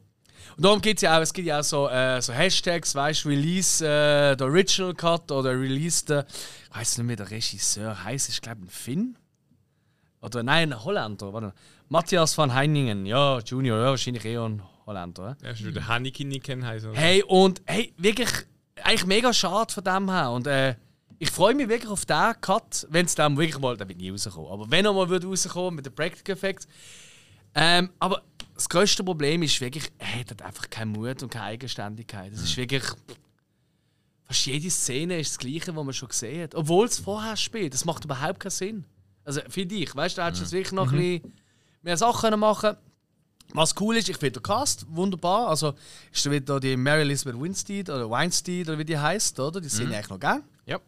und 0.59 0.65
darum 0.65 0.81
gibt 0.81 0.99
es 0.99 1.03
ja 1.03 1.17
auch, 1.17 1.23
es 1.23 1.33
gibt 1.33 1.47
ja 1.47 1.61
auch 1.61 1.63
so, 1.63 1.89
äh, 1.89 2.21
so 2.21 2.33
Hashtags, 2.33 2.93
weißt 2.93 3.25
du, 3.25 3.29
Release 3.29 3.81
äh, 3.81 4.35
der 4.35 4.45
Original 4.49 4.93
Cut 4.93 5.31
oder 5.31 5.51
Release 5.51 6.05
der, 6.05 6.27
ich 6.29 6.77
weiß 6.77 6.99
nicht, 6.99 7.09
wie 7.09 7.15
der 7.15 7.31
Regisseur 7.31 8.03
heißt, 8.03 8.29
ich 8.29 8.41
glaube 8.41 8.63
ein 8.63 8.69
Finn. 8.69 9.17
Oder 10.21 10.43
nein, 10.43 10.73
ein 10.73 10.85
Holländer. 10.85 11.33
Warte. 11.33 11.55
Matthias 11.89 12.37
van 12.37 12.53
Heiningen, 12.53 13.07
ja, 13.07 13.39
Junior, 13.39 13.79
ja, 13.79 13.85
wahrscheinlich 13.85 14.25
eher 14.25 14.43
ein 14.43 14.61
Holländer. 14.85 15.37
Ja. 15.45 15.51
Ist 15.51 15.63
der 15.65 15.87
Hannikin 15.87 16.27
nicht 16.27 16.43
kennen 16.43 16.67
heißen. 16.67 16.93
Hey, 16.93 17.23
und 17.23 17.63
hey, 17.67 17.95
wirklich, 17.97 18.29
eigentlich 18.83 19.07
mega 19.07 19.33
schade 19.33 19.73
von 19.73 19.85
dem 19.85 20.11
her. 20.11 20.33
Und 20.33 20.49
äh, 20.49 20.75
ich 21.21 21.31
freue 21.31 21.55
mich 21.55 21.69
wirklich 21.69 21.89
auf 21.89 22.05
den 22.05 22.35
Cut, 22.41 22.85
wenn 22.91 23.07
es 23.07 23.15
dann 23.15 23.39
wirklich 23.39 23.61
mal, 23.61 23.77
der 23.77 23.89
wird 23.89 23.99
nie 23.99 24.11
rauskommen, 24.11 24.51
aber 24.51 24.69
wenn 24.69 24.85
er 24.85 24.93
mal 24.93 25.09
wird 25.09 25.25
rauskommen 25.25 25.77
mit 25.77 25.87
den 25.87 25.95
Practical 25.95 26.35
Effects. 26.35 26.67
Ähm, 27.55 27.91
aber 28.01 28.23
das 28.59 28.69
größte 28.69 29.05
Problem 29.05 29.45
ist 29.45 29.61
wirklich, 29.61 29.89
er 29.99 30.21
hat 30.21 30.31
halt 30.31 30.43
einfach 30.43 30.69
keinen 30.69 30.91
Mut 30.91 31.23
und 31.23 31.31
keine 31.31 31.45
Eigenständigkeit. 31.45 32.33
Es 32.33 32.43
ist 32.43 32.57
wirklich. 32.57 32.83
Fast 34.25 34.47
jede 34.47 34.69
Szene 34.69 35.21
ist 35.21 35.31
das 35.31 35.39
Gleiche, 35.39 35.75
was 35.77 35.85
man 35.85 35.95
schon 35.95 36.09
gesehen 36.09 36.43
hat. 36.43 36.57
Obwohl 36.57 36.87
es 36.87 36.99
vorher 36.99 37.37
spielt. 37.37 37.73
Das 37.73 37.85
macht 37.85 38.05
überhaupt 38.05 38.41
keinen 38.41 38.51
Sinn. 38.51 38.85
Also 39.25 39.43
für 39.49 39.65
dich, 39.65 39.95
weißt 39.95 40.17
du, 40.17 40.21
da 40.21 40.27
hättest 40.27 40.41
du 40.41 40.45
jetzt 40.45 40.53
wirklich 40.53 40.73
noch 40.73 40.93
ein 40.93 40.99
bisschen 40.99 41.33
mehr 41.83 41.97
Sachen 41.97 42.21
können 42.21 42.41
machen 42.41 42.77
Was 43.53 43.77
cool 43.81 43.97
ist, 43.97 44.09
ich 44.09 44.17
finde 44.17 44.41
den 44.41 44.43
Cast 44.43 44.87
wunderbar. 44.89 45.49
Also 45.49 45.75
ist 46.13 46.27
da 46.27 46.31
wieder 46.33 46.59
die 46.59 46.77
Mary 46.77 47.03
Elizabeth 47.03 47.41
Winstead 47.41 47.89
oder 47.89 48.11
Weinstein 48.11 48.63
oder 48.63 48.79
wie 48.79 48.85
die 48.85 48.99
heißt, 48.99 49.39
oder? 49.39 49.61
Die 49.61 49.69
sind 49.69 49.93
eigentlich 49.93 50.09
noch 50.09 50.19
gern. 50.19 50.43
Ja. 50.67 50.81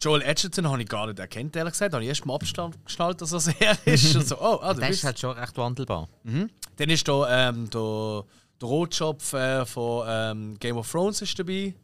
Joel 0.00 0.22
Edgerton 0.22 0.68
habe 0.68 0.82
ich 0.82 0.88
gar 0.88 1.06
nicht 1.06 1.18
erkannt, 1.18 1.56
ehrlich 1.56 1.72
gesagt. 1.72 1.92
Habe 1.92 2.02
ich 2.04 2.08
erst 2.08 2.24
mal 2.24 2.34
Abstand 2.34 2.76
geschnallt, 2.84 3.20
dass 3.20 3.32
er 3.48 3.60
er 3.60 3.76
ist. 3.92 4.14
Und 4.14 4.26
so, 4.26 4.36
oh, 4.38 4.58
ah, 4.62 4.72
du 4.74 4.80
Der 4.80 4.86
bist 4.88 5.00
ist 5.00 5.04
halt 5.04 5.18
schon 5.18 5.36
recht 5.36 5.56
wandelbar. 5.56 6.08
Dann 6.24 6.90
ist 6.90 7.08
da 7.08 7.48
ähm, 7.48 7.68
der, 7.70 8.24
der 8.60 8.68
Rotschopf 8.68 9.32
äh, 9.32 9.66
von 9.66 10.06
ähm, 10.08 10.58
Game 10.58 10.76
of 10.76 10.90
Thrones 10.90 11.20
ist 11.22 11.38
dabei. 11.38 11.74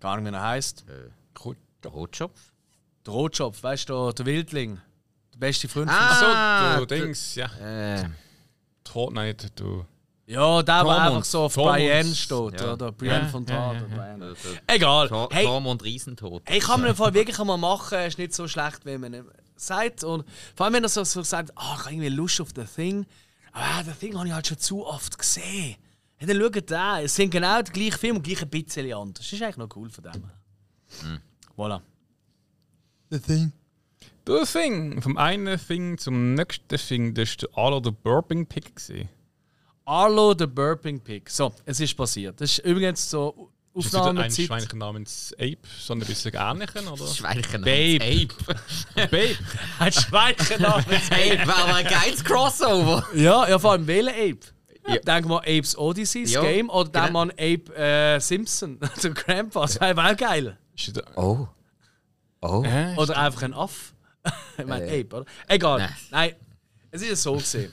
Gar 0.00 0.20
nicht, 0.20 0.30
wie 0.30 0.36
er 0.36 0.42
heißt. 0.42 0.84
Gut. 1.34 1.56
Der 1.82 1.90
Rotschopf? 1.90 2.38
Der 3.06 3.12
Rotschopf, 3.14 3.62
weißt 3.62 3.88
du, 3.88 4.12
der 4.12 4.26
Wildling. 4.26 4.80
Der 5.32 5.38
beste 5.38 5.68
Freund 5.68 5.90
Ah, 5.90 6.74
So, 6.78 6.84
du 6.84 6.94
Dings, 6.94 7.34
ja. 7.34 7.46
Äh, 7.56 8.08
Tot, 8.84 9.12
nein, 9.14 9.34
du. 9.56 9.84
Ja, 10.26 10.62
der, 10.62 10.74
der 10.76 10.82
Tormund. 10.84 11.00
einfach 11.00 11.24
so 11.24 11.40
auf 11.42 11.54
Tormund. 11.54 11.76
Brienne 11.76 12.14
steht, 12.14 12.60
Ja. 12.60 12.72
oder? 12.74 12.92
Brienne 12.92 13.22
Ja, 13.22 13.28
von 13.28 13.44
ja, 13.46 13.54
Tar. 13.54 13.74
ja, 13.74 13.82
oder 13.82 13.96
ja. 14.28 14.34
Der- 14.66 14.74
Egal. 14.76 15.08
Tor- 15.08 15.28
Hey, 15.32 15.44
Torm 15.44 15.66
und 15.66 15.82
Riesentod. 15.82 16.42
hey, 16.46 16.60
kann 16.60 16.80
man 16.80 16.90
im 16.90 16.96
Fall 16.96 17.12
wirklich 17.14 17.38
einmal 17.38 17.58
machen, 17.58 17.98
ist 17.98 18.18
nicht 18.18 18.32
so 18.34 18.46
schlecht, 18.46 18.84
wenn 18.84 19.00
man 19.00 19.14
ihm 19.14 19.30
sagt. 19.56 20.04
Und 20.04 20.24
vor 20.54 20.66
allem, 20.66 20.74
wenn 20.74 20.82
er 20.84 20.88
so, 20.88 21.02
so 21.04 21.22
sagt, 21.22 21.50
ah, 21.56 21.74
ich 21.74 21.80
habe 21.84 21.90
irgendwie 21.90 22.08
Lust 22.08 22.40
auf 22.40 22.48
The 22.54 22.64
Thing. 22.64 23.04
Aber 23.52 23.64
ah, 23.64 23.82
The 23.84 23.90
Thing 23.92 24.16
habe 24.16 24.26
ich 24.28 24.32
halt 24.32 24.46
schon 24.46 24.58
zu 24.58 24.86
oft 24.86 25.18
gesehen. 25.18 25.76
Hey, 26.16 26.28
dann 26.28 26.40
schaut 26.40 26.70
da, 26.70 27.00
es 27.00 27.14
sind 27.16 27.30
genau 27.30 27.60
die 27.62 27.72
gleichen 27.72 27.98
Filme 27.98 28.18
und 28.18 28.22
gleich 28.22 28.40
ein 28.42 28.48
bisschen 28.48 28.92
anders. 28.94 29.24
Das 29.24 29.32
ist 29.32 29.42
eigentlich 29.42 29.56
noch 29.56 29.68
cool 29.76 29.90
von 29.90 30.04
dem. 30.04 30.12
her. 30.22 31.20
Voilà. 31.56 31.80
The 33.10 33.18
Thing. 33.18 33.52
Du 34.24 34.44
Thing. 34.44 35.02
Vom 35.02 35.16
einen 35.18 35.58
Thing 35.58 35.98
zum 35.98 36.34
nächsten 36.34 36.76
Thing, 36.78 37.12
das 37.14 37.30
war 37.30 37.36
der 37.38 37.58
Arlo 37.58 37.80
der 37.80 37.90
Burping 37.90 38.46
Pick. 38.46 38.76
gewesen. 38.76 39.08
Arlo 39.84 40.34
the 40.38 40.46
Burping 40.46 41.00
Pig. 41.00 41.28
So, 41.30 41.52
es 41.64 41.80
ist 41.80 41.96
passiert. 41.96 42.40
Das 42.40 42.50
ist 42.52 42.58
übrigens 42.64 43.08
so 43.10 43.50
Ist 43.74 43.86
das 43.86 43.92
nicht 43.92 43.94
ein 44.02 44.08
Aufnahmezeit. 44.08 44.46
Schweinchen 44.46 44.78
namens 44.78 45.34
Ape, 45.38 45.58
sondern 45.80 46.06
ein 46.08 46.14
bisschen 46.14 46.34
ähnlicher, 46.34 46.92
oder? 46.92 47.06
Schweinchen. 47.06 47.62
Babe. 47.62 48.04
Ape. 48.04 48.28
Babe. 49.10 49.36
Ein 49.78 49.92
Schweinchen 49.92 50.62
namens 50.62 51.10
Ape 51.10 51.46
war 51.46 51.74
ein 51.74 51.86
geiles 51.86 52.22
Crossover. 52.24 53.06
Ja, 53.14 53.48
ja, 53.48 53.58
vor 53.58 53.72
allem 53.72 53.86
wählen 53.86 54.08
Ape. 54.14 54.52
Ja. 54.88 54.96
Denk 54.98 55.26
mal 55.26 55.38
Apes 55.38 55.78
Odyssey, 55.78 56.24
das 56.24 56.32
Ja, 56.32 56.42
Game, 56.42 56.68
oder 56.68 56.90
genau. 56.90 57.02
denk 57.02 57.12
mal 57.12 57.22
an 57.22 57.30
Ape 57.30 57.76
äh, 57.76 58.18
Simpson, 58.20 58.78
der 59.02 59.10
Grandpa. 59.10 59.62
Das 59.62 59.80
wäre 59.80 60.10
auch 60.10 60.16
geil. 60.16 60.58
Ist 60.76 61.00
Oh. 61.16 61.46
Oh. 62.40 62.64
Hä? 62.64 62.96
Oder 62.96 63.16
einfach 63.16 63.42
ein 63.42 63.54
Aff. 63.54 63.94
ich 64.58 64.66
meine 64.66 64.86
Äh. 64.86 65.00
Ape, 65.02 65.16
oder? 65.16 65.26
Egal. 65.46 65.78
Nein. 65.78 65.94
Nein, 66.10 66.34
es 66.90 67.02
ist 67.02 67.08
ja 67.08 67.16
so 67.16 67.34
gesehen. 67.34 67.70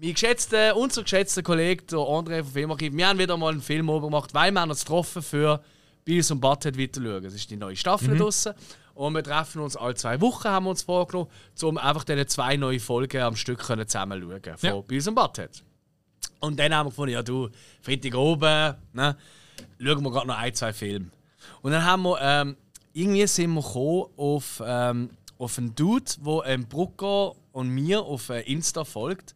Mein 0.00 0.12
geschätzter, 0.12 0.76
unser 0.76 1.02
geschätzter 1.02 1.42
Kollege, 1.42 1.84
der 1.84 1.98
André 1.98 2.42
vom 2.42 2.52
Filmarchiv, 2.52 2.92
wir 2.94 3.08
haben 3.08 3.18
wieder 3.18 3.36
mal 3.36 3.52
einen 3.52 3.62
Film 3.62 3.88
oben 3.88 4.06
gemacht, 4.06 4.32
weil 4.32 4.52
wir 4.52 4.60
haben 4.60 4.70
uns 4.70 4.84
getroffen 4.84 5.22
für 5.22 5.62
Beavis 6.04 6.30
und 6.30 6.40
Butthead 6.40 6.78
weiterschauen. 6.78 7.24
Es 7.24 7.34
ist 7.34 7.50
die 7.50 7.56
neue 7.56 7.76
Staffel 7.76 8.16
draussen. 8.16 8.54
Und 8.94 9.14
wir 9.14 9.22
treffen 9.22 9.60
uns 9.60 9.76
alle 9.76 9.94
zwei 9.94 10.20
Wochen, 10.20 10.48
haben 10.48 10.66
wir 10.66 10.70
uns 10.70 10.82
vorgenommen, 10.82 11.30
um 11.62 11.78
einfach 11.78 12.04
diese 12.04 12.26
zwei 12.26 12.56
neue 12.56 12.80
Folgen 12.80 13.20
am 13.22 13.36
Stück 13.36 13.60
können 13.60 13.86
zusammen 13.86 14.20
zu 14.20 14.28
schauen 14.28 14.56
von 14.58 14.68
Ja. 14.68 14.80
Beavis 14.80 15.08
und 15.08 15.14
Butthead. 15.14 15.62
Und 16.40 16.58
dann 16.58 16.74
haben 16.74 16.86
wir 16.86 16.90
gefunden, 16.90 17.12
ja 17.12 17.22
du, 17.22 17.48
Freitag 17.82 18.14
oben, 18.14 18.74
ne, 18.92 19.16
schauen 19.80 20.02
wir 20.04 20.10
gerade 20.10 20.26
noch 20.26 20.38
ein, 20.38 20.54
zwei 20.54 20.72
Filme. 20.72 21.10
Und 21.62 21.72
dann 21.72 21.84
haben 21.84 22.02
wir, 22.02 22.18
ähm, 22.20 22.56
irgendwie 22.92 23.26
sind 23.26 23.52
wir 23.52 23.62
gekommen 23.62 24.06
auf, 24.16 24.62
ähm, 24.64 25.10
auf 25.38 25.58
einen 25.58 25.74
Dude, 25.74 26.10
der 26.24 26.42
ähm, 26.46 26.66
Brucker 26.66 27.34
und 27.52 27.68
mir 27.68 28.02
auf 28.02 28.28
äh, 28.30 28.40
Insta 28.42 28.84
folgt. 28.84 29.34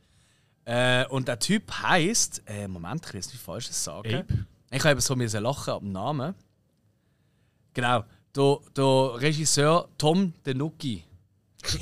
Äh, 0.64 1.06
und 1.08 1.28
der 1.28 1.38
Typ 1.38 1.70
heißt, 1.72 2.42
äh, 2.46 2.68
Moment, 2.68 3.04
ich 3.06 3.12
jetzt 3.14 3.32
nicht 3.32 3.42
Falsches 3.42 3.82
sagen. 3.82 4.14
Ape? 4.14 4.46
Ich 4.70 4.84
habe 4.84 5.00
so 5.00 5.16
müssen 5.16 5.42
lachen 5.42 5.78
dem 5.80 5.92
Namen. 5.92 6.34
Genau, 7.74 8.04
der, 8.34 8.58
der 8.76 9.20
Regisseur 9.20 9.88
Tom 9.98 10.32
Denucci. 10.46 11.04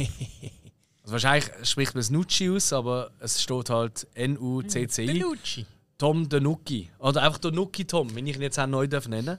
also 1.03 1.13
wahrscheinlich 1.13 1.51
spricht 1.63 1.95
man 1.95 2.01
es 2.01 2.11
Nucci 2.11 2.51
aus, 2.51 2.73
aber 2.73 3.11
es 3.21 3.43
steht 3.43 3.71
halt 3.71 4.07
N-U-C-C-I. 4.15 5.67
Tom 5.99 6.29
Denucci. 6.29 6.91
Oder 6.99 7.23
einfach 7.23 7.39
der 7.39 7.53
Nucci 7.53 7.85
Tom, 7.85 8.15
wenn 8.15 8.27
ich 8.27 8.37
ihn 8.37 8.43
jetzt 8.43 8.59
auch 8.59 8.67
neu 8.67 8.87
darf 8.89 9.07
nennen 9.07 9.39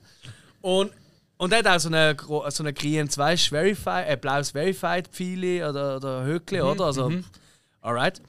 Und, 0.60 0.92
und 1.36 1.52
er 1.52 1.58
hat 1.58 1.66
auch 1.66 1.80
so 1.80 1.88
eine, 1.88 2.16
so 2.50 2.62
eine 2.62 2.72
Green 2.72 3.08
2 3.08 3.36
Verified, 3.36 4.08
äh, 4.08 4.16
blaues 4.16 4.52
Verified 4.52 5.08
Pfeile 5.08 5.68
oder, 5.68 5.96
oder 5.96 6.24
Höckli, 6.24 6.60
oder? 6.60 6.84
Also, 6.86 7.12
alright. 7.80 8.22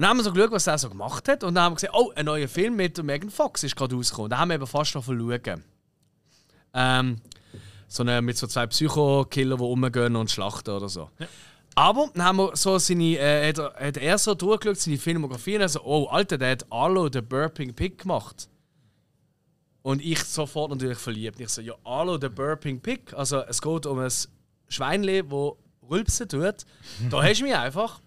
Und 0.00 0.04
dann 0.04 0.10
haben 0.12 0.16
wir 0.16 0.24
so 0.24 0.32
geschaut, 0.32 0.52
was 0.52 0.66
er 0.66 0.78
so 0.78 0.88
gemacht 0.88 1.28
hat. 1.28 1.44
Und 1.44 1.54
dann 1.54 1.64
haben 1.64 1.72
wir 1.72 1.74
gesehen, 1.74 1.90
oh, 1.92 2.10
ein 2.16 2.24
neuer 2.24 2.48
Film 2.48 2.74
mit 2.74 3.02
Megan 3.02 3.28
Fox 3.28 3.64
ist 3.64 3.76
gerade 3.76 3.94
rausgekommen. 3.94 4.30
Da 4.30 4.38
haben 4.38 4.48
wir 4.48 4.54
eben 4.54 4.66
fast 4.66 4.94
noch 4.94 5.04
schauen. 5.04 5.62
Ähm, 6.72 7.16
so 7.86 8.02
eine, 8.02 8.22
mit 8.22 8.38
so 8.38 8.46
zwei 8.46 8.66
Psycho-Killer, 8.66 9.58
die 9.58 9.62
rumgehen 9.62 10.16
und 10.16 10.30
schlachten 10.30 10.70
oder 10.70 10.88
so. 10.88 11.10
Aber 11.74 12.08
dann 12.14 12.24
haben 12.24 12.38
wir 12.38 12.56
so 12.56 12.78
seine, 12.78 13.18
äh, 13.18 13.50
hat, 13.50 13.58
er, 13.58 13.88
hat 13.88 13.96
er 13.98 14.16
so 14.16 14.34
durchgeschaut, 14.34 14.78
seine 14.78 14.96
Filmografie 14.96 15.58
und 15.58 15.68
so, 15.68 15.82
oh 15.84 16.06
Alter, 16.06 16.38
der 16.38 16.52
hat 16.52 16.72
Arlo 16.72 17.10
the 17.12 17.20
Burping 17.20 17.74
Pig 17.74 17.98
gemacht. 17.98 18.48
Und 19.82 20.00
ich 20.00 20.24
sofort 20.24 20.70
natürlich 20.70 20.96
verliebt. 20.96 21.38
Ich 21.40 21.50
so, 21.50 21.60
ja, 21.60 21.74
Arlo 21.84 22.18
the 22.18 22.30
Burping 22.30 22.80
Pig. 22.80 23.12
Also 23.12 23.42
es 23.42 23.60
geht 23.60 23.84
um 23.84 23.98
ein 23.98 24.10
Schweinli, 24.66 25.22
das 25.24 25.52
rülpsen 25.90 26.26
tut. 26.26 26.64
Da 27.10 27.22
hast 27.22 27.40
du 27.40 27.44
mich 27.44 27.54
einfach. 27.54 28.00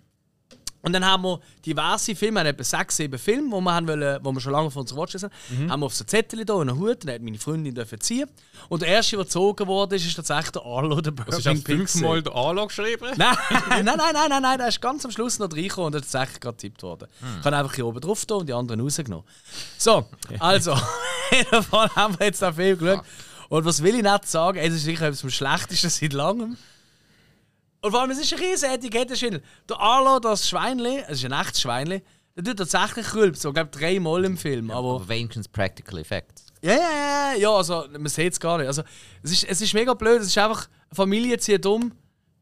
Und 0.84 0.91
dann 0.91 1.05
haben 1.05 1.23
wir 1.23 1.39
diverse 1.65 2.13
Filme, 2.13 2.36
wir 2.36 2.39
haben 2.41 2.47
etwa 2.47 2.63
sechs, 2.63 2.97
sieben 2.97 3.17
Filme, 3.17 3.55
die 3.55 3.61
wir, 3.63 3.73
haben 3.73 3.88
wollen, 3.88 4.19
wo 4.21 4.31
wir 4.34 4.41
schon 4.41 4.51
lange 4.51 4.69
von 4.69 4.81
unserer 4.81 4.99
Watchlist 4.99 5.23
haben. 5.23 5.69
Haben 5.69 5.79
wir 5.79 5.86
auf 5.86 5.95
so 5.95 6.03
Zettel 6.03 6.43
da 6.43 6.55
und 6.55 6.69
einen 6.69 6.77
Hut, 6.77 7.05
dann 7.05 7.15
hat 7.15 7.21
meine 7.21 7.39
Freundin 7.39 7.73
dürfen 7.73 8.01
ziehen. 8.01 8.29
Und 8.67 8.81
der 8.81 8.89
erste, 8.89 9.15
der 9.15 9.23
gezogen 9.23 9.65
wurde, 9.65 9.95
ist, 9.95 10.05
ist 10.05 10.15
tatsächlich 10.15 10.51
der 10.51 10.61
Arlo 10.63 10.99
der 10.99 11.13
Das 11.13 11.38
ist 11.38 11.43
Burping 11.45 11.61
auch 11.61 11.63
Pig. 11.63 11.75
fünfmal 11.77 12.21
der 12.21 12.36
Anlage 12.36 12.67
geschrieben. 12.67 13.07
Nein, 13.17 13.38
nein, 13.69 13.86
nein, 13.86 13.97
nein, 13.97 14.29
nein, 14.29 14.41
nein, 14.41 14.57
der 14.57 14.67
ist 14.67 14.81
ganz 14.81 15.05
am 15.05 15.11
Schluss 15.11 15.39
noch 15.39 15.51
reingekommen 15.51 15.93
und 15.93 15.95
ist 15.95 16.11
tatsächlich 16.11 16.41
gerade 16.41 16.57
getippt 16.57 16.84
worden. 16.84 17.07
Ich 17.39 17.45
habe 17.45 17.55
einfach 17.55 17.73
hier 17.73 17.88
oben 17.88 18.01
drauf 18.01 18.25
und 18.29 18.47
die 18.49 18.53
anderen 18.53 18.81
rausgenommen. 18.81 19.25
So, 19.77 20.05
also, 20.39 20.75
jeden 21.31 21.63
Fall 21.63 21.89
haben 21.95 22.19
wir 22.19 22.27
jetzt 22.27 22.41
den 22.41 22.53
Film 22.53 22.77
geschaut. 22.77 23.05
Und 23.49 23.65
was 23.65 23.84
will 23.84 23.95
ich 23.95 24.03
nicht 24.03 24.27
sagen, 24.27 24.57
es 24.57 24.73
ist 24.73 24.84
sicher 24.84 25.05
etwas 25.05 25.21
vom 25.21 25.29
Schlechtesten 25.29 25.89
seit 25.89 26.13
langem. 26.13 26.57
Und 27.84 27.91
vor 27.91 27.99
allem, 27.99 28.11
es 28.11 28.19
ist 28.19 28.34
ein 28.34 28.39
riesen 28.39 28.69
Etikettenschwindel. 28.69 29.43
Der 29.69 29.77
Arlo, 29.77 30.17
das 30.19 30.47
Schweinli, 30.47 31.03
es 31.05 31.21
ist 31.21 31.25
ein 31.25 31.34
echtes 31.34 31.59
Schweinli, 31.61 32.01
der 32.34 32.43
tut 32.45 32.57
tatsächlich 32.57 33.13
rülpsen, 33.13 33.41
so, 33.41 33.49
ich 33.49 33.55
glaube 33.55 33.71
dreimal 33.71 34.23
im 34.23 34.38
Film. 34.38 34.71
aber 34.71 34.95
Aber 34.95 35.09
wenigstens 35.09 35.49
Practical 35.49 35.99
Effects. 35.99 36.45
ja, 36.61 36.71
ja, 36.71 36.79
ja, 36.79 37.36
ja, 37.38 37.49
also 37.51 37.84
man 37.91 38.07
sieht 38.07 38.31
es 38.31 38.39
gar 38.39 38.57
nicht. 38.57 38.67
Also, 38.67 38.84
es, 39.21 39.31
ist, 39.34 39.43
es 39.43 39.59
ist 39.61 39.73
mega 39.73 39.93
blöd, 39.93 40.21
es 40.21 40.27
ist 40.27 40.38
einfach, 40.38 40.69
eine 40.89 40.95
Familie 40.95 41.38
zieht 41.39 41.65
um, 41.65 41.91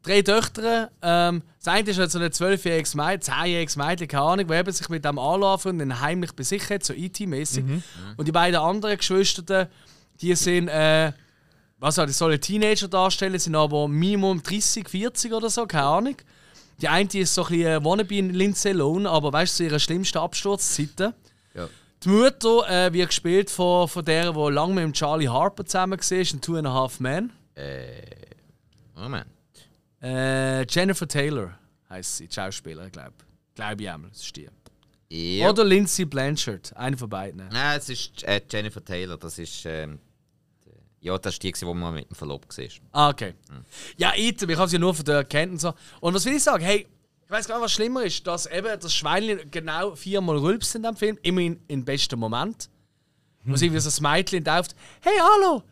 drei 0.04 0.22
Töchter, 0.22 0.92
ähm, 1.02 1.42
das 1.58 1.74
eine 1.74 1.90
ist 1.90 1.98
halt 1.98 2.12
so 2.12 2.20
ein 2.20 2.24
12-jähriges 2.30 2.96
Mädchen, 2.96 3.34
10-jähriges 3.34 3.76
Mädchen, 3.84 4.06
keine 4.06 4.22
Ahnung, 4.22 4.46
die 4.46 4.54
eben 4.54 4.72
sich 4.72 4.88
mit 4.90 5.04
dem 5.04 5.18
anlaufen 5.18 5.72
und 5.72 5.78
dann 5.80 6.00
heimlich 6.00 6.32
bei 6.36 6.44
sich 6.44 6.70
hat, 6.70 6.84
so 6.84 6.94
IT-mäßig. 6.94 7.64
Und 8.16 8.28
die 8.28 8.32
beiden 8.32 8.60
anderen 8.60 8.96
Geschwister, 8.96 9.68
die 10.20 10.34
sind, 10.36 10.68
äh, 10.68 11.12
was 11.82 11.96
soll 11.96 12.06
die 12.06 12.12
sollen 12.12 12.40
Teenager 12.40 12.86
darstellen, 12.86 13.36
sind 13.40 13.56
aber 13.56 13.88
Minimum 13.88 14.40
30, 14.40 14.88
40 14.88 15.32
oder 15.32 15.50
so, 15.50 15.66
keine 15.66 15.84
Ahnung. 15.84 16.16
Die 16.80 16.86
eine 16.86 17.08
die 17.08 17.18
ist 17.18 17.34
so 17.34 17.42
ein 17.42 17.48
bisschen 17.48 17.84
wannabe 17.84 18.20
Lindsay 18.20 18.70
Lohan, 18.70 19.04
aber 19.04 19.32
weißt 19.32 19.54
du, 19.54 19.56
zu 19.56 19.64
ihrer 19.64 19.78
schlimmsten 19.80 20.18
Absturzzeiten. 20.18 21.12
Ja. 21.54 21.68
Die 22.04 22.08
Mutter 22.08 22.68
äh, 22.68 22.92
wird 22.92 23.08
gespielt 23.08 23.50
von, 23.50 23.88
von 23.88 24.04
der, 24.04 24.32
die 24.32 24.50
lange 24.52 24.74
mit 24.74 24.84
dem 24.84 24.92
Charlie 24.92 25.28
Harper 25.28 25.64
zusammen 25.64 25.98
war, 25.98 26.18
in 26.18 26.40
Two 26.40 26.56
and 26.56 26.68
a 26.68 26.72
Half 26.72 27.00
Men. 27.00 27.32
Moment. 28.94 29.26
Äh, 30.00 30.64
Jennifer 30.68 31.08
Taylor 31.08 31.58
heißt 31.90 32.18
sie, 32.18 32.28
die 32.28 32.34
Schauspielerin, 32.34 32.92
glaube 32.92 33.12
ich. 33.18 33.54
Glaube 33.56 33.82
ich 33.82 33.90
einmal, 33.90 34.10
das 34.10 34.22
ist 34.22 34.36
die. 34.36 34.48
Ja. 35.10 35.50
Oder 35.50 35.64
Lindsay 35.64 36.04
Blanchard, 36.04 36.76
eine 36.76 36.96
von 36.96 37.10
beiden. 37.10 37.48
Nein, 37.48 37.78
es 37.78 37.88
ist 37.88 38.22
äh, 38.22 38.40
Jennifer 38.48 38.84
Taylor. 38.84 39.16
Das 39.16 39.36
ist. 39.40 39.66
Ähm, 39.66 39.98
ja, 41.02 41.18
das 41.18 41.34
ist 41.34 41.42
die, 41.42 41.52
die 41.52 41.64
man 41.64 41.94
mit 41.94 42.08
dem 42.08 42.14
Verlob 42.14 42.46
war. 42.48 42.64
Ah, 42.92 43.10
okay. 43.10 43.34
Ja, 43.96 44.12
Item, 44.16 44.50
ich 44.50 44.56
habe 44.56 44.68
sie 44.68 44.76
ja 44.76 44.80
nur 44.80 44.94
von 44.94 45.04
der 45.04 45.16
erkannt 45.16 45.52
und 45.52 45.60
so. 45.60 45.74
Und 46.00 46.14
was 46.14 46.24
will 46.24 46.34
ich 46.34 46.42
sagen? 46.42 46.64
Hey, 46.64 46.86
ich 47.24 47.30
weiß 47.30 47.48
gar 47.48 47.56
nicht, 47.56 47.64
was 47.64 47.72
schlimmer 47.72 48.04
ist, 48.04 48.24
dass 48.24 48.46
eben 48.46 48.68
das 48.78 48.94
Schweinchen 48.94 49.50
genau 49.50 49.96
viermal 49.96 50.38
rülpst 50.38 50.76
in 50.76 50.84
dem 50.84 50.96
Film, 50.96 51.18
immerhin 51.22 51.60
im 51.66 51.84
besten 51.84 52.18
Moment. 52.18 52.70
Wo 53.44 53.56
sie 53.56 53.72
wie 53.72 53.80
so 53.80 53.90
ein 53.90 54.12
Mädchen 54.12 54.44
tauft. 54.44 54.76
Hey, 55.00 55.18
hallo! 55.18 55.64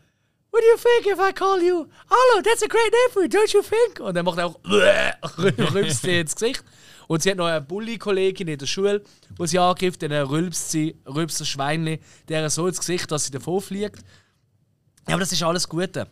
What 0.51 0.61
do 0.61 0.67
you 0.67 0.75
think 0.75 1.07
if 1.07 1.17
I 1.17 1.31
call 1.31 1.63
you? 1.63 1.87
Hallo, 2.09 2.41
that's 2.43 2.61
a 2.61 2.67
great 2.67 2.91
name 2.91 3.11
for 3.13 3.21
you, 3.21 3.29
don't 3.29 3.53
you 3.53 3.61
think? 3.61 4.01
Und 4.01 4.13
dann 4.15 4.25
macht 4.25 4.37
er 4.37 4.47
auch 4.47 5.37
rülpst 5.37 6.01
sie 6.01 6.19
ins 6.19 6.35
Gesicht. 6.35 6.61
Und 7.07 7.23
sie 7.23 7.31
hat 7.31 7.37
noch 7.37 7.45
eine 7.45 7.61
Bully-Kollegin 7.61 8.49
in 8.49 8.57
der 8.57 8.65
Schule, 8.65 9.01
wo 9.37 9.45
sie 9.45 9.59
angreift, 9.59 10.01
dann 10.03 10.11
rülpst 10.11 10.71
sie, 10.71 10.97
rülpst 11.07 11.39
das 11.39 11.47
Schweinchen 11.47 11.99
der 12.27 12.49
so 12.49 12.67
ins 12.67 12.79
Gesicht, 12.79 13.09
dass 13.11 13.25
sie 13.25 13.31
davon 13.31 13.61
fliegt. 13.61 14.03
Ja, 15.07 15.15
aber 15.15 15.19
das 15.19 15.31
ist 15.31 15.43
alles 15.43 15.67
Gute. 15.67 16.07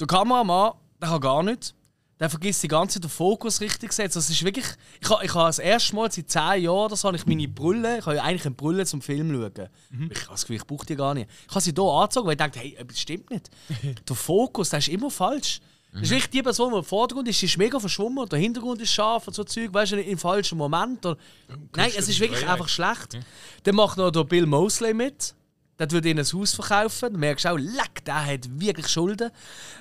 Der 0.00 0.06
Kameramann, 0.06 0.72
der 1.00 1.08
kann 1.08 1.20
gar 1.20 1.42
nicht. 1.42 1.74
Der 2.20 2.30
vergisst 2.30 2.62
die 2.62 2.68
ganze 2.68 2.94
Zeit 2.94 3.04
den 3.04 3.10
Fokus 3.10 3.60
richtig 3.60 3.92
setzen. 3.92 4.18
Das 4.18 4.30
ist 4.30 4.44
wirklich. 4.44 4.64
Ich 5.00 5.10
habe 5.10 5.24
ich 5.24 5.34
ha 5.34 5.46
das 5.46 5.58
erste 5.58 5.96
Mal 5.96 6.10
seit 6.12 6.30
10 6.30 6.62
Jahren 6.62 6.92
habe 6.92 7.16
ich 7.16 7.26
meine 7.26 7.48
Brille. 7.48 7.98
Ich 7.98 8.06
habe 8.06 8.16
ja 8.16 8.22
eigentlich 8.22 8.46
eine 8.46 8.54
Brille 8.54 8.86
zum 8.86 9.02
Film 9.02 9.32
schauen. 9.32 9.68
Ich 10.08 10.20
habe 10.20 10.30
das 10.30 10.42
Gefühl, 10.42 10.56
ich 10.56 10.66
brauche 10.66 10.86
die 10.86 10.94
gar 10.94 11.14
nicht. 11.14 11.28
Ich 11.48 11.50
habe 11.50 11.60
sie 11.60 11.72
hier 11.74 11.82
angezogen, 11.82 12.26
weil 12.26 12.34
ich 12.34 12.38
dachte, 12.38 12.60
hey, 12.60 12.78
das 12.86 13.00
stimmt 13.00 13.28
nicht. 13.30 13.50
der 14.08 14.16
Fokus, 14.16 14.70
der 14.70 14.78
ist 14.78 14.88
immer 14.88 15.10
falsch. 15.10 15.60
Das 15.92 16.02
ist 16.02 16.10
wirklich 16.10 16.30
die 16.30 16.42
Person, 16.42 16.72
die 16.72 16.78
im 16.78 16.84
Vordergrund 16.84 17.28
ist, 17.28 17.40
die 17.42 17.46
ist 17.46 17.58
mega 17.58 17.78
verschwommen 17.78 18.26
der 18.26 18.38
Hintergrund 18.38 18.80
ist 18.80 18.92
scharf 18.92 19.26
und 19.28 19.34
so 19.34 19.44
Zeug, 19.44 19.74
weißt 19.74 19.92
du, 19.92 20.00
im 20.00 20.16
falschen 20.16 20.56
Moment. 20.56 21.04
Oder 21.04 21.18
Nein, 21.76 21.90
es 21.94 22.08
ist 22.08 22.18
wirklich 22.18 22.48
einfach 22.48 22.68
schlecht. 22.68 23.18
Dann 23.64 23.74
macht 23.74 23.98
noch 23.98 24.10
der 24.10 24.24
Bill 24.24 24.46
Mosley 24.46 24.94
mit. 24.94 25.34
Der 25.82 25.90
würde 25.90 26.10
ihnen 26.10 26.20
ein 26.24 26.32
Haus 26.32 26.54
verkaufen. 26.54 27.10
Dann 27.12 27.20
merkst 27.20 27.44
du 27.44 27.48
auch, 27.50 27.58
leck, 27.58 28.04
der 28.06 28.24
hat 28.26 28.40
wirklich 28.60 28.88
Schulden. 28.88 29.30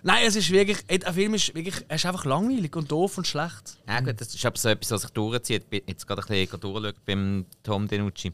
Nein, 0.03 0.23
es 0.25 0.35
ist 0.35 0.49
wirklich, 0.49 0.79
ey, 0.87 0.97
der 0.99 1.13
Film 1.13 1.33
ist 1.35 1.53
wirklich, 1.53 1.75
er 1.87 1.95
ist 1.95 2.05
einfach 2.05 2.25
langweilig 2.25 2.75
und 2.75 2.91
doof 2.91 3.17
und 3.19 3.27
schlecht. 3.27 3.77
Ja, 3.87 3.99
gut, 3.99 4.19
das 4.19 4.33
ist 4.33 4.45
aber 4.45 4.57
so 4.57 4.69
etwas, 4.69 4.91
was 4.91 5.01
sich 5.03 5.11
durchzieht. 5.11 5.63
Ich 5.63 5.69
bin 5.69 5.81
Jetzt 5.87 6.07
gerade 6.07 6.21
ein 6.23 6.27
bisschen 6.27 6.59
durchschauen 6.59 6.93
beim 7.05 7.45
Tom 7.63 7.87
Denucci. 7.87 8.33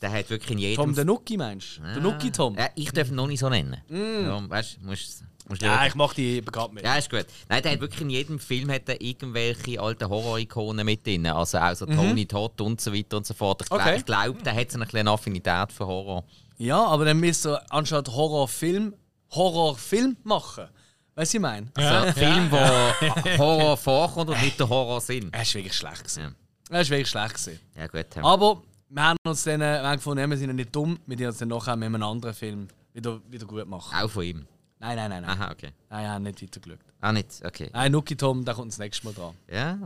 Der 0.00 0.12
hat 0.12 0.28
wirklich 0.30 0.50
in 0.50 0.58
jedem. 0.58 0.76
Tom 0.76 0.94
der 0.94 1.04
Nuki 1.04 1.36
meinst 1.36 1.78
du? 1.78 1.82
Der 1.82 2.00
Nuki 2.00 2.30
Tom? 2.30 2.56
Ja, 2.58 2.68
ich 2.74 2.90
darf 2.92 3.08
ihn 3.08 3.14
noch 3.14 3.26
nicht 3.26 3.40
so 3.40 3.48
nennen. 3.48 3.80
Ja, 3.88 4.48
weißt 4.50 4.78
du, 4.82 4.86
musst, 4.86 5.24
musst 5.48 5.62
Ja, 5.62 5.76
schauen. 5.78 5.86
ich 5.88 5.94
mach 5.94 6.12
die 6.14 6.40
bekannt 6.42 6.74
mit. 6.74 6.84
Ja, 6.84 6.96
ist 6.96 7.08
gut. 7.08 7.24
Nein, 7.48 7.62
der 7.62 7.72
hat 7.72 7.80
wirklich 7.80 8.00
in 8.02 8.10
jedem 8.10 8.38
Film 8.38 8.70
hat 8.70 8.88
er 8.88 9.00
irgendwelche 9.00 9.80
alten 9.80 10.08
Horror-Ikonen 10.08 10.84
mit 10.84 11.06
drin. 11.06 11.26
Also 11.26 11.56
auch 11.58 11.74
so 11.74 11.86
Tony 11.86 12.26
Todd 12.26 12.60
und 12.60 12.80
so 12.82 12.92
weiter 12.92 13.16
und 13.16 13.26
so 13.26 13.32
fort. 13.34 13.62
Ich, 13.62 13.70
Mhm. 13.70 13.76
Okay. 13.76 14.02
glaube, 14.04 14.42
der 14.42 14.54
hat 14.54 14.70
so 14.70 14.78
eine 14.78 14.86
kleine 14.86 15.10
Affinität 15.10 15.72
für 15.72 15.86
Horror. 15.86 16.24
Ja, 16.56 16.84
aber 16.86 17.04
dann 17.04 17.18
müsst 17.18 17.46
ihr 17.46 17.60
anstatt 17.72 18.08
Horrorfilm 18.08 18.94
Horrorfilm 19.32 20.16
machen. 20.22 20.64
Weißt 20.64 20.70
du, 21.14 21.16
was 21.16 21.34
ich 21.34 21.40
meine? 21.40 21.70
Also 21.74 21.94
ein 22.06 22.14
Film, 22.14 22.50
wo 22.50 23.38
Horror 23.38 23.76
vorkommt 23.76 24.30
und 24.30 24.40
nicht 24.40 24.58
der 24.58 24.68
Horror 24.68 25.00
sind. 25.00 25.34
Er 25.34 25.42
ist 25.42 25.54
wirklich 25.54 25.74
schlecht 25.74 25.98
gewesen. 26.04 26.20
Ja. 26.22 26.30
Er 26.76 26.80
ist 26.80 26.90
wirklich 26.90 27.08
schlecht 27.08 27.34
gewesen. 27.34 27.60
Ja, 27.76 27.86
gut. 27.86 28.06
Ja. 28.16 28.22
Aber 28.24 28.62
wir 28.88 29.02
haben 29.02 29.16
uns 29.26 29.44
dann 29.44 29.60
wir 29.60 29.82
haben 29.82 29.96
gefunden, 29.96 30.30
wir 30.30 30.36
sind 30.36 30.48
ja 30.48 30.54
nicht 30.54 30.74
dumm, 30.74 30.98
wir 31.06 31.16
haben 31.16 31.26
uns 31.26 31.38
dann 31.38 31.48
nachher 31.48 31.76
mit 31.76 31.86
einem 31.86 32.02
anderen 32.02 32.34
Film 32.34 32.68
wieder, 32.92 33.20
wieder 33.28 33.46
gut 33.46 33.66
machen. 33.66 33.96
Auch 33.96 34.10
von 34.10 34.22
ihm. 34.24 34.46
Nein, 34.78 34.96
nein, 34.96 35.10
nein, 35.10 35.22
nein. 35.22 35.30
Aha, 35.40 35.50
okay. 35.52 35.70
Nein, 35.88 36.02
wir 36.04 36.10
haben 36.10 36.22
nicht 36.24 36.42
weitergeschaut. 36.42 36.78
Ah, 37.00 37.12
nicht? 37.12 37.44
Okay. 37.44 37.70
Nein, 37.72 37.92
Nuki 37.92 38.16
Tom, 38.16 38.44
der 38.44 38.54
kommt 38.54 38.70
das 38.72 38.78
nächste 38.78 39.06
Mal 39.06 39.14
dran. 39.14 39.34
Ja, 39.50 39.78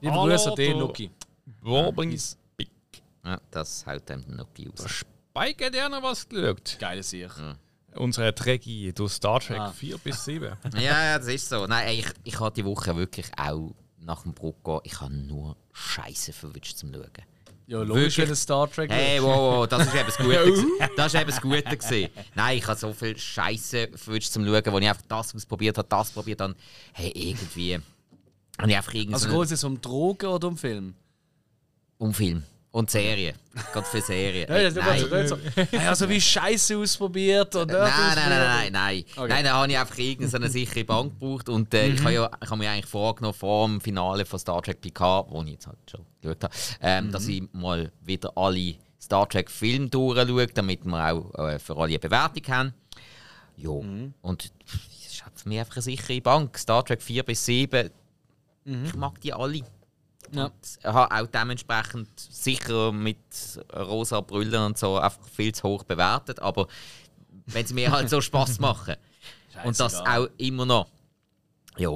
Liebe 0.00 0.14
Grüße 0.14 0.50
an 0.50 0.54
dich, 0.56 0.72
du- 0.72 0.78
Nuki. 0.78 1.10
Warbings 1.62 2.36
Big. 2.56 2.70
ja 3.24 3.40
das 3.50 3.86
haut 3.86 4.10
einem 4.10 4.24
noch 4.36 4.48
aus. 4.74 5.04
Ja 5.72 5.88
noch 5.88 6.02
was 6.02 6.28
geschaut. 6.28 6.76
Geile 6.78 7.02
Sicht. 7.02 7.30
Unsere 7.94 8.34
Trägie 8.34 8.92
durch 8.92 9.12
Star 9.12 9.40
Trek 9.40 9.58
Ah. 9.58 9.72
4 9.72 9.98
bis 9.98 10.24
7. 10.24 10.52
Ja, 10.74 10.80
ja, 10.80 11.18
das 11.18 11.28
ist 11.28 11.48
so. 11.48 11.66
Nein, 11.66 11.88
ey, 11.88 11.98
ich, 12.00 12.06
ich 12.24 12.40
habe 12.40 12.54
die 12.54 12.64
Woche 12.64 12.94
wirklich 12.96 13.26
auch 13.36 13.74
nach 14.00 14.22
dem 14.22 14.34
Bruck 14.34 14.62
gehen, 14.64 14.80
ich 14.84 15.00
habe 15.00 15.12
nur 15.14 15.56
Scheiße 15.72 16.32
verwünscht 16.32 16.76
zum 16.76 16.92
Schauen. 16.92 17.10
Ja, 17.66 17.82
logisch, 17.82 18.16
wenn 18.18 18.34
Star 18.34 18.70
Trek 18.70 18.90
Hey, 18.90 19.22
wow, 19.22 19.36
wow, 19.58 19.66
das 19.68 19.86
ist 19.88 19.94
eben 19.94 20.06
das 20.06 20.16
Gute. 20.18 20.66
das 20.96 21.06
ist 21.14 21.20
eben 21.20 21.30
das 21.30 21.40
Gute 21.40 21.62
gewesen. 21.76 22.08
Nein, 22.34 22.58
ich 22.58 22.66
habe 22.66 22.78
so 22.78 22.92
viel 22.94 23.18
Scheiße 23.18 23.88
verwünscht 23.94 24.32
zum 24.32 24.46
Schauen, 24.46 24.62
wo 24.72 24.78
ich 24.78 24.88
einfach 24.88 25.02
das 25.08 25.34
ausprobiert 25.34 25.76
habe, 25.76 25.88
das 25.88 26.10
probiert 26.10 26.40
habe. 26.40 26.54
Hey, 26.92 27.10
irgendwie. 27.14 27.74
Und 28.60 28.68
ich 28.70 28.76
einfach 28.76 28.94
irgendwie 28.94 29.14
Also 29.14 29.28
so 29.28 29.34
geht 29.36 29.44
es 29.46 29.50
jetzt 29.50 29.64
um 29.64 29.80
Drogen 29.80 30.26
oder 30.26 30.48
um 30.48 30.56
Film? 30.56 30.94
um 31.98 32.14
Film 32.14 32.44
und 32.70 32.90
Serien. 32.90 33.34
Gerade 33.72 33.86
für 33.86 34.00
Serien. 34.00 34.48
Ja, 34.48 34.62
das 34.62 34.76
ist 34.76 35.10
Nein. 35.10 35.20
nicht 35.20 35.28
so. 35.28 35.38
Hey, 35.70 35.86
also 35.86 36.08
wie 36.08 36.20
Scheiße 36.20 36.76
ausprobiert 36.76 37.54
und 37.56 37.70
Nein, 37.70 37.80
nein, 37.80 38.14
nein, 38.16 38.40
nein, 38.40 38.72
nein. 38.72 39.04
Okay. 39.16 39.28
Nein, 39.28 39.44
da 39.44 39.52
habe 39.54 39.72
ich 39.72 39.78
einfach 39.78 39.98
irgendeine 39.98 40.48
sichere 40.48 40.84
Bank 40.84 41.18
gebraucht. 41.18 41.48
Und 41.48 41.72
äh, 41.74 41.88
ich 41.88 42.00
habe 42.00 42.12
ja, 42.12 42.30
ich 42.42 42.50
habe 42.50 42.58
mir 42.58 42.70
eigentlich 42.70 42.86
vorgenommen, 42.86 43.34
vor 43.34 43.66
dem 43.66 43.80
Finale 43.80 44.24
von 44.24 44.38
Star 44.38 44.62
Trek 44.62 44.80
Picard, 44.80 45.30
wo 45.30 45.42
ich 45.42 45.52
jetzt 45.52 45.66
halt 45.66 45.78
schon 45.90 46.04
geschaut 46.20 46.44
habe, 46.44 46.54
ähm, 46.82 47.10
dass 47.10 47.26
ich 47.26 47.42
mal 47.52 47.90
wieder 48.02 48.32
alle 48.36 48.74
Star 49.00 49.28
Trek 49.28 49.50
Filme 49.50 49.88
durchschaue, 49.88 50.46
damit 50.48 50.84
wir 50.84 51.12
auch 51.12 51.34
äh, 51.48 51.58
für 51.58 51.76
alle 51.76 51.86
eine 51.86 51.98
Bewertung 51.98 52.54
haben. 52.54 52.74
Ja, 53.56 53.70
und 53.70 54.52
das 54.66 55.10
ist 55.12 55.24
halt 55.24 55.40
für 55.40 55.48
mich 55.48 55.58
einfach 55.58 55.76
eine 55.76 55.82
sichere 55.82 56.20
Bank. 56.20 56.56
Star 56.58 56.84
Trek 56.84 57.02
4 57.02 57.22
bis 57.24 57.44
7, 57.44 57.90
ich 58.64 58.94
mag 58.94 59.20
die 59.20 59.32
alle. 59.32 59.62
Ja. 60.32 60.50
Ich 60.78 60.84
habe 60.84 61.14
auch 61.14 61.26
dementsprechend 61.26 62.08
sicher 62.18 62.92
mit 62.92 63.18
rosa 63.74 64.20
Brüllen 64.20 64.62
und 64.62 64.78
so 64.78 64.96
einfach 64.98 65.26
viel 65.28 65.54
zu 65.54 65.64
hoch 65.68 65.84
bewertet, 65.84 66.40
aber 66.40 66.66
wenn 67.46 67.66
sie 67.66 67.74
mir 67.74 67.90
halt 67.90 68.10
so 68.10 68.20
Spaß 68.20 68.58
machen 68.60 68.96
und 69.64 69.78
das 69.78 69.94
auch 70.00 70.28
immer 70.36 70.66
noch, 70.66 70.88
ja, 71.76 71.90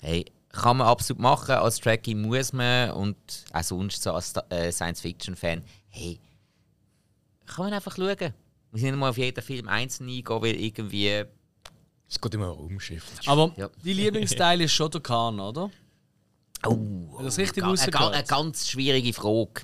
hey, 0.00 0.24
kann 0.50 0.78
man 0.78 0.86
absolut 0.86 1.20
machen 1.20 1.54
als 1.56 1.78
Trekkie 1.80 2.14
muss 2.14 2.52
man 2.52 2.90
und 2.92 3.16
auch 3.52 3.62
sonst 3.62 4.02
so 4.02 4.12
als 4.12 4.34
äh, 4.50 4.72
Science-Fiction-Fan, 4.72 5.62
hey, 5.88 6.18
kann 7.46 7.66
man 7.66 7.74
einfach 7.74 7.94
schauen. 7.94 8.16
Wir 8.18 8.80
sind 8.80 8.90
nicht 8.90 8.96
mal 8.98 9.10
auf 9.10 9.18
jeden 9.18 9.42
Film 9.42 9.68
einzeln 9.68 10.08
eingehen, 10.08 10.42
weil 10.42 10.54
irgendwie. 10.56 11.24
Es 12.08 12.20
geht 12.20 12.34
immer 12.34 12.52
um 12.56 12.70
Raumschiff. 12.72 13.04
Aber 13.26 13.52
Ja. 13.56 13.68
die 13.82 13.92
Lieblingsteil 13.94 14.60
ist 14.60 14.72
schon 14.72 14.90
der 14.90 15.00
Khan, 15.00 15.40
oder? 15.40 15.70
Oh, 16.68 17.22
das 17.22 17.38
richtig 17.38 17.62
eine, 17.62 17.72
rausgehört? 17.72 18.14
eine 18.14 18.24
ganz 18.24 18.68
schwierige 18.68 19.12
Frage. 19.12 19.62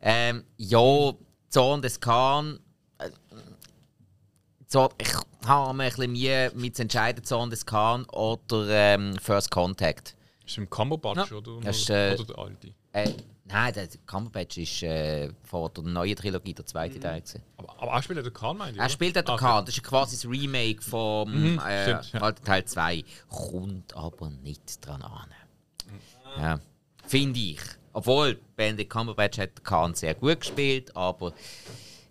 Ähm, 0.00 0.44
ja, 0.56 1.12
Zorn 1.48 1.82
des 1.82 2.00
Khan. 2.00 2.60
Äh, 2.98 3.10
so, 4.68 4.90
ich 4.98 5.12
habe 5.46 5.70
ein 5.70 5.78
bisschen 5.90 6.12
Mühe 6.12 6.52
mit 6.54 6.76
zu 6.76 6.82
entscheiden, 6.82 7.22
Zorn 7.24 7.50
des 7.50 7.64
Khan 7.64 8.04
oder 8.06 8.68
ähm, 8.68 9.16
First 9.20 9.50
Contact. 9.50 10.14
Ist 10.44 10.58
im 10.58 10.68
Cumberbatch 10.68 11.30
Ja. 11.30 11.36
oder, 11.36 11.60
Das 11.60 11.76
ist, 11.78 11.90
äh, 11.90 12.14
oder 12.18 12.24
der 12.24 12.38
alte? 12.38 12.74
Äh, 12.92 13.12
nein, 13.44 13.72
der 13.74 13.88
Cumberbatch 14.06 14.58
ist 14.58 14.82
äh, 14.82 15.30
von 15.44 15.70
der 15.74 15.84
neuen 15.84 16.16
Trilogie 16.16 16.54
der 16.54 16.64
Mhm. 16.64 16.68
zweite 16.68 17.00
Teil. 17.00 17.20
gewesen. 17.20 17.42
Aber, 17.56 17.80
aber 17.80 17.92
er 17.92 18.02
spielt 18.02 18.16
ja 18.18 18.22
den 18.22 18.32
Khan, 18.32 18.56
meine 18.56 18.72
ich. 18.72 18.78
Er 18.78 18.88
spielt 18.88 19.16
auch 19.18 19.22
den 19.22 19.30
Ah, 19.34 19.36
Khan, 19.38 19.64
das 19.66 19.76
ist 19.76 19.82
quasi 19.84 20.16
das 20.16 20.24
Remake 20.30 20.82
vom 20.82 21.30
Mhm, 21.32 21.58
äh, 21.60 21.82
stimmt, 22.00 22.12
ja. 22.12 22.20
alten 22.22 22.44
Teil 22.44 22.64
2. 22.64 23.04
Kommt 23.28 23.96
aber 23.96 24.30
nicht 24.30 24.84
dran 24.86 25.02
an. 25.02 25.28
Mhm. 26.36 26.42
Ja, 26.42 26.60
finde 27.06 27.38
ich. 27.40 27.60
Obwohl, 27.92 28.38
Benedict 28.56 28.90
Cumberbatch 28.90 29.38
hat 29.38 29.64
Khan 29.64 29.94
sehr 29.94 30.14
gut 30.14 30.40
gespielt, 30.40 30.94
aber 30.96 31.32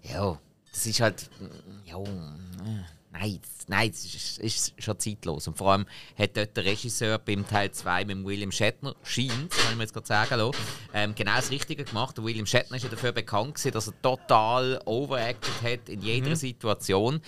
ja, 0.01 0.39
das 0.71 0.85
ist 0.85 0.99
halt. 0.99 1.29
mm, 1.39 1.87
Ja, 1.87 1.99
äh, 1.99 2.83
nein, 3.11 3.39
nein, 3.67 3.91
das 3.91 4.03
ist, 4.05 4.39
ist 4.39 4.73
schon 4.83 4.99
zeitlos. 4.99 5.47
Und 5.47 5.57
vor 5.57 5.71
allem 5.71 5.85
hat 6.17 6.35
dort 6.35 6.57
der 6.57 6.65
Regisseur 6.65 7.19
beim 7.19 7.47
Teil 7.47 7.69
2 7.71 8.05
mit 8.05 8.25
William 8.25 8.51
Shatner, 8.51 8.95
scheint, 9.03 9.51
kann 9.51 9.71
ich 9.71 9.75
mir 9.77 9.83
jetzt 9.83 9.93
gerade 9.93 10.07
sagen 10.07 10.35
lassen, 10.39 10.57
ähm, 10.93 11.13
genau 11.15 11.35
das 11.35 11.51
Richtige 11.51 11.83
gemacht. 11.83 12.17
Der 12.17 12.23
William 12.23 12.45
Shatner 12.47 12.77
ist 12.77 12.83
ja 12.83 12.89
dafür 12.89 13.11
bekannt, 13.11 13.55
gewesen, 13.55 13.71
dass 13.71 13.87
er 13.87 14.01
total 14.01 14.81
overacted 14.85 15.61
hat 15.61 15.87
in 15.89 16.01
jeder 16.01 16.35
Situation. 16.35 17.21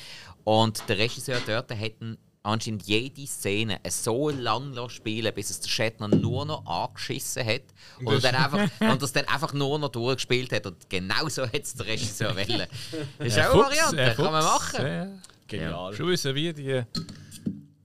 Und 0.43 0.87
der 0.89 0.97
Regisseur 0.97 1.39
dort 1.45 1.71
hat 1.71 1.91
ihn 2.01 2.17
anscheinend 2.47 2.83
jede 2.83 3.25
Szene 3.27 3.79
so 3.89 4.29
lang 4.29 4.73
spielen, 4.89 5.33
bis 5.33 5.49
es 5.49 5.59
der 5.59 5.69
Shatner 5.69 6.07
nur 6.07 6.45
noch 6.45 6.65
angeschissen 6.65 7.45
hat 7.45 7.61
und, 8.03 8.23
dann 8.23 8.35
einfach, 8.35 8.69
und 8.91 9.01
das 9.01 9.11
dann 9.13 9.25
einfach 9.27 9.53
nur 9.53 9.77
noch 9.79 9.89
durchgespielt 9.89 10.51
hat. 10.53 10.65
Und 10.65 10.89
genau 10.89 11.27
so 11.29 11.43
hat 11.43 11.53
es 11.63 11.73
der 11.75 11.85
Regisseur 11.87 12.35
wollen. 12.35 12.67
Das 13.17 13.27
ist 13.27 13.37
Herr 13.37 13.51
auch 13.51 13.53
eine 13.53 13.63
Fuchs, 13.63 13.77
Variante, 13.77 13.97
Herr 14.03 14.15
kann 14.15 14.31
man 14.31 14.41
Fuchs, 14.43 14.73
machen. 14.73 14.85
Ja. 14.87 15.07
Genial. 15.47 15.93
Schon 15.93 16.07
wissen 16.09 16.35
wir 16.35 16.53
die 16.53 16.83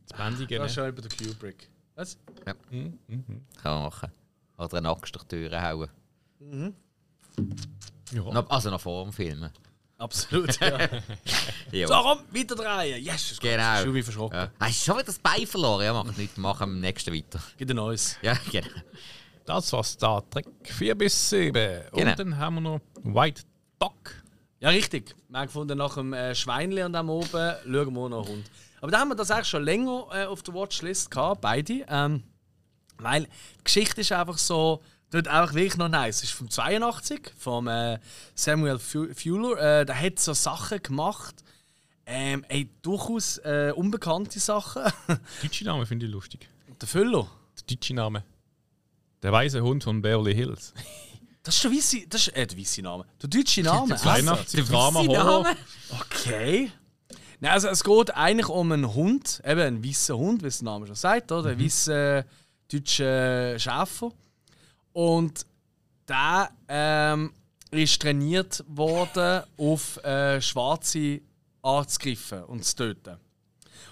das 0.08 0.18
Bändige. 0.18 0.58
Das 0.58 0.66
ist 0.70 0.74
schon 0.74 0.88
über 0.88 1.02
den 1.02 1.10
Kubrick. 1.10 1.68
Was? 1.94 2.18
Kann 2.44 2.56
man 3.64 3.82
machen. 3.82 4.10
Oder 4.58 4.78
eine 4.78 4.88
Axt 4.88 5.14
durch 5.14 5.24
die 5.24 5.36
Türe 5.36 5.62
hauen. 5.62 5.88
Ja. 8.12 8.22
Noch- 8.32 8.50
Also 8.50 8.70
noch 8.70 8.80
vor 8.80 9.04
dem 9.04 9.12
Filmen. 9.12 9.50
Absolut, 10.02 10.60
ja. 10.60 10.78
Ja. 11.72 11.86
so, 11.86 11.94
komm, 11.94 12.18
weiter 12.30 12.54
drehen. 12.54 13.02
Yes, 13.02 13.32
ist 13.32 13.40
gut. 13.40 13.50
Genau. 13.50 13.82
Schon 13.82 13.94
wie 13.94 14.02
verschrocken. 14.02 14.38
Ja. 14.38 14.50
Hast 14.60 14.80
du 14.80 14.84
schon 14.84 14.94
wieder 14.96 15.06
das 15.06 15.18
Bein 15.18 15.46
verloren? 15.46 15.84
Ja, 15.84 15.92
macht 15.94 16.18
nichts. 16.18 16.36
Machen 16.36 16.58
wir 16.58 16.64
am 16.64 16.80
nächsten 16.80 17.14
weiter. 17.14 17.40
Gibt 17.56 17.70
ein 17.70 17.76
neues. 17.76 18.16
Ja, 18.20 18.36
genau. 18.50 18.66
Das 19.46 19.72
war 19.72 19.82
Star 19.84 20.28
Trek 20.28 20.46
4 20.64 20.94
bis 20.96 21.30
7. 21.30 21.52
Genau. 21.92 22.10
Und 22.10 22.18
dann 22.18 22.38
haben 22.38 22.54
wir 22.56 22.60
noch 22.60 22.80
White 23.02 23.42
Dog. 23.78 24.14
Ja, 24.60 24.68
richtig. 24.68 25.14
Wir 25.28 25.38
haben 25.38 25.46
gefunden, 25.46 25.78
nach 25.78 25.94
dem 25.94 26.12
äh, 26.12 26.34
Schweinli 26.34 26.82
und 26.82 26.92
dem 26.92 27.08
oben 27.08 27.54
schauen 27.64 27.94
wir 27.94 28.08
noch 28.08 28.26
einen 28.26 28.28
Hund. 28.28 28.50
Aber 28.80 28.90
da 28.90 28.98
haben 29.00 29.08
wir 29.08 29.14
das 29.14 29.30
eigentlich 29.30 29.48
schon 29.48 29.64
länger 29.64 30.06
äh, 30.12 30.24
auf 30.24 30.42
der 30.42 30.54
Watchlist 30.54 31.10
gehabt, 31.10 31.40
beide. 31.40 31.84
Ähm, 31.88 32.22
weil 32.98 33.24
die 33.24 33.64
Geschichte 33.64 34.00
ist 34.02 34.12
einfach 34.12 34.38
so, 34.38 34.82
dort 35.12 35.28
einfach 35.28 35.54
wirklich 35.54 35.76
noch 35.76 35.88
nice. 35.88 36.16
Es 36.16 36.24
ist 36.24 36.32
vom 36.32 36.50
82, 36.50 37.32
vom 37.38 37.68
äh, 37.68 37.98
Samuel 38.34 38.78
Fu- 38.80 39.14
Fuller. 39.14 39.80
Äh, 39.80 39.86
der 39.86 40.00
hat 40.00 40.18
so 40.18 40.32
Sachen 40.32 40.82
gemacht, 40.82 41.36
ähm, 42.06 42.44
ey, 42.48 42.68
durchaus 42.82 43.38
äh, 43.38 43.72
unbekannte 43.76 44.40
Sachen. 44.40 44.82
Deutsche 45.42 45.64
Name 45.64 45.86
finde 45.86 46.06
ich 46.06 46.12
lustig. 46.12 46.48
der 46.80 46.88
Füller. 46.88 47.28
Der 47.58 47.76
deutsche 47.76 47.94
Name. 47.94 48.24
Der 49.22 49.30
weiße 49.30 49.62
Hund 49.62 49.84
von 49.84 50.02
Beverly 50.02 50.34
Hills. 50.34 50.74
Das 51.44 51.56
ist 51.56 51.64
der 51.64 51.72
weisse, 51.72 52.06
das 52.08 52.28
ist, 52.28 52.36
äh, 52.36 52.46
der 52.46 52.56
weisse 52.56 52.82
Name. 52.82 53.04
Der 53.20 53.28
deutsche 53.28 53.62
Name. 53.64 53.94
Also, 53.94 54.04
82 54.04 54.64
Drama 54.64 55.00
Horror. 55.00 55.46
Okay. 56.00 56.70
Nein, 57.40 57.50
also 57.50 57.66
es 57.66 57.82
geht 57.82 58.14
eigentlich 58.14 58.48
um 58.48 58.70
einen 58.70 58.94
Hund, 58.94 59.42
eben 59.44 59.60
einen 59.60 59.84
weißen 59.84 60.16
Hund, 60.16 60.44
wie 60.44 60.46
es 60.46 60.58
der 60.58 60.66
Name 60.66 60.86
schon 60.86 60.94
sagt, 60.94 61.32
oder? 61.32 61.50
Ein 61.50 61.60
weißer 61.60 62.24
deutscher 62.70 63.58
Schäfer. 63.58 64.12
Und 64.92 65.46
der 66.08 66.50
ähm, 66.68 67.32
ist 67.70 68.02
trainiert 68.02 68.64
worden, 68.68 69.42
auf 69.56 69.96
äh, 70.04 70.40
Schwarze 70.40 71.20
anzugreifen 71.62 72.44
und 72.44 72.64
zu 72.64 72.76
töten. 72.76 73.16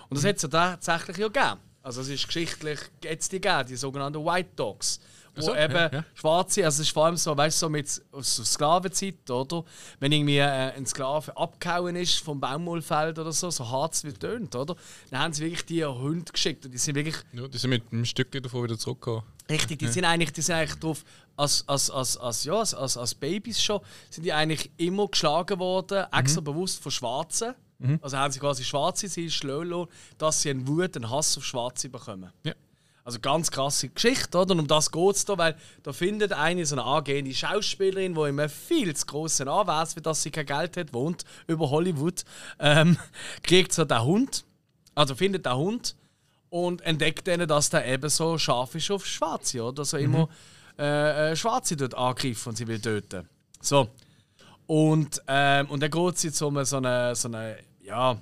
Und 0.09 0.17
das 0.17 0.25
hat 0.25 0.37
es 0.37 0.43
ja 0.43 0.49
tatsächlich 0.49 1.17
ja 1.19 1.29
gegeben. 1.29 1.61
Also 1.83 2.03
es 2.03 2.09
ist 2.09 2.27
geschichtlich 2.27 2.79
jetzt 3.03 3.33
die 3.33 3.41
gegeben, 3.41 3.67
die 3.69 3.77
sogenannten 3.77 4.25
White 4.25 4.51
Dogs. 4.57 5.01
Wo 5.35 5.43
so, 5.43 5.55
eben 5.55 5.73
ja, 5.73 5.91
ja. 5.93 6.05
Schwarze, 6.15 6.65
also 6.65 6.83
es 6.83 6.89
ist 6.89 6.93
vor 6.93 7.07
allem 7.07 7.17
so, 7.17 7.37
weißt 7.37 7.63
du, 7.63 7.67
so 7.67 7.71
mit 7.71 7.89
so 7.89 8.45
Sklavenzeit, 8.45 9.31
oder? 9.31 9.65
Wenn 10.01 10.11
irgendwie 10.11 10.39
äh, 10.39 10.73
ein 10.75 10.85
Sklave 10.87 11.37
abgehauen 11.37 11.95
ist 11.95 12.19
vom 12.19 12.41
Baumwollfeld 12.41 13.19
oder 13.19 13.31
so, 13.33 13.49
so 13.51 13.71
hart 13.71 13.95
es 13.95 14.05
wie 14.05 14.13
tönt, 14.13 14.57
oder? 14.57 14.75
Dann 15.11 15.21
haben 15.21 15.33
sie 15.33 15.45
wirklich 15.45 15.65
die 15.65 15.85
Hunde 15.85 16.31
geschickt 16.33 16.65
und 16.65 16.73
die 16.73 16.79
sind 16.79 16.97
wirklich 16.97 17.17
Ja, 17.33 17.47
die 17.47 17.59
sind 17.59 17.71
mit 17.71 17.85
einem 17.93 18.05
Stück 18.05 18.33
davon 18.33 18.65
wieder 18.65 18.77
zurückgekommen. 18.77 19.23
Richtig, 19.51 19.79
die 19.81 19.89
sind 19.89 20.05
eigentlich, 20.05 20.33
die 20.33 20.43
sind 20.43 20.55
eigentlich 20.55 20.79
drauf, 20.79 21.05
als, 21.37 21.65
als, 21.67 21.91
als, 21.91 22.17
als, 22.17 22.45
ja, 22.45 22.55
als, 22.55 22.75
als, 22.75 22.97
als 22.97 23.15
Babys 23.15 23.63
schon, 23.63 23.81
sind 24.09 24.25
die 24.25 24.33
eigentlich 24.33 24.71
immer 24.77 25.09
geschlagen 25.09 25.59
worden, 25.59 26.07
extra 26.13 26.41
bewusst 26.41 26.83
von 26.83 26.93
Schwarzen. 26.93 27.55
Also 28.03 28.19
haben 28.19 28.33
sie 28.33 28.41
quasi 28.41 28.63
Schwarze, 28.63 29.09
sie 29.09 29.31
schlölo, 29.31 29.89
dass 30.19 30.43
sie 30.43 30.51
einen 30.51 30.69
Wut, 30.69 30.97
einen 30.97 31.11
Hass 31.11 31.37
auf 31.39 31.45
Schwarze 31.45 31.89
bekommen. 31.89 32.31
Ja. 32.45 32.53
Also 33.05 33.19
ganz 33.19 33.51
krasse 33.51 33.89
Geschichte, 33.89 34.37
oder? 34.37 34.53
Und 34.53 34.61
um 34.61 34.67
das 34.67 34.93
geht 34.93 35.17
es 35.17 35.25
da, 35.25 35.39
weil 35.39 35.57
da 35.83 35.93
findet 35.93 36.33
eine 36.33 36.67
so 36.67 36.75
eine 36.75 36.85
angehende 36.85 37.35
Schauspielerin, 37.35 38.15
die 38.15 38.21
einem 38.21 38.49
viel 38.51 38.95
zu 38.95 39.07
grossen 39.07 39.49
Anwesen, 39.49 39.95
für 39.95 40.03
das 40.03 40.23
sie 40.23 40.31
kein 40.31 40.45
Geld 40.45 40.77
hat, 40.77 40.93
wohnt 40.93 41.25
über 41.47 41.71
Hollywood, 41.71 42.25
ähm, 42.59 42.99
kriegt 43.43 43.73
so 43.73 43.87
den 43.87 44.05
Hund, 44.05 44.45
also 44.95 45.15
findet 45.15 45.47
den 45.47 45.55
Hund 45.55 45.97
und 46.51 46.83
entdeckt 46.83 47.27
dann, 47.29 47.49
dass 47.49 47.71
der 47.71 47.87
eben 47.87 48.11
so 48.11 48.37
scharf 48.37 48.75
ist 48.75 48.91
auf 48.91 49.07
Schwarze, 49.07 49.63
oder? 49.63 49.85
So 49.85 49.97
immer 49.97 50.29
äh, 50.79 51.31
äh, 51.31 51.37
Schwarze 51.37 51.77
dort 51.77 51.95
angreifen 51.95 52.49
und 52.51 52.57
sie 52.57 52.67
will 52.67 52.81
töten. 52.81 53.29
So. 53.61 53.89
Und, 54.67 55.23
ähm, 55.27 55.69
und 55.69 55.83
dann 55.83 55.91
geht 55.91 56.15
es 56.17 56.23
jetzt 56.25 56.43
um 56.43 56.63
so 56.65 56.79
eine, 56.79 57.15
so 57.15 57.29
eine, 57.29 57.59
ja, 57.83 58.19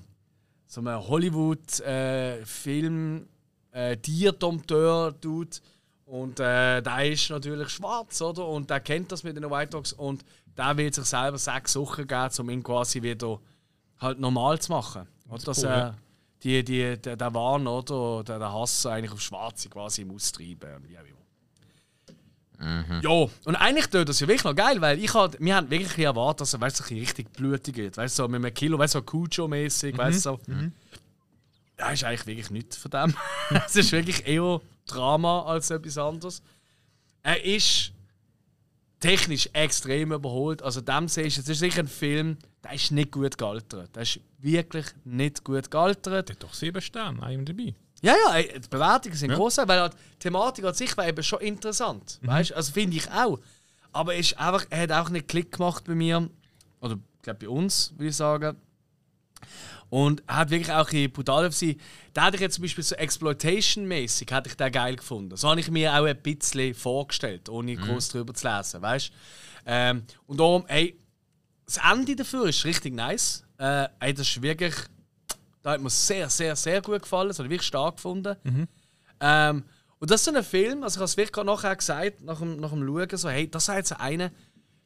so 0.66 0.80
einen 0.80 1.08
Hollywood-Film, 1.08 3.28
äh, 3.72 3.96
Tierdompteur 3.96 5.20
tut. 5.20 5.60
Und 6.04 6.40
äh, 6.40 6.80
der 6.80 7.12
ist 7.12 7.28
natürlich 7.28 7.68
schwarz, 7.68 8.22
oder? 8.22 8.46
Und 8.46 8.70
der 8.70 8.80
kennt 8.80 9.12
das 9.12 9.24
mit 9.24 9.36
den 9.36 9.50
White 9.50 9.72
Dogs 9.72 9.92
und 9.92 10.24
der 10.56 10.74
will 10.76 10.92
sich 10.92 11.04
selber 11.04 11.38
sechs 11.38 11.76
Wochen 11.76 12.06
geben, 12.06 12.30
um 12.38 12.50
ihn 12.50 12.62
quasi 12.62 13.02
wieder 13.02 13.38
halt 13.98 14.18
normal 14.18 14.58
zu 14.58 14.72
machen. 14.72 15.06
Cool, 15.30 15.38
er 15.64 15.78
ja. 15.78 15.94
Die, 16.42 16.64
die, 16.64 16.96
der, 16.96 17.16
der 17.16 17.34
Wahn 17.34 17.66
oder 17.66 18.22
der, 18.24 18.38
der 18.38 18.52
Hass 18.52 18.86
eigentlich 18.86 19.12
auf 19.12 19.20
Schwarze 19.20 19.68
quasi 19.68 20.02
im 20.02 20.12
Austreiben 20.12 20.76
und 20.76 20.88
wie 20.88 20.98
auch 20.98 21.02
immer. 21.02 21.18
Ja, 23.02 23.30
und 23.44 23.56
eigentlich 23.56 23.86
tut 23.86 24.08
das 24.08 24.18
ja 24.18 24.26
wirklich 24.26 24.42
noch 24.42 24.54
geil, 24.54 24.80
weil 24.80 24.98
ich 24.98 25.14
halt, 25.14 25.36
wir 25.38 25.54
haben 25.54 25.70
wirklich 25.70 26.04
erwartet, 26.04 26.40
dass 26.40 26.54
er 26.54 26.60
weißt, 26.60 26.90
richtig 26.90 27.32
blutig 27.32 27.74
geht. 27.74 27.96
Weißt 27.96 28.18
du, 28.18 28.24
so 28.24 28.28
mit 28.28 28.44
einem 28.44 28.52
Kilo, 28.52 28.76
weißt 28.76 28.96
du, 28.96 28.98
so 28.98 29.04
Cujo-mäßig, 29.04 29.96
weißt 29.96 30.26
du, 30.26 30.30
so. 30.30 30.40
Ja, 31.78 31.90
ist 31.90 32.02
eigentlich 32.02 32.26
wirklich 32.26 32.50
nichts 32.50 32.76
von 32.76 32.90
dem. 32.90 33.14
es 33.66 33.76
ist 33.76 33.92
wirklich 33.92 34.26
eher 34.26 34.60
Drama 34.86 35.42
als 35.42 35.70
etwas 35.70 35.98
anderes. 35.98 36.42
Er 37.22 37.44
ist 37.44 37.92
technisch 38.98 39.48
extrem 39.52 40.12
überholt. 40.12 40.62
Also 40.62 40.80
dem 40.80 41.06
siehst 41.06 41.36
du, 41.36 41.40
es 41.42 41.48
ist 41.48 41.58
sicher 41.60 41.80
ein 41.80 41.88
Film, 41.88 42.38
der 42.68 42.74
ist 42.74 42.90
nicht 42.92 43.10
gut 43.12 43.38
gealtert. 43.38 43.94
Der 43.96 44.02
ist 44.02 44.20
wirklich 44.38 44.86
nicht 45.04 45.42
gut 45.42 45.70
gealtert. 45.70 46.28
Der 46.28 46.34
hat 46.36 46.42
doch 46.42 46.52
7 46.54 46.80
Sterne, 46.80 47.22
einem 47.22 47.44
dabei. 47.44 47.74
Ja, 48.02 48.14
ja, 48.26 48.42
die 48.42 48.68
Bewertungen 48.68 49.16
sind 49.16 49.30
Ja. 49.30 49.36
groß, 49.36 49.58
weil 49.58 49.80
halt 49.80 49.94
die 49.94 50.18
Thematik 50.20 50.64
an 50.64 50.74
sich 50.74 50.96
war 50.96 51.08
eben 51.08 51.22
schon 51.22 51.40
interessant. 51.40 52.18
Weißt? 52.22 52.52
Also 52.52 52.72
finde 52.72 52.96
ich 52.96 53.10
auch. 53.10 53.40
Aber 53.92 54.14
er, 54.14 54.20
ist 54.20 54.38
einfach, 54.38 54.66
er 54.70 54.82
hat 54.82 54.92
auch 54.92 55.08
nicht 55.10 55.26
Klick 55.28 55.52
gemacht 55.52 55.84
bei 55.84 55.94
mir. 55.94 56.28
Oder 56.80 56.94
ich 57.16 57.22
glaube 57.22 57.40
bei 57.46 57.48
uns, 57.48 57.92
würde 57.96 58.08
ich 58.10 58.16
sagen. 58.16 58.56
Und 59.90 60.22
er 60.26 60.36
hat 60.36 60.50
wirklich 60.50 60.70
auch 60.72 60.90
ein 60.92 61.10
brutal 61.10 61.46
auf 61.46 61.54
sie. 61.54 61.78
Da 62.12 62.26
hätte 62.26 62.36
ich 62.36 62.42
jetzt 62.42 62.56
zum 62.56 62.62
Beispiel 62.62 62.84
so 62.84 62.94
Exploitation-mäßig 62.94 64.30
hätte 64.30 64.48
ich 64.50 64.56
den 64.56 64.70
geil 64.70 64.96
gefunden. 64.96 65.36
So 65.36 65.48
habe 65.48 65.60
ich 65.60 65.70
mir 65.70 65.92
auch 65.94 66.04
ein 66.04 66.16
bisschen 66.22 66.74
vorgestellt, 66.74 67.48
ohne 67.48 67.74
groß 67.74 68.10
drüber 68.10 68.34
zu 68.34 68.46
lesen. 68.46 68.82
Weißt? 68.82 69.10
Ähm, 69.66 70.02
und 70.26 70.38
darum, 70.38 70.64
hey, 70.68 70.98
das 71.68 71.78
Ende 71.92 72.16
dafür 72.16 72.46
ist 72.46 72.64
richtig 72.64 72.94
nice. 72.94 73.44
Äh, 73.58 73.88
ey, 74.00 74.14
das 74.14 74.26
ist 74.26 74.40
wirklich. 74.40 74.74
Da 75.62 75.72
hat 75.72 75.80
mir 75.82 75.90
sehr, 75.90 76.30
sehr, 76.30 76.56
sehr 76.56 76.80
gut 76.80 77.02
gefallen. 77.02 77.28
Das 77.28 77.38
habe 77.38 77.46
ich 77.46 77.50
wirklich 77.50 77.66
stark 77.66 77.96
gefunden. 77.96 78.36
Ähm, 79.20 79.64
und 79.98 80.10
das 80.10 80.20
ist 80.20 80.24
so 80.24 80.32
ein 80.32 80.44
Film, 80.44 80.82
also 80.82 80.94
ich 80.94 80.98
habe 80.98 81.04
es 81.04 81.16
wirklich 81.16 81.32
gerade 81.32 81.46
nachher 81.46 81.76
gesagt, 81.76 82.22
nach 82.22 82.38
dem, 82.38 82.58
nach 82.60 82.70
dem 82.70 82.86
Schauen, 82.86 83.16
so, 83.18 83.28
hey, 83.28 83.50
das 83.50 83.68
ist 83.68 83.74
jetzt 83.74 84.00
eine, 84.00 84.32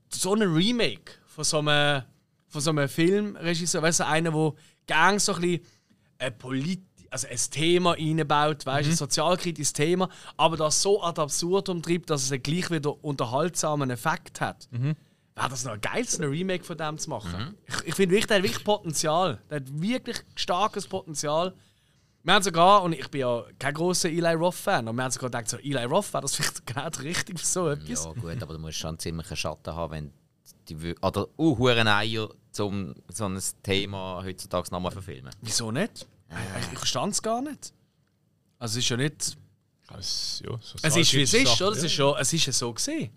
so 0.09 0.35
ein 0.35 0.43
Remake 0.43 1.13
von 1.27 1.45
so 1.45 1.59
einem, 1.59 2.03
von 2.49 2.61
so 2.61 2.71
einem 2.71 2.89
Filmregisseur, 2.89 3.83
weißt 3.83 4.01
du, 4.01 4.07
einer, 4.07 4.31
der 4.33 4.53
gerne 4.87 5.21
so 5.21 5.35
ein 5.35 5.41
bisschen 5.43 5.67
ein 6.19 6.39
Polit 6.39 6.83
also 7.11 7.29
ein 7.29 7.37
Thema 7.51 7.93
einbaut, 7.93 8.65
weißt 8.65 8.87
du, 8.89 8.93
ein 8.93 8.97
sozialkritisches 8.97 9.75
Thema, 9.75 10.09
aber 10.39 10.57
das 10.57 10.81
so 10.81 11.03
ad 11.03 11.21
absurdum 11.21 11.83
treibt, 11.83 12.09
dass 12.09 12.31
es 12.31 12.43
gleich 12.43 12.71
wieder 12.71 13.05
unterhaltsamen 13.05 13.91
Effekt 13.91 14.41
hat. 14.41 14.67
Wäre 15.35 15.49
das 15.49 15.65
noch 15.65 15.81
geil, 15.81 16.05
so 16.05 16.23
ein 16.23 16.29
Remake 16.29 16.63
von 16.63 16.77
dem 16.77 16.99
zu 16.99 17.09
machen? 17.09 17.57
Ich, 17.67 17.89
ich 17.89 17.95
finde 17.95 18.15
wirklich, 18.15 18.27
der 18.27 18.37
hat 18.39 18.45
wirklich 18.45 18.65
Potenzial. 18.65 19.41
Der 19.49 19.57
hat 19.61 19.81
wirklich 19.81 20.19
starkes 20.35 20.87
Potenzial. 20.87 21.55
Wir 22.23 22.35
haben 22.35 22.43
sogar, 22.43 22.83
und 22.83 22.93
ich 22.93 23.11
bin 23.11 23.23
ja 23.23 23.45
kein 23.59 23.75
großer 23.75 24.09
Eli 24.09 24.35
Roth-Fan, 24.35 24.87
und 24.87 24.95
wir 24.95 25.03
haben 25.03 25.11
sogar 25.11 25.31
gedacht, 25.31 25.49
so, 25.49 25.57
Eli 25.57 25.85
Roth 25.85 26.13
wäre 26.13 26.23
das 26.23 26.37
vielleicht 26.37 26.67
genau 26.67 26.87
richtig 27.03 27.41
für 27.41 27.47
so 27.47 27.69
etwas. 27.69 28.05
Ja, 28.05 28.13
gut, 28.13 28.43
aber 28.43 28.53
du 28.53 28.61
musst 28.61 28.79
schon 28.79 28.99
ziemlich 28.99 29.27
einen 29.29 29.37
Schatten 29.37 29.75
haben, 29.75 29.93
wenn 29.93 30.13
die. 30.69 30.95
Oder 31.01 31.27
uh, 31.39 31.59
huren 31.59 31.89
Eier, 31.89 32.29
um 32.59 32.95
so 33.09 33.27
ein 33.27 33.41
Thema 33.63 34.23
heutzutage 34.23 34.71
nochmal 34.71 34.93
verfilmen. 34.93 35.35
Wieso 35.41 35.73
nicht? 35.73 36.07
Ich, 36.29 36.73
ich 36.73 36.79
verstand 36.79 37.15
es 37.15 37.23
gar 37.23 37.43
nicht. 37.43 37.73
Also 38.59 38.79
es 38.79 38.85
ist 38.85 38.89
ja 38.89 38.97
nicht... 38.97 39.37
Es, 39.99 40.43
ja, 40.45 40.59
so 40.61 40.79
Es 40.83 40.97
ist 40.97 41.13
wie 41.13 41.23
es 41.23 41.35
ist, 41.35 41.61
oder? 41.61 41.73
Es 41.73 41.79
ja. 41.79 41.87
ist, 41.87 41.93
schon, 41.93 42.17
es 42.19 42.33
ist 42.33 42.47
ja 42.47 42.53
so 42.53 42.73
gesehen. 42.73 43.11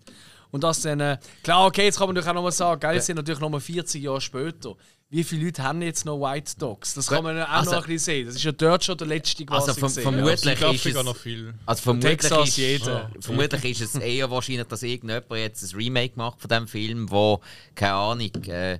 Und 0.50 0.62
das 0.64 0.80
dann... 0.82 1.00
Äh, 1.00 1.18
klar, 1.42 1.66
okay, 1.66 1.84
jetzt 1.84 1.98
kann 1.98 2.06
man 2.08 2.14
natürlich 2.14 2.30
auch 2.30 2.34
nochmal 2.34 2.52
sagen, 2.52 2.80
geil, 2.80 2.96
es 2.98 3.06
sind 3.06 3.16
natürlich 3.16 3.40
nochmal 3.40 3.60
40 3.60 4.02
Jahre 4.02 4.20
später. 4.20 4.74
Wie 5.08 5.22
viele 5.22 5.44
Leute 5.46 5.62
haben 5.62 5.82
jetzt 5.82 6.04
noch 6.04 6.18
White 6.20 6.54
Dogs? 6.58 6.94
Das 6.94 7.06
kann 7.06 7.22
man 7.22 7.36
ja 7.36 7.44
auch 7.44 7.48
Also- 7.50 7.70
noch 7.72 7.82
ein 7.82 7.88
bisschen 7.88 7.98
sehen. 8.04 8.26
Das 8.26 8.34
ist 8.36 8.42
ja 8.44 8.50
dort 8.52 8.82
schon 8.84 8.96
der 8.98 9.06
letzte, 9.06 9.44
was 9.48 9.68
Also 9.68 9.86
ich 9.86 10.02
vom-. 10.02 10.16
Mut- 10.20 10.44
Ja, 10.44 10.56
Vermutlich 10.56 10.86
ist 10.86 10.96
es- 10.96 11.04
noch 11.04 11.16
viel. 11.16 11.54
Also 11.64 11.82
vermutlich 11.82 12.16
Texas 12.18 12.48
ist, 12.48 12.56
jeder. 12.56 13.10
vermutlich 13.20 13.64
ist 13.64 13.94
es 13.94 14.00
eher 14.00 14.30
wahrscheinlich, 14.30 14.66
dass 14.66 14.82
irgendjemand 14.82 15.30
jetzt 15.30 15.62
ein 15.62 15.76
Remake 15.76 16.12
macht 16.16 16.40
von 16.40 16.48
dem 16.48 16.66
Film, 16.66 17.08
wo, 17.10 17.40
keine 17.76 17.92
Ahnung, 17.94 18.30
äh, 18.48 18.78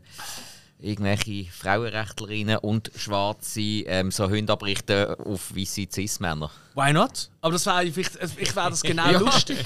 irgendwelche 0.80 1.51
Frauenrechtlerinnen 1.52 2.59
und 2.59 2.90
Schwarze 2.97 3.60
ähm, 3.60 4.10
so 4.10 4.28
Hunde 4.28 4.52
abrichten 4.52 5.14
auf 5.24 5.55
weiße 5.56 5.86
Cis-Männer. 5.93 6.51
Why 6.74 6.93
not? 6.93 7.30
Aber 7.40 7.52
das 7.52 7.64
wäre 7.66 7.90
vielleicht, 7.93 8.18
ich 8.38 8.55
wäre 8.56 8.70
das 8.70 8.82
genau 8.82 9.10
Ja. 9.10 9.18
lustig. 9.20 9.59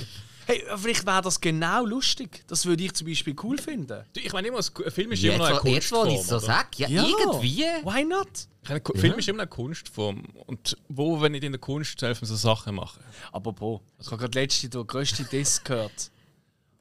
Hey, 0.51 0.65
vielleicht 0.77 1.07
wäre 1.07 1.23
das 1.23 1.41
genau 1.41 1.85
lustig. 1.85 2.45
Das 2.49 2.67
würde 2.67 2.83
ich 2.85 2.93
zum 2.95 3.07
Beispiel 3.07 3.35
cool 3.43 3.59
finden. 3.59 4.05
Du, 4.13 4.21
Ich 4.21 4.33
meine 4.33 4.49
immer, 4.49 4.59
ein 4.59 4.91
Film 4.91 5.13
ist 5.13 5.23
immer 5.25 5.39
noch 5.39 5.47
eine 5.47 5.63
wo- 5.63 5.69
jetzt 5.69 5.93
wo 5.93 6.03
Kunstform. 6.03 6.09
ich 6.09 6.23
so 6.27 6.39
sage, 6.39 6.69
ja, 6.77 6.89
irgendwie. 6.89 7.59
Why 7.85 8.05
not? 8.05 8.29
Ich 8.63 8.69
meine, 8.69 8.81
Ku- 8.81 8.97
Film 8.99 9.19
ist 9.19 9.29
immer 9.29 9.43
eine 9.43 9.49
Kunstform. 9.49 10.25
Und 10.47 10.77
wo, 10.89 11.21
wenn 11.21 11.33
nicht 11.33 11.45
in 11.45 11.53
der 11.53 11.61
Kunst, 11.61 12.01
dürfen 12.03 12.25
so 12.27 12.37
Sachen 12.37 12.75
machen? 12.75 13.03
Apropos, 13.33 13.81
ich 14.01 14.07
habe 14.07 14.17
gerade 14.19 14.39
letzte 14.39 14.69
den 14.69 14.87
grössten 14.87 15.29
Diss 15.31 15.63
gehört. 15.65 16.11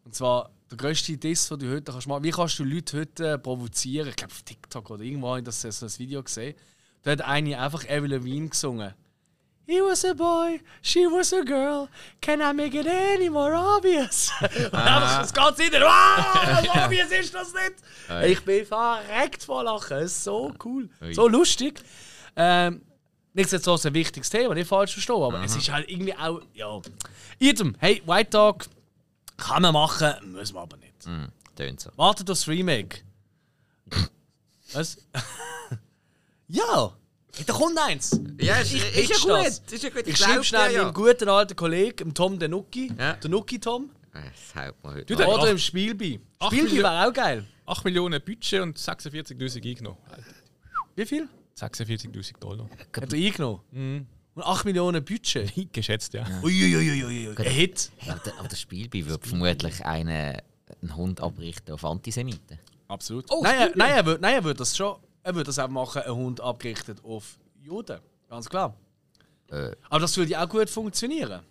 Und 0.03 0.15
zwar 0.15 0.49
der 0.69 0.77
grösste 0.77 1.17
Diss, 1.17 1.47
den 1.49 1.59
du 1.59 1.71
heute 1.71 1.91
kannst 1.91 2.07
machen. 2.07 2.23
Wie 2.23 2.31
kannst 2.31 2.57
du 2.59 2.63
Leute 2.63 2.99
heute 2.99 3.33
äh, 3.33 3.37
provozieren? 3.37 4.09
Ich 4.09 4.15
glaube 4.15 4.31
auf 4.33 4.41
TikTok 4.43 4.89
oder 4.89 5.03
irgendwo 5.03 5.29
habe 5.29 5.39
ich 5.39 5.45
das 5.45 5.61
so 5.61 5.85
ein 5.85 5.99
Video 5.99 6.21
gesehen. 6.23 6.55
Da 7.03 7.11
hat 7.11 7.21
eine 7.21 7.59
einfach 7.59 7.83
Avril 7.87 8.11
Lavigne 8.11 8.49
gesungen. 8.49 8.93
He 9.69 9.81
was 9.81 10.03
a 10.03 10.15
boy, 10.15 10.61
she 10.81 11.05
was 11.05 11.31
a 11.31 11.43
girl. 11.43 11.89
Can 12.21 12.41
I 12.41 12.53
make 12.53 12.73
it 12.73 12.87
any 12.87 13.29
more 13.29 13.53
obvious? 13.53 14.31
Und 14.41 14.73
einfach 14.73 15.19
das 15.19 15.31
ganze 15.31 15.63
Internet. 15.65 15.87
Wow, 15.87 16.63
so 16.63 16.71
obvious 16.85 17.11
ist 17.11 17.35
das 17.35 17.53
nicht. 17.53 18.25
Ich 18.31 18.43
bin 18.43 18.65
verreckt 18.65 19.43
vor 19.43 19.63
Lachen. 19.63 19.97
Es 19.97 20.13
ist 20.13 20.23
so 20.23 20.51
cool. 20.65 20.89
Ui. 21.03 21.13
So 21.13 21.27
lustig. 21.27 21.83
Ähm, 22.35 22.81
Nichtsdestotrotz 23.33 23.85
ein 23.85 23.93
wichtiges 23.93 24.31
Thema, 24.31 24.55
nicht 24.55 24.67
falsch 24.67 24.93
verstehen, 24.93 25.21
aber 25.21 25.43
es 25.43 25.55
ist 25.55 25.71
halt 25.71 25.87
irgendwie 25.87 26.15
auch, 26.15 26.41
ja. 26.55 26.81
Idem, 27.37 27.75
hey, 27.77 28.01
White 28.07 28.31
Dog 28.31 28.65
kann 29.37 29.61
man 29.61 29.73
machen, 29.73 30.33
muss 30.33 30.51
man 30.51 30.63
aber 30.63 30.77
nicht. 30.77 31.05
Hm, 31.05 31.27
tönt 31.55 31.79
so. 31.79 31.91
Wartet 31.95 32.27
aufs 32.31 32.47
Remake. 32.47 33.01
Was? 34.73 34.97
ja, 36.47 36.91
da 37.45 37.53
kommt 37.53 37.77
eins. 37.79 38.19
Ja, 38.39 38.57
ist, 38.57 38.73
Ich 38.73 38.83
ist, 38.83 38.93
pitch 38.93 39.09
ja 39.09 39.17
gut. 39.37 39.45
das. 39.47 39.59
Ist 39.71 39.83
ja 39.83 39.89
gut. 39.89 40.07
Ich 40.07 40.15
glaub 40.15 40.29
schreibe 40.29 40.43
schnell 40.43 40.71
dir, 40.71 40.83
meinem 40.83 40.93
guten 40.93 41.29
alten 41.29 41.55
Kollegen, 41.55 42.13
Tom 42.13 42.39
Denucki, 42.39 42.91
Ja. 42.97 43.13
der 43.13 43.29
Nuki 43.29 43.59
Tom, 43.59 43.89
Das 44.13 44.23
haut 44.65 44.83
mir 44.83 44.93
heute. 44.93 45.05
Du, 45.05 45.15
der- 45.15 45.27
oder 45.29 45.43
Ach. 45.43 45.47
im 45.51 45.57
Spielbi. 45.57 46.19
Spielbi 46.45 46.77
wäre 46.77 47.07
auch 47.07 47.13
geil. 47.13 47.45
8 47.65 47.85
Millionen 47.85 48.21
Budget 48.23 48.61
und 48.61 48.77
46.000 48.77 49.63
eingenommen. 49.67 49.97
Wie 50.95 51.05
viel? 51.05 51.27
46.000 51.55 52.39
Dollar. 52.39 52.67
Hat 52.95 53.13
er 53.13 53.17
eingenommen? 53.19 54.07
Und 54.35 54.43
8 54.43 54.65
Millionen 54.65 55.03
Budget. 55.03 55.51
Geschätzt, 55.73 56.13
ja. 56.13 56.25
Uiuiuiui, 56.43 57.29
ein 57.37 57.43
Hit. 57.45 57.91
Hey, 57.97 58.11
aber, 58.11 58.19
der, 58.21 58.39
aber 58.39 58.47
das 58.47 58.59
Spielbein 58.61 59.05
wird 59.05 59.27
vermutlich 59.27 59.85
einen, 59.85 60.37
einen 60.81 60.95
Hund 60.95 61.21
abrichten 61.21 61.73
auf 61.73 61.83
Antisemiten. 61.85 62.57
Absolut. 62.87 63.25
Oh, 63.29 63.41
nein, 63.43 63.53
er, 63.55 63.61
Spielbi. 63.69 63.79
nein, 63.79 63.91
er 63.91 64.05
würde 64.05 64.21
nein, 64.21 64.33
er 64.35 64.43
würd 64.43 64.59
das 64.59 64.75
schon. 64.75 64.95
Er 65.29 65.35
würde 65.35 65.45
das 65.45 65.59
auch 65.59 65.67
machen, 65.67 66.01
einen 66.01 66.15
Hund 66.15 66.41
abgerichtet 66.41 67.05
auf 67.05 67.37
Juden. 67.61 67.99
Ganz 68.27 68.49
klar. 68.49 68.75
Äh. 69.51 69.75
Aber 69.87 69.99
das 69.99 70.17
würde 70.17 70.31
ja 70.31 70.43
auch 70.43 70.49
gut 70.49 70.67
funktionieren. 70.71 71.43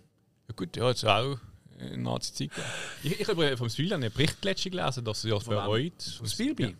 Ja 0.48 0.54
gut, 0.56 0.76
ja, 0.76 0.88
jetzt 0.88 1.04
auch 1.04 1.38
in 1.78 2.02
Nazi-Zeit. 2.02 2.50
Ich, 3.04 3.20
ich 3.20 3.28
habe 3.28 3.56
vom 3.56 3.68
Südland 3.68 4.02
einen 4.02 4.12
Bericht 4.12 4.44
letztens 4.44 4.72
gelesen, 4.72 5.04
dass 5.04 5.24
er 5.24 5.30
ja 5.30 5.38
bereut. 5.38 6.02
Vom 6.02 6.26
Spielby. 6.26 6.74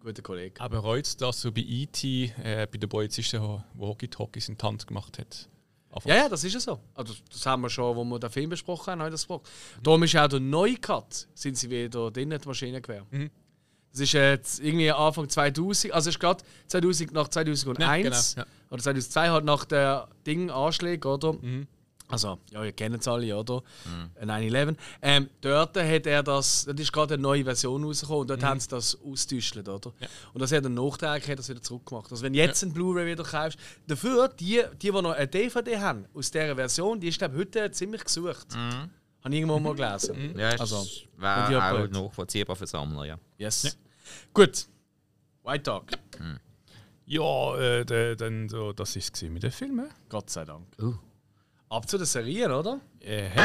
Guter 0.00 0.22
Kollege. 0.22 0.58
Er 0.58 0.70
bereut, 0.70 1.20
dass 1.20 1.44
er 1.44 1.50
bei 1.50 1.60
E.T. 1.60 2.32
Äh, 2.42 2.66
bei 2.66 2.78
den 2.78 2.88
Polizisten 2.88 3.62
Walkie-Talkies 3.74 4.48
in 4.48 4.56
die 4.56 4.64
Hand 4.64 4.86
gemacht 4.86 5.18
hat. 5.18 5.50
Ja, 6.06 6.16
ja, 6.16 6.28
das 6.30 6.44
ist 6.44 6.54
ja 6.54 6.60
so. 6.60 6.80
Also, 6.94 7.12
das 7.30 7.44
haben 7.44 7.60
wir 7.60 7.68
schon, 7.68 7.94
wo 7.94 8.04
wir 8.04 8.18
den 8.18 8.30
Film 8.30 8.48
besprochen 8.48 8.92
haben, 8.92 9.00
habe 9.00 9.10
ich 9.10 9.12
das 9.12 9.20
gesprochen. 9.20 9.44
Darum 9.82 10.02
ist 10.02 10.16
auch 10.16 10.28
der 10.28 10.40
Neucut, 10.40 11.28
sind 11.34 11.58
sie 11.58 11.68
wieder 11.68 12.10
drin, 12.10 12.30
das 12.30 12.46
Maschinengewehr. 12.46 13.04
Mhm. 13.10 13.30
Das 13.92 14.00
ist 14.00 14.12
jetzt 14.12 14.60
irgendwie 14.60 14.90
Anfang 14.92 15.28
2000, 15.28 15.92
also 15.92 16.08
es 16.08 16.16
ist 16.16 16.20
gerade 16.20 16.44
2000 16.66 17.12
nach 17.12 17.28
2001 17.28 17.78
Ja, 17.78 17.96
genau, 17.96 18.16
ja. 18.36 18.46
oder 18.70 18.82
2002 18.82 19.28
halt 19.30 19.44
nach 19.44 19.64
der 19.64 20.08
Ding 20.26 20.50
Anschläge, 20.50 21.08
oder? 21.08 21.32
Mhm. 21.32 21.66
Also, 22.10 22.38
ja, 22.50 22.64
ihr 22.64 22.72
kennt 22.72 22.98
es 22.98 23.06
alle, 23.06 23.36
oder? 23.36 23.62
Äh, 24.18 24.24
9-11. 24.24 24.76
Ähm, 25.02 25.28
dort 25.42 25.76
hat 25.76 26.06
er 26.06 26.22
das, 26.22 26.64
das 26.64 26.80
ist 26.80 26.90
gerade 26.90 27.14
eine 27.14 27.22
neue 27.22 27.44
Version 27.44 27.84
rausgekommen 27.84 28.22
und 28.22 28.30
dort 28.30 28.42
haben 28.42 28.58
sie 28.58 28.68
das 28.68 28.96
ausgetäuscht, 29.04 29.58
oder? 29.58 29.92
Und 30.32 30.40
das 30.40 30.50
hat 30.50 30.64
einen 30.64 30.74
Nachträglich 30.74 31.30
hat 31.30 31.38
das 31.38 31.50
wieder 31.50 31.60
zurückgemacht. 31.60 32.10
Also, 32.10 32.22
wenn 32.24 32.32
du 32.32 32.38
jetzt 32.38 32.62
ein 32.62 32.72
Blu-ray 32.72 33.06
wieder 33.06 33.24
kaufst, 33.24 33.58
dafür, 33.86 34.28
die, 34.28 34.62
die, 34.80 34.90
die 34.90 34.90
noch 34.90 35.10
eine 35.10 35.28
DVD 35.28 35.78
haben 35.78 36.06
aus 36.14 36.30
dieser 36.30 36.54
Version, 36.54 36.98
die 36.98 37.08
ist, 37.08 37.18
glaube 37.18 37.34
ich, 37.34 37.40
heute 37.40 37.70
ziemlich 37.72 38.02
gesucht. 38.04 38.56
Habe 39.28 39.34
ich 39.36 39.40
irgendwo 39.42 39.58
mal 39.58 39.74
gelesen. 39.74 40.38
Ja, 40.38 40.48
Also, 40.58 40.86
wäre 41.18 41.58
auch 41.58 41.62
Upload. 41.62 42.00
nachvollziehbar 42.02 42.56
für 42.56 42.66
Sammler, 42.66 43.04
ja. 43.04 43.18
Yes. 43.36 43.76
Gut. 44.32 44.66
White 45.44 45.64
Dog. 45.64 45.84
Ja, 47.04 47.56
äh, 47.58 48.16
dann 48.16 48.48
so, 48.48 48.72
das 48.72 48.96
war 48.96 49.02
es 49.12 49.22
mit 49.22 49.42
den 49.42 49.50
Filmen. 49.52 49.90
Gott 50.08 50.30
sei 50.30 50.46
Dank. 50.46 50.66
Uh. 50.80 50.94
Ab 51.68 51.86
zu 51.88 51.98
den 51.98 52.06
Serien, 52.06 52.50
oder? 52.52 52.80
Äh, 53.00 53.28
hä? 53.28 53.40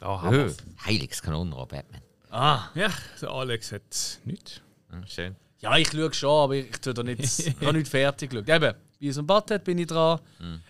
da 0.00 0.22
haben 0.22 0.32
Äh, 0.34 0.46
wir 0.46 0.54
Heiliges 0.86 1.20
Kanonenrohr, 1.22 1.66
Batman. 1.66 2.00
Ah. 2.30 2.68
Ja, 2.76 2.88
der 3.20 3.30
Alex 3.30 3.72
hat 3.72 4.20
nichts. 4.24 4.60
Hm, 4.90 5.04
schön. 5.08 5.36
Ja, 5.58 5.76
ich 5.76 5.88
schaue 5.90 6.14
schon, 6.14 6.30
aber 6.44 6.54
ich 6.54 6.70
tue 6.80 6.94
da 6.94 7.02
nicht, 7.02 7.20
ich 7.20 7.56
habe 7.60 7.72
nicht 7.72 7.88
fertig 7.88 8.30
geschaut. 8.30 8.48
Eben, 8.48 8.74
wie 9.00 9.08
es 9.08 9.18
ein 9.18 9.26
Butthead 9.26 9.64
bin 9.64 9.78
ich 9.78 9.88
dran. 9.88 10.20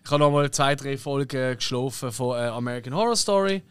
Ich 0.03 0.11
habe 0.11 0.19
noch 0.21 0.31
mal 0.31 0.51
zwei, 0.51 0.75
drei 0.77 0.97
Folgen 0.97 1.57
geschlafen 1.59 2.11
von 2.11 2.39
äh, 2.39 2.49
American 2.49 2.95
Horror 2.95 3.17
Story. 3.17 3.63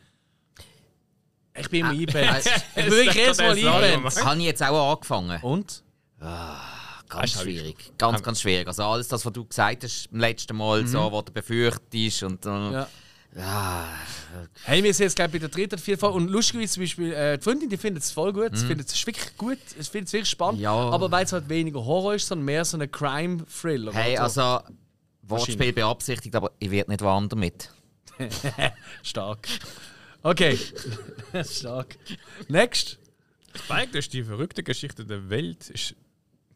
Ich 1.59 1.69
bin 1.69 1.81
immer 1.81 1.89
eingebannt. 1.91 2.45
Ich 2.45 2.83
bin 2.83 2.91
wirklich 2.91 3.15
jedes 3.15 3.37
Mal 3.39 3.55
so, 3.57 4.23
Habe 4.25 4.37
ich 4.39 4.43
jetzt 4.45 4.63
auch 4.63 4.91
angefangen. 4.93 5.41
Und? 5.41 5.83
Ganz 6.19 7.33
Hast 7.33 7.35
du- 7.35 7.39
schwierig. 7.43 7.91
Ganz, 7.97 8.23
ganz 8.23 8.41
schwierig. 8.41 8.67
Also 8.67 8.83
alles 8.83 9.07
das, 9.09 9.25
was 9.25 9.33
du 9.33 9.43
gesagt 9.45 9.83
hast 9.83 10.09
beim 10.11 10.21
letzten 10.21 10.55
Mal, 10.55 10.87
so, 10.87 11.11
was 11.11 11.25
du 11.25 11.31
befürchtest 11.33 12.23
und 12.23 12.45
äh, 12.45 12.49
Ja. 12.49 12.87
ah, 13.37 13.83
Hey, 14.63 14.81
wir 14.81 14.93
sind 14.93 15.05
jetzt 15.07 15.15
glaube 15.17 15.27
ich 15.29 15.33
bei 15.33 15.39
der 15.39 15.49
dritten 15.49 15.77
vierten 15.77 15.99
Folge. 15.99 16.15
Und 16.17 16.29
lustigerweise 16.29 16.73
zum 16.75 16.83
Beispiel, 16.83 17.11
äh, 17.11 17.37
die 17.37 17.43
Freundin, 17.43 17.69
die 17.69 17.75
findet 17.77 18.03
es 18.03 18.11
voll 18.11 18.31
gut. 18.31 18.55
Sie 18.55 18.65
findet 18.65 18.87
es 18.87 19.05
wirklich 19.05 19.35
gut. 19.37 19.57
Sie 19.67 19.83
findet 19.83 20.07
es 20.07 20.13
wirklich 20.13 20.29
spannend. 20.29 20.61
Ja. 20.61 20.71
Aber 20.73 21.11
weil 21.11 21.25
es 21.25 21.33
halt 21.33 21.49
weniger 21.49 21.83
Horror 21.83 22.15
ist, 22.15 22.27
sondern 22.27 22.45
mehr 22.45 22.63
so 22.63 22.77
ein 22.77 22.89
Crime-Thriller. 22.89 23.91
Hey, 23.93 24.17
also 24.17 24.61
Wortspiel 25.23 25.73
beabsichtigt, 25.73 26.33
aber 26.35 26.51
ich 26.59 26.71
werde 26.71 26.91
nicht 26.91 27.01
warm 27.01 27.27
damit. 27.27 27.69
Stark. 29.03 29.47
Okay. 30.23 30.57
Stark. 31.43 31.97
Next. 32.47 32.99
Spike, 33.55 33.87
das 33.87 34.05
ist 34.05 34.13
die 34.13 34.23
verrückte 34.23 34.63
Geschichte 34.63 35.05
der 35.05 35.29
Welt. 35.29 35.69
Ist, 35.69 35.95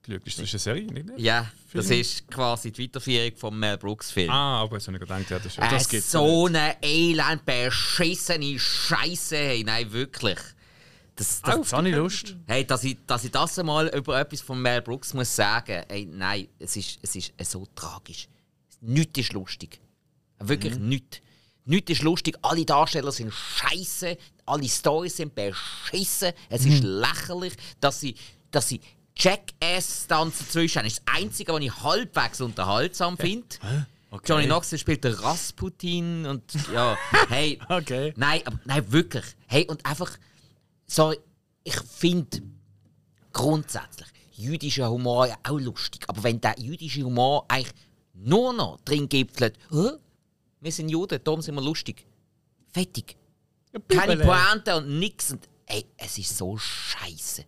ist 0.07 0.39
das 0.39 0.49
eine 0.49 0.59
Serie, 0.59 0.85
nicht? 0.85 1.09
Ja, 1.17 1.51
das 1.73 1.87
Film? 1.87 2.01
ist 2.01 2.27
quasi 2.29 2.71
die 2.71 2.83
Weiterführung 2.83 3.35
vom 3.35 3.59
Mel 3.59 3.77
Brooks 3.77 4.11
Film. 4.11 4.29
Ah, 4.29 4.61
aber 4.61 4.77
jetzt 4.77 4.87
habe 4.87 4.97
ich 4.97 5.01
gedacht, 5.01 5.29
ja, 5.29 5.39
das 5.39 5.47
ist 5.47 5.57
äh, 5.57 5.69
das 5.69 5.89
gibt's 5.89 6.11
so 6.11 6.45
eine 6.45 6.77
elend 6.81 7.45
beschissene 7.45 8.57
Scheiße, 8.57 9.35
hey, 9.35 9.63
nein, 9.63 9.91
wirklich. 9.91 10.39
Das, 11.15 11.41
das, 11.41 11.55
Jetzt 11.55 11.73
habe 11.73 11.89
ich 11.89 11.95
Lust. 11.95 12.35
Hey, 12.45 12.65
dass 12.65 12.83
ich, 12.83 12.97
dass 13.07 13.23
ich 13.23 13.31
das 13.31 13.57
einmal 13.57 13.87
über 13.87 14.19
etwas 14.19 14.41
von 14.41 14.61
Mel 14.61 14.81
Brooks 14.81 15.13
muss 15.13 15.33
sagen, 15.33 15.83
hey, 15.87 16.05
nein, 16.05 16.49
es 16.59 16.75
ist, 16.75 16.99
es 17.01 17.15
ist 17.15 17.33
so 17.43 17.65
tragisch. 17.73 18.27
Nichts 18.81 19.19
ist 19.19 19.33
lustig. 19.33 19.79
Wirklich 20.39 20.77
nichts. 20.77 21.21
Nichts 21.65 21.91
ist 21.91 22.03
lustig, 22.03 22.37
alle 22.43 22.63
Darsteller 22.65 23.11
sind 23.11 23.33
scheiße, 23.33 24.17
alle 24.45 24.67
Storys 24.69 25.17
sind 25.17 25.33
beschissen, 25.33 26.31
es 26.49 26.65
ist 26.65 26.83
lächerlich, 26.83 27.53
dass 27.79 27.99
sie, 27.99 28.15
dass 28.51 28.67
sie 28.67 28.79
Jackass 29.17 30.07
tanzen 30.07 30.45
dazwischen 30.45 30.85
ist 30.85 31.01
das 31.05 31.15
Einzige, 31.15 31.53
was 31.53 31.61
ich 31.61 31.83
halbwegs 31.83 32.41
unterhaltsam 32.41 33.17
finde. 33.17 33.47
Johnny 34.25 34.45
Knoxville 34.45 34.79
spielt 34.79 35.03
den 35.03 35.13
Rasputin 35.13 36.25
und 36.25 36.43
ja, 36.73 36.97
hey, 37.29 37.59
Okay. 37.67 38.13
nein, 38.15 38.41
aber 38.45 38.59
nein, 38.65 38.91
wirklich. 38.91 39.25
Hey, 39.47 39.65
und 39.67 39.85
einfach, 39.85 40.11
sorry, 40.85 41.17
ich 41.63 41.75
finde 41.75 42.41
grundsätzlich 43.33 44.07
jüdischer 44.31 44.89
Humor 44.89 45.27
ja 45.27 45.35
auch 45.43 45.59
lustig, 45.59 46.03
aber 46.07 46.23
wenn 46.23 46.39
der 46.41 46.55
jüdische 46.59 47.03
Humor 47.03 47.45
eigentlich 47.47 47.73
nur 48.13 48.53
noch 48.53 48.79
drin 48.81 49.09
gipfelt, 49.09 49.57
«Hä? 49.71 49.91
Wir 50.65 50.71
sind 50.71 50.89
Juden, 50.89 51.19
darum 51.23 51.41
sind 51.41 51.55
wir 51.55 51.61
lustig. 51.61 52.05
Fertig. 52.73 53.15
Keine 53.87 54.17
Bibele. 54.17 54.25
Pointe 54.25 54.75
und 54.75 54.99
nix. 54.99 55.31
Und, 55.31 55.47
ey, 55.67 55.85
es 55.95 56.17
ist 56.17 56.37
so 56.37 56.57
scheiße. 56.57 57.45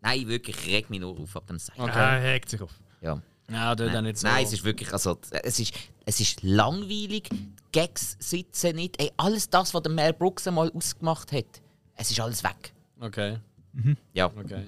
Nein, 0.00 0.28
wirklich, 0.28 0.56
ich 0.66 0.72
reg 0.72 0.90
mich 0.90 1.00
nur 1.00 1.18
auf 1.18 1.36
ab 1.36 1.46
dem 1.46 1.58
Seite. 1.58 1.80
Okay. 1.82 1.98
Er 1.98 2.20
hegt 2.34 2.48
sich 2.48 2.60
auf. 2.60 2.70
Ja. 3.00 3.20
Ja, 3.50 3.74
dort 3.74 3.92
dann 3.92 4.04
nicht 4.04 4.18
so. 4.18 4.26
Nein, 4.26 4.44
es 4.44 4.52
ist 4.54 4.64
wirklich, 4.64 4.90
also, 4.92 5.18
es 5.42 5.58
ist, 5.58 5.74
es 6.06 6.20
ist 6.20 6.42
langweilig, 6.42 7.28
die 7.30 7.52
Gags 7.72 8.16
sitzen 8.18 8.76
nicht. 8.76 8.98
Ey, 9.00 9.10
alles 9.18 9.50
das, 9.50 9.74
was 9.74 9.82
der 9.82 9.92
Mel 9.92 10.12
Brooks 10.14 10.46
einmal 10.46 10.70
ausgemacht 10.70 11.32
hat, 11.32 11.60
es 11.96 12.10
ist 12.10 12.20
alles 12.20 12.42
weg. 12.42 12.72
Okay, 13.00 13.38
Ja, 14.14 14.26
okay. 14.26 14.66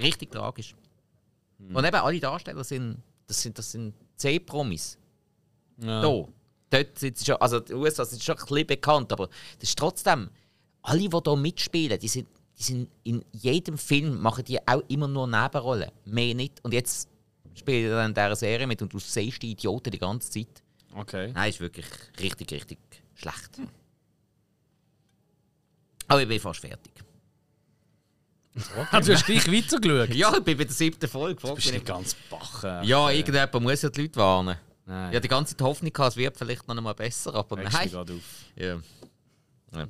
richtig 0.00 0.30
tragisch. 0.30 0.74
Und 1.58 1.84
eben 1.84 1.96
alle 1.96 2.20
Darsteller 2.20 2.62
sind, 2.64 2.98
das 3.26 3.42
sind, 3.42 3.58
das 3.58 3.72
sind 3.72 3.94
C-Promis. 4.16 4.98
Ja. 5.78 6.02
Da. 6.02 6.28
Dort 6.72 6.98
sind 6.98 7.18
sie 7.18 7.26
schon, 7.26 7.36
also 7.36 7.60
die 7.60 7.74
USA 7.74 8.04
sind 8.06 8.22
schon 8.22 8.38
ein 8.38 8.46
bisschen 8.46 8.66
bekannt, 8.66 9.12
aber 9.12 9.28
das 9.58 9.68
ist 9.68 9.78
trotzdem, 9.78 10.30
alle, 10.80 11.00
die 11.00 11.10
hier 11.10 11.36
mitspielen, 11.36 11.98
die 11.98 12.08
sind, 12.08 12.26
die 12.58 12.62
sind 12.62 12.88
in 13.04 13.22
jedem 13.32 13.76
Film, 13.76 14.22
machen 14.22 14.44
die 14.44 14.58
auch 14.66 14.82
immer 14.88 15.06
nur 15.06 15.26
Nebenrollen. 15.26 15.90
Mehr 16.06 16.34
nicht. 16.34 16.64
Und 16.64 16.72
jetzt 16.72 17.08
spielen 17.54 17.84
die 17.84 17.90
dann 17.90 18.10
in 18.10 18.14
dieser 18.14 18.36
Serie 18.36 18.66
mit 18.66 18.80
und 18.80 18.90
du 18.90 18.98
siehst 18.98 19.42
die 19.42 19.50
Idioten 19.50 19.90
die 19.90 19.98
ganze 19.98 20.30
Zeit. 20.30 20.62
Okay. 20.94 21.30
Nein, 21.34 21.50
ist 21.50 21.60
wirklich 21.60 21.86
richtig, 22.18 22.50
richtig 22.50 22.78
schlecht. 23.16 23.60
Aber 26.08 26.22
ich 26.22 26.28
bin 26.28 26.40
fast 26.40 26.60
fertig. 26.60 26.92
Ah, 28.90 29.00
du 29.00 29.12
hast 29.12 29.26
gleich 29.26 29.46
weitergeschaut. 29.46 30.08
Ja, 30.14 30.34
ich 30.36 30.44
bin 30.44 30.56
bei 30.56 30.64
der 30.64 30.72
siebten 30.72 31.08
Folge. 31.08 31.40
Du 31.46 31.54
bist 31.54 31.70
nicht 31.70 31.84
ganz 31.84 32.14
bach. 32.30 32.82
Ja, 32.82 33.10
irgendjemand 33.10 33.60
muss 33.60 33.82
ja 33.82 33.90
die 33.90 34.02
Leute 34.02 34.16
warnen. 34.16 34.56
Nein. 34.86 35.08
Hatte 35.08 35.20
die 35.20 35.28
ganze 35.28 35.56
Zeit 35.56 35.66
Hoffnung, 35.66 35.92
gehabt, 35.92 36.12
es 36.12 36.16
wird 36.16 36.36
vielleicht 36.36 36.66
noch 36.66 36.76
einmal 36.76 36.94
besser, 36.94 37.34
aber 37.34 37.56
dich 37.56 37.72
nein. 37.72 37.90
gerade 37.90 38.12
auf. 38.14 38.44
Ja. 38.56 38.80
Ja. 39.74 39.88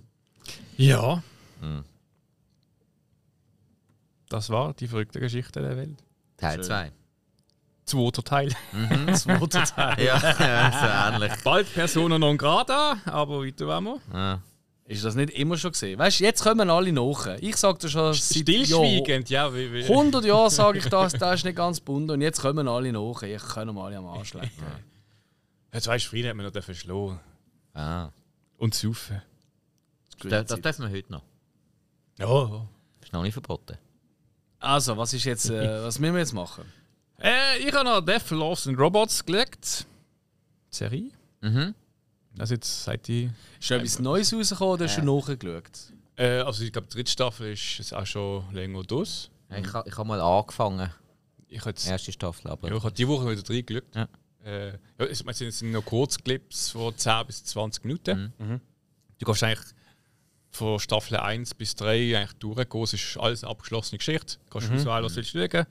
Ja. 0.76 1.22
Hm. 1.60 1.84
Das 4.28 4.50
war 4.50 4.74
die 4.74 4.88
verrückte 4.88 5.20
Geschichte 5.20 5.60
der 5.60 5.76
Welt. 5.76 6.02
Teil 6.36 6.56
Schön. 6.56 6.64
2. 6.64 6.92
Zweiter 7.84 8.22
Teil. 8.22 8.48
Zweiter 9.14 9.64
Teil. 9.64 10.04
Ja, 10.04 10.18
ja, 10.38 11.10
so 11.10 11.16
ähnlich. 11.16 11.42
Bald 11.42 11.72
Persona 11.74 12.18
non 12.18 12.38
grata, 12.38 12.96
aber 13.04 13.44
weiter 13.44 13.66
wollen 13.66 13.84
wir. 13.84 14.00
Ja. 14.12 14.42
Ist 14.92 15.04
das 15.04 15.14
nicht 15.14 15.30
immer 15.30 15.56
schon 15.56 15.72
gesehen? 15.72 15.98
Weißt 15.98 16.20
du, 16.20 16.24
jetzt 16.24 16.42
kommen 16.42 16.68
alle 16.68 16.92
nach. 16.92 17.38
Ich 17.40 17.56
sag 17.56 17.78
dir 17.78 17.88
schon 17.88 18.12
seit 18.12 18.42
Stillschweigend, 18.42 19.30
ja. 19.30 19.52
Wie, 19.54 19.72
wie. 19.72 19.80
Jahren, 19.80 19.90
100 19.90 20.24
Jahren 20.24 20.50
sage 20.50 20.78
ich 20.78 20.84
das, 20.86 21.14
das 21.14 21.36
ist 21.36 21.44
nicht 21.44 21.56
ganz 21.56 21.80
bunt 21.80 22.10
und 22.10 22.20
jetzt 22.20 22.40
kommen 22.40 22.68
alle 22.68 22.92
nach. 22.92 23.22
Ich 23.22 23.42
kann 23.42 23.74
mal 23.74 23.86
alle 23.86 23.98
am 23.98 24.06
Arsch 24.06 24.34
lecken. 24.34 24.50
Jetzt 25.72 25.86
weißt 25.86 26.04
du, 26.04 26.10
Frieden 26.10 26.28
hat 26.28 26.36
man 26.36 26.46
noch 26.46 26.62
verschlagen. 26.62 27.18
Ah. 27.72 28.10
Und 28.58 28.74
saufen. 28.74 29.22
Das, 30.20 30.46
das 30.46 30.60
dürfen 30.60 30.86
wir 30.86 30.96
heute 30.96 31.10
noch. 31.12 31.22
Ja. 32.18 32.66
Ist 33.02 33.12
noch 33.12 33.22
nicht 33.22 33.32
verboten. 33.32 33.78
Also, 34.58 34.96
was 34.96 35.12
ist 35.14 35.24
jetzt, 35.24 35.50
äh, 35.50 35.82
was 35.82 35.98
müssen 35.98 36.14
wir 36.14 36.20
jetzt 36.20 36.34
machen? 36.34 36.64
Äh, 37.20 37.58
ich 37.58 37.72
habe 37.72 37.84
noch 37.84 38.00
Death, 38.00 38.30
Lost 38.30 38.68
and 38.68 38.78
Robots 38.78 39.24
gelegt. 39.24 39.86
Die 40.72 40.76
Serie. 40.76 41.10
Mhm. 41.40 41.74
Das 42.34 42.50
jetzt 42.50 42.84
seit 42.84 43.06
die. 43.08 43.30
Ist 43.60 43.66
schon 43.66 43.78
etwas 43.80 43.98
Neues 43.98 44.32
rausgekommen 44.32 44.74
oder 44.74 44.84
hast 44.86 44.96
du 44.98 45.02
nachgeschaut? 45.02 45.92
Äh, 46.16 46.38
also 46.40 46.64
ich 46.64 46.72
glaube, 46.72 46.88
die 46.88 46.94
dritte 46.94 47.10
Staffel 47.10 47.52
ist 47.52 47.78
jetzt 47.78 47.94
auch 47.94 48.06
schon 48.06 48.44
länger 48.54 48.82
durch. 48.84 49.30
Ja, 49.50 49.58
Ich, 49.58 49.72
ha- 49.72 49.84
ich 49.86 49.96
habe 49.96 50.08
mal 50.08 50.20
angefangen, 50.20 50.90
Ich 51.48 51.60
habe 51.60 51.70
jetzt 51.70 51.86
die 51.86 51.90
erste 51.90 52.12
Staffel, 52.12 52.50
aber 52.50 52.68
Ja, 52.68 52.76
ich 52.76 52.82
habe 52.82 52.94
die 52.94 53.06
Woche 53.08 53.30
wieder 53.30 53.48
reingeschaut. 53.48 53.84
Ja. 53.94 54.08
Äh, 54.44 54.70
ja, 54.70 54.76
es 55.10 55.20
es 55.22 55.38
sind, 55.38 55.48
es 55.48 55.62
noch 55.62 55.84
Kurzclips 55.84 56.70
von 56.70 56.96
10 56.96 57.26
bis 57.26 57.44
20 57.44 57.84
Minuten. 57.84 58.32
Mhm. 58.38 58.60
Du 59.18 59.26
kannst 59.26 59.42
eigentlich 59.44 59.68
von 60.50 60.78
Staffel 60.80 61.16
1 61.18 61.54
bis 61.54 61.74
3 61.76 62.18
eigentlich 62.18 62.32
durchgehen. 62.34 62.82
Es 62.82 62.92
ist 62.94 63.16
alles 63.18 63.44
eine 63.44 63.50
abgeschlossene 63.52 63.98
Geschichte. 63.98 64.36
Du 64.44 64.50
kannst 64.50 64.70
auswählen, 64.70 65.04
was 65.04 65.16
willst 65.16 65.34
du 65.34 65.48
schauen. 65.50 65.66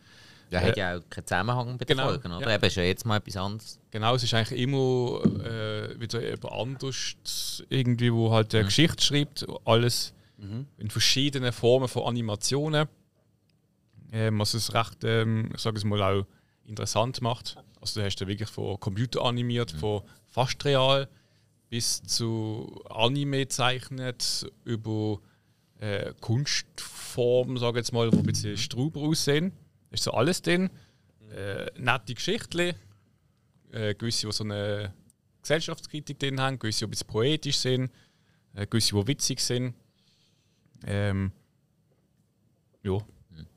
Der 0.51 0.61
hat 0.61 0.77
ja 0.77 0.97
auch 0.97 1.01
keinen 1.09 1.25
Zusammenhang 1.27 1.77
bei 1.77 1.85
den 1.85 1.97
Genau, 1.97 2.09
Folgen, 2.09 2.31
oder? 2.31 2.47
ja. 2.47 2.55
Eben 2.55 2.65
ist 2.65 2.75
ja 2.75 2.83
jetzt 2.83 3.05
mal 3.05 3.17
etwas 3.17 3.37
anderes. 3.37 3.79
Genau, 3.89 4.15
es 4.15 4.23
ist 4.23 4.33
eigentlich 4.33 4.59
immer 4.59 5.21
äh, 5.45 5.99
wieder 5.99 6.21
jemand 6.21 6.45
anders, 6.51 7.63
irgendwie, 7.69 8.13
wo 8.13 8.31
halt 8.31 8.53
eine 8.53 8.65
Geschichte 8.65 9.03
schreibt. 9.03 9.45
Alles 9.65 10.13
in 10.77 10.89
verschiedenen 10.89 11.51
Formen 11.51 11.87
von 11.87 12.03
Animationen. 12.07 12.87
Ähm, 14.11 14.39
was 14.39 14.55
es 14.55 14.73
recht, 14.73 15.03
ähm, 15.03 15.51
ich 15.53 15.61
sage 15.61 15.77
es 15.77 15.83
mal, 15.85 16.01
auch 16.01 16.25
interessant 16.65 17.21
macht. 17.21 17.57
Also 17.79 17.99
du 17.99 18.05
hast 18.05 18.15
da 18.17 18.27
wirklich 18.27 18.49
von 18.49 18.79
Computer 18.79 19.23
animiert, 19.23 19.71
von 19.71 20.01
fast 20.27 20.63
real 20.65 21.07
bis 21.69 22.01
zu 22.03 22.81
Anime 22.89 23.37
gezeichnet, 23.39 24.45
über 24.65 25.19
äh, 25.79 26.11
Kunstformen, 26.19 27.57
sage 27.57 27.79
ich 27.79 27.85
jetzt 27.85 27.93
mal, 27.93 28.11
wo 28.11 28.17
ein 28.17 28.23
bisschen 28.23 28.57
Strauber 28.57 29.01
aussehen. 29.01 29.51
Ist 29.91 30.03
so 30.03 30.11
alles 30.11 30.41
drin. 30.41 30.69
Äh, 31.29 31.69
nette 31.79 32.13
Geschichten, 32.13 32.73
äh, 33.71 33.93
gewisse, 33.95 34.27
die 34.27 34.33
so 34.33 34.43
eine 34.43 34.93
Gesellschaftskritik 35.41 36.19
drin 36.19 36.39
haben, 36.39 36.59
gewisse, 36.59 36.79
die 36.79 36.85
ein 36.85 36.89
bisschen 36.91 37.07
poetisch 37.07 37.57
sind, 37.57 37.91
äh, 38.53 38.65
gewisse, 38.67 38.95
die 38.95 39.07
witzig 39.07 39.39
sind. 39.39 39.75
Ähm, 40.85 41.31
ja, 42.83 42.97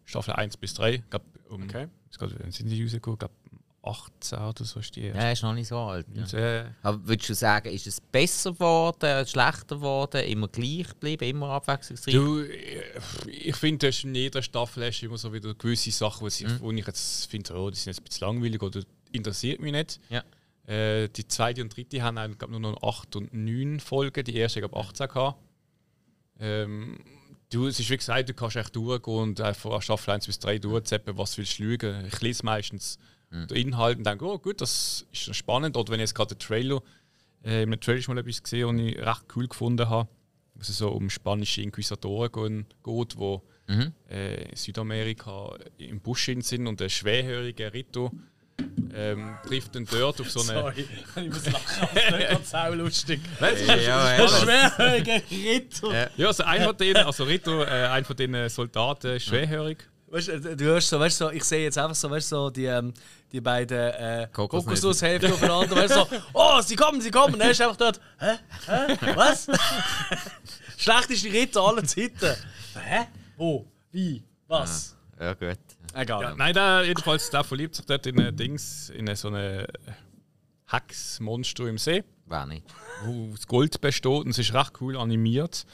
Staffel 0.04 0.34
1 0.34 0.56
bis 0.56 0.74
3. 0.74 0.98
Glaub, 1.10 1.22
um, 1.48 1.62
Okay. 1.64 1.88
wann 2.18 2.52
sind 2.52 2.68
die 2.68 2.82
rausgekommen? 2.82 3.18
Glaube, 3.18 3.34
18 3.86 4.38
oder 4.38 4.64
so 4.64 4.80
ist 4.80 4.96
die 4.96 5.02
erste. 5.02 5.22
Ja, 5.22 5.32
ist 5.32 5.42
noch 5.42 5.54
nicht 5.54 5.68
so 5.68 5.78
alt. 5.78 6.06
Ja. 6.14 6.38
Äh, 6.38 6.64
Aber 6.82 7.06
würdest 7.06 7.28
du 7.28 7.34
sagen, 7.34 7.68
ist 7.68 7.86
es 7.86 8.00
besser 8.00 8.52
geworden, 8.52 9.26
schlechter 9.26 9.76
geworden, 9.76 10.24
immer 10.24 10.48
gleich 10.48 10.88
geblieben, 10.88 11.24
immer 11.24 11.50
abwechslungsreich? 11.50 12.14
Du, 12.14 12.40
äh, 12.40 12.82
ich 13.26 13.56
finde, 13.56 13.90
in 14.02 14.14
jeder 14.14 14.42
Staffel 14.42 14.86
hast 14.86 15.00
du 15.00 15.06
immer 15.06 15.18
so 15.18 15.32
wieder 15.32 15.54
gewisse 15.54 15.90
Sachen, 15.90 16.28
sie, 16.30 16.46
wo 16.60 16.72
ich 16.72 16.86
jetzt 16.86 17.26
finde, 17.26 17.54
oh, 17.54 17.70
die 17.70 17.76
sind 17.76 17.92
jetzt 17.92 18.00
ein 18.00 18.04
bisschen 18.04 18.26
langweilig 18.26 18.62
oder 18.62 18.82
interessiert 19.12 19.60
mich 19.60 19.72
nicht. 19.72 20.00
Ja. 20.08 20.24
Äh, 20.66 21.08
die 21.08 21.28
zweite 21.28 21.60
und 21.60 21.76
dritte 21.76 22.02
haben 22.02 22.38
glaub, 22.38 22.50
nur 22.50 22.60
noch 22.60 22.82
8 22.82 23.16
und 23.16 23.34
9 23.34 23.80
Folgen, 23.80 24.24
die 24.24 24.36
erste, 24.36 24.60
glaube 24.60 24.76
18 24.78 25.08
gehabt. 25.08 25.38
Ähm, 26.40 26.98
du, 27.50 27.66
es 27.66 27.78
ist 27.78 27.90
wie 27.90 27.96
gesagt, 27.96 28.28
du 28.28 28.34
kannst 28.34 28.56
echt 28.56 28.74
durchgehen 28.74 29.14
und 29.14 29.40
einfach 29.40 29.72
an 29.72 29.82
Staffel 29.82 30.14
1 30.14 30.26
bis 30.26 30.38
3 30.38 30.58
durchzeppen, 30.58 31.18
was 31.18 31.36
willst 31.36 31.58
du 31.58 31.78
schauen. 31.78 32.06
Ich 32.06 32.20
lese 32.22 32.44
meistens 32.44 32.98
den 33.48 33.56
Inhalt 33.56 33.98
und 33.98 34.06
denke, 34.06 34.24
oh 34.24 34.38
gut, 34.38 34.60
das 34.60 35.06
ist 35.12 35.34
spannend. 35.34 35.76
Oder 35.76 35.92
wenn 35.92 36.00
ich 36.00 36.04
jetzt 36.04 36.14
gerade 36.14 36.34
den 36.34 36.38
Trailer, 36.38 36.80
äh, 37.44 37.62
im 37.64 37.78
Trailer 37.80 38.00
schon 38.02 38.14
mal 38.14 38.20
etwas 38.20 38.42
gesehen 38.42 38.66
und 38.68 38.78
ich 38.78 38.96
recht 38.98 39.24
cool 39.36 39.48
gefunden 39.48 39.88
habe, 39.88 40.08
was 40.54 40.68
es 40.68 40.78
so 40.78 40.88
um 40.90 41.10
spanische 41.10 41.60
Inquisitoren 41.62 42.30
gehen- 42.32 42.66
geht, 42.84 43.16
wo 43.18 43.42
äh, 44.10 44.44
in 44.50 44.56
Südamerika 44.56 45.56
im 45.78 46.00
Busch 46.00 46.26
sind 46.26 46.66
und 46.66 46.78
der 46.80 46.88
schwerhörige 46.90 47.72
Rito 47.72 48.12
ähm, 48.94 49.34
trifft 49.48 49.74
dann 49.74 49.84
dort 49.90 50.20
auf 50.20 50.30
so 50.30 50.42
eine. 50.48 50.72
ich 50.78 51.28
muss 51.28 51.46
lachen, 51.50 51.88
das 52.30 52.40
ist 52.40 52.54
auch 52.54 52.74
lustig. 52.74 53.20
ja, 53.40 53.76
ja, 53.76 54.04
Ein 54.04 54.28
schwerhöriger 54.28 55.20
Ritter. 55.30 56.08
Ja, 56.16 56.26
also 56.28 56.44
einer 56.44 56.66
von 56.66 56.76
denen, 56.76 56.98
also 57.04 57.24
Rito, 57.24 57.62
äh, 57.62 57.66
einer 57.66 58.04
von 58.04 58.14
den 58.16 58.48
Soldaten, 58.48 59.16
ist 59.16 59.24
schwerhörig. 59.24 59.88
Weißt 60.14 60.28
du, 60.28 60.56
du 60.56 60.64
hörst 60.66 60.88
so, 60.88 61.00
weißt 61.00 61.20
du, 61.20 61.24
so, 61.24 61.30
ich 61.32 61.42
sehe 61.42 61.64
jetzt 61.64 61.76
einfach 61.76 61.96
so, 61.96 62.08
weißt 62.08 62.30
du, 62.30 62.36
so 62.36 62.50
die, 62.50 62.66
ähm, 62.66 62.94
die 63.32 63.40
beiden 63.40 63.76
äh. 63.76 64.28
Kokosnusshälften 64.32 65.32
aufeinander, 65.32 65.74
weißt 65.74 65.96
du, 65.96 66.04
so, 66.04 66.22
oh, 66.32 66.60
sie 66.60 66.76
kommen, 66.76 67.00
sie 67.00 67.10
kommen, 67.10 67.36
dann 67.36 67.50
ist 67.50 67.60
einfach 67.60 67.76
dort, 67.76 68.00
hä? 68.20 68.36
Hä? 68.66 69.16
Was? 69.16 69.48
Schlechteste 70.76 71.32
Ritter 71.32 71.62
aller 71.62 71.82
Zeiten. 71.82 72.36
Hä? 72.80 73.08
Wo? 73.36 73.66
Wie? 73.90 74.22
Was? 74.46 74.96
Ja, 75.18 75.34
gut. 75.34 75.58
Egal. 75.94 76.22
Ja, 76.22 76.34
nein, 76.36 76.54
der, 76.54 76.84
jedenfalls, 76.84 77.28
der 77.30 77.42
verliebt 77.42 77.74
sich 77.74 77.84
dort 77.84 78.06
in 78.06 78.20
ein 78.20 78.36
Dings, 78.36 78.90
in 78.90 79.08
eine, 79.08 79.16
so 79.16 79.26
eine 79.26 79.66
Hex-Monster 80.66 81.66
im 81.66 81.78
See, 81.78 82.04
Wer 82.26 82.46
nicht. 82.46 82.64
Wo 83.04 83.32
das 83.32 83.48
Gold 83.48 83.80
besteht 83.80 84.24
und 84.24 84.30
es 84.30 84.38
ist 84.38 84.54
recht 84.54 84.80
cool 84.80 84.96
animiert. 84.96 85.66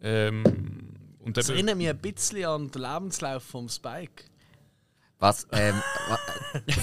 Ähm, 0.00 0.93
und 1.24 1.36
Das 1.36 1.48
erinnert 1.48 1.76
mich 1.76 1.88
ein 1.88 1.98
bisschen 1.98 2.44
an 2.44 2.70
den 2.70 2.82
Lebenslauf 2.82 3.42
vom 3.42 3.68
Spike. 3.68 4.24
Was, 5.18 5.46
ähm, 5.52 5.80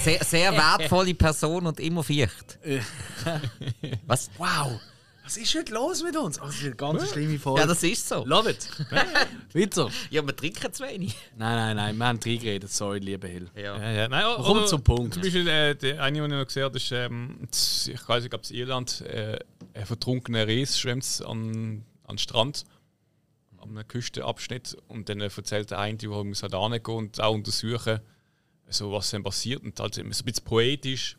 sehr, 0.03 0.23
sehr 0.23 0.51
wertvolle 0.79 1.13
Person 1.13 1.67
und 1.67 1.79
immer 1.79 2.03
Ficht. 2.03 2.57
Was? 4.07 4.31
Wow! 4.37 4.79
Was 5.23 5.37
ist 5.37 5.53
heute 5.55 5.73
los 5.73 6.01
mit 6.03 6.17
uns? 6.17 6.41
Oh, 6.41 6.45
das 6.45 6.55
ist 6.55 6.63
eine 6.65 6.75
ganz 6.75 7.09
schlimme 7.11 7.37
Folge. 7.37 7.61
Ja, 7.61 7.67
das 7.67 7.83
ist 7.83 8.09
so. 8.09 8.25
Love 8.25 8.49
it. 8.51 8.67
Weiter. 9.53 9.89
Ja, 10.09 10.25
wir 10.25 10.35
trinken 10.35 10.73
zu 10.73 10.83
wenig. 10.83 11.15
Nein, 11.37 11.55
nein, 11.55 11.75
nein, 11.77 11.97
wir 11.97 12.05
haben 12.07 12.19
reingeredet. 12.25 12.71
Sorry, 12.71 12.99
lieber 12.99 13.27
Hill. 13.27 13.47
Ja. 13.55 13.77
Ja, 13.77 13.91
ja. 13.91 14.07
Nein, 14.09 14.23
Komm 14.37 14.57
oder- 14.57 14.65
zum 14.65 14.83
Punkt. 14.83 15.13
Zum 15.13 15.21
Beispiel, 15.23 15.47
äh, 15.47 15.75
der 15.75 16.01
eine, 16.01 16.19
den 16.19 16.31
ich 16.31 16.37
noch 16.37 16.45
gesehen 16.47 16.63
habe, 16.63 16.77
ist, 16.77 16.91
ähm, 16.91 17.47
ich 17.51 18.07
weiß 18.09 18.23
nicht, 18.23 18.33
ob 18.33 18.43
es 18.43 18.51
Irland, 18.51 19.01
äh, 19.01 19.37
ein 19.75 19.85
vertrunkener 19.85 20.47
Ries 20.47 20.79
schwimmt 20.79 21.05
an, 21.25 21.85
an 22.05 22.15
den 22.15 22.17
Strand, 22.17 22.65
an 23.61 23.69
einem 23.69 23.87
Küstenabschnitt. 23.87 24.77
Und 24.87 25.09
dann 25.09 25.21
äh, 25.21 25.29
erzählt 25.35 25.71
der 25.71 25.79
eine, 25.79 25.97
der 25.97 26.09
muss 26.09 26.43
halt 26.43 26.53
hingehen 26.53 26.95
und 26.95 27.19
auch 27.19 27.33
untersuchen, 27.33 27.99
so, 28.67 28.91
was 28.91 29.09
dann 29.11 29.23
passiert. 29.23 29.63
Und 29.63 29.79
halt 29.79 29.97
immer 29.97 30.13
so 30.13 30.23
ein 30.23 30.25
bisschen 30.25 30.45
poetisch 30.45 31.17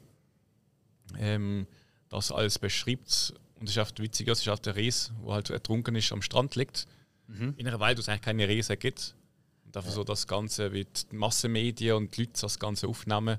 ähm, 1.18 1.66
das 2.08 2.32
alles 2.32 2.58
beschreibt. 2.58 3.34
Und 3.58 3.68
es 3.68 3.76
ist 3.76 3.78
oft 3.78 4.00
witzig, 4.00 4.28
es 4.28 4.40
ist 4.40 4.48
oft 4.48 4.66
der 4.66 4.76
Ries, 4.76 5.12
der 5.24 5.32
halt 5.32 5.50
ertrunken 5.50 5.94
ist, 5.94 6.12
am 6.12 6.22
Strand 6.22 6.56
liegt. 6.56 6.86
In 7.58 7.66
einer 7.66 7.80
Welt, 7.80 7.96
wo 7.98 8.00
es 8.00 8.08
eigentlich 8.08 8.22
keine 8.22 8.48
Riesen 8.48 8.78
gibt. 8.78 9.14
Und 9.64 9.76
einfach 9.76 9.90
so 9.90 10.04
das 10.04 10.26
Ganze, 10.26 10.72
wie 10.72 10.84
die 10.84 11.16
Massenmedien 11.16 11.96
und 11.96 12.16
die 12.16 12.22
Leute 12.22 12.40
das 12.40 12.58
Ganze 12.58 12.88
aufnehmen. 12.88 13.38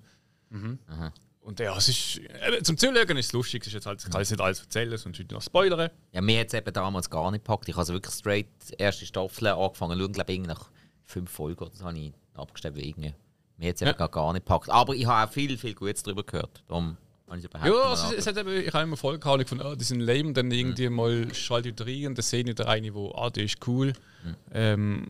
Und 1.44 1.60
ja, 1.60 1.76
es 1.78 1.90
ist, 1.90 2.18
eben, 2.20 2.64
zum 2.64 2.78
Zuschauen 2.78 3.18
ist 3.18 3.26
es 3.28 3.34
lustig, 3.34 3.62
es 3.64 3.68
ist 3.68 3.74
jetzt 3.74 3.86
halt, 3.86 4.02
ich 4.02 4.10
kann 4.10 4.22
jetzt 4.22 4.32
nicht 4.32 4.40
alles 4.42 4.62
erzählen, 4.62 4.98
sonst 4.98 5.18
würde 5.20 5.28
ich 5.30 5.36
noch 5.36 5.42
spoilern. 5.42 5.90
Ja, 6.14 6.22
mir 6.22 6.40
hat 6.40 6.48
es 6.48 6.54
eben 6.54 6.74
damals 6.74 7.10
gar 7.10 7.30
nicht 7.32 7.44
gepackt. 7.44 7.68
Ich 7.68 7.74
habe 7.76 7.82
also 7.82 7.94
wirklich 7.94 8.16
straight 8.16 8.48
die 8.70 8.76
erste 8.78 9.06
Staffel 9.06 9.48
angefangen 9.48 9.98
zu 9.98 10.04
schauen, 10.04 10.14
glaube 10.14 10.32
ich, 10.34 10.40
nach 10.40 10.70
fünf 11.04 11.30
Folgen 11.30 11.64
oder 11.66 11.76
so 11.76 11.86
habe 11.86 11.98
ich 12.00 12.14
abgestellt. 12.34 12.76
weil 12.76 12.86
Irgendwie. 12.86 13.14
Mir 13.58 13.70
hat 13.70 13.76
es 13.76 13.82
Ja. 13.82 13.90
eben 13.90 13.98
gar, 13.98 14.10
gar 14.10 14.32
nicht 14.34 14.46
gepackt. 14.46 14.70
Aber 14.70 14.96
ich 14.96 15.06
habe 15.06 15.30
auch 15.30 15.34
viel, 15.34 15.58
viel 15.58 15.76
Gutes 15.76 16.02
darüber 16.02 16.24
gehört. 16.24 16.64
Darum 16.68 16.98
habe 17.28 17.40
ich 17.40 17.46
überhaupt 17.46 17.68
Ja, 17.68 17.82
also 17.90 18.16
es, 18.16 18.26
hat 18.26 18.38
eben, 18.38 18.50
ich 18.66 18.74
habe 18.74 18.84
immer 18.84 18.98
voll 18.98 19.20
gehabt, 19.20 19.50
von, 19.50 19.62
ah, 19.62 19.76
die 19.76 19.84
sind 19.84 20.00
lame, 20.00 20.28
und 20.30 20.38
dann 20.38 20.50
irgendwie 20.50 20.88
mal 20.90 21.34
schalte 21.36 21.70
ich 21.70 21.82
rein 21.82 22.08
und 22.08 22.18
dann 22.18 22.24
sehe 22.24 22.44
ich 22.48 22.56
da 22.56 22.64
eine, 22.66 22.94
wo, 22.94 23.12
ah, 23.16 23.30
die 23.30 23.44
ist 23.44 23.58
cool. 23.68 23.92
Ähm, 24.54 25.08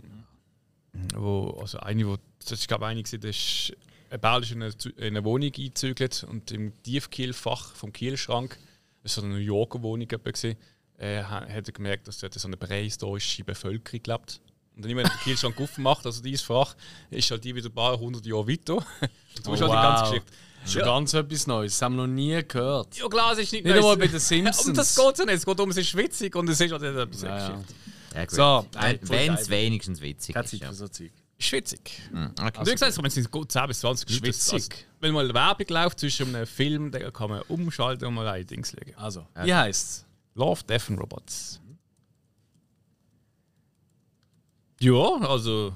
wo, 1.15 1.57
also 1.61 1.79
eine, 1.79 2.07
wo, 2.07 2.17
das 2.39 2.53
ist 2.53 2.67
glaube 2.67 2.85
ich 2.85 2.89
eine, 2.89 3.03
der 3.03 3.29
ist, 3.29 3.73
ein 4.13 4.21
Bär 4.21 4.39
ist 4.39 4.51
in 4.51 4.61
eine, 4.63 4.73
in 4.97 5.03
eine 5.03 5.23
Wohnung 5.25 5.51
eingezügelt 5.57 6.23
und 6.29 6.51
im 6.51 6.71
Tiefkielfach 6.83 7.73
vom 7.75 7.91
Kielschrank, 7.91 8.57
das 9.01 9.17
war 9.17 9.21
so 9.23 9.27
eine 9.27 9.35
New 9.35 9.41
Yorker 9.41 9.81
Wohnung, 9.81 10.07
gewesen, 10.07 10.55
äh, 10.97 11.23
ha- 11.23 11.47
hat 11.47 11.67
er 11.67 11.73
gemerkt, 11.73 12.07
dass 12.07 12.19
dort 12.19 12.33
so 12.35 12.47
eine 12.47 12.57
prähistorische 12.57 13.43
Bevölkerung 13.43 14.01
lebt. 14.05 14.39
Und 14.75 14.83
dann 14.85 14.91
immer, 14.91 15.01
wenn 15.03 15.09
der 15.09 15.17
Kielschrank 15.23 15.59
aufmacht, 15.59 16.05
also 16.05 16.21
dieses 16.21 16.41
Fach, 16.41 16.75
ist 17.09 17.29
halt 17.31 17.43
die 17.43 17.53
wieder 17.55 17.69
ein 17.69 17.73
paar 17.73 17.97
hundert 17.99 18.25
Jahre 18.25 18.47
weiter. 18.47 18.75
Und 19.37 19.45
du 19.47 19.51
hast 19.51 19.61
halt 19.61 19.71
die 19.71 19.75
ganze 19.75 20.03
Geschichte. 20.05 20.31
Das 20.61 20.69
ist 20.69 20.73
schon 20.73 20.83
ganz 20.83 21.13
etwas 21.13 21.47
Neues. 21.47 21.73
Das 21.73 21.81
haben 21.81 21.95
wir 21.95 22.07
noch 22.07 22.13
nie 22.13 22.41
gehört. 22.47 22.97
Ja 22.97 23.07
klar, 23.09 23.33
es 23.33 23.39
ist 23.39 23.51
nicht 23.51 23.65
Nicht 23.65 23.73
Neues. 23.73 23.83
einmal 23.83 23.97
bei 23.97 24.07
den 24.07 24.19
Simpsons. 24.19 24.65
Und 24.67 24.77
das 24.77 24.95
geht 24.95 25.17
so 25.17 25.23
nicht. 25.25 25.35
Es 25.35 25.45
geht 25.45 25.59
um, 25.59 25.69
es 25.71 25.77
ist 25.77 25.95
witzig 25.97 26.35
und 26.35 26.49
es 26.49 26.61
ist 26.61 26.71
halt 26.71 26.83
etwas 26.83 27.21
Ja, 27.23 27.37
ja. 27.49 27.63
Ja. 28.15 28.29
So, 28.29 28.65
wenn 29.09 29.33
es 29.33 29.49
wenigstens 29.49 29.99
witzig 29.99 30.35
ist. 30.35 30.49
Zeit 30.51 30.59
Ja. 30.61 30.67
für 30.69 30.73
so 30.75 30.87
Zeug. 30.87 31.11
Ist 31.43 31.51
witzig. 31.51 32.01
Mhm, 32.11 32.31
okay. 32.39 32.59
Und 32.59 32.67
wie 32.67 32.71
gesagt, 32.71 32.97
wenn 32.97 33.05
es 33.05 33.13
sind 33.13 33.31
gut 33.31 33.51
10 33.51 33.67
bis 33.67 33.79
20 33.79 34.07
Minuten. 34.07 34.25
Schwitzig. 34.25 34.53
Also, 34.53 34.69
wenn 34.99 35.13
mal 35.13 35.33
Werbung 35.33 35.67
läuft 35.69 35.99
zwischen 35.99 36.35
einem 36.35 36.47
Film, 36.47 36.91
dann 36.91 37.11
kann 37.11 37.29
man 37.29 37.41
umschalten 37.43 38.07
und 38.07 38.13
mal 38.13 38.27
ein 38.27 38.45
Dings 38.45 38.73
legen. 38.73 38.95
Also, 38.95 39.27
wie 39.43 39.53
heisst 39.53 40.05
Love, 40.35 40.63
Death 40.63 40.89
and 40.89 40.99
Robots. 40.99 41.59
Ja, 44.79 45.17
also. 45.21 45.75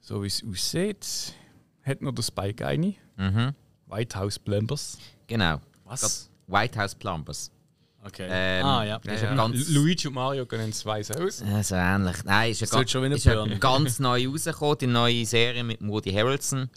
So 0.00 0.22
wie 0.22 0.26
es 0.26 0.42
aussieht, 0.42 1.34
hat 1.82 2.02
noch 2.02 2.12
der 2.12 2.22
Spike 2.22 2.66
eine. 2.66 2.94
Mhm. 3.16 3.54
White 3.86 4.18
House 4.18 4.38
Plumbers. 4.38 4.98
Genau. 5.26 5.60
Was? 5.84 6.28
White 6.46 6.78
House 6.78 6.94
Plumbers. 6.94 7.50
Okay. 8.04 8.26
Ähm, 8.28 8.64
ah, 8.64 8.84
ja. 8.84 8.96
Ist 8.96 9.22
ein 9.24 9.36
ganz, 9.36 9.68
Luigi 9.68 10.08
und 10.08 10.14
Mario 10.14 10.44
gehen 10.44 10.60
ins 10.60 10.84
Weiße 10.84 11.14
Haus. 11.14 11.40
Ja, 11.46 11.62
so 11.62 11.76
ähnlich. 11.76 12.16
Nein, 12.24 12.50
ist, 12.50 12.60
wird 12.72 12.90
schon 12.90 13.12
ist 13.12 13.28
ganz 13.60 13.98
neu 14.00 14.28
rausgekommen, 14.32 14.78
die 14.78 14.86
neue 14.88 15.24
Serie 15.24 15.62
mit 15.62 15.86
Woody 15.86 16.12
Harrelson, 16.12 16.68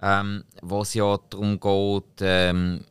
ähm, 0.00 0.44
wo 0.62 0.82
es 0.82 0.94
ja 0.94 1.18
darum 1.28 1.58
geht, 1.58 2.20
ähm, 2.20 2.84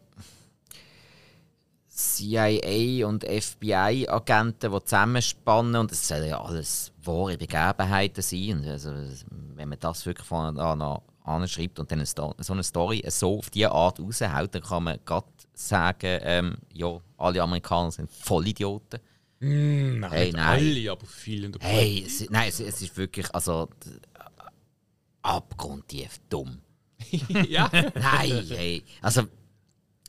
CIA 1.88 3.06
und 3.08 3.24
FBI-Agenten, 3.24 4.72
die 4.72 4.84
zusammenspannen 4.84 5.76
und 5.78 5.92
es 5.92 6.08
sollen 6.08 6.28
ja 6.28 6.42
alles 6.42 6.92
wahre 7.04 7.38
Begebenheiten 7.38 8.22
sein. 8.22 8.60
Und 8.60 8.68
Also, 8.68 8.94
wenn 9.56 9.70
man 9.70 9.80
das 9.80 10.06
wirklich 10.06 10.28
von 10.28 10.58
an 10.58 10.82
an 10.82 11.00
anschreibt 11.24 11.80
und 11.80 11.92
dann 11.92 12.00
eine 12.00 12.06
so 12.06 12.54
eine 12.54 12.64
Story 12.64 13.04
so 13.08 13.40
auf 13.40 13.50
diese 13.50 13.72
Art 13.72 14.00
raushaut, 14.00 14.54
dann 14.54 14.64
kann 14.64 14.84
man 14.84 15.00
gerade 15.06 15.28
sagen, 15.60 16.20
ähm, 16.24 16.58
ja, 16.74 17.00
alle 17.18 17.42
Amerikaner 17.42 17.92
sind 17.92 18.10
Vollidioten. 18.10 19.00
Nein, 19.42 20.12
Hey, 20.12 20.32
nein. 20.32 20.46
alle, 20.46 20.92
aber 20.92 21.06
viele. 21.06 21.52
Hey, 21.60 22.04
es, 22.06 22.30
nein, 22.30 22.50
es, 22.50 22.60
es 22.60 22.82
ist 22.82 22.98
wirklich, 22.98 23.34
also 23.34 23.70
abgrundtief 25.22 26.20
dumm. 26.30 26.60
ja. 27.48 27.70
Nein, 27.72 28.46
hey, 28.50 28.84
also 29.02 29.24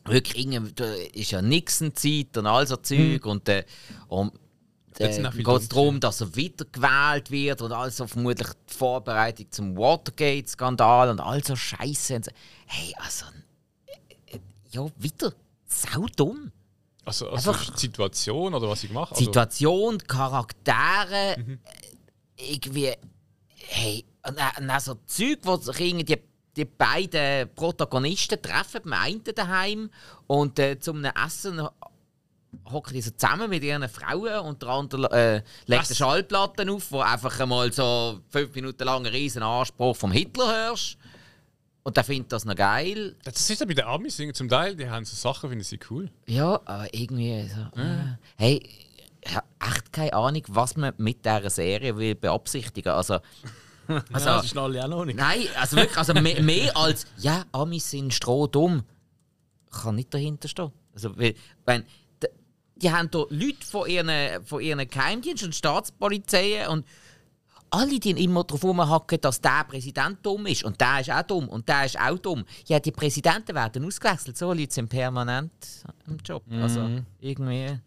wirklich, 0.04 0.38
irgendwie, 0.44 0.72
da 0.72 0.92
ist 1.12 1.30
ja 1.30 1.42
Nixon-Zeit 1.42 2.36
und 2.36 2.46
all 2.46 2.66
so 2.66 2.76
Zeug 2.76 3.24
und, 3.26 3.48
äh, 3.48 3.64
und 4.08 4.32
äh, 4.98 5.08
geht 5.08 5.46
es 5.46 5.68
darum, 5.68 6.00
dass 6.00 6.20
er 6.20 6.34
wiedergewählt 6.34 7.30
wird 7.30 7.62
und 7.62 7.72
also 7.72 8.06
vermutlich 8.06 8.48
die 8.68 8.74
Vorbereitung 8.74 9.46
zum 9.50 9.76
Watergate-Skandal 9.76 11.10
und 11.10 11.20
all 11.20 11.44
so 11.44 11.54
Scheiße. 11.54 12.20
Hey, 12.66 12.94
also, 12.98 13.26
ja, 14.70 14.86
wieder 14.96 15.32
sau 15.66 16.06
dumm. 16.16 16.50
Also, 17.04 17.28
also 17.30 17.50
Einfach- 17.50 17.74
die 17.74 17.80
Situation 17.80 18.54
oder 18.54 18.68
was 18.68 18.82
ich 18.82 18.88
gemacht 18.90 19.10
habe. 19.12 19.20
Situation, 19.24 19.98
Charaktere, 20.06 21.36
Mhm. 21.38 21.58
äh, 22.36 22.52
irgendwie, 22.54 22.92
hey, 23.56 24.04
und, 24.26 24.36
und 24.58 24.70
auch 24.70 24.80
so 24.80 24.94
Zeug, 25.06 25.38
wo 25.42 25.56
sich 25.56 25.80
irgendwie 25.80 26.04
die, 26.04 26.22
die 26.56 26.64
beiden 26.66 27.52
Protagonisten 27.54 28.40
treffen, 28.40 28.82
beim 28.84 28.92
einen 28.92 29.24
daheim 29.24 29.90
und 30.26 30.58
äh, 30.58 30.78
zum 30.78 31.02
Essen 31.04 31.66
hocken 32.70 32.92
die 32.94 33.00
so 33.02 33.12
zusammen 33.12 33.48
mit 33.48 33.62
ihren 33.62 33.88
Frauen 33.88 34.40
und 34.40 34.60
der 34.60 34.68
andere 34.70 35.10
äh, 35.12 35.42
legt 35.66 35.86
eine 35.86 35.94
Schallplatte 35.94 36.70
auf, 36.70 36.90
wo 36.90 37.00
einfach 37.00 37.38
einmal 37.40 37.72
so 37.72 38.20
fünf 38.28 38.54
Minuten 38.54 38.82
lang 38.84 39.06
einen 39.06 39.14
riesen 39.14 39.42
Anspruch 39.42 39.96
vom 39.96 40.10
Hitler 40.12 40.52
hörst. 40.52 40.96
Und 41.82 41.96
der 41.96 42.04
findet 42.04 42.30
das 42.32 42.44
noch 42.44 42.54
geil. 42.54 43.16
Das 43.24 43.48
ist 43.48 43.58
ja 43.58 43.66
bei 43.66 43.72
den 43.74 43.86
Amis 43.86 44.16
singen 44.16 44.34
zum 44.34 44.48
Teil, 44.48 44.76
die 44.76 44.88
haben 44.88 45.04
so 45.04 45.16
Sachen, 45.16 45.48
finden 45.48 45.64
sie 45.64 45.78
cool. 45.90 46.10
Ja, 46.26 46.60
aber 46.66 46.92
irgendwie 46.92 47.48
so. 47.48 47.80
Äh, 47.80 48.16
hey, 48.36 48.68
ich 49.22 49.34
habe 49.34 49.46
echt 49.60 49.92
keine 49.92 50.12
Ahnung, 50.12 50.42
was 50.48 50.76
man 50.76 50.92
mit 50.98 51.24
dieser 51.24 51.48
Serie 51.50 51.96
will 51.96 52.14
beabsichtigen. 52.14 52.92
Also, 52.92 53.14
also 54.12 54.26
ja, 54.28 54.36
das 54.36 54.44
ist 54.46 54.56
alle 54.58 54.84
auch 54.84 54.88
noch 54.88 55.04
nicht. 55.06 55.16
nein, 55.18 55.44
also 55.58 55.76
wirklich, 55.76 55.96
also 55.96 56.12
mehr, 56.14 56.42
mehr 56.42 56.76
als 56.76 57.06
ja, 57.16 57.44
Amis 57.52 57.90
sind 57.90 58.12
strohdumm, 58.12 58.84
kann 59.70 59.94
nicht 59.94 60.12
dahinter 60.12 60.48
stehen. 60.48 60.72
Also, 60.94 61.16
weil, 61.18 61.34
wenn, 61.64 61.84
d- 62.22 62.28
die 62.76 62.90
haben 62.90 63.08
hier 63.12 63.26
Leute 63.30 63.64
von 63.66 63.88
ihren, 63.88 64.44
von 64.44 64.60
ihren 64.60 64.86
Geheimdiensten 64.88 65.48
und 65.48 65.54
Staatspolizeien 65.54 66.68
und 66.68 66.86
alle, 67.70 67.98
die 68.00 68.10
immer 68.10 68.44
darauf 68.44 68.64
rumhacken, 68.64 69.20
dass 69.20 69.40
der 69.40 69.64
Präsident 69.64 70.18
dumm 70.22 70.46
ist 70.46 70.64
und 70.64 70.80
der 70.80 71.00
ist 71.00 71.10
auch 71.10 71.22
dumm 71.22 71.48
und 71.48 71.68
der 71.68 71.84
ist 71.86 71.98
auch 71.98 72.18
dumm. 72.18 72.44
Ja, 72.66 72.80
die 72.80 72.90
Präsidenten 72.90 73.54
werden 73.54 73.84
ausgewechselt, 73.84 74.36
so 74.36 74.52
Leute 74.52 74.72
sind 74.72 74.88
permanent 74.88 75.52
im 76.06 76.18
Job. 76.18 76.42
Also 76.50 76.88
irgendwie, 77.20 77.78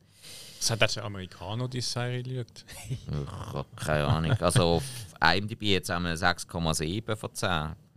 Das 0.60 0.72
hat 0.72 0.84
auch 0.84 0.98
ein 0.98 1.04
Amerikaner, 1.04 1.68
die 1.68 1.82
Serie 1.82 2.24
geschaut. 2.24 2.66
ich 2.90 3.00
habe 3.54 3.66
keine 3.76 4.08
Ahnung. 4.08 4.32
Also 4.40 4.64
auf 4.64 4.84
IMDb 5.22 5.64
jetzt 5.64 5.90
haben 5.90 6.06
wir 6.06 6.16
6,7 6.16 7.16
von 7.16 7.34
10. 7.34 7.50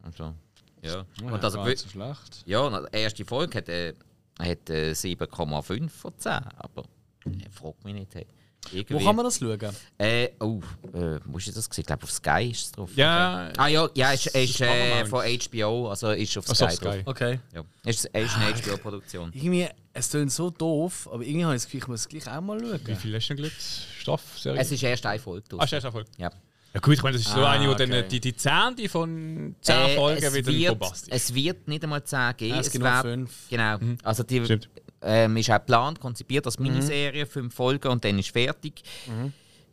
Also, 0.02 0.34
ja. 0.82 1.04
Und 1.22 1.44
also, 1.44 1.64
so 1.64 1.88
schlecht. 1.88 2.42
ja, 2.46 2.80
die 2.80 2.96
erste 2.96 3.24
Folge 3.24 3.58
hat, 3.58 3.68
äh, 3.68 3.94
hat 4.38 4.70
äh, 4.70 4.92
7,5 4.92 5.88
von 5.88 6.12
10. 6.18 6.32
Aber 6.32 6.84
äh, 7.24 7.30
frag 7.50 7.82
mich 7.84 7.94
nicht. 7.94 8.14
Hey. 8.14 8.26
Wo 8.72 8.76
Irgendwie- 8.76 9.04
kann 9.04 9.16
man 9.16 9.24
das 9.24 9.38
schauen? 9.38 9.58
Äh, 9.98 10.28
oh, 10.40 10.60
äh, 10.92 11.18
wo 11.24 11.38
ist 11.38 11.54
das 11.56 11.68
gesehen? 11.68 11.82
Ich 11.82 11.86
glaube, 11.86 12.02
auf 12.04 12.10
Sky 12.10 12.50
ist 12.50 12.64
es 12.66 12.72
drauf. 12.72 12.90
Ja, 12.96 13.50
Ah 13.56 13.68
ja, 13.68 13.88
ja, 13.94 14.12
ist, 14.12 14.26
ist 14.26 14.60
äh, 14.60 15.04
von 15.06 15.24
HBO, 15.24 15.88
also 15.88 16.10
ist 16.10 16.36
auf 16.38 16.48
Also 16.48 16.54
Sky. 16.54 16.64
auf 16.66 16.72
Sky. 16.74 16.84
drauf. 16.84 16.96
Okay. 17.06 17.40
Ja. 17.54 17.62
Ist, 17.84 18.04
ist 18.04 18.36
eine 18.36 18.54
HBO-Produktion. 18.54 19.30
Irgendwie, 19.34 19.68
es 19.92 20.10
klingt 20.10 20.32
so 20.32 20.50
doof, 20.50 21.08
aber 21.12 21.22
irgendwie 21.22 21.44
habe 21.44 21.54
ich 21.54 21.62
das 21.62 21.66
Gefühl, 21.66 21.80
ich 21.82 21.88
muss 21.88 22.00
es 22.00 22.08
gleich 22.08 22.28
auch 22.28 22.40
mal 22.40 22.58
schauen. 22.60 22.80
wie 22.84 22.94
viel 22.94 23.14
hast 23.14 23.28
du 23.28 23.34
denn 23.34 23.44
geschaut? 23.44 23.60
Stoffserie? 24.00 24.60
Es 24.60 24.70
ist 24.72 24.82
erst 24.82 25.06
eine 25.06 25.18
Folge. 25.18 25.44
Ah, 25.58 25.64
ist 25.64 25.72
erst 25.72 25.84
Erfolg. 25.86 26.06
ja. 26.18 26.30
Ja 26.74 26.80
gut, 26.80 26.92
ich 26.92 27.02
meine, 27.02 27.16
das 27.16 27.24
ist 27.26 27.32
so 27.32 27.40
Ah, 27.42 27.52
eine, 27.52 27.70
wo 27.70 27.74
dann 27.74 27.90
okay. 27.90 28.04
die, 28.10 28.20
die 28.20 28.36
Zehnte 28.36 28.86
von 28.90 29.54
10 29.62 29.74
Äh, 29.74 29.94
Folgen 29.94 30.22
es 30.22 30.34
wieder 30.34 30.52
wird, 30.52 30.78
bombastisch. 30.78 31.08
es 31.10 31.32
wird 31.34 31.66
nicht 31.68 31.82
einmal 31.82 32.04
10 32.04 32.36
geben. 32.36 32.54
Ja, 32.54 32.60
es 32.60 32.74
nur 32.74 32.82
wär- 32.84 33.00
fünf. 33.02 33.30
Genau. 33.48 33.78
Also 34.02 34.22
die 34.24 34.44
Stimmt. 34.44 34.68
Ähm, 35.06 35.36
ist 35.36 35.50
auch 35.50 35.54
geplant, 35.58 36.00
konzipiert 36.00 36.44
als 36.46 36.58
Miniserie, 36.58 37.24
fünf 37.26 37.54
Folgen 37.54 37.88
und 37.88 38.04
dann 38.04 38.18
ist 38.18 38.30
fertig. 38.30 38.82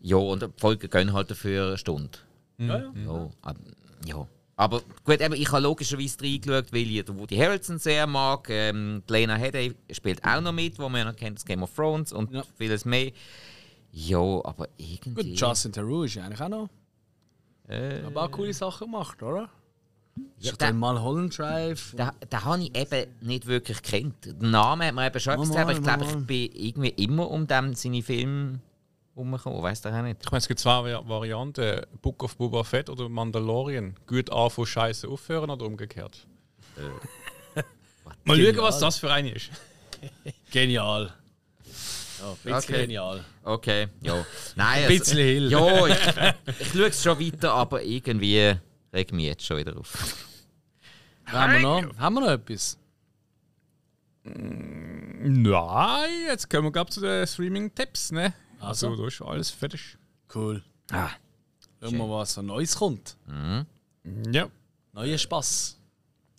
Ja, 0.02 0.18
und 0.18 0.42
die 0.44 0.48
Folgen 0.58 0.90
gehen 0.90 1.14
halt 1.14 1.32
dafür 1.32 1.68
eine 1.68 1.78
Stunde. 1.78 2.18
Ja, 2.58 2.78
ja. 2.78 2.92
Ja, 3.06 3.30
ab- 3.42 3.58
ja. 4.06 4.28
Aber 4.56 4.82
gut, 5.04 5.20
eben, 5.20 5.34
ich 5.34 5.52
habe 5.52 5.64
logischerweise 5.64 6.22
reingeschaut, 6.22 6.72
weil 6.72 6.82
ich 6.88 7.08
Woody 7.08 7.36
Harrelson 7.38 7.80
sehr 7.80 8.06
mag. 8.06 8.48
Ähm, 8.52 9.02
Lena 9.08 9.36
Headey 9.36 9.74
spielt 9.92 10.24
auch 10.24 10.42
noch 10.42 10.52
mit, 10.52 10.78
wo 10.78 10.88
man 10.90 11.00
ja 11.00 11.06
noch 11.12 11.16
kennt, 11.16 11.40
das 11.40 11.46
Game 11.46 11.64
of 11.64 11.74
Thrones 11.74 12.14
und 12.14 12.32
Ja. 12.32 12.44
vieles 12.58 12.86
mehr. 12.86 13.12
Ja, 13.92 14.20
aber 14.20 14.68
irgendwie... 14.78 15.32
Gut, 15.32 15.40
Justin 15.40 15.72
Theroux 15.72 16.04
ist 16.04 16.18
eigentlich 16.20 16.40
auch 16.42 16.50
noch. 16.50 16.70
äh, 17.68 18.02
Aber 18.06 18.24
auch 18.26 18.32
coole 18.32 18.54
Sachen 18.54 18.92
gemacht, 18.92 19.22
oder? 19.24 19.50
Ja, 20.16 20.52
Ja, 20.52 20.52
der, 20.58 20.68
den 20.72 20.78
Mulholland 20.78 21.38
Drive. 21.38 21.92
den, 21.96 22.10
den 22.32 22.44
habe 22.46 22.62
ich 22.64 22.76
eben 22.78 23.10
nicht 23.22 23.46
wirklich 23.48 23.82
gekannt. 23.82 24.16
Den 24.26 24.52
Namen 24.52 24.88
hat 24.88 24.96
mir 24.96 25.08
eben 25.08 25.20
schon 25.20 25.34
etwas 25.34 25.50
Mal, 25.50 25.66
gesagt, 25.66 25.70
aber 25.70 25.80
ich 25.80 25.86
mal, 25.86 25.98
glaube, 25.98 26.06
ich 26.12 26.16
mal. 26.16 26.22
bin 26.26 26.52
irgendwie 26.54 27.04
immer 27.04 27.30
um 27.32 27.48
dem 27.48 27.74
seine 27.74 28.02
Filme 28.04 28.60
herumgekommen. 29.16 29.62
Weiss 29.64 29.82
der 29.82 29.98
auch 29.98 30.02
nicht. 30.04 30.18
Ich 30.24 30.32
meine, 30.32 30.40
es 30.40 30.48
gibt 30.48 30.60
zwei 30.60 30.80
Vari- 30.80 31.08
Varianten: 31.08 31.82
Book 32.02 32.24
of 32.24 32.36
Boba 32.38 32.64
Fett 32.64 32.90
oder 32.90 33.08
Mandalorian. 33.10 33.96
Gut 34.08 34.32
anfangen, 34.32 34.68
Scheiße 34.68 35.08
aufhören 35.08 35.50
oder 35.50 35.66
umgekehrt. 35.66 36.26
Mal 38.26 38.38
schauen, 38.44 38.58
was 38.58 38.80
das 38.80 38.98
für 38.98 39.12
eine 39.12 39.32
ist. 39.32 39.50
Genial. 40.52 41.14
Ein 42.24 42.36
bisschen 42.44 42.54
Okay. 42.76 42.82
genial. 42.84 43.26
Okay, 43.44 43.88
ja. 44.02 44.26
Nein, 44.56 44.84
Ein 44.84 44.88
bisschen 44.88 45.18
Hill. 45.18 45.52
Ja, 45.52 45.88
ich, 45.88 45.96
ich 46.62 46.68
schaue 46.72 46.86
es 46.88 47.04
schon 47.04 47.20
weiter, 47.20 47.54
aber 47.54 47.84
irgendwie 47.84 48.56
regt 48.94 49.12
mich 49.12 49.26
jetzt 49.26 49.46
schon 49.46 49.58
wieder 49.58 49.76
auf. 49.78 50.28
Haben 51.26 51.54
wir 51.54 51.60
noch, 51.62 51.98
haben 51.98 52.14
wir 52.16 52.22
noch 52.22 52.30
etwas? 52.30 52.78
Nein, 54.24 56.10
jetzt 56.28 56.50
kommen 56.50 56.66
wir 56.66 56.72
glaub, 56.72 56.92
zu 56.92 57.02
den 57.02 57.26
Streaming-Tipps. 57.28 58.12
Ne? 58.12 58.34
Also, 58.60 58.90
Also? 58.90 59.02
da 59.02 59.08
ist 59.08 59.22
alles 59.22 59.50
fertig. 59.50 59.98
Cool. 60.34 60.64
Ah, 60.92 61.10
Schauen 61.82 61.98
wir, 61.98 62.10
was 62.10 62.34
so 62.34 62.42
Neues 62.42 62.76
kommt. 62.78 63.18
Ja. 64.32 64.48
Neuer 64.94 65.18
Spass. 65.18 65.78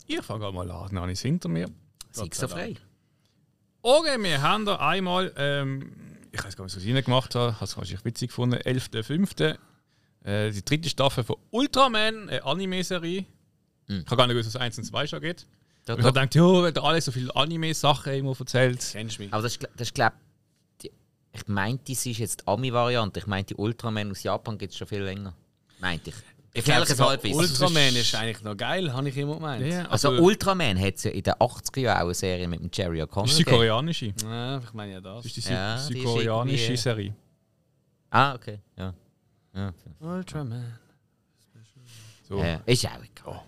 Ich 0.07 0.21
fange 0.23 0.51
mal 0.53 0.71
an, 0.71 0.95
dann 0.95 1.09
es 1.11 1.21
hinter 1.23 1.49
mir. 1.49 1.69
sei 2.11 2.29
so 2.33 2.49
frei. 2.49 2.75
Okay, 3.83 4.23
wir 4.23 4.41
haben 4.41 4.65
da 4.65 4.77
einmal, 4.77 5.33
ähm, 5.37 5.93
ich 6.33 6.43
weiß 6.43 6.57
gar 6.57 6.65
nicht, 6.65 6.75
was 6.77 6.83
ich 6.85 6.95
reingemacht 6.95 7.35
habe, 7.35 7.55
habe 7.55 7.65
es 7.65 7.77
wahrscheinlich 7.77 8.05
witzig 8.05 8.29
gefunden, 8.29 8.57
11.05. 8.57 9.59
Äh, 10.25 10.51
die 10.51 10.65
dritte 10.65 10.89
Staffel 10.89 11.23
von 11.23 11.37
Ultraman, 11.51 12.29
eine 12.29 12.45
Anime-Serie. 12.45 13.25
Ich 13.87 13.95
habe 14.07 14.17
gar 14.17 14.27
nicht 14.27 14.35
gewusst, 14.35 14.55
was 14.55 14.61
1 14.61 14.79
und 14.79 14.85
2 14.85 15.07
schon 15.07 15.21
geht. 15.21 15.47
Da, 15.85 15.93
ich 15.93 15.99
habe 16.03 16.13
gedacht, 16.15 16.35
ja, 16.35 16.63
wenn 16.63 16.73
der 16.73 16.83
Alex 16.83 17.05
so 17.05 17.13
viele 17.13 17.35
Anime-Sachen 17.37 18.15
immer 18.15 18.35
erzählt. 18.39 18.89
Kennst 18.93 19.19
du 19.19 19.23
mich? 19.23 19.33
Aber 19.33 19.43
das 19.43 19.57
ist, 19.57 19.69
das 19.77 19.89
ist 19.89 19.95
glaube 19.95 20.15
ich, 20.83 20.91
ich 21.33 21.47
meinte, 21.49 21.93
das 21.93 22.07
ist 22.07 22.19
jetzt 22.19 22.41
die 22.41 22.49
Ami-Variante. 22.49 23.21
Ich 23.21 23.27
meinte, 23.27 23.55
die 23.55 23.61
Ultraman 23.61 24.11
aus 24.11 24.23
Japan 24.23 24.57
gibt 24.57 24.73
es 24.73 24.79
schon 24.79 24.87
viel 24.89 25.03
länger. 25.03 25.35
Meinte 25.81 26.11
ich. 26.11 26.17
Gefährliches 26.55 26.97
sogar 26.97 27.11
Halbwissen. 27.11 27.37
Ultraman 27.41 27.97
ist 27.97 28.15
eigentlich 28.15 28.43
noch 28.45 28.57
geil, 28.57 28.93
habe 28.93 29.09
ich 29.09 29.17
immer 29.17 29.35
gemeint. 29.35 29.67
Ja, 29.67 29.87
Also, 29.87 30.11
also, 30.11 30.23
Ultraman 30.23 30.81
hat 30.81 30.95
es 30.95 31.03
ja 31.05 31.11
in 31.11 31.23
den 31.25 31.35
80er 31.35 31.81
Jahren 31.81 31.99
auch 31.99 32.05
eine 32.05 32.15
Serie 32.15 32.49
mit 32.49 32.61
dem 32.61 32.71
Jerry 32.73 33.05
das 33.05 33.31
ist 33.31 33.39
die 33.41 33.45
koreanische. 33.45 34.15
Ja, 34.23 34.59
ich 34.61 34.73
meine 34.73 34.93
ja 34.93 35.01
das. 35.01 35.25
Das 35.25 35.37
ist 35.37 35.49
die 35.49 35.53
Ja, 35.53 35.77
südkoreanische 35.79 36.65
irgendwie- 36.65 36.77
Serie. 36.77 37.15
Ah, 38.11 38.35
okay. 38.37 38.61
Ja. 38.77 38.95
Ja. 39.55 39.73
Ultraman. 40.01 40.79
So. 42.29 42.39
ja. 42.39 42.61
Ist 42.67 42.87
auch 42.87 43.03
egal. 43.03 43.43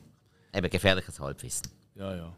Eben 0.54 0.70
gefährliches 0.70 1.18
Halbwissen. 1.18 1.70
Ja, 1.94 2.14
ja. 2.14 2.32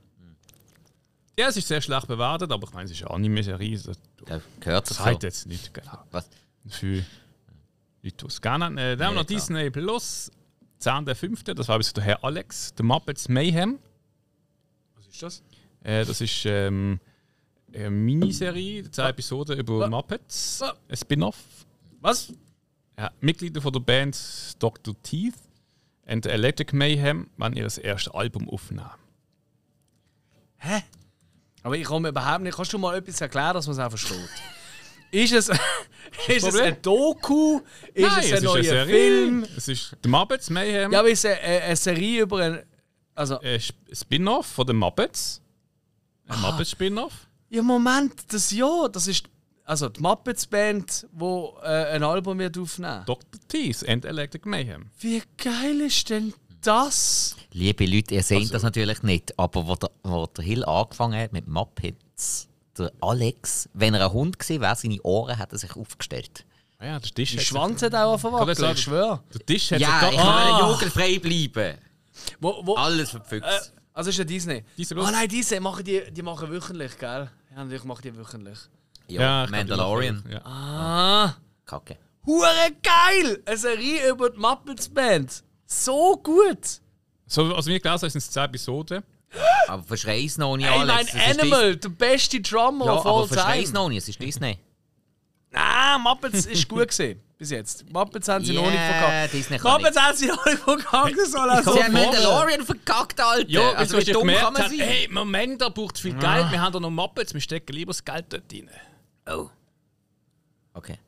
Ja, 1.38 1.48
es 1.48 1.56
ist 1.56 1.68
sehr 1.68 1.80
schlecht 1.80 2.08
bewertet, 2.08 2.50
aber 2.50 2.66
ich 2.66 2.72
meine, 2.74 2.86
es 2.86 2.90
ist 2.92 3.02
eine 3.02 3.10
Anime-Serie. 3.12 3.78
Das 3.78 3.98
Da 4.26 4.40
gehört 4.58 4.90
es 4.90 4.96
zeigt 4.96 5.22
so. 5.22 5.26
jetzt 5.28 5.46
nicht 5.46 5.72
genau. 5.72 6.02
Was? 6.10 6.28
Für 6.66 6.96
Leute, 6.96 7.04
die 8.02 8.26
es 8.26 8.40
gerne 8.40 8.64
haben. 8.64 8.78
Äh, 8.78 8.96
dann 8.96 9.08
haben 9.08 9.14
wir 9.14 9.20
noch. 9.22 9.26
Disney 9.26 9.70
Plus, 9.70 10.32
10.05. 10.80 11.54
Das 11.54 11.68
war 11.68 11.78
bis 11.78 11.92
der 11.92 12.02
Herr 12.04 12.24
Alex, 12.24 12.74
The 12.76 12.82
Muppets 12.82 13.28
Mayhem. 13.28 13.78
Was 14.96 15.06
ist 15.06 15.22
das? 15.22 15.42
Äh, 15.84 16.04
das 16.04 16.20
ist 16.20 16.44
ähm, 16.44 16.98
eine 17.72 17.90
Miniserie, 17.90 18.90
zwei 18.90 19.10
Episoden 19.10 19.58
über 19.58 19.78
Was? 19.80 19.90
Muppets, 19.90 20.60
Was? 20.60 20.74
ein 20.88 20.96
Spin-off. 20.96 21.38
Was? 22.00 22.32
Ja, 22.98 23.12
Mitglieder 23.20 23.60
von 23.62 23.72
der 23.72 23.80
Band 23.80 24.16
Dr. 24.58 24.94
Teeth 25.02 25.34
und 26.06 26.26
Electric 26.26 26.74
Mayhem 26.74 27.30
werden 27.36 27.56
ihr 27.56 27.64
erstes 27.84 28.12
Album 28.12 28.48
aufnehmen. 28.48 28.90
Hä? 30.56 30.82
Aber 31.62 31.76
ich 31.76 31.84
komme 31.84 32.08
überhaupt 32.08 32.42
nicht. 32.42 32.56
Kannst 32.56 32.72
du 32.72 32.78
mal 32.78 32.96
etwas 32.96 33.20
erklären, 33.20 33.54
dass 33.54 33.66
man 33.66 33.76
es 33.76 33.80
auch 33.82 33.90
versteht? 33.90 34.28
Ist 35.10 35.32
es, 35.32 35.48
ist 36.28 36.46
es 36.46 36.56
ein 36.60 36.82
Doku? 36.82 37.60
Ist 37.94 38.02
Nein, 38.06 38.18
es 38.24 38.32
ein 38.34 38.42
neuer 38.44 38.54
eine 38.56 38.62
Serie. 38.64 38.86
Film? 38.94 39.46
Es 39.56 39.66
ist 39.68 39.96
The 40.02 40.08
Muppets 40.08 40.50
Mayhem, 40.50 40.92
Ja, 40.92 40.98
aber 40.98 41.08
ist 41.08 41.24
es 41.24 41.30
eine, 41.38 41.62
eine 41.62 41.76
Serie 41.76 42.22
über 42.22 42.42
ein. 42.42 42.62
Also, 43.14 43.40
ein 43.40 43.54
Sp- 43.56 43.88
Spin-off 43.90 44.44
von 44.44 44.66
den 44.66 44.76
Muppets. 44.76 45.40
Ein 46.26 46.40
Muppets-Spin-off. 46.42 47.26
ja, 47.48 47.62
Moment, 47.62 48.30
das 48.34 48.50
ja, 48.50 48.86
das 48.88 49.06
ist. 49.06 49.24
Also, 49.68 49.90
die 49.90 50.00
Muppets 50.00 50.46
Band, 50.46 51.06
die 51.12 51.24
äh, 51.62 51.94
ein 51.94 52.02
Album 52.02 52.38
wird 52.38 52.56
aufnehmen. 52.56 53.02
Dr. 53.04 53.38
Teeth 53.48 53.86
and 53.86 54.06
Electric 54.06 54.48
Mayhem. 54.48 54.86
Wie 55.00 55.22
geil 55.36 55.82
ist 55.82 56.08
denn 56.08 56.32
das? 56.62 57.36
Liebe 57.52 57.84
Leute, 57.84 58.14
ihr 58.14 58.22
seht 58.22 58.38
Also- 58.38 58.52
das 58.54 58.62
natürlich 58.62 59.02
nicht, 59.02 59.38
aber 59.38 59.66
wo 59.66 59.74
der, 59.76 59.90
wo 60.04 60.24
der 60.26 60.42
Hill 60.44 60.64
angefangen 60.64 61.20
hat 61.20 61.32
mit 61.34 61.46
Muppets, 61.48 62.48
der 62.78 62.90
Alex, 63.02 63.68
wenn 63.74 63.92
er 63.92 64.06
ein 64.06 64.12
Hund 64.14 64.38
gewesen 64.38 64.62
wäre, 64.62 64.74
seine 64.74 65.02
Ohren 65.02 65.36
hat 65.38 65.52
er 65.52 65.58
sich 65.58 65.76
aufgestellt. 65.76 66.46
Ah 66.78 66.86
ja, 66.86 66.98
der 67.00 67.10
Tisch 67.10 67.32
Der 67.34 67.42
Schwanz 67.42 67.82
hat 67.82 67.94
auch 67.94 68.16
verwackelt, 68.18 68.58
ich 68.58 68.82
schwöre. 68.84 69.20
Der 69.34 69.44
Tisch 69.44 69.70
hat 69.72 69.80
Ja, 69.80 70.00
sich 70.00 70.12
ich 70.12 70.18
Ah. 70.18 70.70
jugendfrei 70.70 71.18
bleiben. 71.18 71.76
Wo, 72.40 72.62
wo, 72.64 72.74
Alles 72.76 73.08
äh, 73.10 73.12
verpfüchst. 73.18 73.72
also 73.92 74.08
ist 74.10 74.16
ja 74.16 74.24
Disney. 74.24 74.64
Disney 74.78 74.98
Ah 75.00 75.10
nein, 75.10 75.28
Disney 75.28 75.60
machen 75.60 75.84
die, 75.84 76.02
die 76.10 76.22
machen 76.22 76.48
wöchentlich, 76.50 76.96
gell? 76.98 77.28
Ja, 77.50 77.56
natürlich 77.56 77.84
machen 77.84 78.00
die 78.02 78.16
wöchentlich. 78.16 78.58
Ja, 79.14 79.46
die 79.46 79.52
Mandalorian. 79.52 80.16
machen- 80.16 80.32
Ja. 80.32 80.40
Ah. 80.44 81.36
Kacke. 81.66 81.96
Hure 82.26 82.48
geil! 82.82 83.42
Eine 83.46 83.56
Serie 83.56 84.10
über 84.10 84.30
die 84.30 84.38
Muppets 84.38 84.88
Band. 84.88 85.42
So 85.66 86.16
gut! 86.22 86.80
So, 87.26 87.54
also 87.54 87.70
wir 87.70 87.78
gelesen 87.80 88.02
haben, 88.02 88.10
sind 88.10 88.18
es 88.22 88.30
10 88.30 88.44
Episoden. 88.44 89.02
Aber 89.68 89.82
verschrei's 89.82 90.38
noch 90.38 90.56
nicht, 90.56 90.66
Ey, 90.66 90.78
Alex. 90.78 91.12
es 91.14 91.38
Animal, 91.38 91.76
der 91.76 91.88
beste 91.90 92.40
Drummer 92.40 92.86
Ja, 92.86 92.92
of 92.94 93.06
aber 93.06 93.16
all 93.16 93.28
verschrei's 93.28 93.64
time. 93.70 93.74
noch 93.74 93.88
nicht, 93.90 93.98
es 93.98 94.08
ist 94.08 94.20
Disney. 94.22 94.58
Nein, 95.50 96.00
Muppets 96.02 96.46
ist 96.46 96.68
gut 96.68 96.88
gesehen. 96.88 97.20
Bis 97.38 97.50
jetzt. 97.50 97.88
Muppets 97.90 98.26
haben 98.28 98.44
sie 98.44 98.52
noch 98.52 98.64
nicht 98.66 98.74
Yeah, 98.74 98.92
verkackt. 99.00 99.32
Disney 99.34 99.58
Muppets 99.62 99.96
haben 100.00 100.16
sie 100.16 100.26
noch 100.26 100.44
nicht 100.46 100.58
verkackt. 100.58 101.16
Das 101.18 101.30
soll 101.30 101.50
auch 101.50 101.62
so 101.62 101.72
Sie 101.72 101.84
haben. 101.84 101.92
Mandalorian 101.92 102.64
verkackt, 102.64 103.20
Alter. 103.20 103.48
Ja, 103.48 103.72
also 103.72 103.96
also, 103.96 104.06
wie 104.08 104.12
dumm 104.12 104.28
kann 104.28 104.52
man 104.54 104.62
sein? 104.62 104.78
hey, 104.80 105.08
Moment, 105.08 105.60
da 105.60 105.68
braucht 105.68 105.98
viel 105.98 106.14
Geld, 106.14 106.50
wir 106.50 106.60
haben 106.60 106.72
da 106.72 106.80
noch 106.80 106.90
Muppets, 106.90 107.32
wir 107.34 107.40
stecken 107.40 107.72
lieber 107.74 107.90
das 107.90 108.04
Geld 108.04 108.26
dort 108.30 108.42
rein. 108.52 108.68
Oh. 109.28 109.48
Okay. 110.74 110.98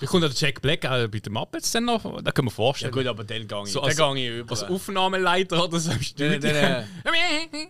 Wie 0.00 0.04
kommt 0.06 0.24
der 0.24 0.30
Jack 0.32 0.60
Black 0.60 0.84
auch 0.84 1.08
bei 1.08 1.18
den 1.20 1.32
Muppets 1.32 1.72
dann 1.72 1.84
noch? 1.86 2.02
Da 2.22 2.32
können 2.32 2.48
wir 2.48 2.50
Ja 2.50 2.54
vorstellen. 2.54 2.92
gut, 2.92 3.06
aber 3.06 3.24
den 3.24 3.48
gang 3.48 3.66
ich, 3.66 3.72
So 3.72 3.80
den 3.80 3.86
als- 3.88 3.96
gang 3.96 4.16
ich 4.18 4.28
über. 4.28 4.50
Als 4.50 4.64
Aufnahmeleiter 4.64 5.64
oder 5.64 5.78
so 5.80 5.90
im 5.92 6.02
Studio. 6.02 6.38
Den- 6.38 6.40
den- 6.42 6.84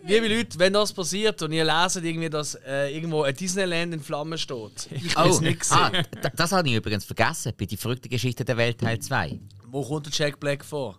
Liebe 0.05 0.27
Leute, 0.35 0.59
wenn 0.59 0.73
das 0.73 0.93
passiert 0.93 1.41
und 1.43 1.53
ihr 1.53 1.65
leset 1.65 2.03
irgendwie, 2.05 2.31
dass 2.31 2.57
äh, 2.67 2.93
irgendwo 2.97 3.23
ein 3.23 3.35
Disneyland 3.37 3.95
in 3.95 4.01
Flammen 4.03 4.39
steht, 4.39 4.89
ich 4.91 5.17
will 5.17 5.27
es 5.31 5.41
nicht 5.41 5.71
ah, 5.71 5.93
das 6.35 6.51
habe 6.51 6.69
ich 6.69 6.75
übrigens 6.75 7.05
vergessen 7.05 7.53
bei 7.57 7.67
die 7.67 7.77
verrückte 7.77 8.09
Geschichte 8.09 8.45
der 8.45 8.57
Welt 8.57 8.81
Teil 8.81 8.99
2. 8.99 9.39
Wo 9.67 9.85
kommt 9.87 10.07
der 10.07 10.13
Jack 10.13 10.41
Black 10.41 10.65
vor? 10.65 10.99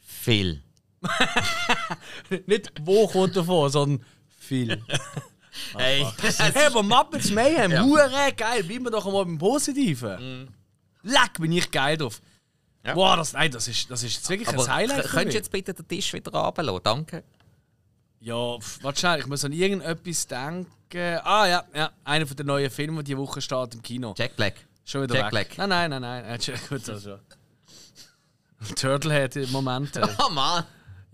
Phil. 0.00 0.60
Nicht 2.46 2.72
wo 2.82 3.06
kommt 3.06 3.36
er 3.36 3.44
vor, 3.44 3.70
sondern 3.70 4.04
viel. 4.38 4.82
Hey, 5.76 6.06
Hey, 6.20 6.66
aber 6.66 6.82
Muppets 6.82 7.30
Mayhem, 7.30 7.72
hure 7.84 8.32
geil. 8.36 8.62
Bleiben 8.64 8.84
wir 8.84 8.90
doch 8.90 9.06
einmal 9.06 9.24
beim 9.24 9.38
Positiven. 9.38 10.54
Leck, 11.02 11.34
bin 11.38 11.52
ich 11.52 11.70
geil 11.70 11.96
drauf. 11.96 12.20
Ja. 12.84 12.94
Boah, 12.94 13.16
das, 13.16 13.32
nein, 13.32 13.50
das 13.50 13.66
ist, 13.66 13.90
das 13.90 14.02
ist 14.02 14.14
jetzt 14.14 14.28
wirklich 14.28 14.48
aber 14.48 14.62
ein 14.64 14.74
Highlight. 14.74 15.04
könntest 15.04 15.32
du 15.34 15.38
jetzt 15.38 15.50
bitte 15.50 15.74
den 15.74 15.88
Tisch 15.88 16.12
wieder 16.12 16.32
runterlassen? 16.32 16.80
Danke. 16.84 17.24
Ja, 18.20 18.58
pf, 18.58 18.82
warte 18.82 19.00
schnell, 19.00 19.20
ich 19.20 19.26
muss 19.26 19.44
an 19.44 19.52
irgendetwas 19.52 20.26
denken. 20.26 21.18
Ah 21.24 21.46
ja, 21.46 21.64
ja, 21.74 21.90
einer 22.04 22.26
von 22.26 22.36
den 22.36 22.46
neuen 22.46 22.70
Filmen, 22.70 22.98
die 22.98 23.04
diese 23.04 23.18
Woche 23.18 23.40
steht 23.40 23.74
im 23.74 23.82
Kino. 23.82 24.14
Jack 24.16 24.36
Black. 24.36 24.54
Schon 24.84 25.02
wieder 25.02 25.16
Jack 25.16 25.32
weg. 25.32 25.48
Black. 25.56 25.68
Nein, 25.68 25.90
nein, 25.90 26.00
nein, 26.00 26.24
nein. 26.26 26.38
Gut, 26.68 26.84
schon. 26.84 27.20
Turtlehead 28.76 29.36
im 29.36 29.52
Moment. 29.52 30.00
Oh 30.24 30.30
Mann. 30.30 30.64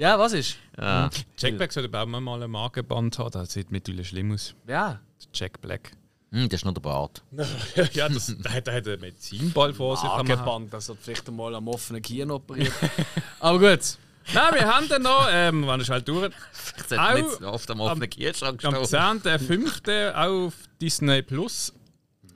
Ja, 0.03 0.19
was 0.19 0.33
ist? 0.33 0.57
Ja. 0.77 1.09
Jack 1.39 1.59
Black 1.59 1.73
sollte 1.73 1.97
auch 1.97 2.07
mal 2.07 2.43
einen 2.43 2.51
Markenband 2.51 3.21
haben, 3.21 3.31
das 3.31 3.53
sieht 3.53 3.71
mittlerweile 3.71 4.05
schlimm 4.05 4.33
aus. 4.33 4.53
Ja. 4.67 4.99
Jack 5.33 5.61
Black. 5.61 5.93
Hm, 6.33 6.49
das 6.49 6.59
ist 6.59 6.65
nur 6.65 6.75
der 6.75 6.81
Bart. 6.81 7.23
ja, 7.93 8.09
das, 8.09 8.35
der, 8.37 8.53
hat, 8.53 8.67
der 8.67 8.75
hat 8.75 8.89
einen 8.89 9.01
Medizinball 9.01 9.73
vor 9.73 9.97
sich. 9.97 10.11
Argeband, 10.11 10.75
das 10.75 10.89
wird 10.89 10.99
vielleicht 11.01 11.29
einmal 11.29 11.55
am 11.55 11.69
offenen 11.69 12.03
Kien 12.03 12.33
operiert. 12.33 12.73
Aber 13.39 13.61
gut. 13.61 13.97
Nein, 14.35 14.55
wir 14.55 14.75
haben 14.75 14.89
dann 14.89 15.03
noch, 15.03 15.29
ähm, 15.31 15.69
wann 15.69 15.81
ist 15.81 15.91
halt 15.91 16.09
durch, 16.09 16.33
Ich 16.79 16.89
sollte 16.89 17.23
nicht 17.23 17.43
oft 17.43 17.71
am 17.71 17.81
offenen 17.81 18.11
Kühlschrank 18.11 18.65
am 18.65 18.85
stehen. 18.85 19.23
10.05. 19.23 20.15
auf 20.15 20.55
Disney 20.81 21.23
Plus. 21.23 21.73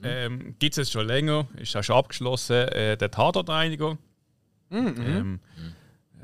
Ähm, 0.05 0.55
Gibt 0.61 0.75
es 0.75 0.77
jetzt 0.77 0.93
schon 0.93 1.09
länger, 1.09 1.49
ist 1.57 1.77
auch 1.77 1.83
schon 1.83 1.97
abgeschlossen, 1.97 2.69
äh, 2.69 2.97
der 2.97 3.11
Tatortreiniger. 3.11 3.99
Ähm, 4.71 5.41
Eine 5.57 5.76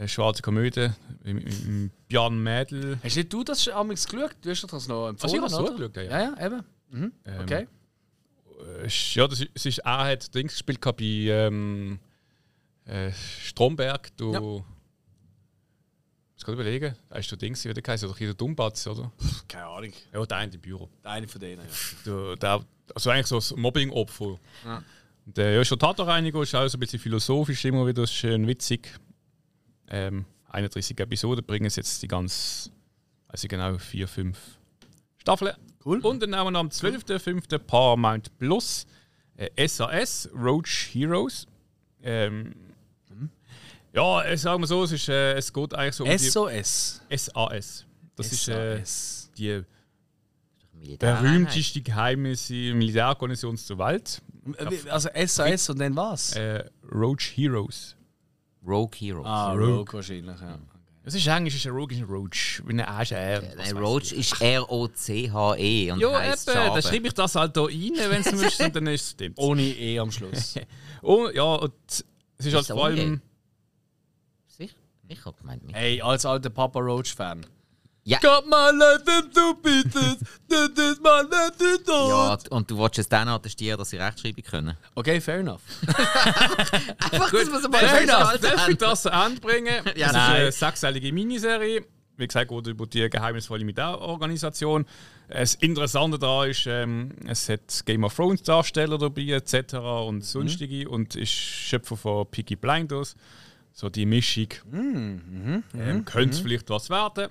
schwarze 0.08 0.42
Komödie 0.42 0.88
mit, 1.24 1.90
Björn 2.08 2.42
Mädel. 2.42 2.98
Hast 3.02 3.16
nicht 3.16 3.32
du 3.32 3.44
das 3.44 3.66
amigs 3.68 4.06
geschaut? 4.06 4.36
Du 4.40 4.50
hast 4.50 4.62
doch 4.62 4.68
das 4.70 4.88
noch 4.88 5.06
Also 5.06 5.26
ich 5.28 5.34
empfohlen, 5.34 5.42
habe 5.42 5.52
es 5.52 5.70
oder? 5.70 5.88
geschaut, 5.88 5.96
ja. 5.96 6.02
Ja, 6.02 6.20
ja, 6.38 6.46
eben. 6.46 6.62
Mhm. 6.90 7.12
Ähm, 7.24 7.40
Okay. 7.42 7.66
Äh, 8.84 8.88
Ja, 9.14 9.26
das 9.28 9.40
ist, 9.40 9.66
ist, 9.66 9.78
er 9.78 10.04
hat 10.04 10.34
Dings 10.34 10.52
gespielt 10.52 10.80
bei 10.80 10.92
ähm, 11.04 11.98
äh, 12.84 13.10
Stromberg. 13.12 14.16
Du. 14.16 14.32
Ja. 14.32 14.64
Ich 16.36 16.44
kann 16.44 16.54
überlegen, 16.54 16.96
da 17.08 17.16
ist 17.16 17.30
der 17.30 17.38
Dings, 17.38 17.64
wie 17.64 17.72
der 17.72 17.82
heißt, 17.86 18.02
oder 18.02 18.14
der 18.14 18.34
Dummbatz, 18.34 18.86
oder? 18.88 19.12
Keine 19.46 19.66
Ahnung. 19.66 19.92
Ja, 20.12 20.26
der 20.26 20.36
eine 20.38 20.52
im 20.52 20.60
Büro. 20.60 20.88
Eine 21.04 21.28
von 21.28 21.40
denen, 21.40 21.62
ja. 21.62 21.70
Der, 22.04 22.36
der, 22.36 22.64
also 22.94 23.10
eigentlich 23.10 23.26
so 23.28 23.36
das 23.36 23.54
Mobbing-Opfer. 23.54 24.24
Und 25.24 25.36
Der 25.36 25.52
ja, 25.52 25.64
schon 25.64 25.78
Tatorreiniger 25.78 26.42
ist 26.42 26.52
auch 26.56 26.66
so 26.66 26.76
ein 26.76 26.80
bisschen 26.80 26.98
philosophisch, 26.98 27.64
immer 27.64 27.86
wieder 27.86 28.04
schön 28.08 28.44
witzig. 28.48 28.88
Ähm, 29.92 30.24
31 30.48 30.98
Episoden 30.98 31.44
bringen 31.44 31.66
es 31.66 31.76
jetzt 31.76 32.02
die 32.02 32.08
ganz, 32.08 32.70
also 33.28 33.46
genau 33.46 33.78
vier, 33.78 34.08
fünf 34.08 34.38
Staffeln. 35.18 35.54
Cool. 35.84 36.00
Und 36.00 36.20
dann 36.20 36.34
haben 36.34 36.52
wir 36.52 36.58
am 36.58 36.68
12.05. 36.68 37.58
Paramount 37.58 38.36
Plus 38.38 38.86
äh, 39.36 39.68
SAS 39.68 40.28
Roach 40.34 40.90
Heroes. 40.92 41.46
Ähm, 42.02 42.54
ja, 43.92 44.22
äh, 44.24 44.36
sagen 44.36 44.62
wir 44.62 44.66
so, 44.66 44.84
es, 44.84 44.92
ist, 44.92 45.08
äh, 45.08 45.34
es 45.34 45.52
geht 45.52 45.74
eigentlich 45.74 45.94
so 45.94 46.04
um 46.04 46.18
SOS. 46.18 47.02
die 47.10 47.18
SAS. 47.18 47.86
Das 48.16 48.32
ist 48.32 48.48
äh, 48.48 48.82
SAS. 48.84 49.30
die 49.36 49.62
berühmteste 50.98 51.82
geheime 51.82 52.34
Militärorganisation 52.48 53.58
der 53.68 53.78
Welt. 53.78 54.22
Also 54.88 55.10
SAS 55.26 55.68
und 55.68 55.78
dann 55.78 55.94
was? 55.94 56.34
Äh, 56.34 56.64
Roach 56.90 57.36
Heroes. 57.36 57.96
Rogue 58.66 58.90
Heroes. 58.98 59.26
ah, 59.26 59.52
Rogue. 59.52 59.76
Rogue 59.78 59.92
wahrscheinlich, 59.94 60.40
ja. 60.40 60.58
Das 61.04 61.14
ist 61.14 61.26
eigentlich 61.26 61.56
ist 61.56 61.66
ein 61.66 61.72
Rogue, 61.72 61.92
ist 61.96 61.98
ein 62.02 62.04
Roach. 62.08 62.62
Wie 62.64 62.72
ein 62.74 62.80
Asch, 62.80 63.10
äh, 63.10 63.42
was 63.56 63.72
Nein, 63.72 63.76
Roach 63.82 64.12
ist 64.12 64.40
R-O-C-H-E 64.40 65.90
und 65.90 65.98
Ja, 65.98 66.12
heisst 66.16 66.48
eben, 66.48 66.56
Schabe. 66.56 66.80
dann 66.80 66.82
schreibe 66.82 67.06
ich 67.08 67.14
das 67.14 67.34
halt 67.34 67.56
da 67.56 67.62
rein, 67.64 67.92
wenn 68.08 68.20
es 68.20 68.32
musst, 68.32 68.60
und 68.62 68.76
dann 68.76 68.86
ist 68.86 69.02
es 69.02 69.10
stimmt. 69.14 69.38
Ohne 69.38 69.62
E 69.62 69.98
am 69.98 70.10
Schluss. 70.12 70.54
Oh, 71.04 71.28
ja, 71.34 71.42
und 71.56 71.72
es 71.88 72.46
ist 72.46 72.54
halt 72.54 72.64
so 72.66 72.74
vor 72.74 72.84
allem. 72.84 73.20
Sicher? 74.46 74.76
Ich 75.08 75.24
hab 75.24 75.36
gemeint, 75.36 75.64
hey, 75.72 76.00
als 76.00 76.24
alter 76.24 76.50
Papa 76.50 76.78
Roach-Fan. 76.78 77.44
Ja. 78.04 78.18
Got 78.18 78.46
my 78.46 78.70
life 78.76 79.04
into 79.06 79.54
pieces, 79.62 80.18
this 80.48 80.70
is 80.76 81.00
my 81.00 81.22
life 81.30 81.82
to 81.84 82.08
Ja, 82.08 82.36
und 82.50 82.68
du 82.68 82.76
wolltest 82.76 82.98
es 83.06 83.08
dann 83.08 83.28
attestieren, 83.28 83.78
dass 83.78 83.90
sie 83.90 83.96
Rechtschreibung 83.96 84.42
können. 84.42 84.76
Okay, 84.96 85.20
fair 85.20 85.38
enough. 85.38 85.60
Einfach, 85.86 87.30
Gut, 87.30 87.42
dass 87.42 87.62
wir 87.62 87.68
darf 87.70 88.00
ich 88.00 88.06
das, 88.06 88.30
festgehalten 88.30 88.42
darf 88.42 88.68
ich 88.68 88.76
das 88.78 89.02
zu 89.02 89.08
Ende 89.10 89.40
bringen? 89.40 89.84
Ja, 89.96 90.06
das 90.06 90.12
nein. 90.14 90.32
ist 90.48 90.62
eine 90.62 90.70
sechsteilige 90.70 91.12
Miniserie. 91.12 91.84
Wie 92.16 92.26
gesagt, 92.26 92.50
geht 92.50 92.66
über 92.66 92.86
die 92.86 93.08
geheimnisvolle 93.08 93.64
Militärorganisation. 93.64 94.84
Das 95.28 95.54
Interessante 95.54 96.18
daran 96.18 96.50
ist, 96.50 96.66
ähm, 96.66 97.12
es 97.26 97.48
hat 97.48 97.86
Game 97.86 98.02
of 98.04 98.14
Thrones 98.14 98.42
Darsteller 98.42 98.98
dabei, 98.98 99.28
etc. 99.28 99.74
und 99.74 100.24
sonstige 100.24 100.88
und 100.88 101.14
ist 101.14 101.30
Schöpfer 101.30 101.96
von 101.96 102.26
Peaky 102.30 102.56
Blinders. 102.56 103.14
So 103.72 103.88
die 103.88 104.06
Mischung. 104.06 104.48
ähm, 104.72 106.04
könnte 106.04 106.34
es 106.34 106.40
vielleicht 106.40 106.68
was 106.68 106.90
werden, 106.90 107.28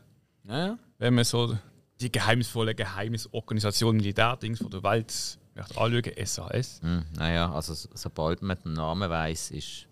Ja, 0.47 0.77
wenn 0.97 1.13
man 1.15 1.23
so 1.23 1.57
die 1.99 2.11
geheimnisvolle 2.11 2.73
Geheimnisorganisation 2.75 3.95
Militärdings 3.97 4.59
von 4.59 4.71
der 4.71 4.81
Welt 4.83 5.13
anschauen, 5.55 6.03
SAS. 6.25 6.79
Hm, 6.81 7.05
naja, 7.17 7.51
also 7.51 7.73
so- 7.73 7.89
sobald 7.93 8.41
man 8.41 8.57
den 8.63 8.73
Namen 8.73 9.09
weiss, 9.09 9.51
ist 9.51 9.85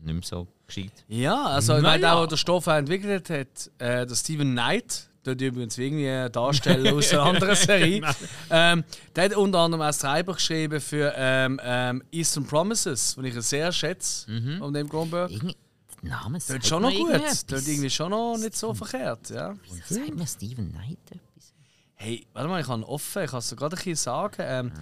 nicht 0.00 0.14
mehr 0.14 0.22
so 0.22 0.46
gescheit. 0.66 0.92
Ja, 1.08 1.46
also 1.46 1.76
ich 1.76 1.82
Naja. 1.82 1.92
meine, 1.92 2.00
der, 2.02 2.14
der 2.16 2.26
den 2.28 2.38
Stoff 2.38 2.66
entwickelt 2.68 3.30
hat, 3.30 3.70
äh, 3.78 4.06
der 4.06 4.14
Steven 4.14 4.52
Knight, 4.52 5.08
der 5.24 5.32
übrigens 5.40 5.76
irgendwie 5.78 6.30
darstellen 6.30 6.94
aus 6.94 7.12
einer 7.12 7.22
anderen 7.24 7.56
Serie, 7.56 8.02
ähm, 8.50 8.84
der 9.16 9.24
hat 9.24 9.34
unter 9.34 9.58
anderem 9.60 9.80
als 9.82 9.98
Treiber 9.98 10.34
geschrieben 10.34 10.80
für 10.80 11.12
ähm, 11.16 11.58
ähm, 11.64 12.02
Eastern 12.12 12.46
Promises, 12.46 13.16
den 13.16 13.24
ich 13.24 13.34
sehr 13.42 13.72
schätze, 13.72 14.26
von 14.58 14.72
dem. 14.72 14.86
Irgendwie, 14.88 15.54
der 16.02 16.10
Name 16.10 16.38
Das 16.38 16.46
sagt 16.46 16.62
ist 16.62 16.68
schon 16.68 16.82
noch 16.82 16.94
gut. 16.94 17.12
Das 17.12 17.42
ist 17.42 17.68
irgendwie 17.68 17.90
schon 17.90 18.10
noch 18.10 18.36
nicht 18.38 18.56
so 18.56 18.74
verkehrt, 18.74 19.30
ja. 19.30 19.54
Sagt 19.88 20.14
mir 20.14 20.26
Steven 20.26 20.70
Knight 20.70 20.98
etwas? 21.10 21.54
Hey, 21.94 22.26
warte 22.32 22.48
mal, 22.48 22.60
ich 22.60 22.68
habe 22.68 22.80
ihn 22.80 22.84
offen, 22.84 23.24
ich 23.24 23.30
kann 23.30 23.38
es 23.38 23.48
dir 23.48 23.56
gerade 23.56 23.74
ein 23.76 23.78
bisschen 23.78 23.96
sagen. 23.96 24.36
Ähm, 24.40 24.72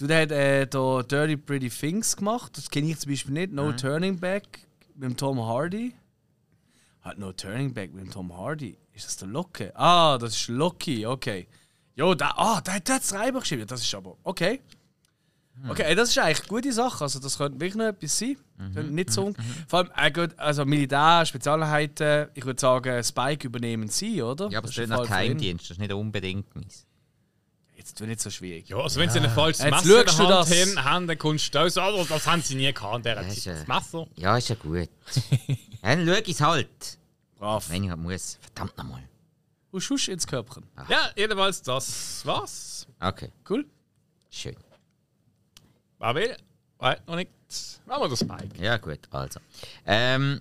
Du, 0.00 0.06
der 0.06 0.22
hat 0.22 0.32
äh, 0.32 0.66
da 0.66 1.02
Dirty 1.02 1.36
Pretty 1.36 1.68
Things 1.68 2.16
gemacht, 2.16 2.56
das 2.56 2.70
kenne 2.70 2.90
ich 2.90 2.98
zum 2.98 3.12
Beispiel 3.12 3.34
nicht. 3.34 3.52
No 3.52 3.70
Turning 3.72 4.18
Back 4.18 4.66
mit 4.94 5.10
dem 5.10 5.14
Tom 5.14 5.38
Hardy. 5.46 5.94
Hat 7.02 7.18
No 7.18 7.32
Turning 7.34 7.74
Back 7.74 7.92
mit 7.92 8.04
dem 8.04 8.10
Tom 8.10 8.34
Hardy. 8.34 8.78
Ist 8.94 9.04
das 9.04 9.18
der 9.18 9.28
Locke? 9.28 9.72
Ah, 9.76 10.16
das 10.16 10.34
ist 10.36 10.48
Loki, 10.48 11.04
okay. 11.04 11.48
Jo, 11.96 12.14
da, 12.14 12.32
ah, 12.34 12.62
der, 12.62 12.80
der 12.80 12.94
hat 12.94 13.02
es 13.02 13.12
Reiber 13.12 13.40
geschrieben, 13.40 13.66
das 13.66 13.82
ist 13.82 13.94
aber, 13.94 14.16
okay. 14.22 14.62
Okay, 15.68 15.82
ey, 15.82 15.94
das 15.94 16.08
ist 16.10 16.18
eigentlich 16.18 16.40
eine 16.40 16.48
gute 16.48 16.72
Sache. 16.72 17.04
Also, 17.04 17.18
das 17.18 17.36
könnte 17.36 17.60
wirklich 17.60 17.74
noch 17.74 17.84
etwas 17.86 18.18
sein. 18.18 18.36
Könnte 18.72 18.92
Nicht 18.92 19.10
so. 19.12 19.32
Vor 19.68 19.80
allem, 19.80 19.90
äh, 19.96 20.10
gut, 20.10 20.38
also 20.38 20.64
Militär, 20.64 21.24
Spezialeinheiten, 21.26 22.28
ich 22.34 22.44
würde 22.44 22.60
sagen, 22.60 23.02
Spike 23.04 23.46
übernehmen 23.46 23.88
sie, 23.88 24.22
oder? 24.22 24.48
Ja, 24.50 24.58
aber 24.58 24.68
Das 24.68 24.76
es 24.78 24.84
ist 24.84 24.88
nach. 24.88 25.02
Geheimdienst, 25.02 25.64
das 25.64 25.70
ist 25.72 25.78
nicht 25.80 25.92
unbedingt 25.92 26.54
meins. 26.54 26.86
Jetzt 27.76 27.98
wird 28.00 28.10
nicht 28.10 28.20
so 28.20 28.30
schwierig. 28.30 28.68
Ja, 28.68 28.76
also 28.78 29.00
wenn 29.00 29.08
sie 29.10 29.20
ein 29.20 29.30
falsches 29.30 29.64
Jetzt 29.64 29.84
Messer 29.86 30.00
in 30.00 30.06
der 30.06 30.16
Hand 30.18 30.30
das. 30.30 30.50
haben, 30.50 30.84
haben, 30.84 31.06
dann 31.08 31.18
kommst 31.18 31.54
du 31.54 31.58
aus, 31.60 31.76
oh, 31.78 32.04
das 32.08 32.26
haben 32.26 32.42
sie 32.42 32.54
nie 32.54 32.72
gehabt, 32.72 33.04
der 33.06 33.14
Ja, 33.16 33.20
hat 33.22 33.28
ist, 33.36 33.46
das 33.46 33.66
Messer. 33.66 34.06
Ja, 34.16 34.36
ist 34.36 34.48
ja 34.50 34.54
gut. 34.56 34.88
Dann 35.82 36.06
schau 36.06 36.12
ich 36.12 36.28
es 36.28 36.40
halt. 36.42 36.98
Brav. 37.38 37.70
Wenn 37.70 37.84
ich 37.84 37.90
halt 37.90 38.00
muss. 38.00 38.38
Verdammt 38.42 38.76
nochmal. 38.76 39.02
Husch, 39.72 39.88
husch 39.88 40.08
ins 40.08 40.26
Köpfchen. 40.26 40.64
Ja, 40.90 41.08
jedenfalls, 41.16 41.62
das 41.62 42.20
war's. 42.26 42.86
Okay, 43.00 43.30
Cool. 43.48 43.64
schön. 44.28 44.56
Wer 46.00 46.14
will? 46.14 46.36
Weiß 46.78 46.98
noch 47.06 47.16
nicht. 47.16 47.30
Machen 47.86 48.02
wir 48.02 48.08
das 48.08 48.20
Spike. 48.20 48.62
Ja, 48.62 48.78
gut, 48.78 49.00
also. 49.10 49.38
Ähm, 49.86 50.40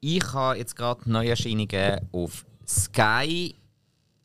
ich 0.00 0.24
habe 0.32 0.58
jetzt 0.58 0.74
gerade 0.74 1.08
Neuerscheinungen 1.10 2.08
auf 2.10 2.46
Sky, 2.66 3.54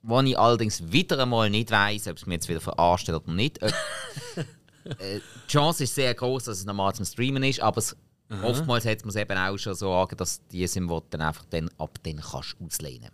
wo 0.04 0.22
ich 0.22 0.40
allerdings 0.40 0.90
wieder 0.90 1.20
einmal 1.20 1.50
nicht 1.50 1.70
weiß, 1.70 2.08
ob 2.08 2.16
es 2.16 2.26
mir 2.26 2.36
jetzt 2.36 2.48
wieder 2.48 2.62
verarscht 2.62 3.10
oder 3.10 3.22
nicht. 3.30 3.62
Ob, 3.62 3.72
äh, 5.00 5.20
die 5.20 5.52
Chance 5.52 5.84
ist 5.84 5.96
sehr 5.96 6.14
groß, 6.14 6.46
dass 6.46 6.60
es 6.60 6.66
normal 6.66 6.96
zum 6.96 7.04
Streamen 7.04 7.44
ist, 7.44 7.60
aber 7.60 7.80
es, 7.80 7.96
oftmals 8.42 8.86
hat 8.86 9.02
man 9.02 9.10
es 9.10 9.16
eben 9.18 9.38
auch 9.38 9.58
schon 9.58 9.76
so 9.76 9.94
an, 9.94 10.08
dass 10.16 10.46
die 10.48 10.66
sind, 10.66 10.88
du 10.88 11.04
dann 11.10 11.22
einfach 11.22 11.44
dann, 11.50 11.70
ab 11.78 11.98
dann 12.04 12.22
kannst 12.22 12.56
auslehnen. 12.64 13.12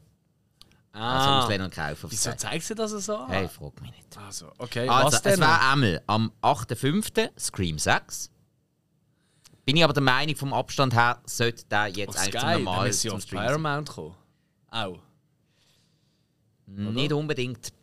Also 0.96 1.06
Ah. 1.06 1.44
auslehnen 1.44 1.66
und 1.66 1.74
kaufen. 1.74 2.06
Auf 2.06 2.12
Wieso 2.12 2.32
zeigst 2.34 2.70
du 2.70 2.76
das 2.76 2.92
so 2.92 3.18
an? 3.18 3.30
Hey, 3.32 3.48
frag 3.48 3.82
mich 3.82 3.92
nicht. 3.92 4.18
Also, 4.18 4.52
okay. 4.60 4.88
Also, 4.88 5.08
was 5.08 5.14
es 5.16 5.22
denn? 5.24 5.40
wäre 5.40 5.60
einmal 5.62 6.02
am 6.06 6.32
8.5. 6.42 7.32
Scream 7.40 7.80
6. 7.80 8.30
Bin 9.66 9.78
ich 9.78 9.84
aber 9.84 9.94
der 9.94 10.04
Meinung, 10.04 10.36
vom 10.36 10.54
Abstand 10.54 10.94
her 10.94 11.20
sollte 11.26 11.66
der 11.66 11.88
jetzt 11.88 12.10
auf 12.10 12.18
eigentlich 12.18 12.42
Sky, 12.42 12.54
zum 12.56 12.66
dann 12.66 12.92
sie 12.94 13.08
zum 13.10 13.16
auf 13.18 13.24
Stream 13.24 13.38
sein. 13.40 13.48
Paramount 13.48 13.90
kommen. 13.90 14.16
Auch. 14.70 15.00
Nicht 16.68 17.14
unbedingt. 17.14 17.74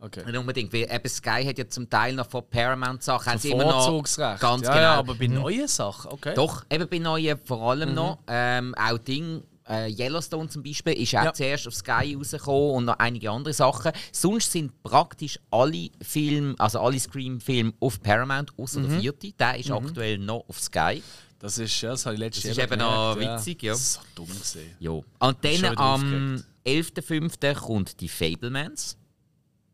Okay. 0.00 0.24
Nicht 0.24 0.36
unbedingt. 0.36 0.72
Weil 0.72 0.82
eben 0.90 1.08
Sky 1.08 1.44
hat 1.44 1.58
ja 1.58 1.68
zum 1.68 1.88
Teil 1.88 2.12
noch 2.14 2.28
von 2.28 2.48
Paramount 2.48 3.02
Sachen. 3.02 3.32
haben 3.32 3.38
sie 3.38 3.50
immer 3.50 3.64
noch 3.64 3.86
Vorzugsrecht. 3.86 4.40
Ganz 4.40 4.62
ja, 4.66 4.68
genau. 4.74 4.82
ja, 4.82 4.94
aber 4.98 5.14
bei 5.14 5.26
neuen 5.26 5.66
Sachen, 5.66 6.12
okay. 6.12 6.34
Doch, 6.34 6.64
eben 6.70 6.88
bei 6.88 6.98
neuen 6.98 7.38
vor 7.44 7.70
allem 7.70 7.90
Mhm. 7.90 7.94
noch. 7.94 8.18
Ähm, 8.26 8.74
auch 8.74 8.98
Ding, 8.98 9.42
äh, 9.68 9.90
Yellowstone 9.90 10.48
zum 10.48 10.62
Beispiel, 10.62 10.92
ist 10.94 11.14
auch 11.16 11.24
Ja. 11.24 11.32
zuerst 11.32 11.66
auf 11.68 11.74
Sky 11.74 12.14
rausgekommen 12.16 12.70
und 12.76 12.84
noch 12.86 12.98
einige 12.98 13.30
andere 13.30 13.54
Sachen. 13.54 13.92
Sonst 14.12 14.52
sind 14.52 14.82
praktisch 14.82 15.38
alle 15.50 15.88
Filme, 16.02 16.54
also 16.58 16.80
alle 16.80 16.98
Scream-Filme 17.00 17.72
auf 17.80 18.00
Paramount, 18.02 18.52
außer 18.58 18.80
Mhm. 18.80 18.88
der 18.90 19.00
vierte. 19.00 19.32
Der 19.32 19.58
ist 19.58 19.70
aktuell 19.70 20.18
noch 20.18 20.44
auf 20.48 20.60
Sky. 20.60 21.02
Das 21.38 21.58
ist, 21.58 21.78
ja, 21.82 21.90
das 21.90 22.06
habe 22.06 22.14
ich 22.14 22.20
letztes 22.20 22.42
Das 22.44 22.50
ist 22.52 22.56
Jahr 22.58 22.72
eben 22.72 22.78
noch 22.80 23.16
witzig, 23.18 23.62
ja. 23.62 23.72
Das 23.72 23.80
ist 23.80 23.92
so 23.94 24.00
dumm 24.14 24.28
gesehen. 24.28 24.70
Jo. 24.80 25.04
Und 25.18 25.36
dann 25.44 25.64
am 25.76 26.02
aufgeregt. 26.02 26.44
11.05. 26.64 27.54
kommt 27.54 28.00
die 28.00 28.08
Fablemans 28.08 28.96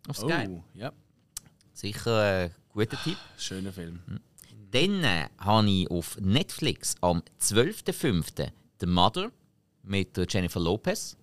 auf 0.09 0.17
Sky. 0.19 0.49
Oh, 0.49 0.65
ja. 0.75 0.93
Sicher 1.73 2.21
ein 2.21 2.55
guter 2.73 3.01
Tipp. 3.03 3.17
Schöner 3.39 3.73
Film. 3.73 4.01
Dann 4.73 5.05
äh, 5.05 5.29
habe 5.39 5.69
ich 5.71 5.91
auf 5.91 6.17
Netflix 6.21 6.95
am 7.01 7.23
12.05. 7.41 8.51
The 8.81 8.87
Mother 8.87 9.31
mit 9.83 10.19
Jennifer 10.33 10.61
Lopez. 10.61 11.17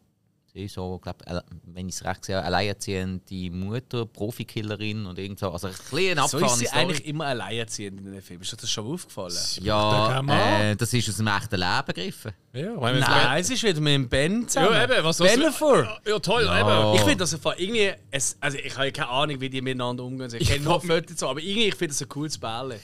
Sie 0.53 0.63
ist 0.65 0.73
so, 0.73 0.97
glaub, 0.97 1.21
wenn 1.65 1.87
ich 1.87 1.93
es 1.95 2.03
recht 2.03 2.25
sehe, 2.25 2.41
alleinerziehende 2.41 3.51
Mutter, 3.51 4.07
Profikillerin 4.07 5.05
und 5.05 5.19
irgend 5.19 5.37
so. 5.37 5.51
Also 5.51 5.67
ein 5.67 5.73
bisschen 5.73 6.17
eine 6.17 6.27
So 6.27 6.39
ist 6.39 6.55
sie 6.57 6.65
Story. 6.65 6.81
eigentlich 6.81 7.05
immer 7.05 7.27
alleinerziehend 7.27 7.99
in 7.99 8.11
den 8.11 8.21
Filmen. 8.23 8.41
Ist 8.41 8.53
dir 8.53 8.57
das 8.57 8.71
schon 8.71 8.87
aufgefallen? 8.91 9.35
Ja, 9.61 10.19
man. 10.23 10.39
äh, 10.39 10.75
das 10.75 10.91
ist 10.93 11.09
aus 11.09 11.17
dem 11.17 11.27
echten 11.27 11.57
Leben 11.57 11.85
gegriffen. 11.93 12.31
Ja, 12.53 12.81
wenn 12.81 12.99
Nein, 12.99 13.39
es 13.41 13.49
ist 13.51 13.61
wieder 13.61 13.79
mit 13.81 13.93
dem 13.93 14.09
Ben 14.09 14.47
zusammen. 14.47 14.71
Ja, 14.73 14.83
eben, 14.85 15.03
was 15.03 15.17
Bellafor. 15.19 15.99
Ja, 16.07 16.17
toll, 16.19 16.45
Ja. 16.45 16.59
eben. 16.87 16.95
Ich 16.95 17.01
finde 17.01 17.17
das 17.17 17.33
einfach 17.35 17.53
irgendwie. 17.59 17.91
Es, 18.09 18.35
also 18.39 18.57
ich 18.57 18.73
habe 18.75 18.85
ja 18.85 18.91
keine 18.91 19.09
Ahnung, 19.09 19.39
wie 19.39 19.49
die 19.51 19.61
miteinander 19.61 20.03
umgehen. 20.05 20.33
Ich 20.39 20.47
kenne 20.47 20.63
nur 20.63 20.81
Fotos 20.81 21.19
so, 21.19 21.27
aber 21.27 21.39
irgendwie 21.39 21.67
ich 21.67 21.75
finde 21.75 21.89
das 21.93 22.01
ein 22.01 22.09
cooles 22.09 22.35
Bälle. 22.37 22.79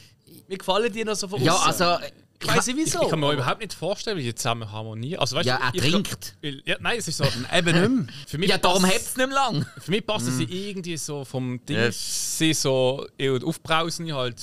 Mir 0.47 0.57
gefallen 0.59 0.93
die 0.93 1.03
noch 1.03 1.15
so 1.15 1.27
von 1.27 1.41
Ja, 1.41 1.53
aussen. 1.55 1.81
also 1.83 2.05
Ich 2.43 2.55
weiß 2.55 2.67
nicht 2.67 2.77
wieso. 2.77 3.03
Ich, 3.03 3.09
kann 3.09 3.19
mir 3.19 3.31
überhaupt 3.33 3.59
nicht 3.61 3.73
vorstellen, 3.73 4.17
wie 4.17 4.23
die 4.23 4.35
zusammen 4.35 4.71
harmonieren. 4.71 5.19
Also, 5.19 5.35
weißt 5.35 5.47
Ja, 5.47 5.57
du, 5.57 5.63
er 5.63 5.73
ich- 5.85 5.91
trinkt. 5.91 6.35
Ja, 6.65 6.75
nein, 6.79 6.97
es 6.99 7.07
ist 7.07 7.17
so. 7.17 7.23
Eben 7.55 8.05
nicht 8.05 8.37
mehr. 8.37 8.49
Ja, 8.49 8.57
darum 8.57 8.85
hat 8.85 8.95
es 8.95 9.15
nicht 9.15 9.27
mehr 9.27 9.27
lang. 9.35 9.65
Für 9.79 9.91
mich 9.91 10.05
passt 10.05 10.25
sie 10.27 10.43
irgendwie 10.43 10.97
so 10.97 11.23
vom 11.25 11.63
Ding. 11.65 11.77
Ja. 11.77 11.91
Sie 11.91 12.53
so 12.53 13.05
eher 13.17 13.39
aufbrausen, 13.43 14.13
halt 14.13 14.37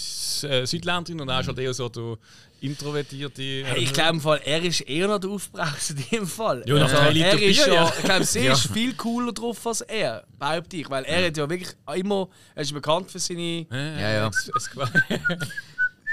äh, 0.45 0.65
Südländerin 0.67 1.21
und 1.21 1.29
er 1.29 1.41
ist 1.41 1.49
halt 1.49 1.59
eher 1.59 1.75
so 1.75 1.89
der 1.89 2.17
introvertierte. 2.63 3.43
Hey, 3.43 3.85
ich 3.85 3.93
glaube, 3.93 4.11
im 4.11 4.21
Fall, 4.21 4.41
er 4.45 4.63
ist 4.63 4.83
eher 4.83 5.09
noch 5.09 5.19
der 5.19 5.31
Aufbrauser 5.31 5.95
in 5.97 6.05
dem 6.19 6.27
Fall. 6.27 6.63
Ja, 6.67 6.75
nach 6.75 6.83
Also, 6.83 6.97
drei 6.97 7.11
Liter 7.11 7.27
er 7.29 7.43
ist 7.43 7.65
Bier, 7.65 7.75
ja, 7.75 7.85
ja. 7.85 7.93
Ich 7.97 8.05
glaube, 8.05 8.25
sie 8.25 8.41
Ja. 8.41 8.53
ist 8.53 8.67
viel 8.71 8.95
cooler 8.95 9.33
drauf 9.33 9.67
als 9.67 9.81
er, 9.81 10.25
behaupte 10.39 10.77
ich. 10.77 10.91
Weil 10.91 11.05
er 11.05 11.27
hat 11.27 11.37
ja 11.39 11.49
wirklich 11.49 11.71
immer, 11.97 12.29
er 12.55 12.63
ist 12.63 12.73
bekannt 12.75 13.11
für 13.11 13.19
seine. 13.19 13.67
ja, 13.71 13.77
Ja, 13.99 14.13
ja. 14.13 14.31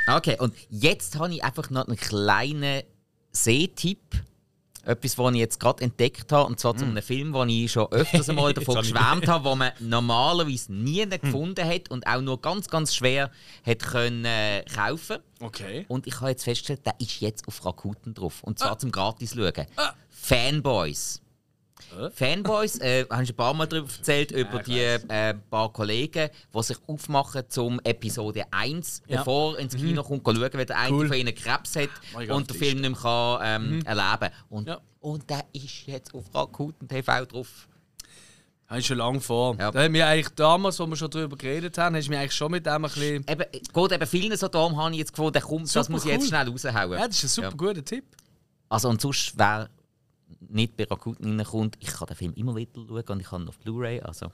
Es, 0.08 0.16
Okay, 0.16 0.38
und 0.40 0.54
jetzt 0.70 1.18
habe 1.18 1.34
ich 1.34 1.44
einfach 1.44 1.70
noch 1.70 1.88
einen 1.88 1.98
kleinen 1.98 2.84
Sehtipp. 3.32 4.00
Etwas, 4.84 5.18
was 5.18 5.34
ich 5.34 5.40
jetzt 5.40 5.60
gerade 5.60 5.84
entdeckt 5.84 6.32
habe, 6.32 6.48
und 6.48 6.62
zwar 6.62 6.78
zu 6.78 6.86
einem 6.86 7.04
Film, 7.04 7.34
wo 7.34 7.44
ich 7.44 7.70
schon 7.70 7.92
öfters 7.92 8.30
einmal 8.30 8.54
davon 8.54 8.78
geschwärmt 8.78 9.28
habe, 9.28 9.44
wo 9.44 9.54
man 9.54 9.74
normalerweise 9.82 10.72
nie 10.74 11.06
gefunden 11.10 11.68
hat 11.68 11.92
und 11.92 12.08
auch 12.08 12.22
nur 12.22 12.40
ganz, 12.40 12.70
ganz 12.70 12.96
schwer 12.96 13.30
hat 13.66 13.80
können 13.80 14.24
äh, 14.24 14.64
kaufen. 14.74 15.18
Okay. 15.42 15.84
Und 15.90 16.08
ich 16.08 16.16
habe 16.22 16.30
jetzt 16.30 16.46
festgestellt, 16.46 16.86
der 16.86 16.96
ist 17.00 17.20
jetzt 17.20 17.46
auf 17.50 17.66
Rakuten 17.66 18.14
drauf. 18.14 18.44
Und 18.44 18.60
zwar 18.60 18.80
zum 18.80 18.92
gratis 18.94 19.34
schauen. 19.36 19.68
Fanboys. 20.10 21.22
Fanboys, 22.14 22.80
äh, 22.80 23.06
habe 23.10 23.24
ich 23.24 23.30
ein 23.32 23.36
paar 23.36 23.54
Mal 23.54 23.66
darüber 23.68 23.88
erzählt, 23.92 24.32
über 24.32 24.60
die 24.64 24.80
äh, 24.80 25.34
paar 25.50 25.72
Kollegen, 25.72 26.30
die 26.54 26.64
sich 26.64 26.78
aufmachen 26.88 27.44
zum 27.50 27.80
Episode 27.84 28.44
1, 28.52 29.04
Ja. 29.08 29.20
bevor 29.20 29.58
ins 29.60 29.76
Kino 29.76 30.04
kommt, 30.04 30.24
schauen, 30.26 30.50
weil 30.54 30.66
der 30.66 30.78
eine 30.78 30.96
Cool. 30.96 31.08
von 31.08 31.18
ihnen 31.18 31.34
Krebs 31.34 31.76
hat 31.76 31.90
ganz 32.14 32.30
und 32.30 32.50
den 32.50 32.58
Film 32.58 32.82
nicht 32.82 32.90
mehr 32.92 33.00
kann, 33.02 33.40
ähm, 33.44 33.86
erleben 33.86 34.34
und, 34.50 34.68
Ja. 34.68 34.80
und 35.00 35.30
der 35.30 35.46
ist 35.54 35.88
jetzt 35.88 36.14
auf 36.14 36.26
Rakuten 36.34 36.88
TV 36.88 37.26
drauf. 37.26 37.68
Habe 38.68 38.82
ich 38.82 38.86
schon 38.86 38.98
lange 38.98 39.22
vor. 39.22 39.56
Ja. 39.58 39.72
Da 39.72 39.84
haben 39.84 39.94
wir 39.94 40.06
eigentlich 40.06 40.28
damals, 40.36 40.78
wo 40.80 40.86
wir 40.88 40.98
schon 40.98 41.10
darüber 41.10 41.38
geredet 41.38 41.78
haben, 41.78 41.96
hast 41.96 42.08
du 42.08 42.10
mich 42.10 42.20
eigentlich 42.20 42.34
schon 42.34 42.52
mit 42.52 42.66
dem 42.66 42.74
ein 42.74 42.82
bisschen. 42.82 43.24
Eben, 43.26 43.46
es 43.54 43.72
geht 43.74 43.92
eben 43.94 44.08
vielen 44.08 44.36
so 44.38 44.50
darum, 44.50 44.76
habe 44.76 44.92
ich 44.92 44.98
jetzt 44.98 45.14
gefunden, 45.14 45.42
komm, 45.42 45.64
das 45.72 45.88
muss 45.88 46.04
ich 46.04 46.12
jetzt 46.12 46.28
schnell 46.28 46.50
raushauen. 46.50 47.00
Ja, 47.00 47.08
das 47.08 47.16
ist 47.16 47.24
ein 47.24 47.28
super 47.30 47.48
Ja. 47.50 47.54
guter 47.56 47.86
Tipp. 47.86 48.04
Also 48.68 48.90
und 48.90 49.00
sonst, 49.00 49.32
wer 49.38 49.70
nicht 50.50 50.78
bei 50.78 50.86
Rakuten 50.86 51.40
reinkommt, 51.40 51.76
ich 51.80 51.88
kann 51.88 52.08
den 52.08 52.16
Film 52.16 52.34
immer 52.36 52.56
wieder 52.56 52.72
schauen 52.76 53.04
und 53.08 53.20
ich 53.20 53.32
habe 53.32 53.44
ihn 53.44 53.50
auf 53.50 53.58
Blu-ray, 53.60 54.02
also 54.02 54.32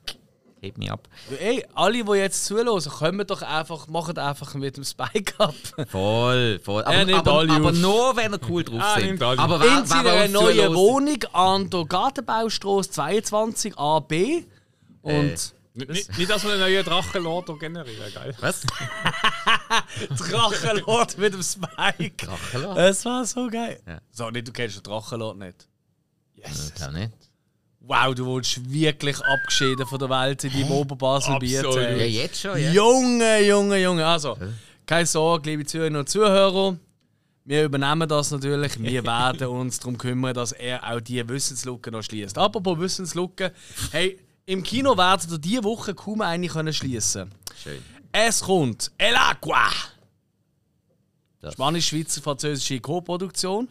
hebt 0.61 0.77
mich 0.77 0.89
ab. 0.91 1.09
Ey, 1.39 1.65
alle, 1.75 2.03
die 2.05 2.11
jetzt 2.13 2.45
zuhören, 2.45 2.81
kommen 2.83 3.27
doch 3.27 3.41
einfach, 3.41 3.87
machen 3.87 4.17
einfach 4.17 4.53
mit 4.55 4.77
dem 4.77 4.85
Spike 4.85 5.33
ab. 5.37 5.53
Voll, 5.89 6.59
voll. 6.63 6.83
Aber, 6.85 6.93
Er 6.95 7.05
nimmt 7.05 7.19
aber, 7.19 7.39
alle 7.39 7.51
aber 7.53 7.69
auf. 7.71 7.77
nur, 7.77 8.15
wenn 8.15 8.31
er 8.31 8.39
cool 8.49 8.63
drauf 8.65 8.79
Ah, 8.81 8.99
sind. 8.99 9.21
Aber 9.21 9.59
wer, 9.59 9.79
In 9.79 9.85
seiner 9.85 10.27
neuen 10.29 10.73
Wohnung 10.73 11.21
an 11.33 11.69
der 11.69 11.83
Gartenbaustrasse 11.85 12.91
22 12.91 13.77
AB. 13.77 14.45
Und 15.01 15.11
Äh. 15.13 15.35
nicht, 15.73 15.89
nicht, 15.89 16.17
nicht, 16.17 16.29
dass 16.29 16.43
wir 16.45 16.51
einen 16.51 16.61
neuen 16.61 16.85
Drachenlord 16.85 17.59
generieren, 17.59 18.13
geil. 18.13 18.33
Was? 18.39 18.61
Drachenlord 20.17 21.17
mit 21.17 21.33
dem 21.33 21.43
Spike. 21.43 22.25
Drachenlord? 22.25 22.77
Das 22.77 23.03
war 23.05 23.25
so 23.25 23.47
geil. 23.49 23.81
Ja. 23.87 23.99
So, 24.11 24.29
nicht, 24.29 24.47
du 24.47 24.51
kennst 24.51 24.77
den 24.77 24.83
Drachenlord 24.83 25.37
nicht. 25.37 25.67
Ich 26.45 26.75
glaube 26.75 26.93
nicht. 26.93 27.11
Wow, 27.85 28.15
du 28.15 28.25
wurdest 28.25 28.71
wirklich 28.71 29.19
abgeschieden 29.19 29.85
von 29.85 29.99
der 29.99 30.09
Welt 30.09 30.43
in 30.45 30.53
deinem 30.53 30.71
Oberbasel-Bier. 30.71 31.59
Absolut. 31.59 31.81
Ja, 31.81 32.05
jetzt 32.05 32.39
schon, 32.39 32.57
ja. 32.57 32.71
Junge, 32.71 33.45
Junge, 33.45 33.77
Junge. 33.81 34.05
Also, 34.05 34.37
keine 34.85 35.05
Sorge, 35.05 35.49
liebe 35.49 35.65
Zuhörerinnen 35.65 35.99
und 35.99 36.07
Zuhörer. 36.07 36.77
Wir 37.45 37.65
übernehmen 37.65 38.07
das 38.07 38.31
natürlich. 38.31 38.81
Wir 38.81 39.03
werden 39.05 39.47
uns 39.47 39.79
darum 39.79 39.97
kümmern, 39.97 40.33
dass 40.33 40.53
er 40.53 40.81
auch 40.89 41.01
diese 41.01 41.27
Wissenslücke 41.27 41.91
noch 41.91 42.03
schließt. 42.03 42.37
Apropos 42.37 42.79
Wissenslücke, 42.79 43.51
hey, 43.91 44.17
im 44.45 44.63
Kino 44.63 44.97
werden 44.97 45.31
ihr 45.31 45.37
diese 45.37 45.63
Woche 45.65 45.93
kaum 45.93 46.21
eine 46.21 46.47
können 46.47 46.73
schließen. 46.73 47.31
Schön. 47.61 47.81
Es 48.13 48.41
kommt 48.41 48.91
El 48.97 49.15
Agua. 49.15 49.69
Spanisch-Schweizer-Französische 51.51 52.79
Co-Produktion. 52.79 53.67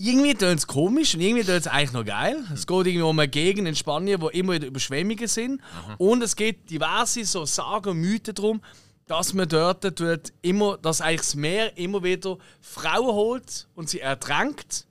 Irgendwie 0.00 0.34
tönt 0.34 0.60
es 0.60 0.66
komisch 0.68 1.14
und 1.16 1.20
irgendwie 1.20 1.42
tönt 1.42 1.62
es 1.62 1.66
eigentlich 1.66 1.92
noch 1.92 2.04
geil. 2.04 2.44
Es 2.54 2.68
geht 2.68 2.86
irgendwie 2.86 3.02
um 3.02 3.18
eine 3.18 3.28
Gegend 3.28 3.66
in 3.66 3.74
Spanien, 3.74 4.20
wo 4.20 4.28
immer 4.28 4.52
wieder 4.52 4.68
Überschwemmungen 4.68 5.26
sind. 5.26 5.60
Und 5.98 6.22
es 6.22 6.36
gibt 6.36 6.70
diverse 6.70 7.24
so 7.24 7.44
Sagen 7.44 7.90
und 7.90 7.98
Mythen 7.98 8.34
darum, 8.34 8.62
dass 9.08 9.34
man 9.34 9.48
dort 9.48 9.82
tut 9.96 10.32
immer, 10.40 10.78
dass 10.78 11.00
eigentlich 11.00 11.22
das 11.22 11.34
Meer 11.34 11.76
immer 11.76 12.04
wieder 12.04 12.38
Frauen 12.60 13.12
holt 13.12 13.66
und 13.74 13.88
sie 13.88 14.00
ertränkt 14.00 14.86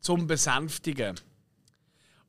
zum 0.00 0.28
Besänftigen. 0.28 1.16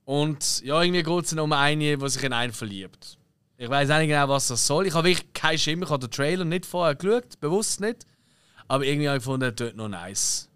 Und 0.04 0.62
ja, 0.64 0.82
irgendwie 0.82 1.04
geht 1.04 1.26
es 1.26 1.34
um 1.34 1.52
eine, 1.52 1.98
die 1.98 2.10
sich 2.10 2.24
in 2.24 2.34
einen 2.34 2.54
verliebt. 2.54 3.20
Ich 3.58 3.70
weiß 3.70 3.90
nicht 3.90 4.08
genau, 4.08 4.30
was 4.30 4.48
das 4.48 4.66
soll. 4.66 4.88
Ich 4.88 4.94
habe 4.94 5.10
wirklich 5.10 5.34
keinen 5.34 5.60
Schimmer. 5.60 5.84
Ich 5.84 5.90
habe 5.92 6.08
den 6.08 6.12
Trailer 6.12 6.46
nicht 6.46 6.66
vorher 6.66 6.96
geschaut, 6.96 7.40
bewusst 7.40 7.80
nicht. 7.80 8.08
Aber 8.68 8.84
irgendwie 8.86 9.08
habe 9.08 9.18
ich 9.18 9.24
gefunden, 9.24 9.54
dort 9.56 9.76
noch 9.76 9.90
nice. 9.90 10.47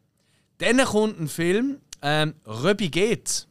Dann 0.62 0.78
kommt 0.86 1.20
ein 1.20 1.28
Film, 1.28 1.80
ähm, 2.04 2.36
Röbi 2.46 2.90
geht. 2.90 3.48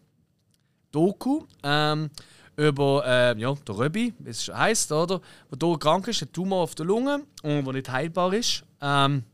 Doku, 0.92 1.42
ähm, 1.64 2.08
über 2.56 3.04
äh, 3.04 3.36
ja, 3.36 3.52
der 3.66 3.78
Röbi, 3.78 4.14
wie 4.20 4.30
es 4.30 4.48
heisst, 4.48 4.92
oder? 4.92 5.20
Der 5.50 5.68
hier 5.68 5.78
krank 5.78 6.06
ist, 6.06 6.22
ein 6.22 6.32
Tumor 6.32 6.62
auf 6.62 6.76
der 6.76 6.86
Lunge 6.86 7.24
und 7.42 7.64
der 7.64 7.72
nicht 7.72 7.90
heilbar 7.90 8.32
ist. 8.32 8.62
Ähm, 8.80 9.24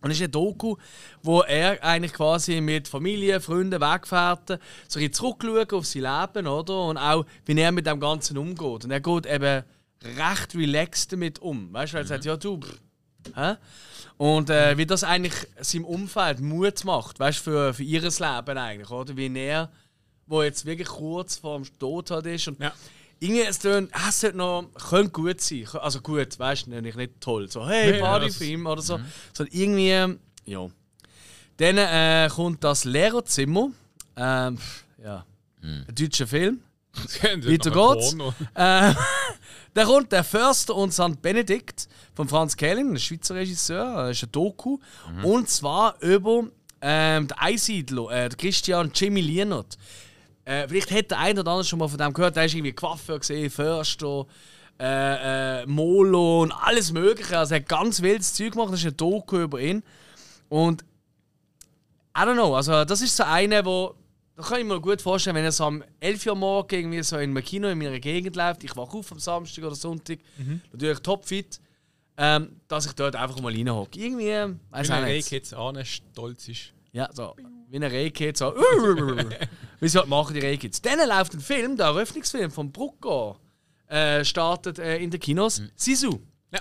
und 0.00 0.10
es 0.12 0.18
ist 0.18 0.22
eine 0.22 0.28
Doku, 0.28 0.76
wo 1.24 1.40
er 1.42 1.82
eigentlich 1.82 2.12
quasi 2.12 2.60
mit 2.60 2.86
Familie, 2.86 3.40
Freunden, 3.40 3.80
Weggefährten 3.80 4.58
so 4.86 5.00
ein 5.00 5.12
zurückschaut 5.12 5.72
auf 5.72 5.86
sein 5.86 6.02
Leben, 6.02 6.46
oder? 6.46 6.84
Und 6.84 6.98
auch, 6.98 7.26
wie 7.46 7.58
er 7.58 7.72
mit 7.72 7.86
dem 7.88 7.98
Ganzen 7.98 8.38
umgeht. 8.38 8.84
Und 8.84 8.92
er 8.92 9.00
geht 9.00 9.26
eben 9.26 9.64
recht 10.04 10.54
relaxed 10.54 11.12
damit 11.12 11.40
um. 11.40 11.72
Weißt 11.72 11.94
du, 11.94 11.96
er 11.98 12.04
sagt, 12.04 12.24
ja, 12.26 12.36
du, 12.36 12.60
pff? 12.60 12.80
Und 14.18 14.50
äh, 14.50 14.76
wie 14.78 14.86
das 14.86 15.04
eigentlich 15.04 15.34
seinem 15.60 15.84
Umfeld 15.84 16.40
Mut 16.40 16.84
macht, 16.84 17.18
weißt 17.18 17.38
du, 17.38 17.42
für, 17.50 17.74
für 17.74 17.82
ihr 17.82 18.02
Leben 18.02 18.58
eigentlich, 18.58 18.90
oder? 18.90 19.16
Wie 19.16 19.34
er, 19.36 19.70
wo 20.26 20.42
jetzt 20.42 20.64
wirklich 20.64 20.88
kurz 20.88 21.36
vor 21.38 21.58
dem 21.58 21.78
Tod 21.78 22.10
halt 22.10 22.26
ist. 22.26 22.48
Und 22.48 22.60
Ja. 22.60 22.72
irgendwie, 23.18 23.42
es 23.42 23.58
tönt, 23.58 23.90
ah, 23.92 24.08
es 24.08 24.20
sollte 24.20 24.36
noch, 24.36 24.68
könnte 24.90 25.10
gut 25.10 25.40
sein. 25.40 25.66
Also 25.80 26.00
gut, 26.00 26.38
weißt 26.38 26.66
du, 26.66 26.80
nicht, 26.80 26.96
nicht 26.96 27.20
toll. 27.20 27.50
So, 27.50 27.66
hey, 27.66 27.92
Nee, 27.92 27.98
ja, 27.98 28.04
Partyfilm 28.04 28.66
oder 28.66 28.82
so. 28.82 29.00
Sondern 29.32 29.54
irgendwie, 29.56 30.16
ja. 30.44 30.68
Dann 31.56 31.78
äh, 31.78 32.28
kommt 32.32 32.62
das 32.64 32.84
Lehrerzimmer. 32.84 33.70
Ähm, 34.16 34.58
ja. 35.02 35.24
Ein 35.62 35.86
deutscher 35.94 36.26
Film. 36.26 36.60
Weiter 37.22 37.70
geht's. 37.70 38.16
Äh, 38.54 38.94
dann 39.74 39.86
kommt 39.86 40.12
der 40.12 40.24
Förster 40.24 40.74
und 40.74 40.92
St. 40.92 41.20
Benedikt 41.22 41.88
von 42.14 42.28
Franz 42.28 42.56
Kelling, 42.56 42.92
ein 42.92 42.98
Schweizer 42.98 43.34
Regisseur, 43.34 44.08
das 44.08 44.18
ist 44.18 44.24
ein 44.24 44.32
Doku. 44.32 44.78
Und 45.22 45.48
zwar 45.48 45.96
über 46.00 46.44
ähm, 46.82 47.28
den 47.28 47.38
Einsiedler, 47.38 48.10
äh, 48.10 48.28
Christian 48.28 48.90
Jimmy 48.94 49.20
Lienert. 49.20 49.78
Äh, 50.44 50.66
vielleicht 50.68 50.90
hat 50.90 51.10
der 51.12 51.18
eine 51.20 51.40
oder 51.40 51.52
andere 51.52 51.64
schon 51.64 51.78
mal 51.78 51.88
von 51.88 51.98
dem 51.98 52.12
gehört, 52.12 52.36
der 52.36 52.44
ist 52.46 52.54
irgendwie 52.54 52.72
Coiffeur 52.72 53.18
gesehen, 53.20 53.48
Förster, 53.48 54.26
äh, 54.80 55.62
äh, 55.62 55.66
Molo 55.66 56.42
und 56.42 56.52
alles 56.52 56.92
Mögliche. 56.92 57.38
Also 57.38 57.54
er 57.54 57.60
hat 57.60 57.68
ganz 57.68 58.02
wildes 58.02 58.34
Zeug 58.34 58.52
gemacht, 58.52 58.72
das 58.72 58.80
ist 58.80 58.86
ein 58.86 58.96
Doku 58.96 59.38
über 59.38 59.60
ihn. 59.60 59.82
Und 60.48 60.82
I 62.16 62.22
don't 62.22 62.34
know, 62.34 62.54
also 62.56 62.84
das 62.84 63.00
ist 63.00 63.16
so 63.16 63.22
eine, 63.22 63.64
wo 63.64 63.94
da 64.34 64.42
kann 64.42 64.60
ich 64.60 64.66
mir 64.66 64.80
gut 64.80 65.02
vorstellen, 65.02 65.36
wenn 65.36 65.44
er 65.44 65.52
so 65.52 65.64
am 65.64 65.84
11 66.00 66.26
Uhr 66.26 66.34
morgen 66.34 66.74
irgendwie 66.74 67.02
so 67.02 67.16
in 67.16 67.30
einem 67.30 67.44
Kino 67.44 67.68
in 67.68 67.78
meiner 67.78 68.00
Gegend 68.00 68.36
läuft, 68.36 68.64
ich 68.64 68.74
wache 68.76 68.96
auf 68.96 69.12
am 69.12 69.18
Samstag 69.18 69.64
oder 69.64 69.74
Sonntag, 69.74 70.18
natürlich 70.72 71.00
topfit, 71.00 71.60
ähm, 72.16 72.60
dass 72.68 72.86
ich 72.86 72.92
dort 72.92 73.16
einfach 73.16 73.40
mal 73.40 73.52
reinhocke. 73.52 73.98
Irgendwie, 73.98 74.28
äh, 74.28 74.48
weiß 74.70 74.88
Wenn 74.88 74.96
auch 74.96 75.00
er 75.02 75.06
nicht. 75.14 75.30
jetzt 75.30 75.54
an 75.54 75.84
stolz 75.84 76.48
ist. 76.48 76.72
Ja, 76.92 77.08
so. 77.12 77.34
Wie 77.68 77.76
ein 77.76 77.82
Rehkitz, 77.84 78.40
so. 78.40 78.54
Wie 79.80 79.88
sie 79.88 79.98
halt 79.98 80.08
machen, 80.08 80.34
die 80.34 80.40
Rehkitz. 80.40 80.80
Dann 80.82 80.98
läuft 81.08 81.34
ein 81.34 81.40
Film, 81.40 81.76
der 81.76 81.86
Eröffnungsfilm 81.86 82.50
von 82.50 82.70
Brucko, 82.70 83.38
äh, 83.86 84.24
startet 84.24 84.78
äh, 84.78 84.98
in 84.98 85.10
den 85.10 85.18
Kinos. 85.20 85.62
Sisu. 85.74 86.20
Ja. 86.50 86.60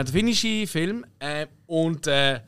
Äh, 0.00 0.04
der 0.04 0.12
finnische 0.12 0.66
Film. 0.68 1.04
Äh, 1.18 1.46
und 1.66 2.06
äh, 2.06 2.40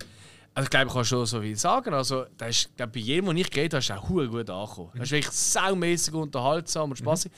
also 0.55 0.65
ich 0.65 0.71
glaube, 0.71 0.87
ich 0.87 0.93
kann 0.93 1.05
schon 1.05 1.27
so 1.27 1.41
viel 1.41 1.57
sagen. 1.57 1.95
Also, 1.95 2.27
der 2.39 2.49
ist, 2.49 2.77
glaub, 2.77 2.93
bei 2.93 3.01
jedem, 3.01 3.27
den 3.27 3.37
ich 3.39 3.51
geredet 3.51 3.75
habe, 3.75 3.81
ist 3.81 3.91
er 3.91 3.99
auch 4.01 4.09
gut 4.09 4.51
angekommen. 4.51 4.91
Er 4.95 5.03
ist 5.03 5.11
wirklich 5.11 5.33
saumäßig 5.33 6.15
unterhaltsam 6.15 6.91
und 6.91 6.97
spaßig. 6.97 7.33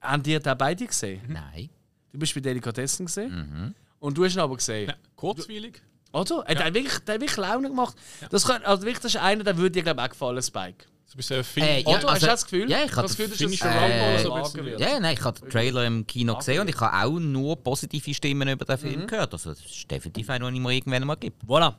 Haben 0.00 0.22
die 0.22 0.38
den 0.38 0.58
beide 0.58 0.86
gesehen? 0.86 1.20
Nein. 1.28 1.68
Du 2.12 2.18
bist 2.18 2.34
bei 2.34 2.40
Delikatessen 2.40 3.06
gesehen. 3.06 3.74
Und 3.98 4.16
du 4.16 4.24
hast 4.24 4.34
ihn 4.34 4.40
aber 4.40 4.56
gesehen. 4.56 4.88
Ja, 4.88 4.94
kurzweilig. 5.16 5.82
Oder? 6.12 6.42
Er 6.46 6.64
hat 6.64 6.74
wirklich, 6.74 6.98
der 7.00 7.14
hat 7.16 7.20
wirklich 7.20 7.36
Laune 7.36 7.68
gemacht. 7.68 7.96
Das, 8.30 8.46
kann, 8.46 8.62
also 8.62 8.82
wirklich, 8.82 9.00
das 9.00 9.14
ist 9.14 9.20
einer, 9.20 9.44
der 9.44 9.56
würde 9.56 9.72
dir 9.72 9.82
glaube 9.82 10.00
ich 10.00 10.06
auch 10.06 10.10
gefallen, 10.10 10.42
Spike. 10.42 10.86
So 11.04 11.14
ein 11.14 11.16
bisschen 11.16 11.44
Film. 11.44 11.66
Äh, 11.66 11.82
Oder? 11.82 11.90
Ja, 11.90 11.94
Hast 11.96 12.02
du 12.02 12.08
also- 12.08 12.26
das 12.26 12.44
Gefühl? 12.44 12.70
Ja, 12.70 12.78
ich 12.84 12.90
das 12.90 12.96
hatte 12.98 13.08
Gefühl, 13.08 13.28
dass 13.28 13.58
das 13.58 13.64
Rambo 13.64 14.08
oder 14.08 14.18
so 14.18 14.32
ein 14.58 14.64
wird. 14.66 14.80
Ja, 14.80 15.00
nein, 15.00 15.14
ich 15.18 15.24
habe 15.24 15.40
den 15.40 15.50
Trailer 15.50 15.86
im 15.86 16.06
Kino 16.06 16.36
gesehen 16.36 16.60
und 16.60 16.68
ich 16.68 16.80
habe 16.80 17.06
auch 17.06 17.18
nur 17.18 17.56
positive 17.56 18.14
Stimmen 18.14 18.48
über 18.48 18.64
den 18.64 18.78
Film 18.78 19.06
gehört. 19.06 19.32
Also 19.32 19.50
das 19.50 19.60
ist 19.64 19.90
definitiv 19.90 20.28
einer, 20.30 20.46
den 20.46 20.54
ich 20.56 20.60
mir 20.60 20.72
irgendwann 20.72 21.06
mal 21.06 21.16
gebe. 21.16 21.36
Voilà. 21.46 21.74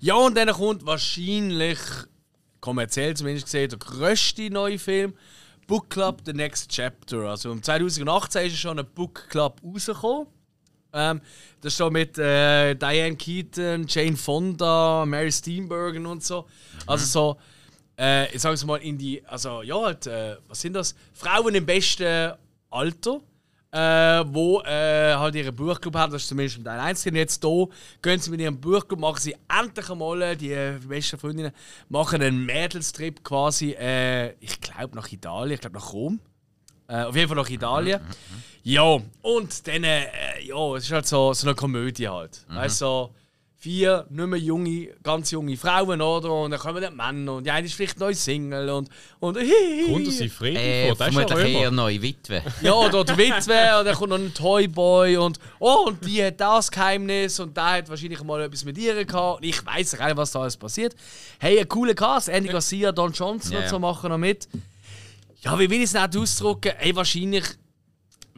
Ja, 0.00 0.14
und 0.14 0.36
dann 0.36 0.48
kommt 0.50 0.84
wahrscheinlich, 0.84 1.78
kommerziell 2.60 3.16
zumindest 3.16 3.46
gesehen, 3.46 3.70
der 3.70 3.78
grösste 3.78 4.50
neue 4.50 4.78
Film, 4.78 5.14
Book 5.66 5.90
Club 5.90 6.22
The 6.24 6.32
Next 6.32 6.70
Chapter. 6.70 7.18
Also 7.30 7.50
im 7.50 7.62
2018 7.62 8.46
ist 8.46 8.58
schon 8.58 8.78
ein 8.78 8.86
Book 8.94 9.28
Club 9.28 9.60
rausgekommen. 9.64 10.26
Ähm, 10.92 11.20
das 11.60 11.72
ist 11.72 11.78
so 11.78 11.90
mit 11.90 12.16
äh, 12.18 12.74
Diane 12.74 13.16
Keaton, 13.16 13.86
Jane 13.88 14.16
Fonda, 14.16 15.04
Mary 15.06 15.32
Steenburgen 15.32 16.06
und 16.06 16.22
so. 16.22 16.46
Also 16.86 17.04
so, 17.04 17.36
äh, 17.98 18.32
ich 18.34 18.40
sage 18.40 18.54
es 18.54 18.64
mal 18.64 18.76
in 18.76 18.96
die, 18.96 19.24
also 19.26 19.62
ja, 19.62 19.80
halt, 19.80 20.06
äh, 20.06 20.36
was 20.48 20.60
sind 20.60 20.74
das? 20.74 20.94
Frauen 21.12 21.54
im 21.54 21.66
besten 21.66 22.32
Alter. 22.70 23.20
Äh, 23.72 24.24
wo 24.28 24.62
äh, 24.62 25.14
halt 25.14 25.34
ihren 25.34 25.54
Buchclub 25.54 25.94
haben, 25.96 26.12
das 26.12 26.22
ist 26.22 26.28
zumindest 26.28 26.64
Teil 26.64 26.80
1. 26.80 27.06
Und 27.06 27.16
jetzt 27.16 27.44
hier 27.44 27.68
gehen 28.00 28.18
sie 28.20 28.30
mit 28.30 28.40
ihrem 28.40 28.58
Buchclub, 28.58 29.00
machen 29.00 29.20
sie 29.20 29.36
endlich 29.48 29.90
einmal, 29.90 30.36
die 30.36 30.52
äh, 30.52 30.78
besten 30.86 31.18
Freundinnen, 31.18 31.52
machen 31.88 32.22
einen 32.22 32.46
Mädelstrip 32.46 33.22
quasi, 33.24 33.72
äh, 33.72 34.32
ich 34.40 34.60
glaube 34.60 34.94
nach 34.94 35.10
Italien, 35.10 35.54
ich 35.54 35.60
glaube 35.60 35.76
nach 35.76 35.92
Rom. 35.92 36.20
Äh, 36.88 37.02
auf 37.02 37.16
jeden 37.16 37.28
Fall 37.28 37.36
nach 37.36 37.50
Italien. 37.50 38.00
Ja, 38.62 38.98
und 39.22 39.66
dann, 39.66 39.84
äh, 39.84 40.06
ja, 40.44 40.76
es 40.76 40.84
ist 40.84 40.92
halt 40.92 41.06
so, 41.06 41.32
so 41.32 41.46
eine 41.46 41.56
Komödie 41.56 42.08
halt. 42.08 42.44
Weißt 42.48 42.80
du, 42.80 42.84
so 42.84 43.14
vier 43.58 44.06
nicht 44.10 44.26
mehr 44.26 44.38
junge, 44.38 44.88
ganz 45.02 45.30
junge 45.30 45.56
Frauen, 45.56 46.00
oder? 46.00 46.30
Und 46.30 46.50
dann 46.50 46.60
kommen 46.60 46.82
die 46.82 46.94
Männer 46.94 47.34
und 47.34 47.44
die 47.44 47.50
eine 47.50 47.66
ist 47.66 47.74
vielleicht 47.74 47.98
neu 47.98 48.14
Single 48.14 48.68
und. 48.70 48.88
und 49.18 49.38
Kommt 49.86 50.08
aus 50.08 50.32
Frieden 50.32 50.56
Äh, 50.56 50.88
vor, 50.88 50.96
das 50.96 51.08
ist 51.08 51.30
ja 51.30 51.46
eher 51.46 51.70
neue 51.70 52.00
Witwe. 52.00 52.42
Ja, 52.62 52.74
oder 52.74 53.04
der 53.04 53.16
Witwe, 53.16 53.78
und 53.78 53.86
dann 53.86 53.94
kommt 53.94 54.10
noch 54.10 54.18
ein 54.18 54.32
Toyboy 54.34 55.16
und 55.16 55.38
oh, 55.58 55.86
und 55.86 56.04
die 56.04 56.22
hat 56.22 56.40
das 56.40 56.70
Geheimnis 56.70 57.40
und 57.40 57.56
der 57.56 57.64
hat 57.64 57.88
wahrscheinlich 57.88 58.22
mal 58.22 58.42
etwas 58.42 58.64
mit 58.64 58.76
ihr 58.78 59.04
gehabt. 59.04 59.38
Und 59.38 59.44
ich 59.48 59.64
weiß 59.64 59.96
gar 59.96 60.06
nicht, 60.06 60.16
was 60.16 60.32
da 60.32 60.40
alles 60.42 60.56
passiert. 60.56 60.94
Hey, 61.38 61.58
ein 61.58 61.68
cooler 61.68 61.94
Cast. 61.94 62.28
Andy 62.28 62.48
Garcia, 62.48 62.92
Don 62.92 63.12
Johnson 63.12 63.52
Ja, 63.52 63.60
und 63.60 63.68
so 63.68 63.78
machen 63.78 64.10
noch 64.10 64.18
mit. 64.18 64.48
Ja, 65.40 65.58
wie 65.58 65.68
will 65.70 65.78
ich 65.78 65.84
es 65.84 65.94
nicht 65.94 66.16
ausdrücken? 66.16 66.72
Hey, 66.76 66.94
wahrscheinlich, 66.94 67.44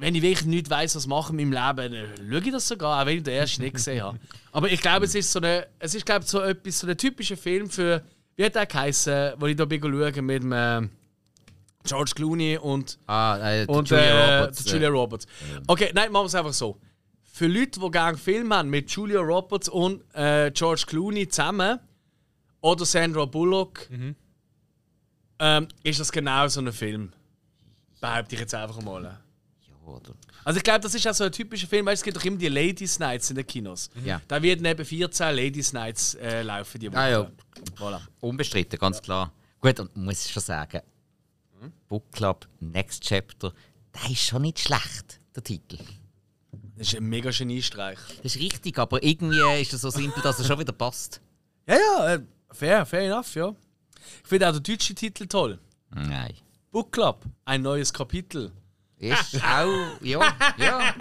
wenn 0.01 0.15
ich 0.15 0.23
wirklich 0.23 0.47
nicht 0.47 0.70
weiß, 0.70 0.97
was 0.97 1.07
machen 1.07 1.39
in 1.39 1.51
meinem 1.51 1.77
Leben, 1.77 1.93
dann 1.93 2.31
schaue 2.31 2.41
ich 2.47 2.53
das 2.53 2.69
sogar, 2.69 3.03
auch 3.03 3.07
wenn 3.07 3.19
ich 3.19 3.23
den 3.23 3.35
ersten 3.35 3.62
nicht 3.62 3.75
gesehen 3.75 4.03
habe. 4.03 4.19
Aber 4.53 4.70
ich 4.70 4.81
glaube, 4.81 5.07
es 5.07 5.15
ist 5.15 5.33
so 5.33 5.41
eine, 5.41 5.66
es 5.79 5.95
ist 5.95 6.07
glaube 6.07 6.25
so 6.25 6.41
etwas, 6.41 6.79
so 6.81 6.87
ein 6.87 6.97
typischer 6.97 7.37
Film 7.37 7.69
für, 7.69 8.03
wie 8.37 8.45
hat 8.45 8.55
der 8.55 8.66
geheißen, 8.66 9.35
wo 9.39 9.47
ich 9.47 9.57
da 9.57 9.65
bin 9.65 9.81
schauen 9.81 10.27
mit 10.27 10.43
dem 10.43 10.53
äh, 10.53 10.89
George 11.85 12.12
Clooney 12.15 12.59
und 12.59 12.99
Ah, 13.07 13.39
äh, 13.53 13.66
und 13.66 13.89
Julia 13.89 14.05
äh, 14.05 14.39
Roberts. 14.41 14.70
Julia 14.70 14.89
Roberts. 14.89 15.27
Okay, 15.66 15.91
nein, 15.95 16.12
machen 16.12 16.25
wir 16.25 16.27
es 16.27 16.35
einfach 16.35 16.53
so. 16.53 16.79
Für 17.23 17.47
Leute, 17.47 17.81
die 17.81 17.91
gerne 17.91 18.19
Filme 18.19 18.57
haben 18.57 18.69
mit 18.69 18.91
Julia 18.91 19.20
Roberts 19.20 19.69
und 19.69 20.03
äh, 20.15 20.51
George 20.51 20.85
Clooney 20.87 21.29
zusammen 21.29 21.79
oder 22.61 22.85
Sandra 22.85 23.25
Bullock, 23.25 23.89
ähm, 25.39 25.69
ist 25.85 26.01
das 26.01 26.11
genau 26.11 26.49
so 26.49 26.61
ein 26.61 26.73
Film. 26.73 27.12
Behaupte 28.01 28.35
ich 28.35 28.41
jetzt 28.41 28.55
einfach 28.55 28.81
mal. 28.83 29.19
Ja, 29.89 29.97
oder? 29.97 30.15
Also 30.44 30.59
ich 30.59 30.65
glaube, 30.65 30.81
das 30.81 30.94
ist 30.94 31.06
auch 31.06 31.15
so 31.15 31.24
ein 31.24 31.32
typischer 31.32 31.66
Film, 31.66 31.86
weil 31.86 31.94
es 31.94 32.02
gibt 32.02 32.16
doch 32.16 32.24
immer 32.24 32.36
die 32.36 32.48
Ladies 32.48 32.98
Nights 32.98 33.31
in 33.31 33.36
den 33.36 33.47
Kinos. 33.47 33.90
Ja. 34.05 34.20
Da 34.28 34.43
werden 34.43 34.62
neben 34.62 34.85
14 34.85 35.35
Ladies 35.35 35.73
Nights 35.73 36.15
äh, 36.15 36.43
laufen 36.43 36.78
die 36.81 36.90
Woche. 36.90 36.98
Ah, 36.98 37.09
ja. 37.09 37.31
Voilà. 37.77 38.01
Unbestritten, 38.20 38.78
ganz 38.78 39.02
klar. 39.02 39.32
Gut, 39.60 39.81
und 39.81 39.97
muss 39.97 40.24
ich 40.27 40.32
schon 40.32 40.43
sagen, 40.43 40.81
Book 41.89 42.10
Club 42.12 42.47
Next 42.60 43.02
Chapter, 43.02 43.52
der 43.94 44.10
ist 44.10 44.23
schon 44.23 44.43
nicht 44.43 44.60
schlecht, 44.60 45.20
der 45.35 45.43
Titel. 45.43 45.78
Das 46.77 46.89
ist 46.89 46.97
ein 46.97 47.05
mega 47.05 47.31
Geniestreich. 47.31 47.98
Das 48.23 48.36
ist 48.36 48.40
richtig, 48.40 48.78
aber 48.78 49.02
irgendwie 49.02 49.60
ist 49.60 49.73
er 49.73 49.78
so 49.78 49.90
simpel, 49.90 50.23
dass 50.23 50.39
er 50.39 50.44
schon 50.44 50.60
wieder 50.60 50.73
passt. 50.73 51.20
Ja, 51.66 51.77
ja, 51.77 52.15
äh, 52.15 52.20
fair, 52.51 52.86
fair 52.86 53.02
enough, 53.02 53.35
ja. 53.35 53.55
Ich 54.23 54.28
finde 54.28 54.48
auch 54.48 54.52
den 54.52 54.62
deutschen 54.62 54.94
Titel 54.94 55.27
toll. 55.27 55.59
Nein. 55.90 56.35
Book 56.70 56.93
Club, 56.93 57.24
ein 57.44 57.62
neues 57.62 57.93
Kapitel. 57.93 58.52
Ist 59.01 59.37
auch, 59.45 60.01
ja, 60.03 60.20
ja. 60.57 60.95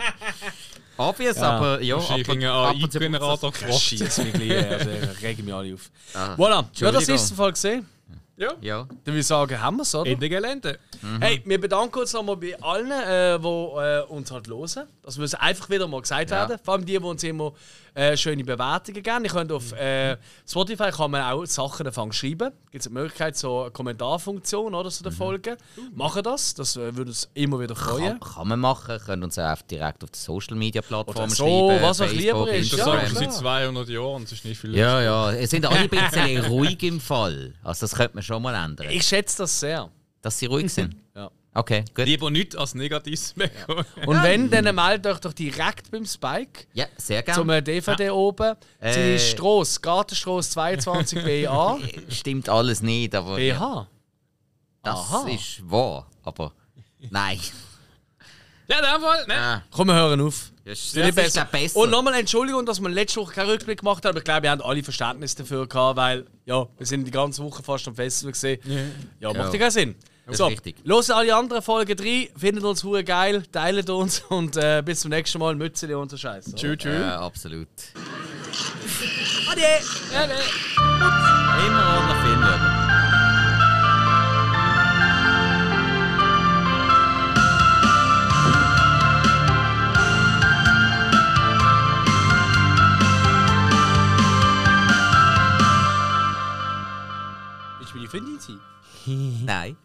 Obvious, 0.97 1.37
Ja. 1.37 1.51
aber 1.51 1.81
ja. 1.81 1.95
Und 1.95 2.03
zu 2.05 2.13
AI-Generator 2.13 3.51
Das 3.51 3.59
gefragt. 3.59 3.79
schießt 3.81 4.17
mich 4.23 4.33
gleich, 4.33 4.71
also 4.71 4.89
ich 4.89 5.21
rege 5.21 5.43
mich 5.43 5.53
alle 5.53 5.73
auf. 5.75 5.89
Ah, 6.13 6.33
Voilà, 6.35 6.65
ja, 6.75 6.91
das 6.91 7.07
ist 7.07 7.29
der 7.29 7.37
Fall 7.37 7.51
gesehen. 7.51 7.87
Ja. 8.35 8.51
Ja. 8.61 8.77
Dann 8.83 8.97
würde 9.05 9.19
ich 9.19 9.25
sagen, 9.27 9.59
haben 9.59 9.77
wir 9.77 9.81
es, 9.83 9.95
oder? 9.95 10.09
Ende 10.11 10.29
Gelände. 10.29 10.77
Hey, 11.19 11.41
wir 11.45 11.59
bedanken 11.59 11.97
uns 11.99 12.13
nochmal 12.13 12.37
bei 12.37 12.55
allen, 12.61 12.91
äh, 12.91 13.39
die 13.39 13.45
äh, 13.47 14.01
uns 14.07 14.29
halt 14.31 14.47
hören. 14.47 14.87
Das 15.03 15.17
muss 15.17 15.33
einfach 15.33 15.69
wieder 15.71 15.87
mal 15.87 16.01
gesagt 16.01 16.29
Ja. 16.29 16.47
werden. 16.47 16.59
Vor 16.63 16.75
allem 16.75 16.85
die, 16.85 16.93
die 16.93 17.03
uns 17.03 17.23
immer 17.23 17.53
äh, 17.97 18.15
schöne 18.15 18.43
Bewertungen 18.43 19.01
geben. 19.01 19.25
Ihr 19.25 19.31
könnt 19.31 19.51
auf 19.51 19.71
äh, 19.73 20.17
Spotify 20.47 20.91
kann 20.91 21.09
man 21.11 21.23
auch 21.23 21.45
Sachen 21.45 21.87
anfangen 21.87 22.11
zu 22.11 22.19
schreiben. 22.19 22.51
Gibt 22.71 22.85
es 22.85 22.87
die 22.87 22.93
Möglichkeit, 22.93 23.35
so 23.35 23.63
eine 23.63 23.71
Kommentarfunktion 23.71 24.75
oder 24.75 24.91
so 24.91 25.03
der 25.03 25.11
Folge. 25.11 25.57
Machen 25.95 26.21
das, 26.21 26.53
das 26.53 26.75
äh, 26.75 26.95
würde 26.95 27.09
uns 27.09 27.27
immer 27.33 27.59
wieder 27.59 27.75
freuen. 27.75 28.19
Kann, 28.19 28.33
kann 28.35 28.47
man 28.49 28.59
machen, 28.59 28.99
könnt 29.03 29.23
uns 29.23 29.39
auch 29.39 29.61
direkt 29.63 30.03
auf 30.03 30.11
die 30.11 30.19
Social 30.19 30.55
Media 30.55 30.81
Plattformen 30.83 31.29
so, 31.29 31.69
schreiben. 31.69 31.81
was 31.81 32.01
euch 32.01 32.13
lieber 32.13 32.51
ist. 32.53 32.71
Das 32.73 32.79
Ja, 32.79 32.85
klar. 32.85 33.07
seit 33.07 33.33
200 33.33 33.89
Jahren, 33.89 34.21
das 34.23 34.31
ist 34.31 34.45
nicht 34.45 34.61
viel. 34.61 34.75
Ja, 34.75 35.01
ja. 35.01 35.31
Es 35.31 35.49
sind 35.49 35.65
alle 35.65 35.79
ein 35.79 35.89
bisschen 35.89 36.45
ruhig 36.45 36.81
im 36.83 36.99
Fall. 37.01 37.55
Also, 37.63 37.85
das 37.85 37.95
könnte 37.95 38.15
man 38.15 38.23
schon 38.23 38.41
mal 38.43 38.53
ändern. 38.53 38.87
Ich 38.91 39.03
schätze 39.03 39.39
das 39.39 39.59
sehr. 39.59 39.89
Dass 40.21 40.37
sie 40.37 40.45
ruhig 40.45 40.71
sind. 40.71 40.95
Ja. 41.57 41.61
Okay, 41.61 41.83
gut. 41.95 42.05
Lieber 42.05 42.29
nicht 42.29 42.55
als 42.55 42.75
Negatives 42.75 43.33
bekommen. 43.35 43.85
Und 44.05 44.21
wenn, 44.21 44.49
dann 44.51 44.75
meldet 44.75 45.07
euch 45.07 45.19
doch 45.19 45.33
direkt 45.33 45.89
beim 45.91 46.05
Spike. 46.05 46.65
Ja, 46.73 46.85
sehr 46.97 47.25
Zum 47.25 47.47
gerne. 47.47 47.57
äh, 47.57 47.61
DVD 47.63 48.11
oben. 48.11 48.55
Äh. 48.79 49.13
Die 49.15 49.19
Strasse, 49.19 49.79
Gartenstrasse 49.81 50.51
22 50.51 51.23
BA. 51.23 51.79
Stimmt 52.09 52.47
alles 52.49 52.81
nicht, 52.81 53.15
aber 53.15 53.37
BH. 53.37 53.87
das 54.83 54.95
Aha. 54.99 55.27
ist 55.29 55.69
wahr. 55.69 56.07
Aber 56.23 56.53
nein. 57.09 57.39
Ja, 58.69 58.79
in 58.79 58.83
dem 58.83 59.01
Fall, 59.01 59.25
ne? 59.27 59.33
Ah, 59.35 59.63
Komm, 59.71 59.87
wir 59.87 59.95
hören 59.95 60.19
auf. 60.21 60.51
das 60.65 60.79
ist, 60.79 60.97
das 60.97 61.07
ist 61.27 61.33
glaub, 61.35 61.51
besser. 61.51 61.79
Und 61.79 61.89
nochmal 61.89 62.15
Entschuldigung, 62.15 62.65
dass 62.65 62.81
wir 62.81 62.89
letzte 62.89 63.21
Woche 63.21 63.33
keinen 63.33 63.49
Rückblick 63.49 63.79
gemacht 63.79 64.03
haben, 64.03 64.09
aber 64.09 64.17
ich 64.19 64.25
glaube, 64.25 64.43
wir 64.43 64.51
haben 64.51 64.61
alle 64.61 64.83
Verständnis 64.83 65.33
dafür 65.35 65.65
gehabt, 65.67 65.95
weil 65.97 66.25
ja, 66.45 66.67
wir 66.77 66.85
sind 66.85 67.05
die 67.05 67.11
ganze 67.11 67.41
Woche 67.43 67.63
fast 67.63 67.87
am 67.87 67.95
Festival 67.95 68.33
gesehen. 68.33 68.59
Ja, 69.21 69.29
macht 69.33 69.37
ja 69.37 69.53
Ja. 69.53 69.57
keinen 69.59 69.71
Sinn. 69.71 69.95
Das 70.27 70.33
ist 70.33 70.37
so, 70.39 70.47
richtig. 70.47 70.75
Los 70.83 71.09
alle 71.09 71.33
anderen 71.33 71.61
Folgen 71.61 71.97
rein, 71.97 72.27
findet 72.37 72.65
uns 72.65 72.83
hure 72.83 73.05
geil, 73.05 73.43
teilt 73.49 73.89
uns 73.89 74.19
und 74.29 74.57
äh, 74.57 74.83
bis 74.85 74.99
zum 74.99 75.09
nächsten 75.09 75.39
Mal. 75.39 75.55
Mützeli 75.55 75.93
und 75.93 76.11
so 76.11 76.17
Scheiß. 76.17 76.53
Tschüss, 76.53 76.77
tschüss. 76.79 76.99
Ja, 76.99 77.21
absolut. 77.21 77.69
Ade! 79.49 79.61
Immer 81.65 81.87
ordentlich. 81.95 82.27
Willst 97.79 97.93
du 97.93 97.97
meine 97.97 98.09
Freundin 98.09 98.39
sein? 98.41 98.59
Nein. 99.45 99.77